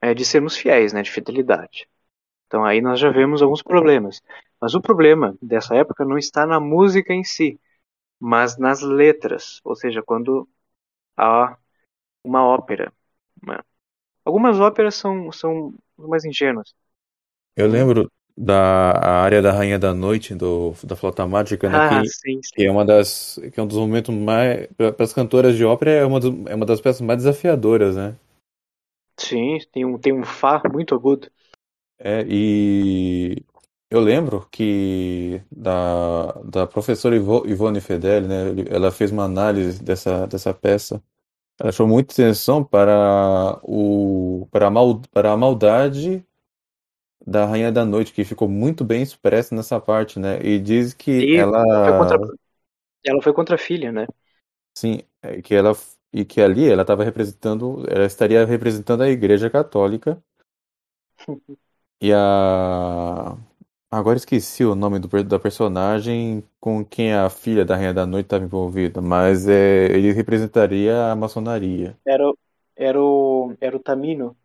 é 0.00 0.14
de 0.14 0.24
sermos 0.24 0.56
fiéis, 0.56 0.92
né, 0.92 1.02
de 1.02 1.10
fidelidade. 1.10 1.88
Então 2.46 2.64
aí 2.64 2.80
nós 2.80 3.00
já 3.00 3.10
vemos 3.10 3.42
alguns 3.42 3.62
problemas. 3.62 4.22
Mas 4.60 4.74
o 4.74 4.80
problema 4.80 5.36
dessa 5.42 5.74
época 5.74 6.04
não 6.04 6.16
está 6.16 6.46
na 6.46 6.60
música 6.60 7.12
em 7.12 7.24
si, 7.24 7.60
mas 8.18 8.56
nas 8.56 8.80
letras, 8.82 9.60
ou 9.64 9.74
seja, 9.74 10.02
quando 10.02 10.48
há 11.16 11.56
uma 12.24 12.42
ópera. 12.44 12.92
Algumas 14.24 14.58
óperas 14.58 14.96
são, 14.96 15.30
são 15.30 15.74
mais 15.96 16.24
ingênuas. 16.24 16.74
Eu 17.54 17.68
lembro 17.68 18.10
da 18.36 18.92
área 19.22 19.42
da 19.42 19.52
Rainha 19.52 19.78
da 19.78 19.94
Noite 19.94 20.34
do, 20.34 20.74
da 20.84 20.96
Flauta 20.96 21.26
Mágica, 21.26 21.68
né, 21.70 21.80
Ah, 21.80 22.02
que, 22.06 22.14
sim, 22.18 22.40
sim. 22.42 22.52
que 22.54 22.64
é 22.64 22.70
uma 22.70 22.84
das 22.84 23.38
que 23.52 23.60
é 23.60 23.62
um 23.62 23.66
dos 23.66 23.78
momentos 23.78 24.14
mais 24.14 24.66
para 24.76 24.94
as 25.04 25.12
cantoras 25.12 25.56
de 25.56 25.64
ópera 25.64 25.90
é 25.92 26.04
uma, 26.06 26.20
do- 26.20 26.48
é 26.48 26.54
uma 26.54 26.66
das 26.66 26.80
peças 26.80 27.00
mais 27.02 27.18
desafiadoras, 27.20 27.96
né? 27.96 28.16
Sim, 29.20 29.58
tem 29.72 29.84
um, 29.84 29.98
tem 29.98 30.12
um 30.14 30.24
Fá 30.24 30.62
muito 30.72 30.94
agudo. 30.94 31.30
É, 31.98 32.24
e 32.28 33.42
eu 33.90 34.00
lembro 34.00 34.46
que 34.50 35.42
da, 35.50 36.32
da 36.44 36.66
professora 36.66 37.16
Ivo- 37.16 37.46
Ivone 37.46 37.80
Fedeli, 37.80 38.28
né, 38.28 38.36
ela 38.70 38.90
fez 38.92 39.10
uma 39.10 39.24
análise 39.24 39.82
dessa, 39.82 40.26
dessa 40.26 40.52
peça. 40.54 41.02
Ela 41.60 41.72
chamou 41.72 41.94
muita 41.96 42.12
atenção 42.14 42.64
para 42.64 43.60
o 43.64 44.48
para 44.52 44.68
a, 44.68 44.70
mal, 44.70 45.00
para 45.12 45.32
a 45.32 45.36
maldade 45.38 46.24
da 47.26 47.46
Rainha 47.46 47.72
da 47.72 47.84
Noite, 47.84 48.12
que 48.12 48.24
ficou 48.24 48.48
muito 48.48 48.84
bem 48.84 49.02
expressa 49.02 49.54
nessa 49.54 49.80
parte, 49.80 50.18
né? 50.18 50.40
E 50.44 50.58
diz 50.60 50.94
que 50.94 51.28
E 51.28 51.30
ela 51.32 51.62
foi 51.84 51.92
contra, 51.94 52.16
ela 53.04 53.22
foi 53.22 53.32
contra 53.32 53.54
a 53.56 53.58
filha, 53.58 53.92
né? 53.92 54.06
Sim, 54.76 55.00
é 55.22 55.40
que 55.42 55.54
ela 55.54 55.72
e 56.12 56.24
que 56.24 56.40
ali 56.40 56.68
ela 56.70 56.82
estava 56.82 57.04
representando, 57.04 57.84
ela 57.90 58.06
estaria 58.06 58.44
representando 58.46 59.02
a 59.02 59.08
Igreja 59.08 59.50
Católica 59.50 60.22
e 62.00 62.12
a 62.12 63.36
agora 63.90 64.16
esqueci 64.18 64.64
o 64.64 64.74
nome 64.74 64.98
do, 64.98 65.08
da 65.24 65.38
personagem 65.38 66.42
com 66.60 66.84
quem 66.84 67.12
a 67.14 67.30
filha 67.30 67.64
da 67.64 67.76
Rainha 67.76 67.94
da 67.94 68.06
Noite 68.06 68.26
estava 68.26 68.44
envolvida, 68.44 69.00
mas 69.00 69.48
é, 69.48 69.86
ele 69.86 70.12
representaria 70.12 71.10
a 71.12 71.16
maçonaria. 71.16 71.96
Era, 72.04 72.24
era, 72.76 73.00
o, 73.02 73.54
era 73.60 73.76
o 73.76 73.80
Tamino. 73.82 74.36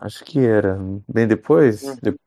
Acho 0.00 0.24
que 0.24 0.38
era. 0.40 0.78
Bem 1.08 1.26
depois, 1.28 1.98
Uhum. 1.98 2.00
de- 2.02 2.18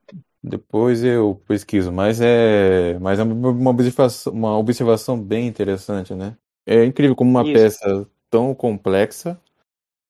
depois 0.43 1.03
eu 1.03 1.35
pesquiso, 1.47 1.91
mas 1.91 2.21
é, 2.21 2.99
mas 2.99 3.19
é 3.19 3.23
uma 3.23 3.71
observação, 3.71 4.33
uma 4.33 4.57
observação 4.57 5.21
bem 5.21 5.47
interessante, 5.47 6.13
né? 6.15 6.37
É 6.65 6.85
incrível 6.85 7.15
como 7.15 7.31
uma 7.31 7.45
Isso. 7.53 7.77
peça 7.85 8.07
tão 8.29 8.55
complexa 8.55 9.39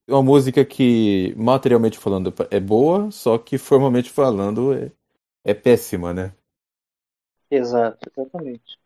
uma 0.09 0.23
música 0.23 0.65
que, 0.65 1.33
materialmente 1.37 1.97
falando, 1.99 2.33
é 2.51 2.59
boa, 2.59 3.11
só 3.11 3.37
que 3.39 3.57
formalmente 3.57 4.09
falando 4.11 4.73
é, 4.73 4.91
é 5.45 5.53
péssima, 5.53 6.13
né? 6.13 6.33
Exato, 7.49 8.09
exatamente. 8.09 8.77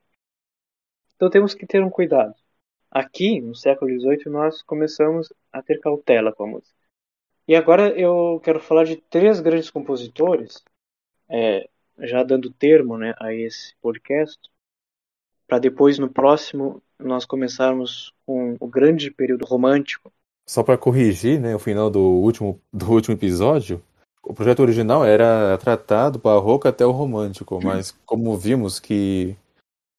Então 1.16 1.30
temos 1.30 1.54
que 1.54 1.68
ter 1.68 1.84
um 1.84 1.90
cuidado. 1.90 2.34
Aqui, 2.92 3.42
no 3.42 3.56
século 3.56 3.92
XVIII, 3.92 4.30
nós 4.30 4.64
começamos 4.64 5.34
a 5.52 5.62
ter 5.64 5.80
cautela 5.82 6.34
com 6.34 6.46
a 6.46 6.48
música. 6.48 6.78
E 7.48 7.56
agora 7.56 7.90
eu 7.98 8.42
quero 8.44 8.60
falar 8.60 8.84
de 8.84 8.98
três 8.98 9.40
grandes 9.40 9.70
compositores, 9.70 10.64
é, 11.30 11.70
já 12.00 12.22
dando 12.24 12.52
termo 12.52 12.98
né, 12.98 13.14
a 13.20 13.34
esse 13.34 13.74
podcast, 13.82 14.38
para 15.48 15.60
depois, 15.60 15.98
no 15.98 16.10
próximo, 16.10 16.82
nós 17.00 17.26
começarmos 17.26 18.14
com 18.26 18.58
o 18.60 18.68
grande 18.68 19.10
período 19.10 19.46
romântico. 19.46 20.12
Só 20.46 20.62
para 20.62 20.78
corrigir, 20.78 21.40
né, 21.40 21.56
o 21.56 21.60
final 21.60 21.90
do 21.90 22.02
último, 22.02 22.60
do 22.72 22.92
último 22.92 23.16
episódio, 23.16 23.82
o 24.22 24.34
projeto 24.34 24.60
original 24.60 25.06
era 25.06 25.58
tratar 25.58 26.10
do 26.10 26.20
barroco 26.20 26.68
até 26.68 26.86
o 26.86 26.92
romântico, 26.92 27.62
mas 27.64 27.92
como 28.06 28.36
vimos 28.36 28.78
que 28.78 29.38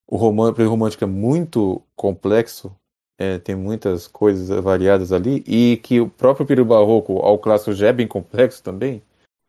o 0.06 0.16
român- 0.16 0.52
período 0.52 0.72
romântico 0.72 1.04
é 1.04 1.06
muito 1.06 1.80
complexo, 1.96 2.70
é, 3.18 3.38
tem 3.38 3.54
muitas 3.56 4.06
coisas 4.06 4.48
variadas 4.62 5.12
ali, 5.12 5.44
e 5.46 5.76
que 5.78 6.00
o 6.00 6.08
próprio 6.08 6.46
período 6.46 6.68
barroco 6.68 7.18
ao 7.18 7.38
clássico 7.38 7.72
já 7.72 7.88
é 7.88 7.92
bem 7.92 8.06
complexo 8.06 8.62
também, 8.62 9.02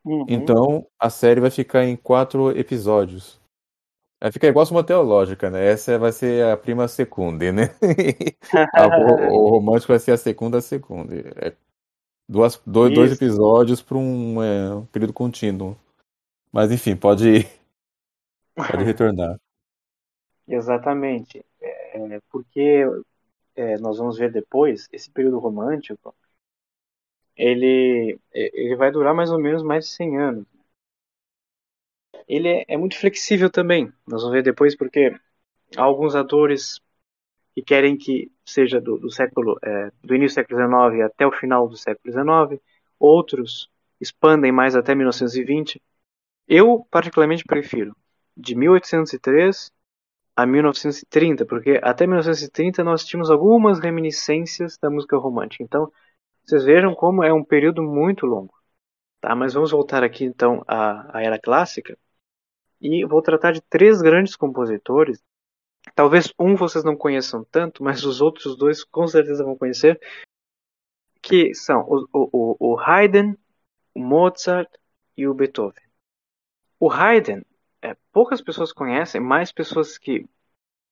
Uhum. 0.05 0.25
então 0.29 0.87
a 0.97 1.09
série 1.09 1.41
vai 1.41 1.51
ficar 1.51 1.83
em 1.83 1.95
quatro 1.95 2.57
episódios. 2.57 3.39
Vai 4.21 4.31
ficar 4.31 4.47
igual 4.47 4.63
a 4.63 4.65
Suma 4.65 4.83
Teológica, 4.83 5.49
né? 5.49 5.65
Essa 5.65 5.97
vai 5.99 6.11
ser 6.11 6.45
a 6.45 6.57
prima 6.57 6.87
secunde, 6.87 7.51
né? 7.51 7.63
O, 9.31 9.45
o 9.45 9.49
romântico 9.49 9.93
vai 9.93 9.99
ser 9.99 10.11
a 10.11 10.17
segunda 10.17 10.59
secunde. 10.61 11.19
É 11.35 11.53
Duas, 12.29 12.61
dois, 12.63 12.93
dois 12.93 13.11
episódios 13.11 13.81
para 13.81 13.97
um, 13.97 14.43
é, 14.43 14.75
um 14.75 14.85
período 14.85 15.13
contínuo. 15.13 15.75
Mas 16.51 16.71
enfim, 16.71 16.95
pode 16.95 17.47
pode 18.55 18.83
retornar. 18.83 19.39
Exatamente. 20.47 21.43
É, 21.59 22.19
porque 22.29 22.85
é, 23.59 23.77
nós 23.77 23.97
vamos 23.97 24.17
ver 24.17 24.31
depois, 24.31 24.87
esse 24.91 25.11
período 25.11 25.39
romântico, 25.39 26.15
ele, 27.35 28.19
ele 28.33 28.75
vai 28.75 28.91
durar 28.91 29.13
mais 29.13 29.31
ou 29.31 29.39
menos 29.39 29.63
mais 29.63 29.85
de 29.85 29.91
100 29.91 30.17
anos. 30.17 30.47
Ele 32.27 32.47
é, 32.47 32.65
é 32.69 32.77
muito 32.77 32.97
flexível 32.97 33.49
também. 33.49 33.91
Nós 34.07 34.21
vamos 34.21 34.33
ver 34.35 34.43
depois 34.43 34.75
porque 34.75 35.13
há 35.75 35.81
alguns 35.81 36.15
atores 36.15 36.79
que 37.53 37.61
querem 37.61 37.97
que 37.97 38.31
seja 38.45 38.79
do, 38.79 38.97
do 38.97 39.09
século 39.11 39.59
é, 39.63 39.91
do 40.03 40.15
início 40.15 40.35
do 40.35 40.47
século 40.47 40.91
XIX 40.91 41.05
até 41.05 41.27
o 41.27 41.31
final 41.31 41.67
do 41.67 41.75
século 41.77 42.13
XIX. 42.49 42.61
Outros 42.99 43.69
expandem 43.99 44.51
mais 44.51 44.75
até 44.75 44.95
1920. 44.95 45.81
Eu 46.47 46.85
particularmente 46.91 47.43
prefiro 47.45 47.95
de 48.37 48.55
1803 48.55 49.71
a 50.41 50.45
1930, 50.45 51.45
porque 51.45 51.81
até 51.83 52.07
1930 52.07 52.81
nós 52.81 53.03
tínhamos 53.05 53.29
algumas 53.29 53.79
reminiscências 53.79 54.77
da 54.77 54.89
música 54.89 55.17
romântica. 55.17 55.61
Então, 55.61 55.91
vocês 56.45 56.63
vejam 56.63 56.95
como 56.95 57.25
é 57.25 57.33
um 57.33 57.43
período 57.43 57.83
muito 57.83 58.25
longo. 58.25 58.53
Tá? 59.19 59.35
Mas 59.35 59.53
vamos 59.53 59.71
voltar 59.71 60.01
aqui 60.01 60.23
então 60.23 60.63
à, 60.65 61.17
à 61.17 61.21
era 61.21 61.37
clássica. 61.37 61.97
E 62.79 63.05
vou 63.05 63.21
tratar 63.21 63.51
de 63.51 63.61
três 63.61 64.01
grandes 64.01 64.37
compositores. 64.37 65.21
Talvez 65.93 66.33
um 66.39 66.55
vocês 66.55 66.85
não 66.85 66.95
conheçam 66.95 67.43
tanto, 67.43 67.83
mas 67.83 68.05
os 68.05 68.21
outros 68.21 68.55
dois 68.55 68.81
com 68.81 69.05
certeza 69.07 69.43
vão 69.43 69.57
conhecer. 69.57 69.99
Que 71.21 71.53
são 71.53 71.81
o, 71.81 72.07
o, 72.13 72.73
o 72.73 72.79
Haydn, 72.79 73.35
o 73.93 73.99
Mozart 73.99 74.69
e 75.17 75.27
o 75.27 75.33
Beethoven. 75.33 75.83
O 76.79 76.89
Haydn, 76.89 77.41
é, 77.81 77.95
poucas 78.11 78.41
pessoas 78.41 78.71
conhecem, 78.73 79.21
mais 79.21 79.51
pessoas 79.51 79.97
que, 79.97 80.25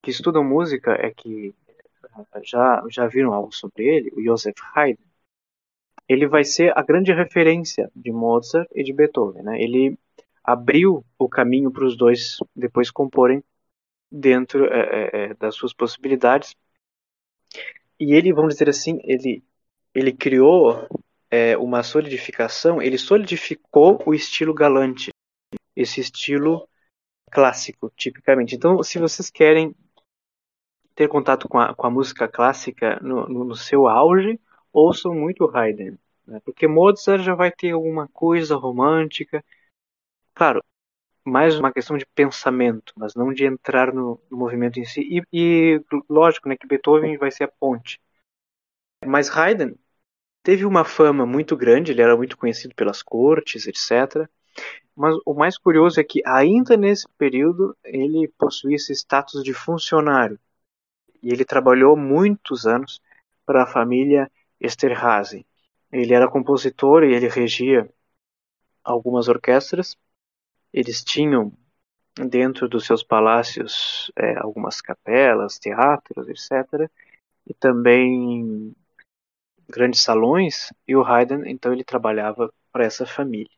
que 0.01 0.11
estudam 0.11 0.43
música 0.43 0.93
é 0.93 1.11
que 1.11 1.53
já, 2.43 2.83
já 2.89 3.07
viram 3.07 3.33
algo 3.33 3.53
sobre 3.53 3.85
ele, 3.85 4.11
o 4.15 4.23
Joseph 4.23 4.57
Haydn 4.75 5.07
ele 6.07 6.27
vai 6.27 6.43
ser 6.43 6.77
a 6.77 6.81
grande 6.81 7.11
referência 7.11 7.91
de 7.95 8.11
Mozart 8.11 8.67
e 8.73 8.83
de 8.83 8.93
Beethoven. 8.93 9.43
Né? 9.43 9.61
Ele 9.61 9.97
abriu 10.43 11.05
o 11.19 11.27
caminho 11.27 11.69
para 11.71 11.85
os 11.85 11.97
dois 11.97 12.37
depois 12.55 12.89
comporem 12.89 13.43
dentro 14.09 14.65
é, 14.65 14.79
é, 14.79 15.09
é, 15.13 15.33
das 15.33 15.55
suas 15.55 15.73
possibilidades. 15.73 16.55
E 17.99 18.13
ele, 18.13 18.31
vamos 18.31 18.53
dizer 18.53 18.69
assim, 18.69 18.99
ele, 19.03 19.43
ele 19.93 20.13
criou 20.13 20.87
é, 21.29 21.57
uma 21.57 21.83
solidificação, 21.83 22.81
ele 22.81 22.97
solidificou 22.97 24.01
o 24.05 24.13
estilo 24.13 24.53
galante, 24.53 25.09
esse 25.75 25.99
estilo 25.99 26.69
clássico, 27.31 27.91
tipicamente. 27.95 28.55
Então, 28.55 28.81
se 28.83 28.99
vocês 28.99 29.29
querem 29.29 29.75
ter 30.95 31.07
contato 31.07 31.47
com 31.47 31.59
a, 31.59 31.75
com 31.75 31.87
a 31.87 31.91
música 31.91 32.27
clássica 32.27 32.99
no, 33.01 33.27
no, 33.27 33.43
no 33.45 33.55
seu 33.55 33.87
auge, 33.87 34.39
ouçam 34.73 35.13
muito 35.13 35.49
Haydn, 35.55 35.97
né? 36.25 36.39
porque 36.43 36.67
Mozart 36.67 37.23
já 37.23 37.35
vai 37.35 37.51
ter 37.51 37.71
alguma 37.71 38.07
coisa 38.07 38.55
romântica, 38.55 39.43
claro, 40.33 40.63
mais 41.23 41.59
uma 41.59 41.71
questão 41.73 41.97
de 41.97 42.05
pensamento, 42.15 42.93
mas 42.97 43.13
não 43.15 43.33
de 43.33 43.45
entrar 43.45 43.93
no, 43.93 44.19
no 44.31 44.37
movimento 44.37 44.79
em 44.79 44.85
si. 44.85 45.01
E, 45.01 45.21
e, 45.31 45.81
lógico, 46.09 46.49
né, 46.49 46.55
que 46.57 46.67
Beethoven 46.67 47.17
vai 47.17 47.31
ser 47.31 47.43
a 47.45 47.47
ponte. 47.47 47.99
Mas 49.05 49.29
Haydn 49.29 49.75
teve 50.43 50.65
uma 50.65 50.85
fama 50.85 51.25
muito 51.25 51.55
grande, 51.57 51.91
ele 51.91 52.01
era 52.01 52.15
muito 52.17 52.37
conhecido 52.37 52.73
pelas 52.75 53.03
cortes, 53.03 53.67
etc. 53.67 54.29
Mas 54.95 55.15
o 55.25 55.33
mais 55.33 55.57
curioso 55.57 55.99
é 55.99 56.03
que 56.03 56.21
ainda 56.25 56.75
nesse 56.75 57.07
período 57.17 57.77
ele 57.83 58.27
possuía 58.37 58.75
esse 58.75 58.93
status 58.93 59.43
de 59.43 59.53
funcionário. 59.53 60.39
E 61.21 61.29
ele 61.29 61.45
trabalhou 61.45 61.95
muitos 61.95 62.65
anos 62.65 63.01
para 63.45 63.63
a 63.63 63.67
família 63.67 64.31
Esterhazy. 64.59 65.45
Ele 65.91 66.13
era 66.13 66.29
compositor 66.29 67.03
e 67.03 67.13
ele 67.13 67.27
regia 67.27 67.89
algumas 68.83 69.27
orquestras. 69.27 69.95
Eles 70.73 71.03
tinham 71.03 71.53
dentro 72.25 72.67
dos 72.67 72.85
seus 72.85 73.03
palácios 73.03 74.11
é, 74.15 74.37
algumas 74.37 74.81
capelas, 74.81 75.59
teatros, 75.59 76.27
etc. 76.27 76.89
E 77.45 77.53
também 77.53 78.75
grandes 79.69 80.01
salões. 80.01 80.73
E 80.87 80.95
o 80.95 81.03
Haydn, 81.03 81.45
então, 81.45 81.73
ele 81.73 81.83
trabalhava 81.83 82.51
para 82.71 82.85
essa 82.85 83.05
família. 83.05 83.56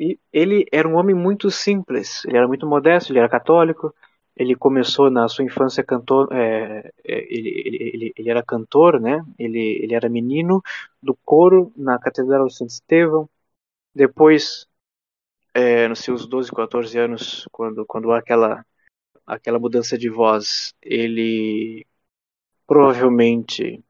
E 0.00 0.18
ele 0.32 0.66
era 0.72 0.88
um 0.88 0.96
homem 0.96 1.14
muito 1.14 1.50
simples. 1.50 2.24
Ele 2.24 2.38
era 2.38 2.48
muito 2.48 2.66
modesto. 2.66 3.12
Ele 3.12 3.20
era 3.20 3.28
católico 3.28 3.94
ele 4.40 4.56
começou 4.56 5.10
na 5.10 5.28
sua 5.28 5.44
infância 5.44 5.84
cantor, 5.84 6.32
é, 6.32 6.90
é, 7.04 7.18
ele, 7.30 7.50
ele, 7.62 7.76
ele, 7.94 8.12
ele, 8.16 8.30
era 8.30 8.42
cantor, 8.42 8.98
né? 8.98 9.22
Ele, 9.38 9.78
ele 9.82 9.94
era 9.94 10.08
menino 10.08 10.62
do 11.02 11.14
coro 11.24 11.70
na 11.76 11.98
Catedral 11.98 12.46
de 12.46 12.56
Santo 12.56 12.70
Estevão. 12.70 13.28
Depois, 13.94 14.66
é, 15.54 15.88
nos 15.88 16.00
seus 16.00 16.26
12, 16.26 16.50
14 16.52 16.98
anos, 16.98 17.46
quando, 17.52 17.84
quando 17.84 18.12
há 18.12 18.18
aquela, 18.18 18.64
aquela 19.26 19.58
mudança 19.58 19.98
de 19.98 20.08
voz, 20.08 20.74
ele 20.82 21.86
provavelmente 22.66 23.84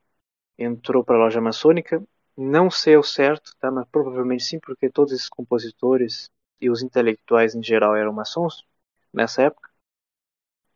entrou 0.58 1.04
para 1.04 1.16
a 1.16 1.20
loja 1.20 1.40
maçônica. 1.40 2.02
Não 2.42 2.70
sei 2.70 2.94
ao 2.94 3.02
certo, 3.02 3.54
tá? 3.60 3.70
mas 3.70 3.86
provavelmente 3.92 4.44
sim, 4.44 4.58
porque 4.58 4.88
todos 4.88 5.12
esses 5.12 5.28
compositores 5.28 6.30
e 6.58 6.70
os 6.70 6.82
intelectuais 6.82 7.54
em 7.54 7.62
geral 7.62 7.94
eram 7.94 8.14
maçons 8.14 8.64
nessa 9.12 9.42
época. 9.42 9.68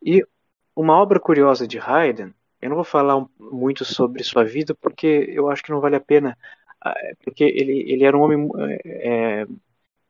E 0.03 0.23
uma 0.77 1.01
obra 1.01 1.19
curiosa 1.19 1.66
de 1.66 1.78
Haydn, 1.78 2.32
eu 2.61 2.69
não 2.69 2.77
vou 2.77 2.85
falar 2.85 3.27
muito 3.39 3.82
sobre 3.82 4.23
sua 4.23 4.45
vida 4.45 4.74
porque 4.74 5.07
eu 5.07 5.49
acho 5.49 5.62
que 5.62 5.70
não 5.70 5.81
vale 5.81 5.97
a 5.97 6.01
pena, 6.01 6.36
ah, 6.82 6.95
porque 7.23 7.45
ele, 7.45 7.91
ele 7.91 8.05
era 8.05 8.15
um 8.15 8.20
homem, 8.20 8.47
é, 8.85 9.47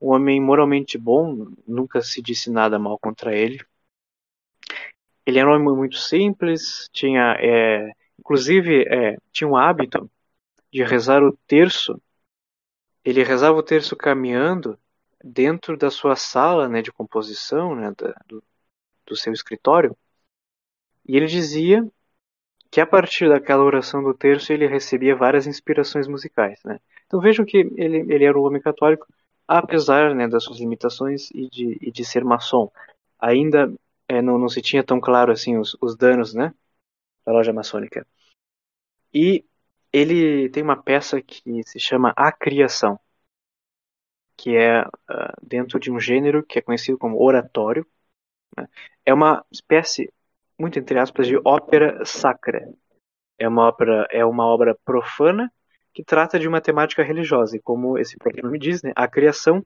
um 0.01 0.11
homem 0.13 0.41
moralmente 0.41 0.99
bom, 0.99 1.53
nunca 1.69 2.03
se 2.03 2.21
disse 2.21 2.51
nada 2.51 2.81
mal 2.81 2.99
contra 2.99 3.33
ele. 3.33 3.65
Ele 5.25 5.39
era 5.39 5.49
um 5.49 5.55
homem 5.55 5.77
muito 5.77 5.99
simples, 5.99 6.89
tinha, 6.93 7.37
é, 7.39 7.93
inclusive, 8.19 8.83
é, 8.89 9.19
tinha 9.33 9.47
um 9.49 9.57
hábito 9.57 10.11
de 10.75 10.83
rezar 10.83 11.23
o 11.23 11.33
terço. 11.47 12.03
Ele 13.05 13.23
rezava 13.23 13.57
o 13.57 13.63
terço 13.63 13.95
caminhando 13.95 14.77
dentro 15.23 15.77
da 15.77 15.89
sua 15.89 16.17
sala 16.17 16.69
né, 16.69 16.83
de 16.83 16.91
composição, 16.91 17.77
né, 17.77 17.95
da, 17.97 18.13
do, 18.27 18.43
do 19.07 19.17
seu 19.17 19.33
escritório, 19.33 19.97
e 21.07 21.17
ele 21.17 21.27
dizia 21.27 21.87
que 22.73 22.81
a 22.81 22.87
partir 22.87 23.29
daquela 23.29 23.63
oração 23.63 24.03
do 24.03 24.13
terço 24.13 24.53
ele 24.53 24.67
recebia 24.67 25.15
várias 25.15 25.47
inspirações 25.47 26.09
musicais. 26.09 26.59
Né? 26.65 26.81
Então 27.07 27.21
vejam 27.21 27.45
que 27.45 27.59
ele, 27.77 28.13
ele 28.13 28.25
era 28.25 28.37
um 28.37 28.43
homem 28.43 28.61
católico, 28.61 29.07
apesar 29.47 30.13
né, 30.13 30.27
das 30.27 30.43
suas 30.43 30.59
limitações 30.59 31.31
e 31.31 31.49
de, 31.49 31.79
e 31.81 31.93
de 31.93 32.05
ser 32.05 32.25
maçom. 32.25 32.69
Ainda 33.21 33.73
é, 34.09 34.21
não, 34.21 34.39
não 34.39 34.49
se 34.49 34.61
tinha 34.61 34.83
tão 34.83 35.01
claro 35.01 35.31
assim 35.31 35.57
os, 35.57 35.77
os 35.81 35.97
danos 35.97 36.35
né, 36.35 36.53
da 37.25 37.33
loja 37.33 37.53
maçônica. 37.53 38.05
E 39.13 39.45
ele 39.95 40.49
tem 40.51 40.61
uma 40.61 40.77
peça 40.83 41.23
que 41.23 41.63
se 41.63 41.79
chama 41.79 42.13
A 42.17 42.33
Criação, 42.33 42.99
que 44.37 44.57
é 44.57 44.83
uh, 44.83 44.91
dentro 45.41 45.79
de 45.79 45.93
um 45.93 46.01
gênero 46.01 46.45
que 46.45 46.59
é 46.59 46.63
conhecido 46.63 46.99
como 46.99 47.23
oratório, 47.23 47.87
né? 48.57 48.69
É 49.07 49.15
uma 49.15 49.45
espécie, 49.53 50.13
muito 50.59 50.79
entre 50.81 50.99
aspas, 50.99 51.29
de 51.29 51.37
ópera 51.45 52.05
sacra. 52.05 52.69
É 53.39 53.49
uma 53.49 53.69
ópera, 53.69 54.09
é 54.11 54.25
uma 54.25 54.47
obra 54.47 54.77
profana 54.85 55.53
que 55.93 56.05
trata 56.05 56.39
de 56.41 56.49
uma 56.49 56.61
temática 56.61 57.03
religiosa. 57.05 57.57
E 57.57 57.61
como 57.63 57.99
esse 57.99 58.17
próprio 58.17 58.45
nome 58.45 58.59
diz, 58.59 58.83
né, 58.83 58.93
a 58.97 59.09
criação, 59.09 59.65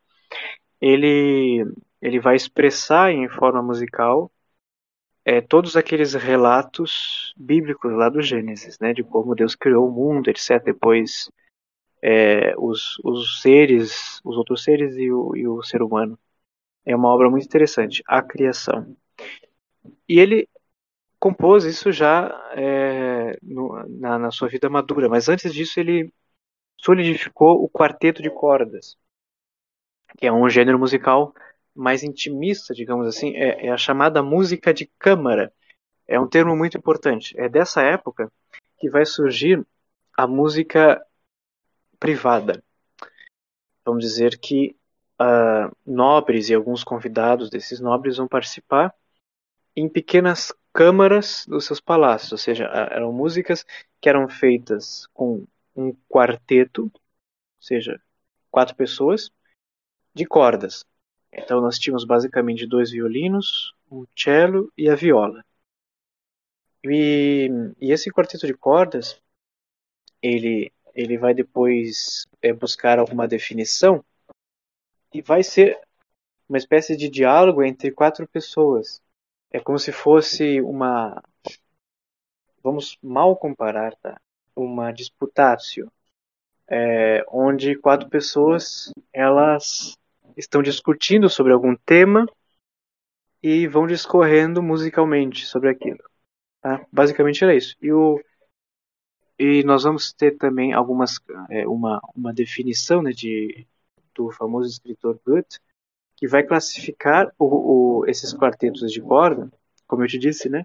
ele, 0.80 1.64
ele 2.02 2.20
vai 2.20 2.36
expressar 2.36 3.12
em 3.12 3.28
forma 3.30 3.62
musical 3.62 4.30
é, 5.28 5.42
todos 5.42 5.76
aqueles 5.76 6.14
relatos 6.14 7.34
bíblicos 7.36 7.92
lá 7.92 8.08
do 8.08 8.22
Gênesis, 8.22 8.78
né, 8.78 8.94
de 8.94 9.04
como 9.04 9.34
Deus 9.34 9.54
criou 9.54 9.86
o 9.86 9.92
mundo, 9.92 10.30
etc. 10.30 10.64
Depois 10.64 11.30
é, 12.02 12.54
os, 12.56 12.98
os 13.04 13.42
seres, 13.42 14.22
os 14.24 14.38
outros 14.38 14.64
seres 14.64 14.96
e 14.96 15.12
o, 15.12 15.36
e 15.36 15.46
o 15.46 15.62
ser 15.62 15.82
humano. 15.82 16.18
É 16.82 16.96
uma 16.96 17.08
obra 17.10 17.28
muito 17.28 17.44
interessante, 17.44 18.02
A 18.06 18.22
Criação. 18.22 18.96
E 20.08 20.18
ele 20.18 20.48
compôs 21.20 21.64
isso 21.64 21.92
já 21.92 22.30
é, 22.56 23.38
no, 23.42 23.86
na, 23.86 24.18
na, 24.18 24.30
sua 24.30 24.48
vida 24.48 24.70
madura, 24.70 25.10
mas 25.10 25.28
antes 25.28 25.52
disso 25.52 25.78
ele 25.78 26.10
solidificou 26.78 27.62
o 27.62 27.68
quarteto 27.68 28.22
de 28.22 28.30
cordas, 28.30 28.96
que 30.16 30.26
é 30.26 30.32
um 30.32 30.48
gênero 30.48 30.78
musical 30.78 31.34
mais 31.78 32.02
intimista, 32.02 32.74
digamos 32.74 33.06
assim, 33.06 33.36
é, 33.36 33.66
é 33.66 33.70
a 33.70 33.76
chamada 33.76 34.20
música 34.20 34.74
de 34.74 34.86
câmara. 34.98 35.52
É 36.08 36.18
um 36.18 36.26
termo 36.26 36.56
muito 36.56 36.76
importante. 36.76 37.38
É 37.38 37.48
dessa 37.48 37.82
época 37.82 38.32
que 38.78 38.90
vai 38.90 39.06
surgir 39.06 39.64
a 40.16 40.26
música 40.26 41.00
privada. 42.00 42.62
Vamos 43.84 44.02
dizer 44.02 44.38
que 44.38 44.76
uh, 45.20 45.74
nobres 45.86 46.48
e 46.48 46.54
alguns 46.54 46.82
convidados 46.82 47.48
desses 47.48 47.78
nobres 47.78 48.16
vão 48.16 48.26
participar 48.26 48.92
em 49.76 49.88
pequenas 49.88 50.52
câmaras 50.72 51.46
dos 51.46 51.64
seus 51.64 51.80
palácios, 51.80 52.32
ou 52.32 52.38
seja, 52.38 52.64
eram 52.64 53.12
músicas 53.12 53.64
que 54.00 54.08
eram 54.08 54.28
feitas 54.28 55.06
com 55.14 55.46
um 55.76 55.94
quarteto, 56.08 56.90
ou 56.92 57.00
seja, 57.60 58.00
quatro 58.50 58.74
pessoas, 58.74 59.30
de 60.12 60.26
cordas. 60.26 60.84
Então 61.32 61.60
nós 61.60 61.78
tínhamos 61.78 62.04
basicamente 62.04 62.66
dois 62.66 62.90
violinos, 62.90 63.74
um 63.90 64.06
cello 64.16 64.72
e 64.76 64.88
a 64.88 64.94
viola. 64.94 65.44
E, 66.84 67.48
e 67.80 67.92
esse 67.92 68.10
quarteto 68.10 68.46
de 68.46 68.54
cordas, 68.54 69.20
ele, 70.22 70.72
ele 70.94 71.18
vai 71.18 71.34
depois 71.34 72.26
é, 72.40 72.52
buscar 72.52 72.98
alguma 72.98 73.26
definição 73.28 74.04
e 75.12 75.20
vai 75.22 75.42
ser 75.42 75.78
uma 76.48 76.58
espécie 76.58 76.96
de 76.96 77.08
diálogo 77.08 77.62
entre 77.62 77.90
quatro 77.90 78.26
pessoas. 78.26 79.02
É 79.50 79.60
como 79.60 79.78
se 79.78 79.92
fosse 79.92 80.60
uma. 80.60 81.22
Vamos 82.62 82.98
mal 83.02 83.36
comparar, 83.36 83.94
tá? 83.96 84.20
Uma 84.54 84.92
disputácio, 84.92 85.90
é, 86.66 87.24
onde 87.28 87.76
quatro 87.76 88.08
pessoas 88.08 88.92
elas 89.12 89.96
estão 90.38 90.62
discutindo 90.62 91.28
sobre 91.28 91.52
algum 91.52 91.74
tema 91.74 92.24
e 93.42 93.66
vão 93.66 93.86
discorrendo 93.86 94.62
musicalmente 94.62 95.44
sobre 95.44 95.68
aquilo. 95.68 95.98
Tá? 96.62 96.84
Basicamente 96.92 97.42
era 97.42 97.54
isso. 97.54 97.76
E, 97.82 97.92
o, 97.92 98.22
e 99.38 99.64
nós 99.64 99.82
vamos 99.82 100.12
ter 100.12 100.36
também 100.38 100.72
algumas 100.72 101.20
é, 101.50 101.66
uma, 101.66 102.00
uma 102.14 102.32
definição 102.32 103.02
né, 103.02 103.10
de, 103.10 103.66
do 104.14 104.30
famoso 104.30 104.68
escritor 104.68 105.20
Goethe, 105.26 105.58
que 106.16 106.26
vai 106.26 106.42
classificar 106.42 107.32
o, 107.38 108.00
o, 108.00 108.06
esses 108.06 108.32
quartetos 108.32 108.90
de 108.90 109.00
corda, 109.00 109.50
como 109.86 110.02
eu 110.04 110.08
te 110.08 110.18
disse, 110.18 110.48
né, 110.48 110.64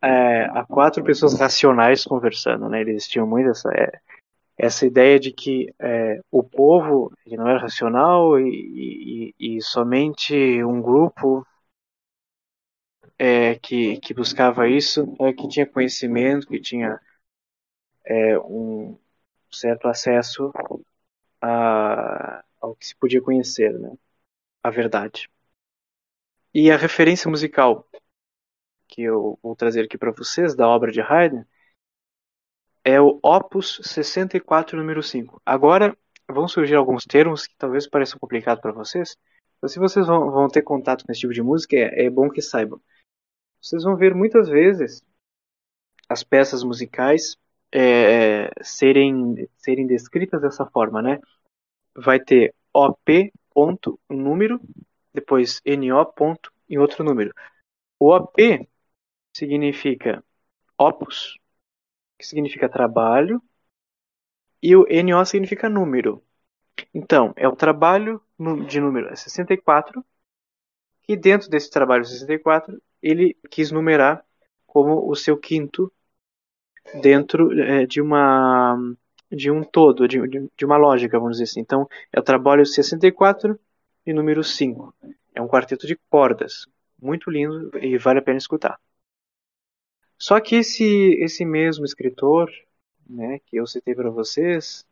é, 0.00 0.44
a 0.46 0.64
quatro 0.64 1.02
pessoas 1.02 1.38
racionais 1.38 2.04
conversando. 2.04 2.68
Né, 2.68 2.80
eles 2.80 3.06
tinham 3.06 3.26
muito 3.26 3.50
essa, 3.50 3.68
é, 3.72 4.00
essa 4.62 4.86
ideia 4.86 5.18
de 5.18 5.32
que 5.32 5.74
é, 5.80 6.20
o 6.30 6.40
povo 6.40 7.12
ele 7.26 7.36
não 7.36 7.48
era 7.48 7.58
racional 7.58 8.38
e, 8.38 9.34
e, 9.40 9.56
e 9.56 9.60
somente 9.60 10.62
um 10.62 10.80
grupo 10.80 11.44
é, 13.18 13.56
que, 13.56 13.98
que 13.98 14.14
buscava 14.14 14.68
isso, 14.68 15.16
é, 15.20 15.32
que 15.32 15.48
tinha 15.48 15.66
conhecimento, 15.66 16.46
que 16.46 16.60
tinha 16.60 17.00
é, 18.04 18.38
um 18.38 18.96
certo 19.50 19.88
acesso 19.88 20.52
a, 21.40 22.44
ao 22.60 22.76
que 22.76 22.86
se 22.86 22.94
podia 22.94 23.20
conhecer, 23.20 23.76
né? 23.76 23.92
a 24.62 24.70
verdade. 24.70 25.28
E 26.54 26.70
a 26.70 26.76
referência 26.76 27.28
musical 27.28 27.84
que 28.86 29.02
eu 29.02 29.38
vou 29.42 29.56
trazer 29.56 29.86
aqui 29.86 29.98
para 29.98 30.12
vocês 30.12 30.54
da 30.54 30.68
obra 30.68 30.92
de 30.92 31.00
Haydn 31.00 31.44
é 32.84 33.00
o 33.00 33.18
Opus 33.22 33.80
64, 33.82 34.76
número 34.76 35.02
5. 35.02 35.40
Agora 35.44 35.96
vão 36.28 36.48
surgir 36.48 36.74
alguns 36.74 37.04
termos 37.04 37.46
que 37.46 37.54
talvez 37.56 37.88
pareçam 37.88 38.18
complicados 38.18 38.60
para 38.60 38.72
vocês. 38.72 39.16
Então, 39.56 39.68
se 39.68 39.78
vocês 39.78 40.06
vão, 40.06 40.30
vão, 40.30 40.48
ter 40.48 40.62
contato 40.62 41.04
com 41.04 41.12
esse 41.12 41.20
tipo 41.20 41.32
de 41.32 41.42
música, 41.42 41.76
é, 41.76 42.06
é 42.06 42.10
bom 42.10 42.28
que 42.28 42.42
saibam. 42.42 42.80
Vocês 43.60 43.84
vão 43.84 43.96
ver 43.96 44.14
muitas 44.14 44.48
vezes 44.48 45.02
as 46.08 46.24
peças 46.24 46.64
musicais 46.64 47.36
é, 47.70 48.50
serem, 48.62 49.48
serem 49.56 49.86
descritas 49.86 50.42
dessa 50.42 50.66
forma, 50.66 51.00
né? 51.00 51.20
Vai 51.94 52.18
ter 52.18 52.54
OP 52.72 53.32
ponto, 53.54 54.00
um 54.10 54.16
número, 54.16 54.60
depois 55.14 55.60
NO 55.64 56.04
ponto 56.06 56.52
e 56.68 56.78
outro 56.78 57.04
número. 57.04 57.32
O 57.98 58.12
OP 58.12 58.68
significa 59.34 60.24
opus, 60.76 61.38
que 62.22 62.28
significa 62.28 62.68
trabalho, 62.68 63.42
e 64.62 64.76
o 64.76 64.86
NO 64.88 65.24
significa 65.26 65.68
número. 65.68 66.22
Então, 66.94 67.32
é 67.36 67.48
o 67.48 67.56
trabalho 67.56 68.22
de 68.68 68.80
número 68.80 69.14
64, 69.14 70.04
e 71.08 71.16
dentro 71.16 71.50
desse 71.50 71.68
trabalho 71.68 72.04
64, 72.04 72.80
ele 73.02 73.36
quis 73.50 73.72
numerar 73.72 74.24
como 74.64 75.10
o 75.10 75.16
seu 75.16 75.36
quinto 75.36 75.92
dentro 77.02 77.52
é, 77.60 77.86
de 77.86 78.00
uma 78.00 78.78
de 79.30 79.50
um 79.50 79.64
todo, 79.64 80.06
de, 80.06 80.18
de, 80.56 80.64
uma 80.64 80.76
lógica, 80.76 81.18
vamos 81.18 81.38
dizer 81.38 81.44
assim. 81.44 81.60
Então, 81.60 81.88
é 82.12 82.20
o 82.20 82.22
trabalho 82.22 82.66
64 82.66 83.58
e 84.06 84.12
número 84.12 84.44
5. 84.44 84.94
É 85.34 85.40
um 85.40 85.48
quarteto 85.48 85.86
de 85.86 85.96
cordas, 86.10 86.66
muito 87.00 87.30
lindo 87.30 87.70
e 87.78 87.96
vale 87.96 88.18
a 88.18 88.22
pena 88.22 88.36
escutar. 88.36 88.78
Só 90.22 90.40
que 90.40 90.54
esse, 90.54 90.84
esse 91.18 91.44
mesmo 91.44 91.84
escritor, 91.84 92.48
né, 93.10 93.40
que 93.40 93.56
eu 93.56 93.66
citei 93.66 93.92
para 93.92 94.08
vocês, 94.08 94.86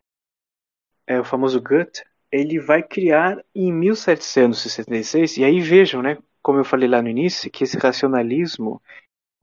é 1.06 1.20
o 1.20 1.24
famoso 1.24 1.62
Goethe, 1.62 2.02
ele 2.32 2.58
vai 2.58 2.82
criar 2.82 3.40
em 3.54 3.72
1766, 3.72 5.36
e 5.36 5.44
aí 5.44 5.60
vejam, 5.60 6.02
né, 6.02 6.18
como 6.42 6.58
eu 6.58 6.64
falei 6.64 6.88
lá 6.88 7.00
no 7.00 7.08
início, 7.08 7.48
que 7.48 7.62
esse 7.62 7.78
racionalismo 7.78 8.82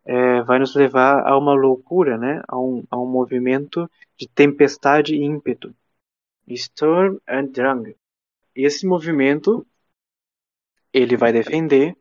é, 0.04 0.42
vai 0.42 0.60
nos 0.60 0.76
levar 0.76 1.26
a 1.26 1.38
uma 1.38 1.54
loucura, 1.54 2.18
né? 2.18 2.42
a, 2.50 2.60
um, 2.60 2.84
a 2.92 3.00
um 3.00 3.10
movimento 3.10 3.90
de 4.18 4.28
tempestade 4.28 5.16
e 5.16 5.24
ímpeto. 5.24 5.74
Storm 6.50 7.18
and 7.26 7.46
Drang. 7.46 7.96
Esse 8.54 8.86
movimento 8.86 9.66
ele 10.92 11.16
vai 11.16 11.32
defender 11.32 11.96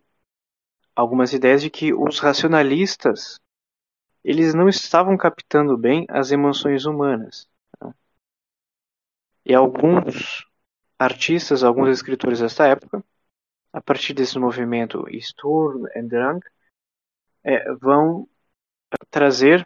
algumas 0.93 1.33
ideias 1.33 1.63
de 1.63 1.71
que 1.71 1.95
os 1.95 2.19
racionalistas 2.19 3.39
eles 4.27 4.55
não 4.55 4.69
estavam 4.69 5.16
captando 5.16 5.78
bem 5.78 6.05
as 6.11 6.32
emoções 6.32 6.85
humanas. 6.85 7.48
Tá? 7.78 7.94
E 9.44 9.55
alguns 9.55 10.44
artistas, 10.98 11.62
alguns 11.62 11.90
escritores 11.90 12.40
desta 12.40 12.66
época, 12.66 13.05
a 13.73 13.81
partir 13.81 14.15
desse 14.15 14.36
movimento 14.36 15.07
Sturm 15.20 15.86
and 15.97 16.09
Drang, 16.09 16.40
é, 17.44 17.73
vão 17.74 18.28
trazer 19.09 19.65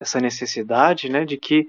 essa 0.00 0.18
necessidade 0.18 1.08
né, 1.08 1.24
de 1.24 1.36
que 1.36 1.68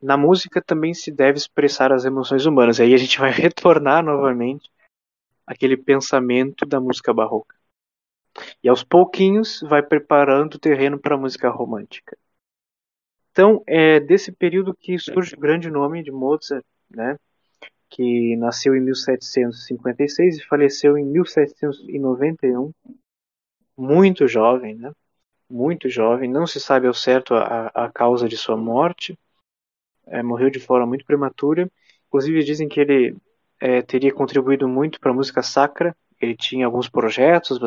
na 0.00 0.16
música 0.16 0.62
também 0.62 0.94
se 0.94 1.12
deve 1.12 1.36
expressar 1.36 1.92
as 1.92 2.06
emoções 2.06 2.46
humanas. 2.46 2.80
Aí 2.80 2.94
a 2.94 2.96
gente 2.96 3.18
vai 3.18 3.30
retornar 3.36 4.02
novamente 4.02 4.70
aquele 5.46 5.76
pensamento 5.76 6.64
da 6.64 6.80
música 6.80 7.12
barroca. 7.12 7.54
E 8.62 8.68
aos 8.68 8.82
pouquinhos 8.82 9.60
vai 9.60 9.82
preparando 9.82 10.54
o 10.54 10.58
terreno 10.58 10.98
para 10.98 11.14
a 11.14 11.18
música 11.18 11.48
romântica. 11.50 12.16
Então, 13.30 13.62
é 13.66 13.98
desse 13.98 14.30
período 14.30 14.74
que 14.74 14.98
surge 14.98 15.34
o 15.34 15.40
grande 15.40 15.70
nome 15.70 16.02
de 16.02 16.10
Mozart, 16.10 16.64
né? 16.90 17.16
que 17.92 18.36
nasceu 18.36 18.74
em 18.74 18.80
1756 18.80 20.38
e 20.38 20.44
faleceu 20.46 20.96
em 20.96 21.04
1791, 21.04 22.72
muito 23.76 24.26
jovem, 24.26 24.74
né? 24.76 24.92
Muito 25.48 25.90
jovem, 25.90 26.30
não 26.30 26.46
se 26.46 26.58
sabe 26.58 26.86
ao 26.86 26.94
certo 26.94 27.34
a, 27.34 27.66
a 27.66 27.92
causa 27.92 28.26
de 28.26 28.36
sua 28.38 28.56
morte, 28.56 29.18
é, 30.06 30.22
morreu 30.22 30.48
de 30.48 30.58
forma 30.58 30.86
muito 30.86 31.04
prematura. 31.04 31.70
Inclusive 32.08 32.42
dizem 32.42 32.66
que 32.66 32.80
ele 32.80 33.14
é, 33.60 33.82
teria 33.82 34.12
contribuído 34.12 34.66
muito 34.66 34.98
para 34.98 35.10
a 35.10 35.14
música 35.14 35.42
sacra. 35.42 35.94
Ele 36.18 36.34
tinha 36.34 36.64
alguns 36.64 36.88
projetos, 36.88 37.58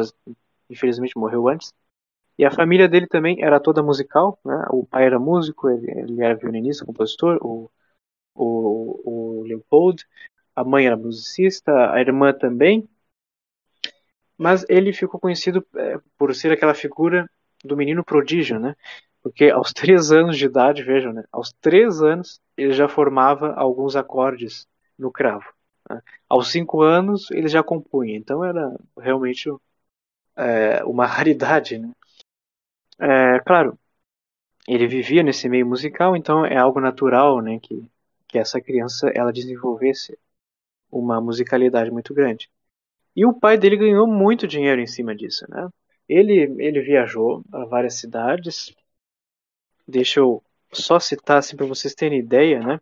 infelizmente 0.70 1.18
morreu 1.18 1.48
antes. 1.48 1.74
E 2.38 2.46
a 2.46 2.52
família 2.52 2.88
dele 2.88 3.08
também 3.08 3.42
era 3.42 3.60
toda 3.60 3.82
musical. 3.84 4.40
Né? 4.44 4.66
O 4.70 4.86
pai 4.86 5.06
era 5.06 5.20
músico, 5.20 5.70
ele, 5.70 5.90
ele 5.92 6.24
era 6.24 6.36
violinista, 6.36 6.86
compositor. 6.86 7.38
O, 7.42 7.70
o, 8.34 9.40
o 9.42 9.44
Leopold. 9.44 10.06
A 10.56 10.64
mãe 10.64 10.86
era 10.86 10.98
musicista, 10.98 11.92
a 11.92 12.00
irmã 12.00 12.34
também. 12.34 12.88
Mas 14.38 14.66
ele 14.70 14.92
ficou 14.94 15.20
conhecido 15.20 15.66
é, 15.76 15.98
por 16.18 16.34
ser 16.36 16.52
aquela 16.52 16.74
figura 16.74 17.30
do 17.64 17.78
menino 17.78 18.04
prodígio, 18.04 18.60
né? 18.60 18.76
Porque 19.24 19.50
aos 19.50 19.74
três 19.74 20.12
anos 20.12 20.38
de 20.38 20.46
idade, 20.46 20.84
vejam, 20.84 21.14
né? 21.14 21.24
Aos 21.32 21.54
três 21.54 22.02
anos 22.02 22.40
ele 22.58 22.74
já 22.74 22.88
formava 22.88 23.54
alguns 23.54 23.96
acordes 23.96 24.68
no 24.98 25.12
cravo. 25.12 25.46
Né? 25.90 26.02
Aos 26.30 26.52
cinco 26.52 26.82
anos 26.82 27.32
ele 27.32 27.48
já 27.48 27.64
compunha. 27.64 28.16
Então 28.18 28.44
era 28.44 28.76
realmente 28.98 29.50
é, 30.38 30.84
uma 30.86 31.06
raridade, 31.06 31.78
né? 31.78 31.92
É, 33.00 33.40
claro, 33.42 33.78
ele 34.68 34.88
vivia 34.88 35.24
nesse 35.24 35.50
meio 35.50 35.66
musical, 35.66 36.16
então 36.16 36.46
é 36.46 36.58
algo 36.58 36.80
natural, 36.80 37.42
né? 37.42 37.60
Que 37.60 37.90
que 38.36 38.40
essa 38.40 38.60
criança 38.60 39.10
ela 39.16 39.32
desenvolvesse 39.32 40.20
uma 40.92 41.22
musicalidade 41.22 41.90
muito 41.90 42.14
grande. 42.14 42.50
E 43.16 43.26
o 43.26 43.34
pai 43.34 43.58
dele 43.58 43.78
ganhou 43.78 44.06
muito 44.06 44.46
dinheiro 44.46 44.82
em 44.82 44.88
cima 44.88 45.16
disso, 45.16 45.46
né? 45.50 45.70
Ele, 46.08 46.54
ele 46.60 46.82
viajou 46.82 47.44
a 47.54 47.64
várias 47.64 47.96
cidades. 47.96 48.76
Deixa 49.88 50.20
eu 50.20 50.44
só 50.74 51.00
citar 51.00 51.38
assim 51.38 51.56
para 51.56 51.66
vocês 51.66 51.96
terem 51.96 52.20
ideia, 52.20 52.60
né? 52.60 52.82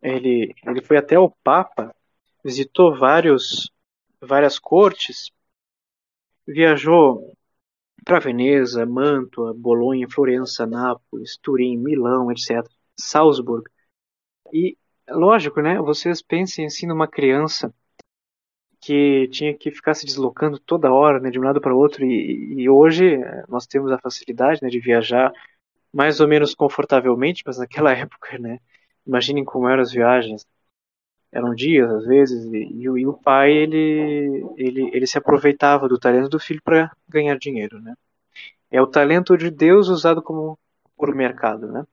Ele, 0.00 0.54
ele 0.64 0.80
foi 0.80 0.98
até 0.98 1.18
o 1.18 1.30
Papa, 1.42 1.92
visitou 2.44 2.96
vários, 2.96 3.68
várias 4.20 4.56
cortes, 4.56 5.32
viajou 6.46 7.36
para 8.04 8.20
Veneza, 8.20 8.86
Mantua, 8.86 9.52
Bolonha, 9.54 10.08
Florença, 10.08 10.66
Nápoles, 10.66 11.36
Turim, 11.38 11.76
Milão, 11.76 12.30
etc. 12.30 12.64
Salzburg. 12.98 13.68
E, 14.52 14.76
lógico, 15.08 15.60
né? 15.60 15.78
Vocês 15.80 16.22
pensem 16.22 16.66
assim 16.66 16.86
numa 16.86 17.08
criança 17.08 17.74
que 18.80 19.28
tinha 19.28 19.52
que 19.56 19.70
ficar 19.70 19.94
se 19.94 20.06
deslocando 20.06 20.58
toda 20.60 20.92
hora, 20.92 21.18
né, 21.18 21.30
de 21.30 21.40
um 21.40 21.42
lado 21.42 21.60
para 21.60 21.74
o 21.74 21.78
outro, 21.78 22.04
e, 22.04 22.62
e, 22.62 22.68
hoje 22.68 23.14
eh, 23.14 23.44
nós 23.48 23.66
temos 23.66 23.90
a 23.90 23.98
facilidade 23.98 24.62
né, 24.62 24.68
de 24.68 24.78
viajar 24.78 25.32
mais 25.92 26.20
ou 26.20 26.28
menos 26.28 26.54
confortavelmente, 26.54 27.42
mas 27.44 27.58
naquela 27.58 27.90
época, 27.96 28.38
né, 28.38 28.60
imaginem 29.06 29.44
como 29.44 29.68
eram 29.68 29.82
as 29.82 29.90
viagens, 29.92 30.46
eram 31.36 31.54
dias 31.54 31.90
às 31.90 32.06
vezes, 32.06 32.44
e, 32.52 32.82
e 32.82 33.06
o 33.06 33.12
pai 33.14 33.52
ele, 33.52 34.44
ele, 34.56 34.90
ele 34.92 35.06
se 35.06 35.18
aproveitava 35.18 35.88
do 35.88 35.98
talento 35.98 36.28
do 36.30 36.40
filho 36.40 36.62
para 36.62 36.90
ganhar 37.08 37.36
dinheiro, 37.38 37.80
né. 37.80 37.94
É 38.70 38.80
o 38.80 38.86
talento 38.86 39.36
de 39.36 39.50
Deus 39.50 39.88
usado 39.88 40.22
como 40.22 40.58
por 40.96 41.14
mercado, 41.14 41.70
né. 41.70 41.84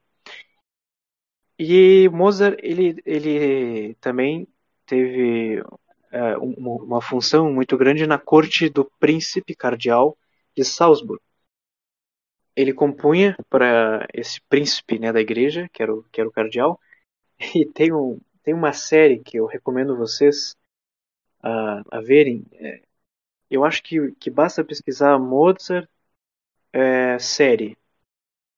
E 1.59 2.09
Mozart 2.09 2.57
ele, 2.63 3.01
ele 3.05 3.95
também 3.95 4.47
teve 4.85 5.61
é, 6.11 6.37
uma 6.37 7.01
função 7.01 7.51
muito 7.51 7.77
grande 7.77 8.07
na 8.07 8.17
corte 8.17 8.69
do 8.69 8.85
príncipe 8.99 9.55
cardeal 9.55 10.17
de 10.55 10.63
Salzburg. 10.63 11.21
Ele 12.55 12.73
compunha 12.73 13.35
para 13.49 14.07
esse 14.13 14.39
príncipe 14.41 14.99
né, 14.99 15.11
da 15.11 15.19
igreja, 15.19 15.67
que 15.73 15.81
era, 15.81 15.93
o, 15.93 16.03
que 16.11 16.21
era 16.21 16.29
o 16.29 16.31
cardeal, 16.31 16.79
e 17.55 17.65
tem, 17.65 17.91
um, 17.91 18.19
tem 18.43 18.53
uma 18.53 18.73
série 18.73 19.19
que 19.19 19.37
eu 19.37 19.45
recomendo 19.45 19.97
vocês 19.97 20.55
a, 21.41 21.83
a 21.91 22.01
verem. 22.01 22.45
É, 22.53 22.81
eu 23.49 23.65
acho 23.65 23.83
que, 23.83 24.11
que 24.13 24.29
basta 24.29 24.63
pesquisar 24.63 25.17
Mozart 25.19 25.89
é, 26.73 27.19
série. 27.19 27.77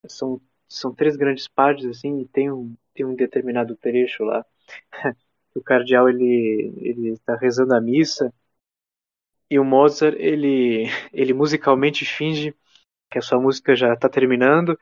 São, 0.07 0.41
são 0.68 0.94
três 0.94 1.16
grandes 1.16 1.48
partes 1.48 1.86
assim 1.86 2.22
e 2.22 2.28
tem 2.28 2.52
um, 2.52 2.76
tem 2.94 3.06
um 3.06 3.16
determinado 3.16 3.76
trecho 3.76 4.24
lá 4.24 4.45
o 5.56 5.62
cardeal 5.62 6.07
ele 6.10 6.74
ele 6.78 7.10
está 7.10 7.36
rezando 7.36 7.74
a 7.74 7.82
missa 7.82 8.32
e 9.49 9.57
o 9.60 9.66
Mozart 9.66 10.16
ele 10.20 10.86
ele 11.12 11.34
musicalmente 11.34 12.06
finge 12.06 12.56
que 13.10 13.18
a 13.18 13.22
sua 13.22 13.40
música 13.40 13.76
já 13.76 13.94
está 13.94 14.10
terminando 14.10 14.78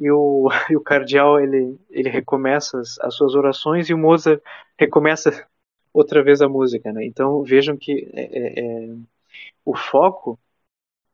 e 0.00 0.10
o, 0.10 0.48
e 0.70 0.76
o 0.76 0.80
cardeal 0.80 1.38
ele 1.38 1.78
ele 1.90 2.08
recomeça 2.08 2.80
as, 2.80 2.98
as, 3.00 3.14
suas 3.14 3.34
orações 3.34 3.88
e 3.88 3.94
o 3.94 3.98
Mozart 3.98 4.42
recomeça 4.78 5.46
outra 5.92 6.22
vez 6.22 6.40
a 6.40 6.48
música, 6.48 6.92
né? 6.92 7.04
Então 7.04 7.44
vejam 7.44 7.76
que 7.76 8.10
é, 8.14 8.22
é, 8.22 8.88
é 8.88 8.96
o 9.64 9.76
foco 9.76 10.38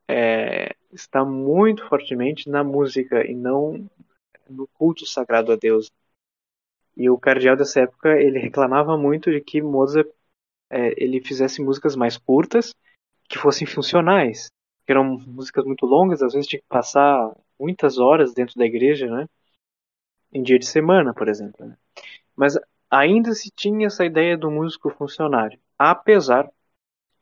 é, 0.09 0.75
está 0.93 1.25
muito 1.25 1.87
fortemente 1.89 2.49
na 2.49 2.63
música 2.63 3.27
e 3.27 3.35
não 3.35 3.89
no 4.49 4.69
culto 4.69 5.05
sagrado 5.05 5.53
a 5.53 5.57
Deus. 5.57 5.91
E 6.97 7.11
o 7.11 7.19
cardeal 7.19 7.57
dessa 7.57 7.81
época 7.81 8.11
ele 8.11 8.39
reclamava 8.39 8.97
muito 8.97 9.31
de 9.31 9.41
que 9.41 9.61
Mozart 9.61 10.09
é, 10.71 10.95
ele 11.03 11.21
fizesse 11.21 11.61
músicas 11.61 11.97
mais 11.97 12.17
curtas, 12.17 12.75
que 13.29 13.39
fossem 13.39 13.67
funcionais, 13.67 14.47
que 14.87 14.93
eram 14.93 15.19
músicas 15.19 15.65
muito 15.65 15.85
longas, 15.85 16.23
às 16.23 16.33
vezes 16.33 16.49
tinha 16.49 16.61
que 16.61 16.69
passar 16.69 17.37
muitas 17.59 17.99
horas 17.99 18.35
dentro 18.35 18.55
da 18.57 18.65
igreja, 18.65 19.07
né? 19.07 19.29
Em 20.33 20.43
dia 20.43 20.59
de 20.59 20.67
semana, 20.67 21.15
por 21.15 21.29
exemplo. 21.29 21.67
Né? 21.67 21.77
Mas 22.35 22.59
ainda 22.91 23.33
se 23.33 23.51
tinha 23.51 23.87
essa 23.87 24.05
ideia 24.05 24.37
do 24.37 24.51
músico 24.51 24.91
funcionário, 24.91 25.59
apesar 25.79 26.51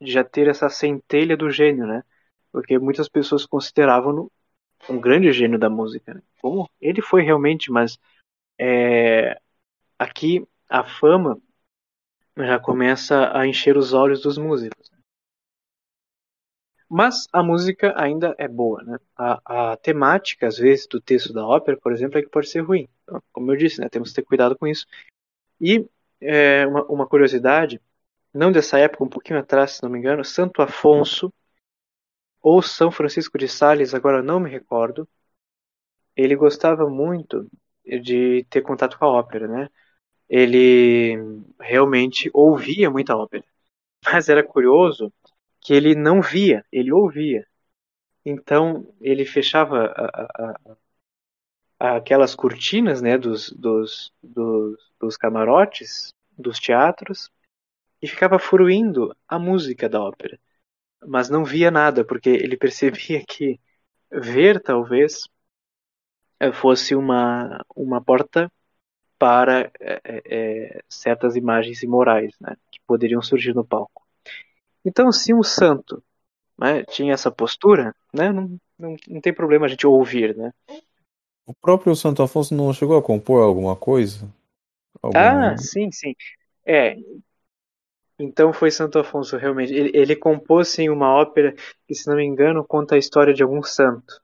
de 0.01 0.11
já 0.11 0.23
ter 0.23 0.47
essa 0.47 0.69
centelha 0.69 1.37
do 1.37 1.49
gênio, 1.49 1.87
né? 1.87 2.03
Porque 2.51 2.77
muitas 2.77 3.09
pessoas 3.09 3.45
consideravam 3.45 4.29
um 4.89 4.99
grande 4.99 5.31
gênio 5.31 5.57
da 5.57 5.69
música. 5.69 6.13
Né? 6.13 6.21
Como 6.41 6.69
ele 6.79 7.01
foi 7.01 7.21
realmente, 7.21 7.71
mas 7.71 7.97
é, 8.59 9.39
aqui 9.97 10.45
a 10.69 10.83
fama 10.83 11.39
já 12.37 12.59
começa 12.59 13.35
a 13.37 13.47
encher 13.47 13.77
os 13.77 13.93
olhos 13.93 14.21
dos 14.21 14.37
músicos. 14.37 14.94
Mas 16.97 17.27
a 17.33 17.43
música 17.43 17.93
ainda 17.97 18.33
é 18.37 18.47
boa, 18.47 18.81
né? 18.83 18.97
A, 19.17 19.71
a 19.73 19.77
temática, 19.77 20.47
às 20.47 20.57
vezes, 20.57 20.87
do 20.87 21.01
texto 21.01 21.33
da 21.33 21.45
ópera, 21.45 21.75
por 21.77 21.91
exemplo, 21.91 22.17
é 22.17 22.21
que 22.21 22.29
pode 22.29 22.47
ser 22.49 22.61
ruim. 22.61 22.87
Então, 23.03 23.21
como 23.33 23.51
eu 23.51 23.57
disse, 23.57 23.81
né, 23.81 23.89
temos 23.89 24.09
que 24.09 24.15
ter 24.15 24.23
cuidado 24.23 24.57
com 24.57 24.65
isso. 24.65 24.85
E 25.61 25.85
é, 26.21 26.65
uma, 26.67 26.83
uma 26.85 27.07
curiosidade, 27.07 27.81
não 28.33 28.51
dessa 28.51 28.79
época, 28.79 29.03
um 29.03 29.09
pouquinho 29.09 29.39
atrás, 29.39 29.73
se 29.73 29.83
não 29.83 29.89
me 29.89 29.99
engano, 29.99 30.23
Santo 30.23 30.61
Afonso 30.61 31.33
ou 32.41 32.61
São 32.61 32.89
Francisco 32.91 33.37
de 33.37 33.49
Sales, 33.49 33.93
agora 33.93 34.23
não 34.23 34.39
me 34.39 34.49
recordo, 34.49 35.05
ele 36.15 36.35
gostava 36.35 36.89
muito 36.89 37.49
de 37.85 38.45
ter 38.49 38.61
contato 38.61 38.97
com 38.97 39.05
a 39.05 39.09
ópera, 39.09 39.47
né? 39.47 39.69
ele 40.29 41.17
realmente 41.59 42.29
ouvia 42.33 42.89
muita 42.91 43.15
ópera. 43.17 43.45
Mas 44.05 44.29
era 44.29 44.43
curioso 44.43 45.13
que 45.65 45.73
ele 45.73 45.95
não 45.95 46.21
via, 46.21 46.63
ele 46.71 46.91
ouvia. 46.91 47.47
Então 48.23 48.93
ele 49.01 49.25
fechava 49.25 49.87
a, 49.87 50.53
a, 50.59 50.77
a, 51.79 51.95
aquelas 51.97 52.35
cortinas 52.35 53.01
né, 53.01 53.17
dos, 53.17 53.51
dos, 53.51 54.13
dos, 54.21 54.93
dos 54.99 55.17
camarotes, 55.17 56.13
dos 56.37 56.59
teatros, 56.59 57.31
e 57.99 58.07
ficava 58.07 58.37
fruindo 58.37 59.15
a 59.27 59.39
música 59.39 59.89
da 59.89 59.99
ópera. 60.01 60.39
Mas 61.07 61.29
não 61.29 61.43
via 61.43 61.71
nada, 61.71 62.05
porque 62.05 62.29
ele 62.29 62.57
percebia 62.57 63.23
que 63.25 63.59
ver 64.11 64.61
talvez 64.61 65.27
fosse 66.53 66.95
uma, 66.95 67.65
uma 67.75 68.03
porta 68.03 68.51
para 69.17 69.71
é, 69.79 70.01
é, 70.03 70.83
certas 70.87 71.35
imagens 71.35 71.81
imorais 71.81 72.35
né, 72.39 72.55
que 72.71 72.79
poderiam 72.85 73.21
surgir 73.21 73.55
no 73.55 73.65
palco. 73.65 74.04
Então, 74.85 75.11
se 75.11 75.33
um 75.33 75.41
santo 75.41 76.01
né, 76.57 76.83
tinha 76.83 77.13
essa 77.13 77.31
postura, 77.31 77.93
né, 78.13 78.31
não, 78.31 78.57
não, 78.77 78.95
não 79.07 79.21
tem 79.21 79.33
problema 79.33 79.65
a 79.65 79.69
gente 79.69 79.87
ouvir. 79.87 80.35
Né? 80.37 80.51
O 81.45 81.53
próprio 81.53 81.95
Santo 81.95 82.21
Afonso 82.21 82.53
não 82.55 82.71
chegou 82.73 82.97
a 82.97 83.01
compor 83.01 83.41
alguma 83.41 83.75
coisa? 83.75 84.31
Alguma... 85.01 85.53
Ah, 85.53 85.57
sim, 85.57 85.91
sim. 85.91 86.15
É. 86.65 86.97
Então 88.17 88.53
foi 88.53 88.71
Santo 88.71 88.97
Afonso 88.97 89.37
realmente. 89.37 89.73
Ele, 89.73 89.91
ele 89.93 90.15
compôs 90.15 90.69
sim 90.69 90.89
uma 90.89 91.13
ópera 91.13 91.53
que, 91.87 91.93
se 91.93 92.07
não 92.07 92.15
me 92.15 92.23
engano, 92.23 92.63
conta 92.63 92.95
a 92.95 92.97
história 92.97 93.33
de 93.33 93.43
algum 93.43 93.61
santo. 93.61 94.21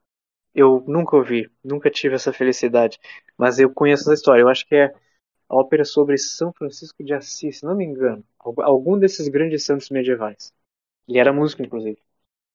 Eu 0.53 0.83
nunca 0.87 1.15
ouvi, 1.15 1.49
nunca 1.63 1.89
tive 1.89 2.15
essa 2.15 2.33
felicidade, 2.33 2.99
mas 3.37 3.57
eu 3.57 3.69
conheço 3.73 4.03
essa 4.03 4.13
história. 4.13 4.41
Eu 4.41 4.49
acho 4.49 4.65
que 4.67 4.75
é 4.75 4.93
a 5.51 5.55
ópera 5.57 5.83
sobre 5.83 6.17
São 6.17 6.53
Francisco 6.53 7.03
de 7.03 7.13
Assis, 7.13 7.59
se 7.59 7.65
não 7.65 7.75
me 7.75 7.83
engano. 7.83 8.23
Algum 8.39 8.97
desses 8.97 9.27
grandes 9.27 9.65
santos 9.65 9.89
medievais. 9.89 10.53
Ele 11.05 11.19
era 11.19 11.33
músico, 11.33 11.61
inclusive. 11.61 11.97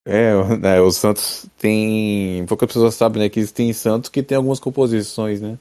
É, 0.06 0.32
né, 0.56 0.80
os 0.80 0.96
santos 0.96 1.46
tem. 1.58 2.46
Poucas 2.46 2.68
pessoas 2.68 2.94
sabem, 2.94 3.22
né? 3.22 3.28
Que 3.28 3.38
existem 3.38 3.70
santos 3.74 4.08
que 4.08 4.22
tem 4.22 4.36
algumas 4.36 4.58
composições, 4.58 5.42
né? 5.42 5.58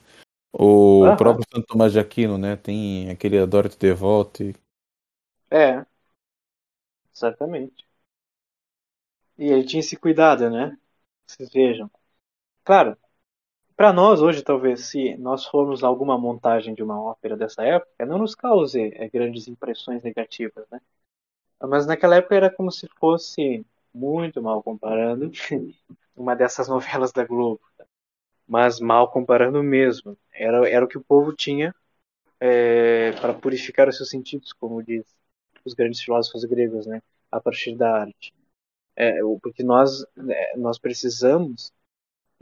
O 0.54 1.14
próprio 1.18 1.46
Santo 1.54 1.68
Tomás 1.68 1.92
de 1.92 2.00
Aquino, 2.00 2.38
né? 2.38 2.56
Tem 2.56 3.10
aquele 3.10 3.38
Adoro-te 3.38 3.78
Devote. 3.78 4.56
É. 5.52 5.86
Exatamente. 7.14 7.86
E 9.38 9.46
ele 9.52 9.66
tinha 9.66 9.82
esse 9.82 9.98
cuidado, 9.98 10.50
né? 10.50 10.78
Vocês 11.28 11.52
vejam. 11.52 11.92
Claro, 12.64 12.98
para 13.76 13.92
nós 13.94 14.22
hoje, 14.22 14.42
talvez, 14.42 14.88
se 14.88 15.18
nós 15.18 15.46
formos 15.46 15.84
alguma 15.84 16.18
montagem 16.18 16.74
de 16.74 16.82
uma 16.84 17.02
ópera 17.02 17.36
dessa 17.36 17.64
época, 17.64 18.06
não 18.06 18.18
nos 18.20 18.34
cause 18.36 18.80
é, 18.96 19.10
grandes 19.10 19.48
impressões 19.48 20.02
negativas, 20.04 20.66
né? 20.72 20.80
Mas 21.62 21.86
naquela 21.88 22.18
época 22.18 22.36
era 22.36 22.50
como 22.50 22.72
se 22.72 22.88
fosse, 23.00 23.66
muito 23.94 24.42
mal 24.42 24.62
comparando, 24.64 25.32
uma 26.16 26.36
dessas 26.36 26.68
novelas 26.68 27.12
da 27.12 27.26
Globo. 27.26 27.62
Mas 28.48 28.80
mal 28.80 29.12
comparando 29.12 29.62
mesmo. 29.64 30.18
Era, 30.32 30.70
era 30.70 30.86
o 30.86 30.88
que 30.88 30.98
o 30.98 31.04
povo 31.04 31.34
tinha 31.34 31.74
é, 32.40 33.12
para 33.14 33.34
purificar 33.34 33.90
os 33.90 33.98
seus 33.98 34.10
sentidos, 34.10 34.54
como 34.54 34.84
diz 34.84 35.06
os 35.66 35.74
grandes 35.74 36.02
filósofos 36.02 36.46
gregos, 36.46 36.86
né? 36.86 37.02
A 37.32 37.42
partir 37.42 37.76
da 37.76 38.02
arte. 38.02 38.34
É, 38.96 39.20
porque 39.42 39.64
nós, 39.64 40.06
é, 40.30 40.58
nós 40.58 40.78
precisamos 40.78 41.74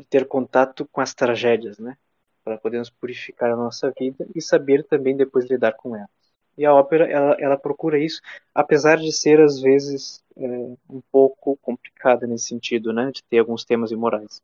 ter 0.10 0.28
contato 0.28 0.88
com 0.92 1.02
as 1.02 1.14
tragédias, 1.14 1.80
né? 1.80 1.98
Para 2.44 2.58
podermos 2.58 2.90
purificar 2.90 3.52
a 3.52 3.56
nossa 3.56 3.92
vida 3.98 4.28
e 4.36 4.42
saber 4.42 4.84
também 4.86 5.16
depois 5.16 5.50
lidar 5.50 5.74
com 5.74 5.96
elas. 5.96 6.10
E 6.58 6.66
a 6.66 6.74
ópera, 6.74 7.10
ela, 7.10 7.36
ela 7.40 7.58
procura 7.58 7.98
isso, 7.98 8.22
apesar 8.54 8.98
de 8.98 9.12
ser 9.12 9.42
às 9.42 9.60
vezes 9.60 10.24
é, 10.38 10.48
um 10.90 11.02
pouco 11.12 11.58
complicada 11.62 12.28
nesse 12.28 12.48
sentido, 12.48 12.94
né? 12.94 13.12
De 13.12 13.24
ter 13.24 13.40
alguns 13.40 13.66
temas 13.66 13.92
imorais. 13.92 14.42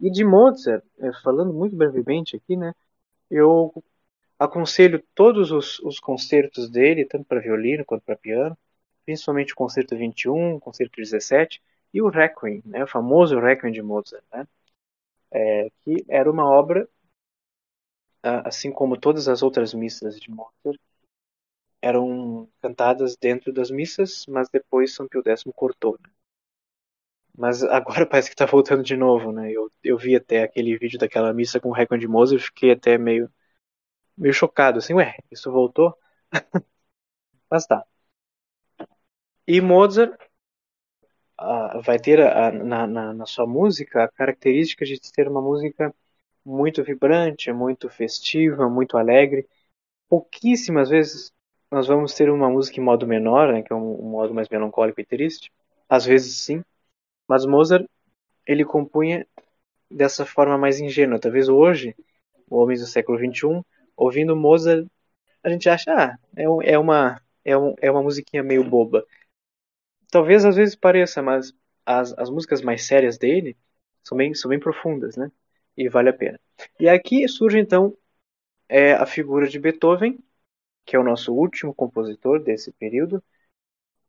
E 0.00 0.10
de 0.10 0.24
Mozart, 0.24 0.84
é, 0.98 1.12
falando 1.22 1.52
muito 1.52 1.76
brevemente 1.76 2.36
aqui, 2.36 2.56
né? 2.56 2.74
Eu 3.30 3.72
Aconselho 4.42 5.00
todos 5.14 5.52
os, 5.52 5.78
os 5.78 6.00
concertos 6.00 6.68
dele, 6.68 7.04
tanto 7.04 7.24
para 7.26 7.38
violino 7.38 7.84
quanto 7.84 8.02
para 8.02 8.16
piano, 8.16 8.58
principalmente 9.04 9.52
o 9.52 9.56
concerto 9.56 9.96
21, 9.96 10.56
o 10.56 10.60
concerto 10.60 10.96
17 10.96 11.62
e 11.94 12.02
o 12.02 12.08
Requiem, 12.08 12.60
né, 12.64 12.82
o 12.82 12.88
famoso 12.88 13.38
Requiem 13.38 13.72
de 13.72 13.80
Mozart, 13.80 14.24
né, 14.32 14.44
é, 15.32 15.70
que 15.84 16.04
era 16.08 16.30
uma 16.30 16.44
obra, 16.48 16.88
assim 18.44 18.72
como 18.72 18.98
todas 18.98 19.28
as 19.28 19.42
outras 19.44 19.72
missas 19.74 20.18
de 20.18 20.28
Mozart, 20.30 20.78
eram 21.80 22.48
cantadas 22.60 23.14
dentro 23.16 23.52
das 23.52 23.70
missas, 23.70 24.24
mas 24.26 24.48
depois 24.48 24.94
São 24.94 25.06
Pio 25.06 25.22
X 25.24 25.44
cortou. 25.54 25.98
Né? 26.02 26.10
Mas 27.36 27.62
agora 27.62 28.06
parece 28.08 28.28
que 28.28 28.34
está 28.34 28.46
voltando 28.46 28.82
de 28.82 28.96
novo, 28.96 29.32
né? 29.32 29.50
Eu, 29.52 29.70
eu 29.82 29.96
vi 29.98 30.16
até 30.16 30.42
aquele 30.42 30.76
vídeo 30.78 30.98
daquela 30.98 31.32
missa 31.32 31.60
com 31.60 31.68
o 31.70 31.72
Requiem 31.72 32.00
de 32.00 32.08
Mozart, 32.08 32.42
fiquei 32.42 32.72
até 32.72 32.98
meio 32.98 33.30
meio 34.18 34.34
chocado, 34.34 34.78
assim, 34.78 34.94
ué, 34.94 35.16
isso 35.32 35.50
voltou? 35.52 35.94
mas 37.50 37.66
tá. 37.66 37.84
E 39.46 39.60
Mozart 39.60 40.18
vai 41.82 41.98
ter 41.98 42.20
uh, 42.20 42.64
na, 42.64 42.86
na, 42.86 43.14
na, 43.14 43.26
sua 43.26 43.46
música 43.46 44.04
a 44.04 44.08
característica 44.08 44.84
de 44.84 45.00
ter 45.00 45.28
uma 45.28 45.40
música 45.40 45.94
muito 46.44 46.82
vibrante, 46.82 47.52
muito 47.52 47.88
festiva, 47.88 48.68
muito 48.68 48.96
alegre. 48.96 49.46
Pouquíssimas 50.08 50.90
vezes 50.90 51.32
nós 51.70 51.86
vamos 51.86 52.14
ter 52.14 52.30
uma 52.30 52.50
música 52.50 52.80
em 52.80 52.84
modo 52.84 53.06
menor, 53.06 53.52
né, 53.52 53.62
que 53.62 53.72
é 53.72 53.76
um, 53.76 54.06
um 54.06 54.10
modo 54.10 54.34
mais 54.34 54.48
melancólico 54.48 55.00
e 55.00 55.04
triste. 55.04 55.50
Às 55.88 56.04
vezes 56.04 56.36
sim, 56.38 56.62
mas 57.28 57.46
Mozart 57.46 57.86
ele 58.46 58.64
compunha 58.64 59.26
dessa 59.90 60.26
forma 60.26 60.58
mais 60.58 60.80
ingênua. 60.80 61.18
Talvez 61.18 61.48
hoje, 61.48 61.94
homens 62.50 62.80
do 62.80 62.86
século 62.86 63.18
XXI, 63.18 63.62
ouvindo 63.96 64.36
Mozart, 64.36 64.86
a 65.42 65.50
gente 65.50 65.68
acha, 65.68 65.92
ah, 65.92 66.18
é, 66.36 66.72
é 66.72 66.78
uma 66.78 67.20
é, 67.44 67.56
um, 67.56 67.74
é 67.80 67.90
uma 67.90 68.02
musiquinha 68.02 68.42
meio 68.42 68.64
boba. 68.64 69.04
Talvez 70.12 70.44
às 70.44 70.56
vezes 70.56 70.74
pareça, 70.74 71.22
mas 71.22 71.54
as, 71.86 72.12
as 72.18 72.28
músicas 72.28 72.60
mais 72.60 72.84
sérias 72.86 73.16
dele 73.16 73.56
são 74.04 74.18
bem, 74.18 74.34
são 74.34 74.50
bem 74.50 74.60
profundas, 74.60 75.16
né? 75.16 75.32
E 75.74 75.88
vale 75.88 76.10
a 76.10 76.12
pena. 76.12 76.38
E 76.78 76.86
aqui 76.86 77.26
surge 77.26 77.58
então 77.58 77.96
é, 78.68 78.92
a 78.92 79.06
figura 79.06 79.48
de 79.48 79.58
Beethoven, 79.58 80.18
que 80.84 80.94
é 80.94 80.98
o 80.98 81.02
nosso 81.02 81.32
último 81.32 81.72
compositor 81.74 82.42
desse 82.42 82.70
período. 82.72 83.24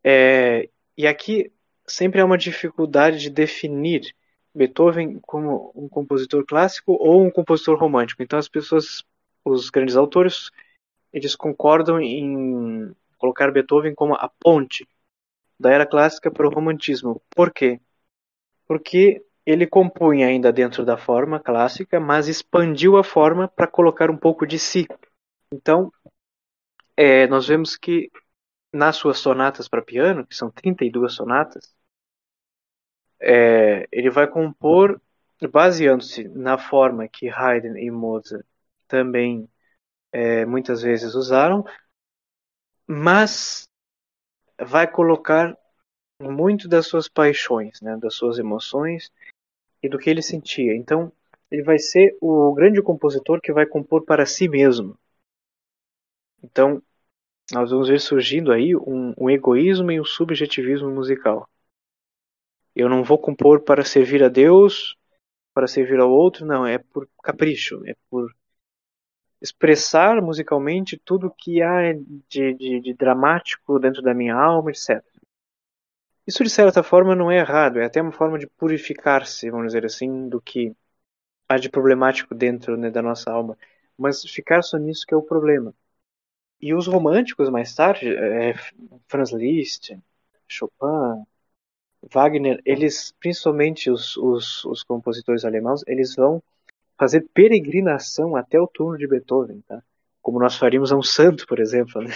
É, 0.04 0.70
e 0.98 1.08
aqui 1.08 1.50
sempre 1.88 2.20
há 2.20 2.26
uma 2.26 2.38
dificuldade 2.38 3.20
de 3.20 3.30
definir 3.30 4.14
Beethoven 4.54 5.22
como 5.22 5.72
um 5.74 5.88
compositor 5.88 6.46
clássico 6.46 6.98
ou 7.00 7.24
um 7.24 7.32
compositor 7.32 7.78
romântico. 7.78 8.22
Então 8.22 8.38
as 8.38 8.50
pessoas, 8.50 9.06
os 9.46 9.70
grandes 9.70 9.96
autores, 9.96 10.52
eles 11.14 11.34
concordam 11.34 12.02
em 12.02 12.94
colocar 13.18 13.50
Beethoven 13.54 13.96
como 13.96 14.16
a 14.16 14.28
ponte 14.28 14.86
da 15.64 15.72
era 15.72 15.86
clássica 15.86 16.30
para 16.30 16.46
o 16.46 16.52
romantismo. 16.52 17.22
Por 17.34 17.52
quê? 17.52 17.80
Porque 18.68 19.26
ele 19.46 19.66
compunha 19.66 20.28
ainda 20.28 20.52
dentro 20.52 20.86
da 20.86 20.98
forma 20.98 21.40
clássica, 21.40 22.00
mas 22.00 22.28
expandiu 22.28 22.98
a 22.98 23.04
forma 23.04 23.48
para 23.48 23.68
colocar 23.68 24.12
um 24.12 24.18
pouco 24.18 24.46
de 24.46 24.60
si. 24.60 24.86
Então, 25.52 25.92
é, 26.98 27.28
nós 27.28 27.48
vemos 27.48 27.78
que 27.78 28.12
nas 28.72 28.98
suas 28.98 29.20
sonatas 29.20 29.68
para 29.70 29.82
piano, 29.82 30.26
que 30.28 30.36
são 30.36 30.52
32 30.52 31.14
sonatas, 31.14 31.74
é, 33.22 33.88
ele 33.92 34.10
vai 34.10 34.28
compor 34.28 35.02
baseando-se 35.52 36.28
na 36.30 36.58
forma 36.58 37.08
que 37.08 37.30
Haydn 37.30 37.78
e 37.78 37.92
Mozart 37.92 38.46
também 38.88 39.50
é, 40.12 40.46
muitas 40.46 40.82
vezes 40.82 41.16
usaram, 41.16 41.66
mas 42.88 43.68
vai 44.64 44.90
colocar 44.90 45.58
muito 46.22 46.68
das 46.68 46.88
suas 46.88 47.08
paixões, 47.08 47.82
né, 47.82 47.98
das 47.98 48.16
suas 48.16 48.40
emoções 48.40 49.12
e 49.82 49.90
do 49.90 49.98
que 49.98 50.10
ele 50.10 50.22
sentia. 50.22 50.76
Então, 50.76 51.12
ele 51.52 51.64
vai 51.64 51.78
ser 51.78 52.18
o 52.22 52.54
grande 52.54 52.82
compositor 52.82 53.42
que 53.42 53.54
vai 53.54 53.66
compor 53.66 54.04
para 54.06 54.26
si 54.26 54.48
mesmo. 54.48 54.98
Então, 56.42 56.82
nós 57.52 57.72
vamos 57.72 57.90
ver 57.90 58.00
surgindo 58.00 58.52
aí 58.52 58.76
um, 58.76 59.14
um 59.18 59.30
egoísmo 59.30 59.92
e 59.92 60.00
um 60.00 60.06
subjetivismo 60.06 60.90
musical. 60.90 61.48
Eu 62.76 62.90
não 62.90 63.04
vou 63.04 63.18
compor 63.18 63.62
para 63.62 63.86
servir 63.86 64.24
a 64.24 64.30
Deus, 64.30 64.98
para 65.54 65.68
servir 65.68 66.00
ao 66.00 66.10
outro, 66.10 66.46
não, 66.46 66.66
é 66.66 66.78
por 66.78 67.08
capricho, 67.22 67.82
é 67.86 67.96
por 68.10 68.34
expressar 69.44 70.22
musicalmente 70.22 70.98
tudo 70.98 71.30
que 71.30 71.62
há 71.62 71.92
de, 72.30 72.54
de, 72.54 72.80
de, 72.80 72.94
dramático 72.94 73.78
dentro 73.78 74.02
da 74.02 74.14
minha 74.14 74.34
alma, 74.34 74.72
etc. 74.72 75.04
Isso, 76.26 76.44
de 76.46 76.50
certa 76.50 76.82
forma, 76.82 77.14
não 77.14 77.30
é 77.30 77.40
errado, 77.40 77.80
é 77.80 77.86
até 77.86 78.02
uma 78.02 78.14
forma 78.14 78.40
de 78.40 78.48
purificar-se, 78.48 79.50
vamos 79.50 79.68
dizer 79.68 79.86
assim, 79.86 80.30
do 80.30 80.42
que 80.42 80.74
há 81.50 81.58
de 81.58 81.70
problemático 81.70 82.34
dentro 82.34 82.78
né, 82.78 82.90
da 82.90 83.02
nossa 83.02 83.30
alma. 83.32 83.58
Mas 83.98 84.24
ficar 84.24 84.62
só 84.64 84.78
nisso 84.78 85.06
que 85.06 85.14
é 85.14 85.18
o 85.18 85.22
problema. 85.22 85.76
E 86.62 86.74
os 86.74 86.88
românticos, 86.88 87.50
mais 87.50 87.76
tarde, 87.76 88.16
é, 88.16 88.54
Franz 89.08 89.34
Liszt, 89.34 89.98
Chopin, 90.48 91.26
Wagner, 92.12 92.62
eles, 92.66 93.14
principalmente 93.20 93.92
os, 93.92 94.16
os, 94.18 94.64
os 94.66 94.84
compositores 94.84 95.44
alemãos, 95.44 95.84
eles 95.88 96.16
vão 96.16 96.42
fazer 96.98 97.28
peregrinação 97.34 98.36
até 98.36 98.60
o 98.60 98.68
turno 98.68 98.98
de 98.98 99.08
Beethoven, 99.08 99.62
tá? 99.68 99.82
Como 100.22 100.40
nós 100.40 100.56
faríamos 100.56 100.92
a 100.92 100.98
um 100.98 101.04
santo, 101.04 101.46
por 101.48 101.60
exemplo, 101.60 102.02
né? 102.02 102.14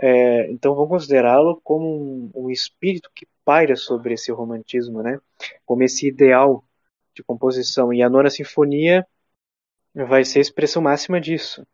É, 0.00 0.50
então 0.50 0.74
vamos 0.74 0.90
considerá-lo 0.90 1.60
como 1.62 2.30
um, 2.34 2.44
um, 2.44 2.50
espírito 2.50 3.10
que 3.14 3.26
paira 3.44 3.74
sobre 3.74 4.14
esse 4.14 4.30
romantismo, 4.30 5.02
né? 5.02 5.20
Como 5.66 5.82
esse 5.82 6.06
ideal 6.06 6.64
de 7.14 7.22
composição. 7.22 7.92
E 7.92 8.02
a 8.02 8.08
nona 8.08 8.30
sinfonia 8.30 9.06
vai 9.94 10.24
ser 10.24 10.38
a 10.38 10.42
expressão 10.42 10.82
máxima 10.82 11.20
disso. 11.20 11.66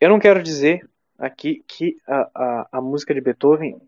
Eu 0.00 0.08
não 0.08 0.18
quero 0.18 0.42
dizer 0.42 0.88
aqui 1.18 1.62
que 1.68 1.96
a, 2.06 2.30
a, 2.34 2.68
a 2.72 2.80
música 2.80 3.14
de 3.14 3.20
Beethoven 3.20 3.80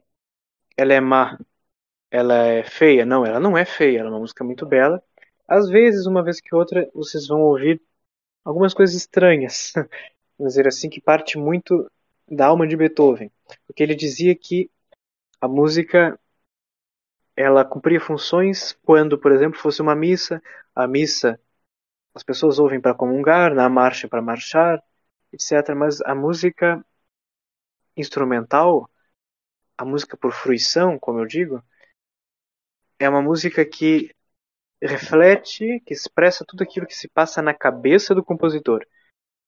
ela 0.76 0.92
é 0.94 1.00
má, 1.00 1.38
ela 2.10 2.46
é 2.46 2.64
feia. 2.64 3.04
Não, 3.04 3.26
ela 3.26 3.40
não 3.40 3.58
é 3.58 3.64
feia, 3.64 4.00
ela 4.00 4.08
é 4.08 4.12
uma 4.12 4.20
música 4.20 4.44
muito 4.44 4.66
bela 4.66 5.02
às 5.52 5.68
vezes, 5.68 6.06
uma 6.06 6.22
vez 6.22 6.40
que 6.40 6.54
outra, 6.54 6.90
vocês 6.94 7.26
vão 7.28 7.42
ouvir 7.42 7.80
algumas 8.44 8.72
coisas 8.74 8.96
estranhas, 8.96 9.72
vamos 10.38 10.54
dizer 10.54 10.66
assim, 10.66 10.88
que 10.88 11.00
parte 11.00 11.38
muito 11.38 11.90
da 12.28 12.46
alma 12.46 12.66
de 12.66 12.76
Beethoven, 12.76 13.30
porque 13.66 13.82
ele 13.82 13.94
dizia 13.94 14.34
que 14.34 14.70
a 15.40 15.46
música 15.46 16.18
ela 17.36 17.64
cumpria 17.64 18.00
funções 18.00 18.72
quando, 18.82 19.18
por 19.18 19.32
exemplo, 19.32 19.58
fosse 19.58 19.82
uma 19.82 19.94
missa, 19.94 20.42
a 20.74 20.86
missa 20.86 21.38
as 22.14 22.22
pessoas 22.22 22.58
ouvem 22.58 22.80
para 22.80 22.94
comungar, 22.94 23.54
na 23.54 23.68
marcha 23.68 24.08
para 24.08 24.22
marchar, 24.22 24.82
etc. 25.32 25.74
Mas 25.74 26.00
a 26.02 26.14
música 26.14 26.84
instrumental, 27.96 28.88
a 29.76 29.84
música 29.84 30.16
por 30.16 30.32
fruição, 30.32 30.98
como 30.98 31.20
eu 31.20 31.26
digo, 31.26 31.62
é 32.98 33.08
uma 33.08 33.22
música 33.22 33.64
que 33.64 34.14
reflete, 34.86 35.80
que 35.86 35.94
expressa 35.94 36.44
tudo 36.46 36.62
aquilo 36.62 36.86
que 36.86 36.96
se 36.96 37.08
passa 37.08 37.40
na 37.40 37.54
cabeça 37.54 38.14
do 38.14 38.24
compositor. 38.24 38.84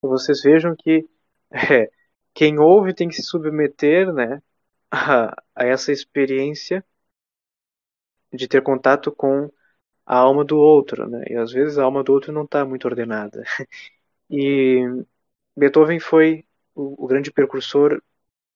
Vocês 0.01 0.41
vejam 0.41 0.75
que 0.75 1.07
é, 1.51 1.91
quem 2.33 2.59
ouve 2.59 2.93
tem 2.93 3.07
que 3.09 3.15
se 3.15 3.23
submeter 3.23 4.13
né, 4.13 4.41
a, 4.91 5.35
a 5.55 5.65
essa 5.65 5.91
experiência 5.91 6.83
de 8.33 8.47
ter 8.47 8.61
contato 8.61 9.11
com 9.11 9.49
a 10.05 10.17
alma 10.17 10.43
do 10.45 10.57
outro, 10.57 11.09
né? 11.09 11.23
E 11.29 11.35
às 11.35 11.51
vezes 11.51 11.77
a 11.77 11.83
alma 11.83 12.03
do 12.03 12.13
outro 12.13 12.31
não 12.31 12.43
está 12.43 12.65
muito 12.65 12.85
ordenada. 12.85 13.43
E 14.27 14.81
Beethoven 15.55 15.99
foi 15.99 16.43
o, 16.73 17.05
o, 17.05 17.07
grande 17.07 17.31
precursor 17.31 18.01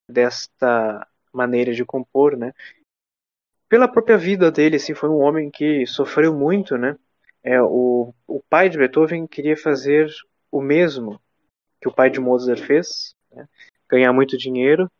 desta 0.09 1.07
maneira 1.31 1.73
de 1.73 1.85
compor, 1.85 2.35
né? 2.35 2.53
Pela 3.69 3.87
própria 3.87 4.17
vida 4.17 4.51
dele, 4.51 4.77
assim, 4.77 4.95
foi 4.95 5.09
um 5.09 5.19
homem 5.19 5.51
que 5.51 5.85
sofreu 5.85 6.33
muito, 6.33 6.75
né? 6.75 6.97
É, 7.43 7.61
o, 7.61 8.13
o 8.27 8.41
pai 8.49 8.67
de 8.67 8.77
Beethoven 8.77 9.27
queria 9.27 9.55
fazer 9.55 10.09
o 10.51 10.61
mesmo 10.61 11.21
que 11.79 11.87
o 11.87 11.93
pai 11.93 12.09
de 12.09 12.19
Mozart 12.19 12.61
fez, 12.61 13.15
né? 13.31 13.47
ganhar 13.87 14.11
muito 14.11 14.37
dinheiro 14.37 14.91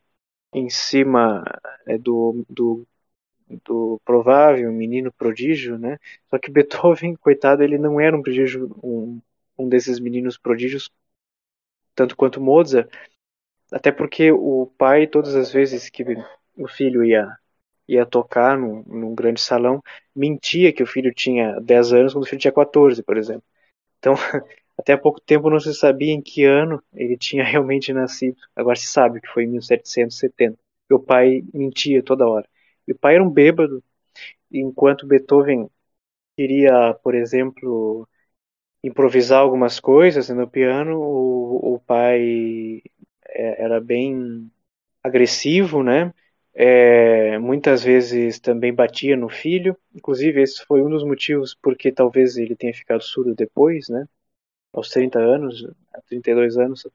em 0.54 0.70
cima 0.70 1.44
é, 1.88 1.98
do, 1.98 2.46
do, 2.48 2.88
do 3.66 4.00
provável 4.06 4.72
menino 4.72 5.12
prodígio, 5.12 5.78
né? 5.78 5.98
Só 6.30 6.38
que 6.38 6.52
Beethoven, 6.52 7.16
coitado, 7.20 7.64
ele 7.64 7.78
não 7.78 8.00
era 8.00 8.16
um 8.16 8.22
prodígio, 8.22 8.74
um, 8.84 9.20
um 9.58 9.68
desses 9.68 10.00
meninos 10.00 10.38
prodígios, 10.38 10.92
tanto 11.96 12.16
quanto 12.16 12.40
Mozart, 12.40 12.90
até 13.72 13.92
porque 13.92 14.32
o 14.32 14.72
pai, 14.78 15.08
todas 15.08 15.36
as 15.36 15.52
vezes 15.52 15.90
que 15.90 16.04
o 16.58 16.68
filho 16.68 17.04
ia 17.04 17.38
ia 17.94 18.06
tocar 18.06 18.58
num, 18.58 18.84
num, 18.88 19.16
grande 19.16 19.42
salão, 19.42 19.82
mentia 20.16 20.72
que 20.74 20.84
o 20.84 20.88
filho 20.88 21.14
tinha 21.14 21.60
10 21.62 21.94
anos 21.94 22.14
quando 22.14 22.24
o 22.26 22.28
filho 22.28 22.42
tinha 22.42 22.52
14, 22.52 23.04
por 23.04 23.18
exemplo. 23.18 23.44
Então, 24.00 24.16
Até 24.80 24.94
há 24.94 24.98
pouco 24.98 25.20
tempo 25.20 25.50
não 25.50 25.60
se 25.60 25.74
sabia 25.74 26.14
em 26.14 26.22
que 26.22 26.46
ano 26.46 26.82
ele 26.94 27.18
tinha 27.18 27.44
realmente 27.44 27.92
nascido. 27.92 28.38
Agora 28.56 28.78
se 28.78 28.88
sabe 28.88 29.20
que 29.20 29.28
foi 29.28 29.44
em 29.44 29.48
1770. 29.48 30.58
Meu 30.90 31.00
pai 31.02 31.44
mentia 31.54 32.02
toda 32.02 32.26
hora. 32.26 32.48
O 32.88 32.96
pai 32.96 33.16
era 33.16 33.24
um 33.24 33.30
bêbado, 33.30 33.84
enquanto 34.52 35.06
Beethoven 35.06 35.70
queria, 36.38 36.94
por 37.04 37.14
exemplo, 37.16 38.08
improvisar 38.84 39.42
algumas 39.42 39.80
coisas 39.80 40.30
no 40.30 40.48
piano, 40.50 40.98
o, 41.00 41.76
o 41.76 41.80
pai 41.82 42.82
é, 43.28 43.64
era 43.64 43.82
bem 43.82 44.50
agressivo, 45.04 45.84
né? 45.84 46.14
É, 46.62 47.38
muitas 47.40 47.82
vezes 47.82 48.38
também 48.38 48.74
batia 48.74 49.16
no 49.16 49.30
filho. 49.30 49.78
Inclusive, 49.96 50.42
esse 50.42 50.66
foi 50.66 50.82
um 50.82 50.90
dos 50.90 51.06
motivos 51.06 51.56
porque 51.56 51.90
talvez 51.90 52.36
ele 52.36 52.54
tenha 52.54 52.74
ficado 52.74 53.02
surdo 53.02 53.34
depois, 53.34 53.88
né? 53.88 54.06
Aos 54.74 54.90
30 54.90 55.20
anos, 55.20 55.66
a 55.94 56.02
32 56.02 56.58
anos, 56.58 56.86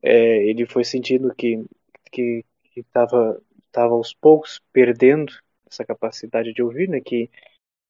é, 0.00 0.44
ele 0.48 0.66
foi 0.66 0.84
sentindo 0.84 1.34
que 1.34 1.64
que 2.12 2.44
estava 2.76 3.42
estava 3.66 3.92
aos 3.94 4.14
poucos 4.14 4.62
perdendo 4.72 5.32
essa 5.68 5.84
capacidade 5.84 6.52
de 6.52 6.62
ouvir, 6.62 6.88
né? 6.88 7.00
Que 7.00 7.28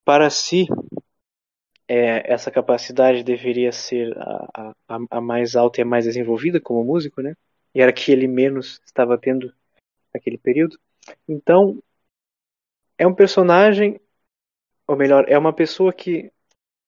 para 0.03 0.31
si 0.31 0.67
é, 1.87 2.33
essa 2.33 2.51
capacidade 2.51 3.23
deveria 3.23 3.71
ser 3.71 4.17
a, 4.19 4.73
a, 4.89 4.99
a, 5.11 5.21
mais 5.21 5.57
alta 5.57 5.81
e 5.81 5.83
a 5.83 5.87
mais 5.87 6.07
desenvolvida 6.07 6.59
como 6.59 6.83
músico, 6.83 7.21
né? 7.21 7.37
E 7.75 7.83
era 7.83 7.93
que 7.93 8.11
ele 8.11 8.27
menos 8.27 8.81
estava 8.87 9.19
tendo 9.19 9.53
naquele 10.15 10.39
período. 10.39 10.79
Então, 11.29 11.83
é 12.99 13.07
um 13.07 13.15
personagem, 13.15 14.01
ou 14.87 14.97
melhor, 14.97 15.25
é 15.29 15.39
uma 15.39 15.53
pessoa 15.53 15.93
que 15.93 16.31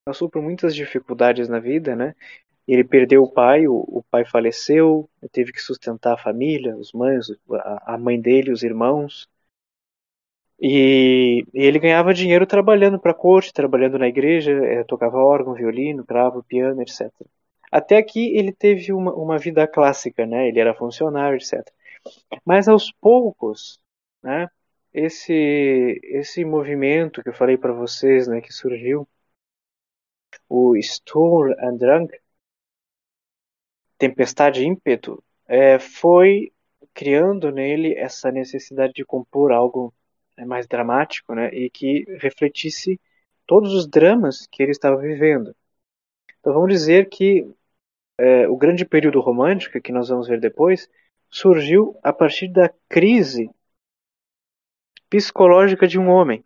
passou 0.04 0.28
por 0.28 0.42
muitas 0.42 0.74
dificuldades 0.74 1.48
na 1.48 1.58
vida, 1.58 1.94
né? 1.94 2.14
Ele 2.66 2.84
perdeu 2.84 3.22
o 3.22 3.30
pai, 3.30 3.66
o, 3.66 3.74
o 3.76 4.02
pai 4.10 4.24
faleceu, 4.24 5.08
teve 5.32 5.52
que 5.52 5.60
sustentar 5.60 6.14
a 6.14 6.18
família, 6.18 6.76
os 6.76 6.92
mães, 6.92 7.26
a, 7.50 7.94
a 7.94 7.98
mãe 7.98 8.20
dele, 8.20 8.52
os 8.52 8.62
irmãos. 8.62 9.28
E, 10.60 11.44
e 11.54 11.62
ele 11.62 11.78
ganhava 11.78 12.12
dinheiro 12.12 12.46
trabalhando 12.46 12.98
para 12.98 13.12
a 13.12 13.14
corte, 13.14 13.52
trabalhando 13.52 13.98
na 13.98 14.08
igreja, 14.08 14.52
é, 14.52 14.82
tocava 14.84 15.16
órgão, 15.18 15.54
violino, 15.54 16.04
cravo, 16.04 16.42
piano, 16.42 16.82
etc. 16.82 17.10
Até 17.70 17.96
aqui 17.96 18.36
ele 18.36 18.52
teve 18.52 18.92
uma, 18.92 19.12
uma 19.14 19.38
vida 19.38 19.66
clássica, 19.66 20.26
né? 20.26 20.48
Ele 20.48 20.58
era 20.58 20.74
funcionário, 20.74 21.36
etc. 21.36 21.64
Mas 22.44 22.68
aos 22.68 22.90
poucos, 22.92 23.78
né? 24.22 24.48
Esse 24.92 26.00
esse 26.04 26.44
movimento 26.44 27.22
que 27.22 27.28
eu 27.28 27.34
falei 27.34 27.56
para 27.58 27.72
vocês, 27.72 28.26
né? 28.28 28.40
Que 28.40 28.52
surgiu, 28.52 29.08
o 30.48 30.76
Sturm 30.76 31.54
and 31.60 31.76
Drang, 31.76 32.08
tempestade 33.98 34.64
ímpeto, 34.64 35.22
é, 35.46 35.78
foi 35.78 36.52
criando 36.94 37.50
nele 37.50 37.94
essa 37.94 38.30
necessidade 38.30 38.92
de 38.92 39.04
compor 39.04 39.52
algo 39.52 39.94
né, 40.36 40.44
mais 40.44 40.66
dramático, 40.66 41.34
né, 41.34 41.48
e 41.54 41.70
que 41.70 42.04
refletisse 42.18 43.00
todos 43.46 43.72
os 43.72 43.86
dramas 43.86 44.46
que 44.46 44.62
ele 44.62 44.72
estava 44.72 44.96
vivendo. 44.96 45.54
Então 46.40 46.52
vamos 46.52 46.70
dizer 46.70 47.08
que 47.08 47.48
é, 48.18 48.48
o 48.48 48.56
grande 48.56 48.84
período 48.84 49.20
romântico, 49.20 49.80
que 49.80 49.92
nós 49.92 50.08
vamos 50.08 50.28
ver 50.28 50.40
depois, 50.40 50.88
surgiu 51.30 51.96
a 52.02 52.12
partir 52.12 52.48
da 52.48 52.70
crise 52.88 53.50
psicológica 55.10 55.86
de 55.86 55.98
um 55.98 56.08
homem, 56.08 56.42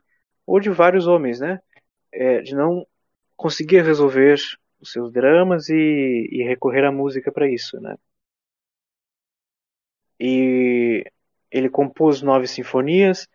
ou 0.47 0.61
de 0.61 0.71
vários 0.71 1.07
homens, 1.07 1.41
né? 1.41 1.61
É, 2.13 2.41
de 2.43 2.55
não 2.55 2.87
conseguir 3.37 3.83
resolver 3.83 4.37
os 4.81 4.93
seus 4.93 5.13
dramas 5.13 5.69
e, 5.69 6.29
e 6.31 6.43
recorrer 6.43 6.85
à 6.85 6.93
música 6.93 7.33
para 7.33 7.49
isso, 7.49 7.81
né? 7.81 7.97
E 10.21 11.05
ele 11.51 11.69
compôs 11.69 12.23
nove 12.23 12.47
sinfonias. 12.47 13.29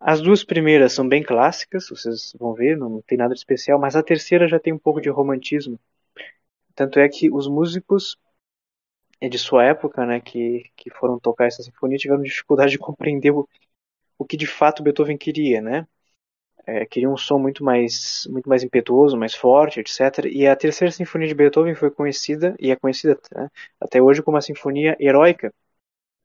As 0.00 0.20
duas 0.20 0.44
primeiras 0.44 0.92
são 0.92 1.08
bem 1.08 1.22
clássicas, 1.22 1.88
vocês 1.88 2.32
vão 2.38 2.54
ver, 2.54 2.76
não 2.76 3.02
tem 3.02 3.18
nada 3.18 3.34
de 3.34 3.40
especial, 3.40 3.78
mas 3.78 3.96
a 3.96 4.02
terceira 4.02 4.46
já 4.46 4.58
tem 4.58 4.72
um 4.72 4.78
pouco 4.78 5.00
de 5.00 5.08
romantismo. 5.08 5.78
Tanto 6.74 7.00
é 7.00 7.08
que 7.08 7.30
os 7.30 7.48
músicos 7.48 8.16
de 9.20 9.38
sua 9.38 9.64
época, 9.64 10.06
né, 10.06 10.20
que, 10.20 10.70
que 10.76 10.90
foram 10.90 11.18
tocar 11.18 11.46
essa 11.46 11.62
sinfonia, 11.62 11.98
tiveram 11.98 12.22
dificuldade 12.22 12.70
de 12.72 12.78
compreender 12.78 13.32
o, 13.32 13.48
o 14.18 14.24
que 14.24 14.36
de 14.36 14.46
fato 14.46 14.82
Beethoven 14.82 15.16
queria, 15.16 15.60
né? 15.62 15.86
É, 16.66 16.84
queria 16.84 17.08
um 17.08 17.16
som 17.16 17.38
muito 17.38 17.64
mais, 17.64 18.26
muito 18.30 18.48
mais 18.48 18.62
impetuoso, 18.62 19.16
mais 19.16 19.34
forte, 19.34 19.80
etc. 19.80 20.26
E 20.30 20.46
a 20.46 20.54
terceira 20.56 20.92
sinfonia 20.92 21.28
de 21.28 21.34
Beethoven 21.34 21.74
foi 21.74 21.90
conhecida, 21.90 22.54
e 22.60 22.70
é 22.70 22.76
conhecida 22.76 23.18
né, 23.34 23.50
até 23.80 24.02
hoje 24.02 24.22
como 24.22 24.36
a 24.36 24.42
sinfonia 24.42 24.96
heróica. 25.00 25.54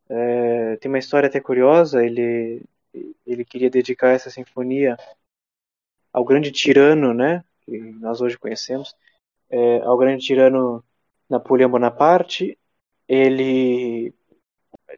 É, 0.10 0.76
tem 0.78 0.90
uma 0.90 0.99
história 0.99 1.28
até 1.28 1.40
curiosa, 1.40 2.06
ele, 2.06 2.61
ele 3.26 3.45
queria 3.45 3.70
dedicar 3.70 4.10
essa 4.10 4.30
sinfonia 4.30 4.98
ao 6.11 6.26
grande 6.26 6.52
tirano, 6.52 7.14
né, 7.14 7.44
que 7.61 7.80
nós 7.80 8.22
hoje 8.22 8.38
conhecemos, 8.38 8.95
é, 9.49 9.80
ao 9.82 9.98
grande 9.98 10.26
tirano 10.26 10.84
Napoleão 11.30 11.70
Bonaparte. 11.70 12.57
Ele 13.07 14.14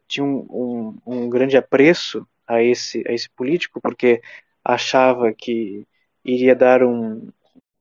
tinha 0.08 0.24
um, 0.24 0.46
um, 0.50 0.98
um, 1.06 1.28
grande 1.28 1.56
apreço 1.56 2.26
a 2.46 2.62
esse, 2.62 3.04
a 3.08 3.12
esse 3.12 3.28
político, 3.30 3.80
porque 3.80 4.22
achava 4.64 5.32
que 5.32 5.86
iria 6.24 6.54
dar 6.54 6.82
um, 6.82 7.30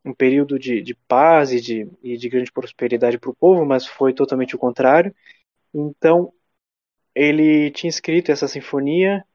um 0.03 0.13
período 0.13 0.59
de, 0.59 0.81
de 0.81 0.95
paz 1.07 1.51
e 1.51 1.61
de, 1.61 1.89
e 2.03 2.17
de 2.17 2.29
grande 2.29 2.51
prosperidade 2.51 3.17
para 3.17 3.29
o 3.29 3.35
povo, 3.35 3.65
mas 3.65 3.85
foi 3.87 4.13
totalmente 4.13 4.55
o 4.55 4.59
contrário. 4.59 5.13
Então, 5.73 6.33
ele 7.15 7.71
tinha 7.71 7.89
escrito 7.89 8.31
essa 8.31 8.47
sinfonia 8.47 9.25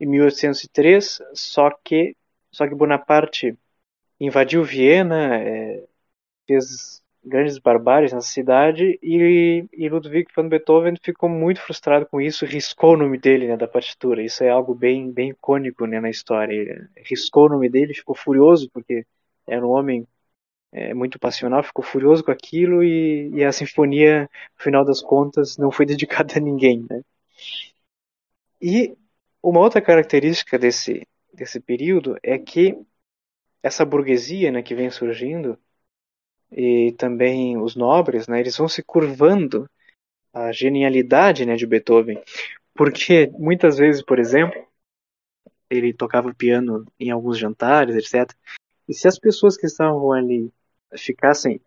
em 0.00 0.06
1803, 0.06 1.20
só 1.34 1.70
que, 1.70 2.16
só 2.52 2.68
que 2.68 2.74
Bonaparte 2.74 3.56
invadiu 4.20 4.64
Viena, 4.64 5.36
é, 5.36 5.86
fez 6.46 7.02
grandes 7.26 7.58
barbáries 7.58 8.12
na 8.12 8.20
cidade 8.20 8.98
e, 9.02 9.66
e 9.72 9.88
Ludwig 9.88 10.28
van 10.34 10.48
Beethoven 10.48 10.94
ficou 11.02 11.28
muito 11.28 11.60
frustrado 11.60 12.06
com 12.06 12.20
isso, 12.20 12.46
riscou 12.46 12.94
o 12.94 12.96
nome 12.96 13.18
dele 13.18 13.48
né, 13.48 13.56
da 13.56 13.66
partitura. 13.68 14.22
Isso 14.22 14.44
é 14.44 14.50
algo 14.50 14.74
bem 14.74 15.10
bem 15.12 15.30
icônico 15.30 15.86
né, 15.86 16.00
na 16.00 16.10
história. 16.10 16.54
Ele 16.54 16.88
riscou 17.04 17.46
o 17.46 17.48
nome 17.50 17.68
dele, 17.68 17.94
ficou 17.94 18.14
furioso 18.14 18.70
porque 18.72 19.04
era 19.46 19.66
um 19.66 19.70
homem 19.70 20.06
é, 20.72 20.94
muito 20.94 21.18
passional, 21.18 21.62
ficou 21.62 21.84
furioso 21.84 22.24
com 22.24 22.30
aquilo 22.30 22.82
e, 22.84 23.30
e, 23.34 23.44
a 23.44 23.52
sinfonia, 23.52 24.22
no 24.58 24.62
final 24.64 24.84
das 24.84 25.02
contas, 25.02 25.56
não 25.58 25.70
foi 25.70 25.86
dedicada 25.86 26.34
a 26.36 26.40
ninguém. 26.40 26.86
Né? 26.88 27.02
E 28.60 28.96
uma 29.42 29.60
outra 29.60 29.80
característica 29.82 30.58
desse 30.58 31.06
desse 31.36 31.60
período 31.60 32.16
é 32.22 32.38
que 32.38 32.76
essa 33.62 33.84
burguesia 33.84 34.50
né, 34.50 34.62
que 34.62 34.74
vem 34.74 34.90
surgindo 34.90 35.58
e 36.56 36.92
também 36.92 37.58
os 37.58 37.76
nobres, 37.76 38.26
né, 38.26 38.40
eles 38.40 38.56
vão 38.56 38.66
se 38.66 38.82
curvando 38.82 39.68
à 40.32 40.50
genialidade 40.50 41.44
né, 41.44 41.54
de 41.54 41.66
Beethoven, 41.66 42.18
porque 42.74 43.30
muitas 43.38 43.76
vezes, 43.76 44.02
por 44.02 44.18
exemplo, 44.18 44.66
ele 45.68 45.92
tocava 45.92 46.32
piano 46.34 46.86
em 46.98 47.10
alguns 47.10 47.38
jantares, 47.38 47.94
etc. 47.94 48.34
E 48.88 48.94
se 48.94 49.06
as 49.06 49.18
pessoas 49.18 49.56
que 49.56 49.66
estavam 49.66 50.12
ali 50.12 50.50
ficassem 50.96 51.60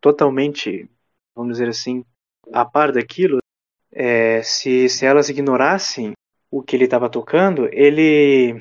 totalmente, 0.00 0.90
vamos 1.34 1.52
dizer 1.52 1.68
assim, 1.68 2.04
a 2.52 2.64
par 2.64 2.90
daquilo, 2.90 3.38
é, 3.92 4.42
se, 4.42 4.88
se 4.88 5.06
elas 5.06 5.28
ignorassem 5.28 6.12
o 6.50 6.62
que 6.62 6.74
ele 6.74 6.84
estava 6.84 7.08
tocando, 7.08 7.68
ele 7.72 8.60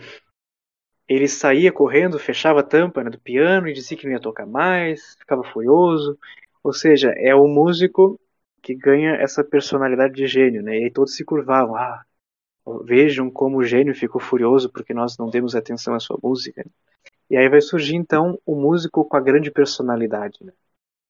ele 1.10 1.28
saía 1.28 1.72
correndo, 1.72 2.20
fechava 2.20 2.60
a 2.60 2.64
tampa 2.64 3.04
né, 3.04 3.10
do 3.10 3.20
piano 3.20 3.68
e 3.68 3.74
dizia 3.74 3.98
que 3.98 4.06
não 4.06 4.14
ia 4.14 4.20
tocar 4.20 4.46
mais, 4.46 5.16
ficava 5.16 5.44
furioso. 5.44 6.18
Ou 6.64 6.72
seja, 6.72 7.10
é 7.18 7.34
o 7.34 7.48
músico 7.48 8.20
que 8.62 8.76
ganha 8.76 9.16
essa 9.16 9.44
personalidade 9.44 10.14
de 10.14 10.28
gênio, 10.28 10.62
né? 10.62 10.78
E 10.78 10.84
aí 10.86 10.92
todos 10.92 11.16
se 11.16 11.26
curvavam. 11.26 11.76
Ah, 11.76 12.04
vejam 12.84 13.32
como 13.32 13.58
o 13.58 13.64
gênio 13.64 13.96
ficou 13.96 14.22
furioso 14.22 14.70
porque 14.72 14.94
nós 14.94 15.18
não 15.18 15.30
demos 15.30 15.56
atenção 15.56 15.96
à 15.96 16.00
sua 16.00 16.20
música. 16.22 16.64
E 17.30 17.38
aí 17.38 17.50
vai 17.50 17.62
surgir 17.62 17.96
então 17.96 18.40
o 18.46 18.56
músico 18.56 19.04
com 19.06 19.18
a 19.18 19.22
grande 19.22 19.50
personalidade. 19.52 20.38
Né? 20.42 20.54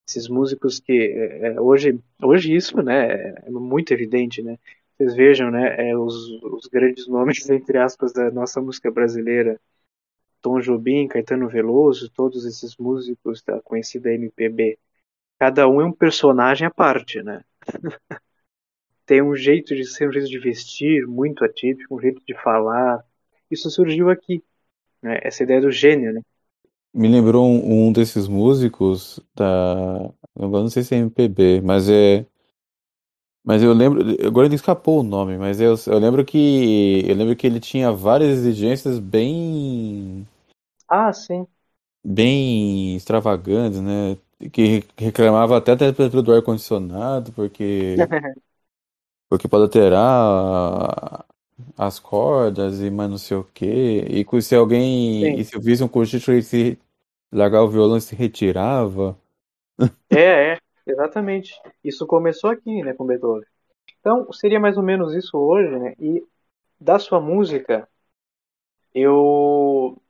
Esses 0.08 0.30
músicos 0.30 0.80
que 0.80 0.94
é, 0.94 1.54
é 1.54 1.62
hoje, 1.62 2.00
hoje 2.24 2.56
isso, 2.56 2.82
né, 2.82 3.34
é 3.46 3.50
muito 3.50 3.94
evidente, 3.94 4.42
né? 4.42 4.58
Vocês 4.98 5.16
vejam, 5.16 5.52
né, 5.52 5.90
é, 5.90 5.98
os, 5.98 6.16
os 6.44 6.68
grandes 6.68 7.08
nomes 7.08 7.50
entre 7.50 7.78
aspas 7.78 8.14
da 8.14 8.32
nossa 8.32 8.62
música 8.62 8.92
brasileira 8.92 9.60
Tom 10.42 10.60
Jobim, 10.60 11.08
Caetano 11.08 11.50
Veloso, 11.50 12.10
todos 12.10 12.46
esses 12.46 12.76
músicos 12.78 13.42
da 13.44 13.62
conhecida 13.62 14.14
MPB, 14.14 14.78
cada 15.38 15.68
um 15.68 15.82
é 15.82 15.86
um 15.86 15.92
personagem 15.92 16.68
à 16.68 16.72
parte, 16.72 17.22
né? 17.22 17.44
Tem 19.06 19.22
um 19.22 19.36
jeito 19.36 19.76
de 19.76 19.86
ser, 19.86 20.08
um 20.10 20.12
jeito 20.12 20.30
de 20.30 20.40
vestir 20.40 21.08
muito 21.08 21.44
atípico, 21.44 21.96
um 21.96 22.00
jeito 22.00 22.22
de 22.26 22.36
falar. 22.36 23.04
Isso 23.50 23.70
surgiu 23.70 24.10
aqui, 24.10 24.44
né? 25.02 25.20
Essa 25.24 25.44
ideia 25.44 25.62
do 25.62 25.72
gênio, 25.72 26.14
né? 26.14 26.22
me 26.94 27.08
lembrou 27.08 27.48
um, 27.48 27.88
um 27.88 27.92
desses 27.92 28.28
músicos 28.28 29.20
da. 29.36 30.12
Eu 30.36 30.50
não 30.50 30.70
sei 30.70 30.84
se 30.84 30.96
é 30.96 30.98
MPB, 31.00 31.62
mas 31.62 31.90
é. 31.90 32.26
Mas 33.50 33.64
eu 33.64 33.74
lembro. 33.74 34.00
Agora 34.28 34.46
ele 34.46 34.54
escapou 34.54 35.00
o 35.00 35.04
nome, 35.04 35.36
mas 35.36 35.60
eu, 35.60 35.74
eu 35.88 35.98
lembro 35.98 36.24
que. 36.24 37.04
Eu 37.08 37.16
lembro 37.16 37.36
que 37.36 37.48
ele 37.48 37.60
tinha 37.60 37.92
várias 37.92 38.30
exigências 38.38 39.00
bem. 39.00 40.28
Ah, 40.88 41.12
sim. 41.12 41.48
Bem 42.06 42.96
extravagantes, 42.96 43.82
né? 43.82 44.18
Que 44.52 44.84
reclamava 44.96 45.58
até 45.58 45.72
a 45.72 45.78
temperatura 45.78 46.22
do 46.22 46.32
ar-condicionado, 46.32 47.32
porque. 47.32 47.96
porque 49.28 49.48
pode 49.48 49.64
alterar 49.64 51.26
as 51.76 51.98
cordas 51.98 52.80
e 52.82 52.92
mais 52.92 53.10
não 53.10 53.18
sei 53.18 53.38
o 53.38 53.44
quê. 53.52 54.06
E 54.08 54.42
se 54.44 54.54
alguém. 54.54 55.40
E 55.40 55.44
se 55.44 55.56
eu 55.56 55.60
visse 55.60 55.84
um 55.84 55.88
concerto, 55.88 56.32
ele 56.32 56.44
se 56.44 56.78
largar 57.34 57.64
o 57.64 57.70
violão 57.70 57.98
e 57.98 58.02
se 58.02 58.14
retirava. 58.14 59.18
É, 60.12 60.54
é, 60.54 60.60
exatamente. 60.92 61.60
Isso 61.84 62.06
começou 62.08 62.50
aqui, 62.50 62.84
né, 62.84 62.94
com 62.94 63.06
Beethoven. 63.06 63.46
Então, 64.00 64.32
seria 64.32 64.60
mais 64.60 64.78
ou 64.78 64.84
menos 64.84 65.14
isso 65.14 65.38
hoje, 65.38 65.78
né? 65.78 65.96
E 66.00 66.26
da 66.80 66.98
sua 67.00 67.20
música, 67.20 67.88
eu 68.94 70.02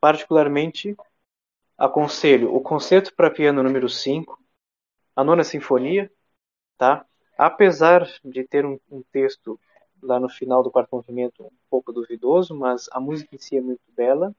particularmente 0.00 0.96
aconselho 1.78 2.54
o 2.54 2.60
Concerto 2.60 3.14
para 3.14 3.30
Piano 3.30 3.62
número 3.62 3.88
5, 3.88 4.38
a 5.14 5.24
Nona 5.24 5.44
Sinfonia, 5.44 6.10
tá? 6.76 7.06
Apesar 7.38 8.06
de 8.24 8.44
ter 8.44 8.64
um, 8.64 8.78
um 8.90 9.02
texto 9.12 9.58
lá 10.02 10.20
no 10.20 10.28
final 10.28 10.62
do 10.62 10.70
quarto 10.70 10.94
movimento 10.94 11.44
um 11.44 11.50
pouco 11.70 11.92
duvidoso, 11.92 12.54
mas 12.54 12.88
a 12.92 13.00
música 13.00 13.34
em 13.34 13.38
si 13.38 13.56
é 13.56 13.60
muito 13.60 13.82
bela. 13.96 14.34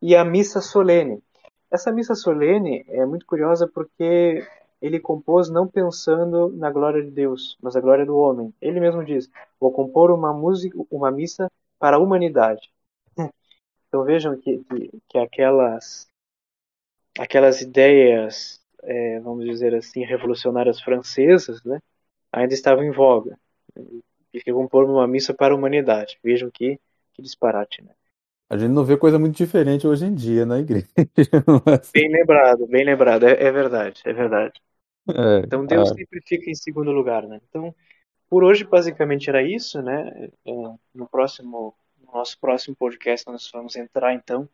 E 0.00 0.14
a 0.14 0.24
Missa 0.24 0.60
Solene. 0.60 1.22
Essa 1.70 1.92
Missa 1.92 2.14
Solene 2.14 2.84
é 2.88 3.04
muito 3.04 3.26
curiosa 3.26 3.66
porque 3.66 4.46
ele 4.80 5.00
compôs 5.00 5.50
não 5.50 5.66
pensando 5.66 6.50
na 6.56 6.70
glória 6.70 7.02
de 7.02 7.10
Deus, 7.10 7.56
mas 7.62 7.76
a 7.76 7.80
glória 7.80 8.06
do 8.06 8.16
homem. 8.16 8.52
Ele 8.60 8.80
mesmo 8.80 9.04
diz: 9.04 9.30
"Vou 9.60 9.72
compor 9.72 10.10
uma 10.10 10.32
música, 10.32 10.78
uma 10.90 11.10
missa 11.10 11.50
para 11.78 11.96
a 11.96 12.00
humanidade". 12.00 12.70
Então 13.88 14.04
vejam 14.04 14.36
que, 14.38 14.58
que, 14.64 15.02
que 15.08 15.18
aquelas 15.18 16.08
aquelas 17.18 17.60
ideias, 17.60 18.60
é, 18.82 19.20
vamos 19.20 19.44
dizer 19.46 19.74
assim, 19.74 20.04
revolucionárias 20.04 20.80
francesas, 20.80 21.62
né, 21.64 21.80
ainda 22.32 22.52
estavam 22.54 22.84
em 22.84 22.90
voga 22.90 23.38
e 24.32 24.40
que 24.42 24.52
compor 24.52 24.84
uma 24.84 25.06
missa 25.06 25.32
para 25.32 25.54
a 25.54 25.56
humanidade. 25.56 26.18
Vejam 26.22 26.50
que, 26.50 26.78
que 27.14 27.22
disparate, 27.22 27.82
né? 27.82 27.90
A 28.48 28.56
gente 28.56 28.70
não 28.70 28.84
vê 28.84 28.96
coisa 28.96 29.18
muito 29.18 29.36
diferente 29.36 29.86
hoje 29.86 30.04
em 30.04 30.14
dia 30.14 30.46
na 30.46 30.58
igreja. 30.58 30.86
Mas... 31.66 31.90
Bem 31.92 32.08
lembrado, 32.10 32.66
bem 32.66 32.84
lembrado. 32.84 33.26
É, 33.26 33.32
é 33.44 33.50
verdade, 33.50 34.02
é 34.04 34.12
verdade. 34.12 34.60
É, 35.08 35.38
então 35.44 35.64
Deus 35.64 35.90
sempre 35.90 36.20
fica 36.26 36.50
em 36.50 36.54
segundo 36.54 36.90
lugar, 36.90 37.26
né? 37.26 37.40
Então, 37.48 37.74
por 38.28 38.42
hoje 38.42 38.64
basicamente 38.64 39.28
era 39.28 39.42
isso, 39.42 39.80
né? 39.80 40.30
É, 40.44 40.52
no 40.94 41.08
próximo, 41.08 41.74
no 41.98 42.12
nosso 42.12 42.38
próximo 42.40 42.74
podcast 42.76 43.26
nós 43.26 43.48
vamos 43.52 43.76
entrar 43.76 44.14
então 44.14 44.48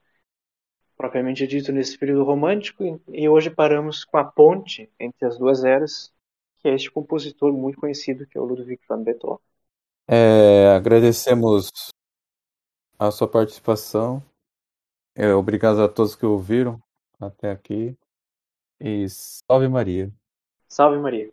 propriamente 0.96 1.46
dito 1.46 1.72
nesse 1.72 1.98
período 1.98 2.24
romântico 2.24 3.00
e 3.08 3.28
hoje 3.28 3.50
paramos 3.50 4.04
com 4.04 4.18
a 4.18 4.24
ponte 4.24 4.90
entre 5.00 5.26
as 5.26 5.38
duas 5.38 5.64
eras, 5.64 6.12
que 6.58 6.68
é 6.68 6.74
este 6.74 6.90
compositor 6.90 7.52
muito 7.52 7.80
conhecido 7.80 8.26
que 8.26 8.36
é 8.36 8.40
o 8.40 8.44
Ludwig 8.44 8.80
van 8.88 9.02
Beethoven. 9.02 9.38
É, 10.06 10.68
agradecemos 10.76 11.70
a 12.98 13.10
sua 13.10 13.28
participação. 13.28 14.22
É, 15.14 15.32
obrigado 15.32 15.82
a 15.82 15.88
todos 15.88 16.14
que 16.14 16.26
ouviram 16.26 16.80
até 17.18 17.50
aqui. 17.50 17.96
E 18.80 19.06
salve 19.08 19.68
Maria. 19.68 20.12
Salve 20.72 20.98
Maria. 20.98 21.28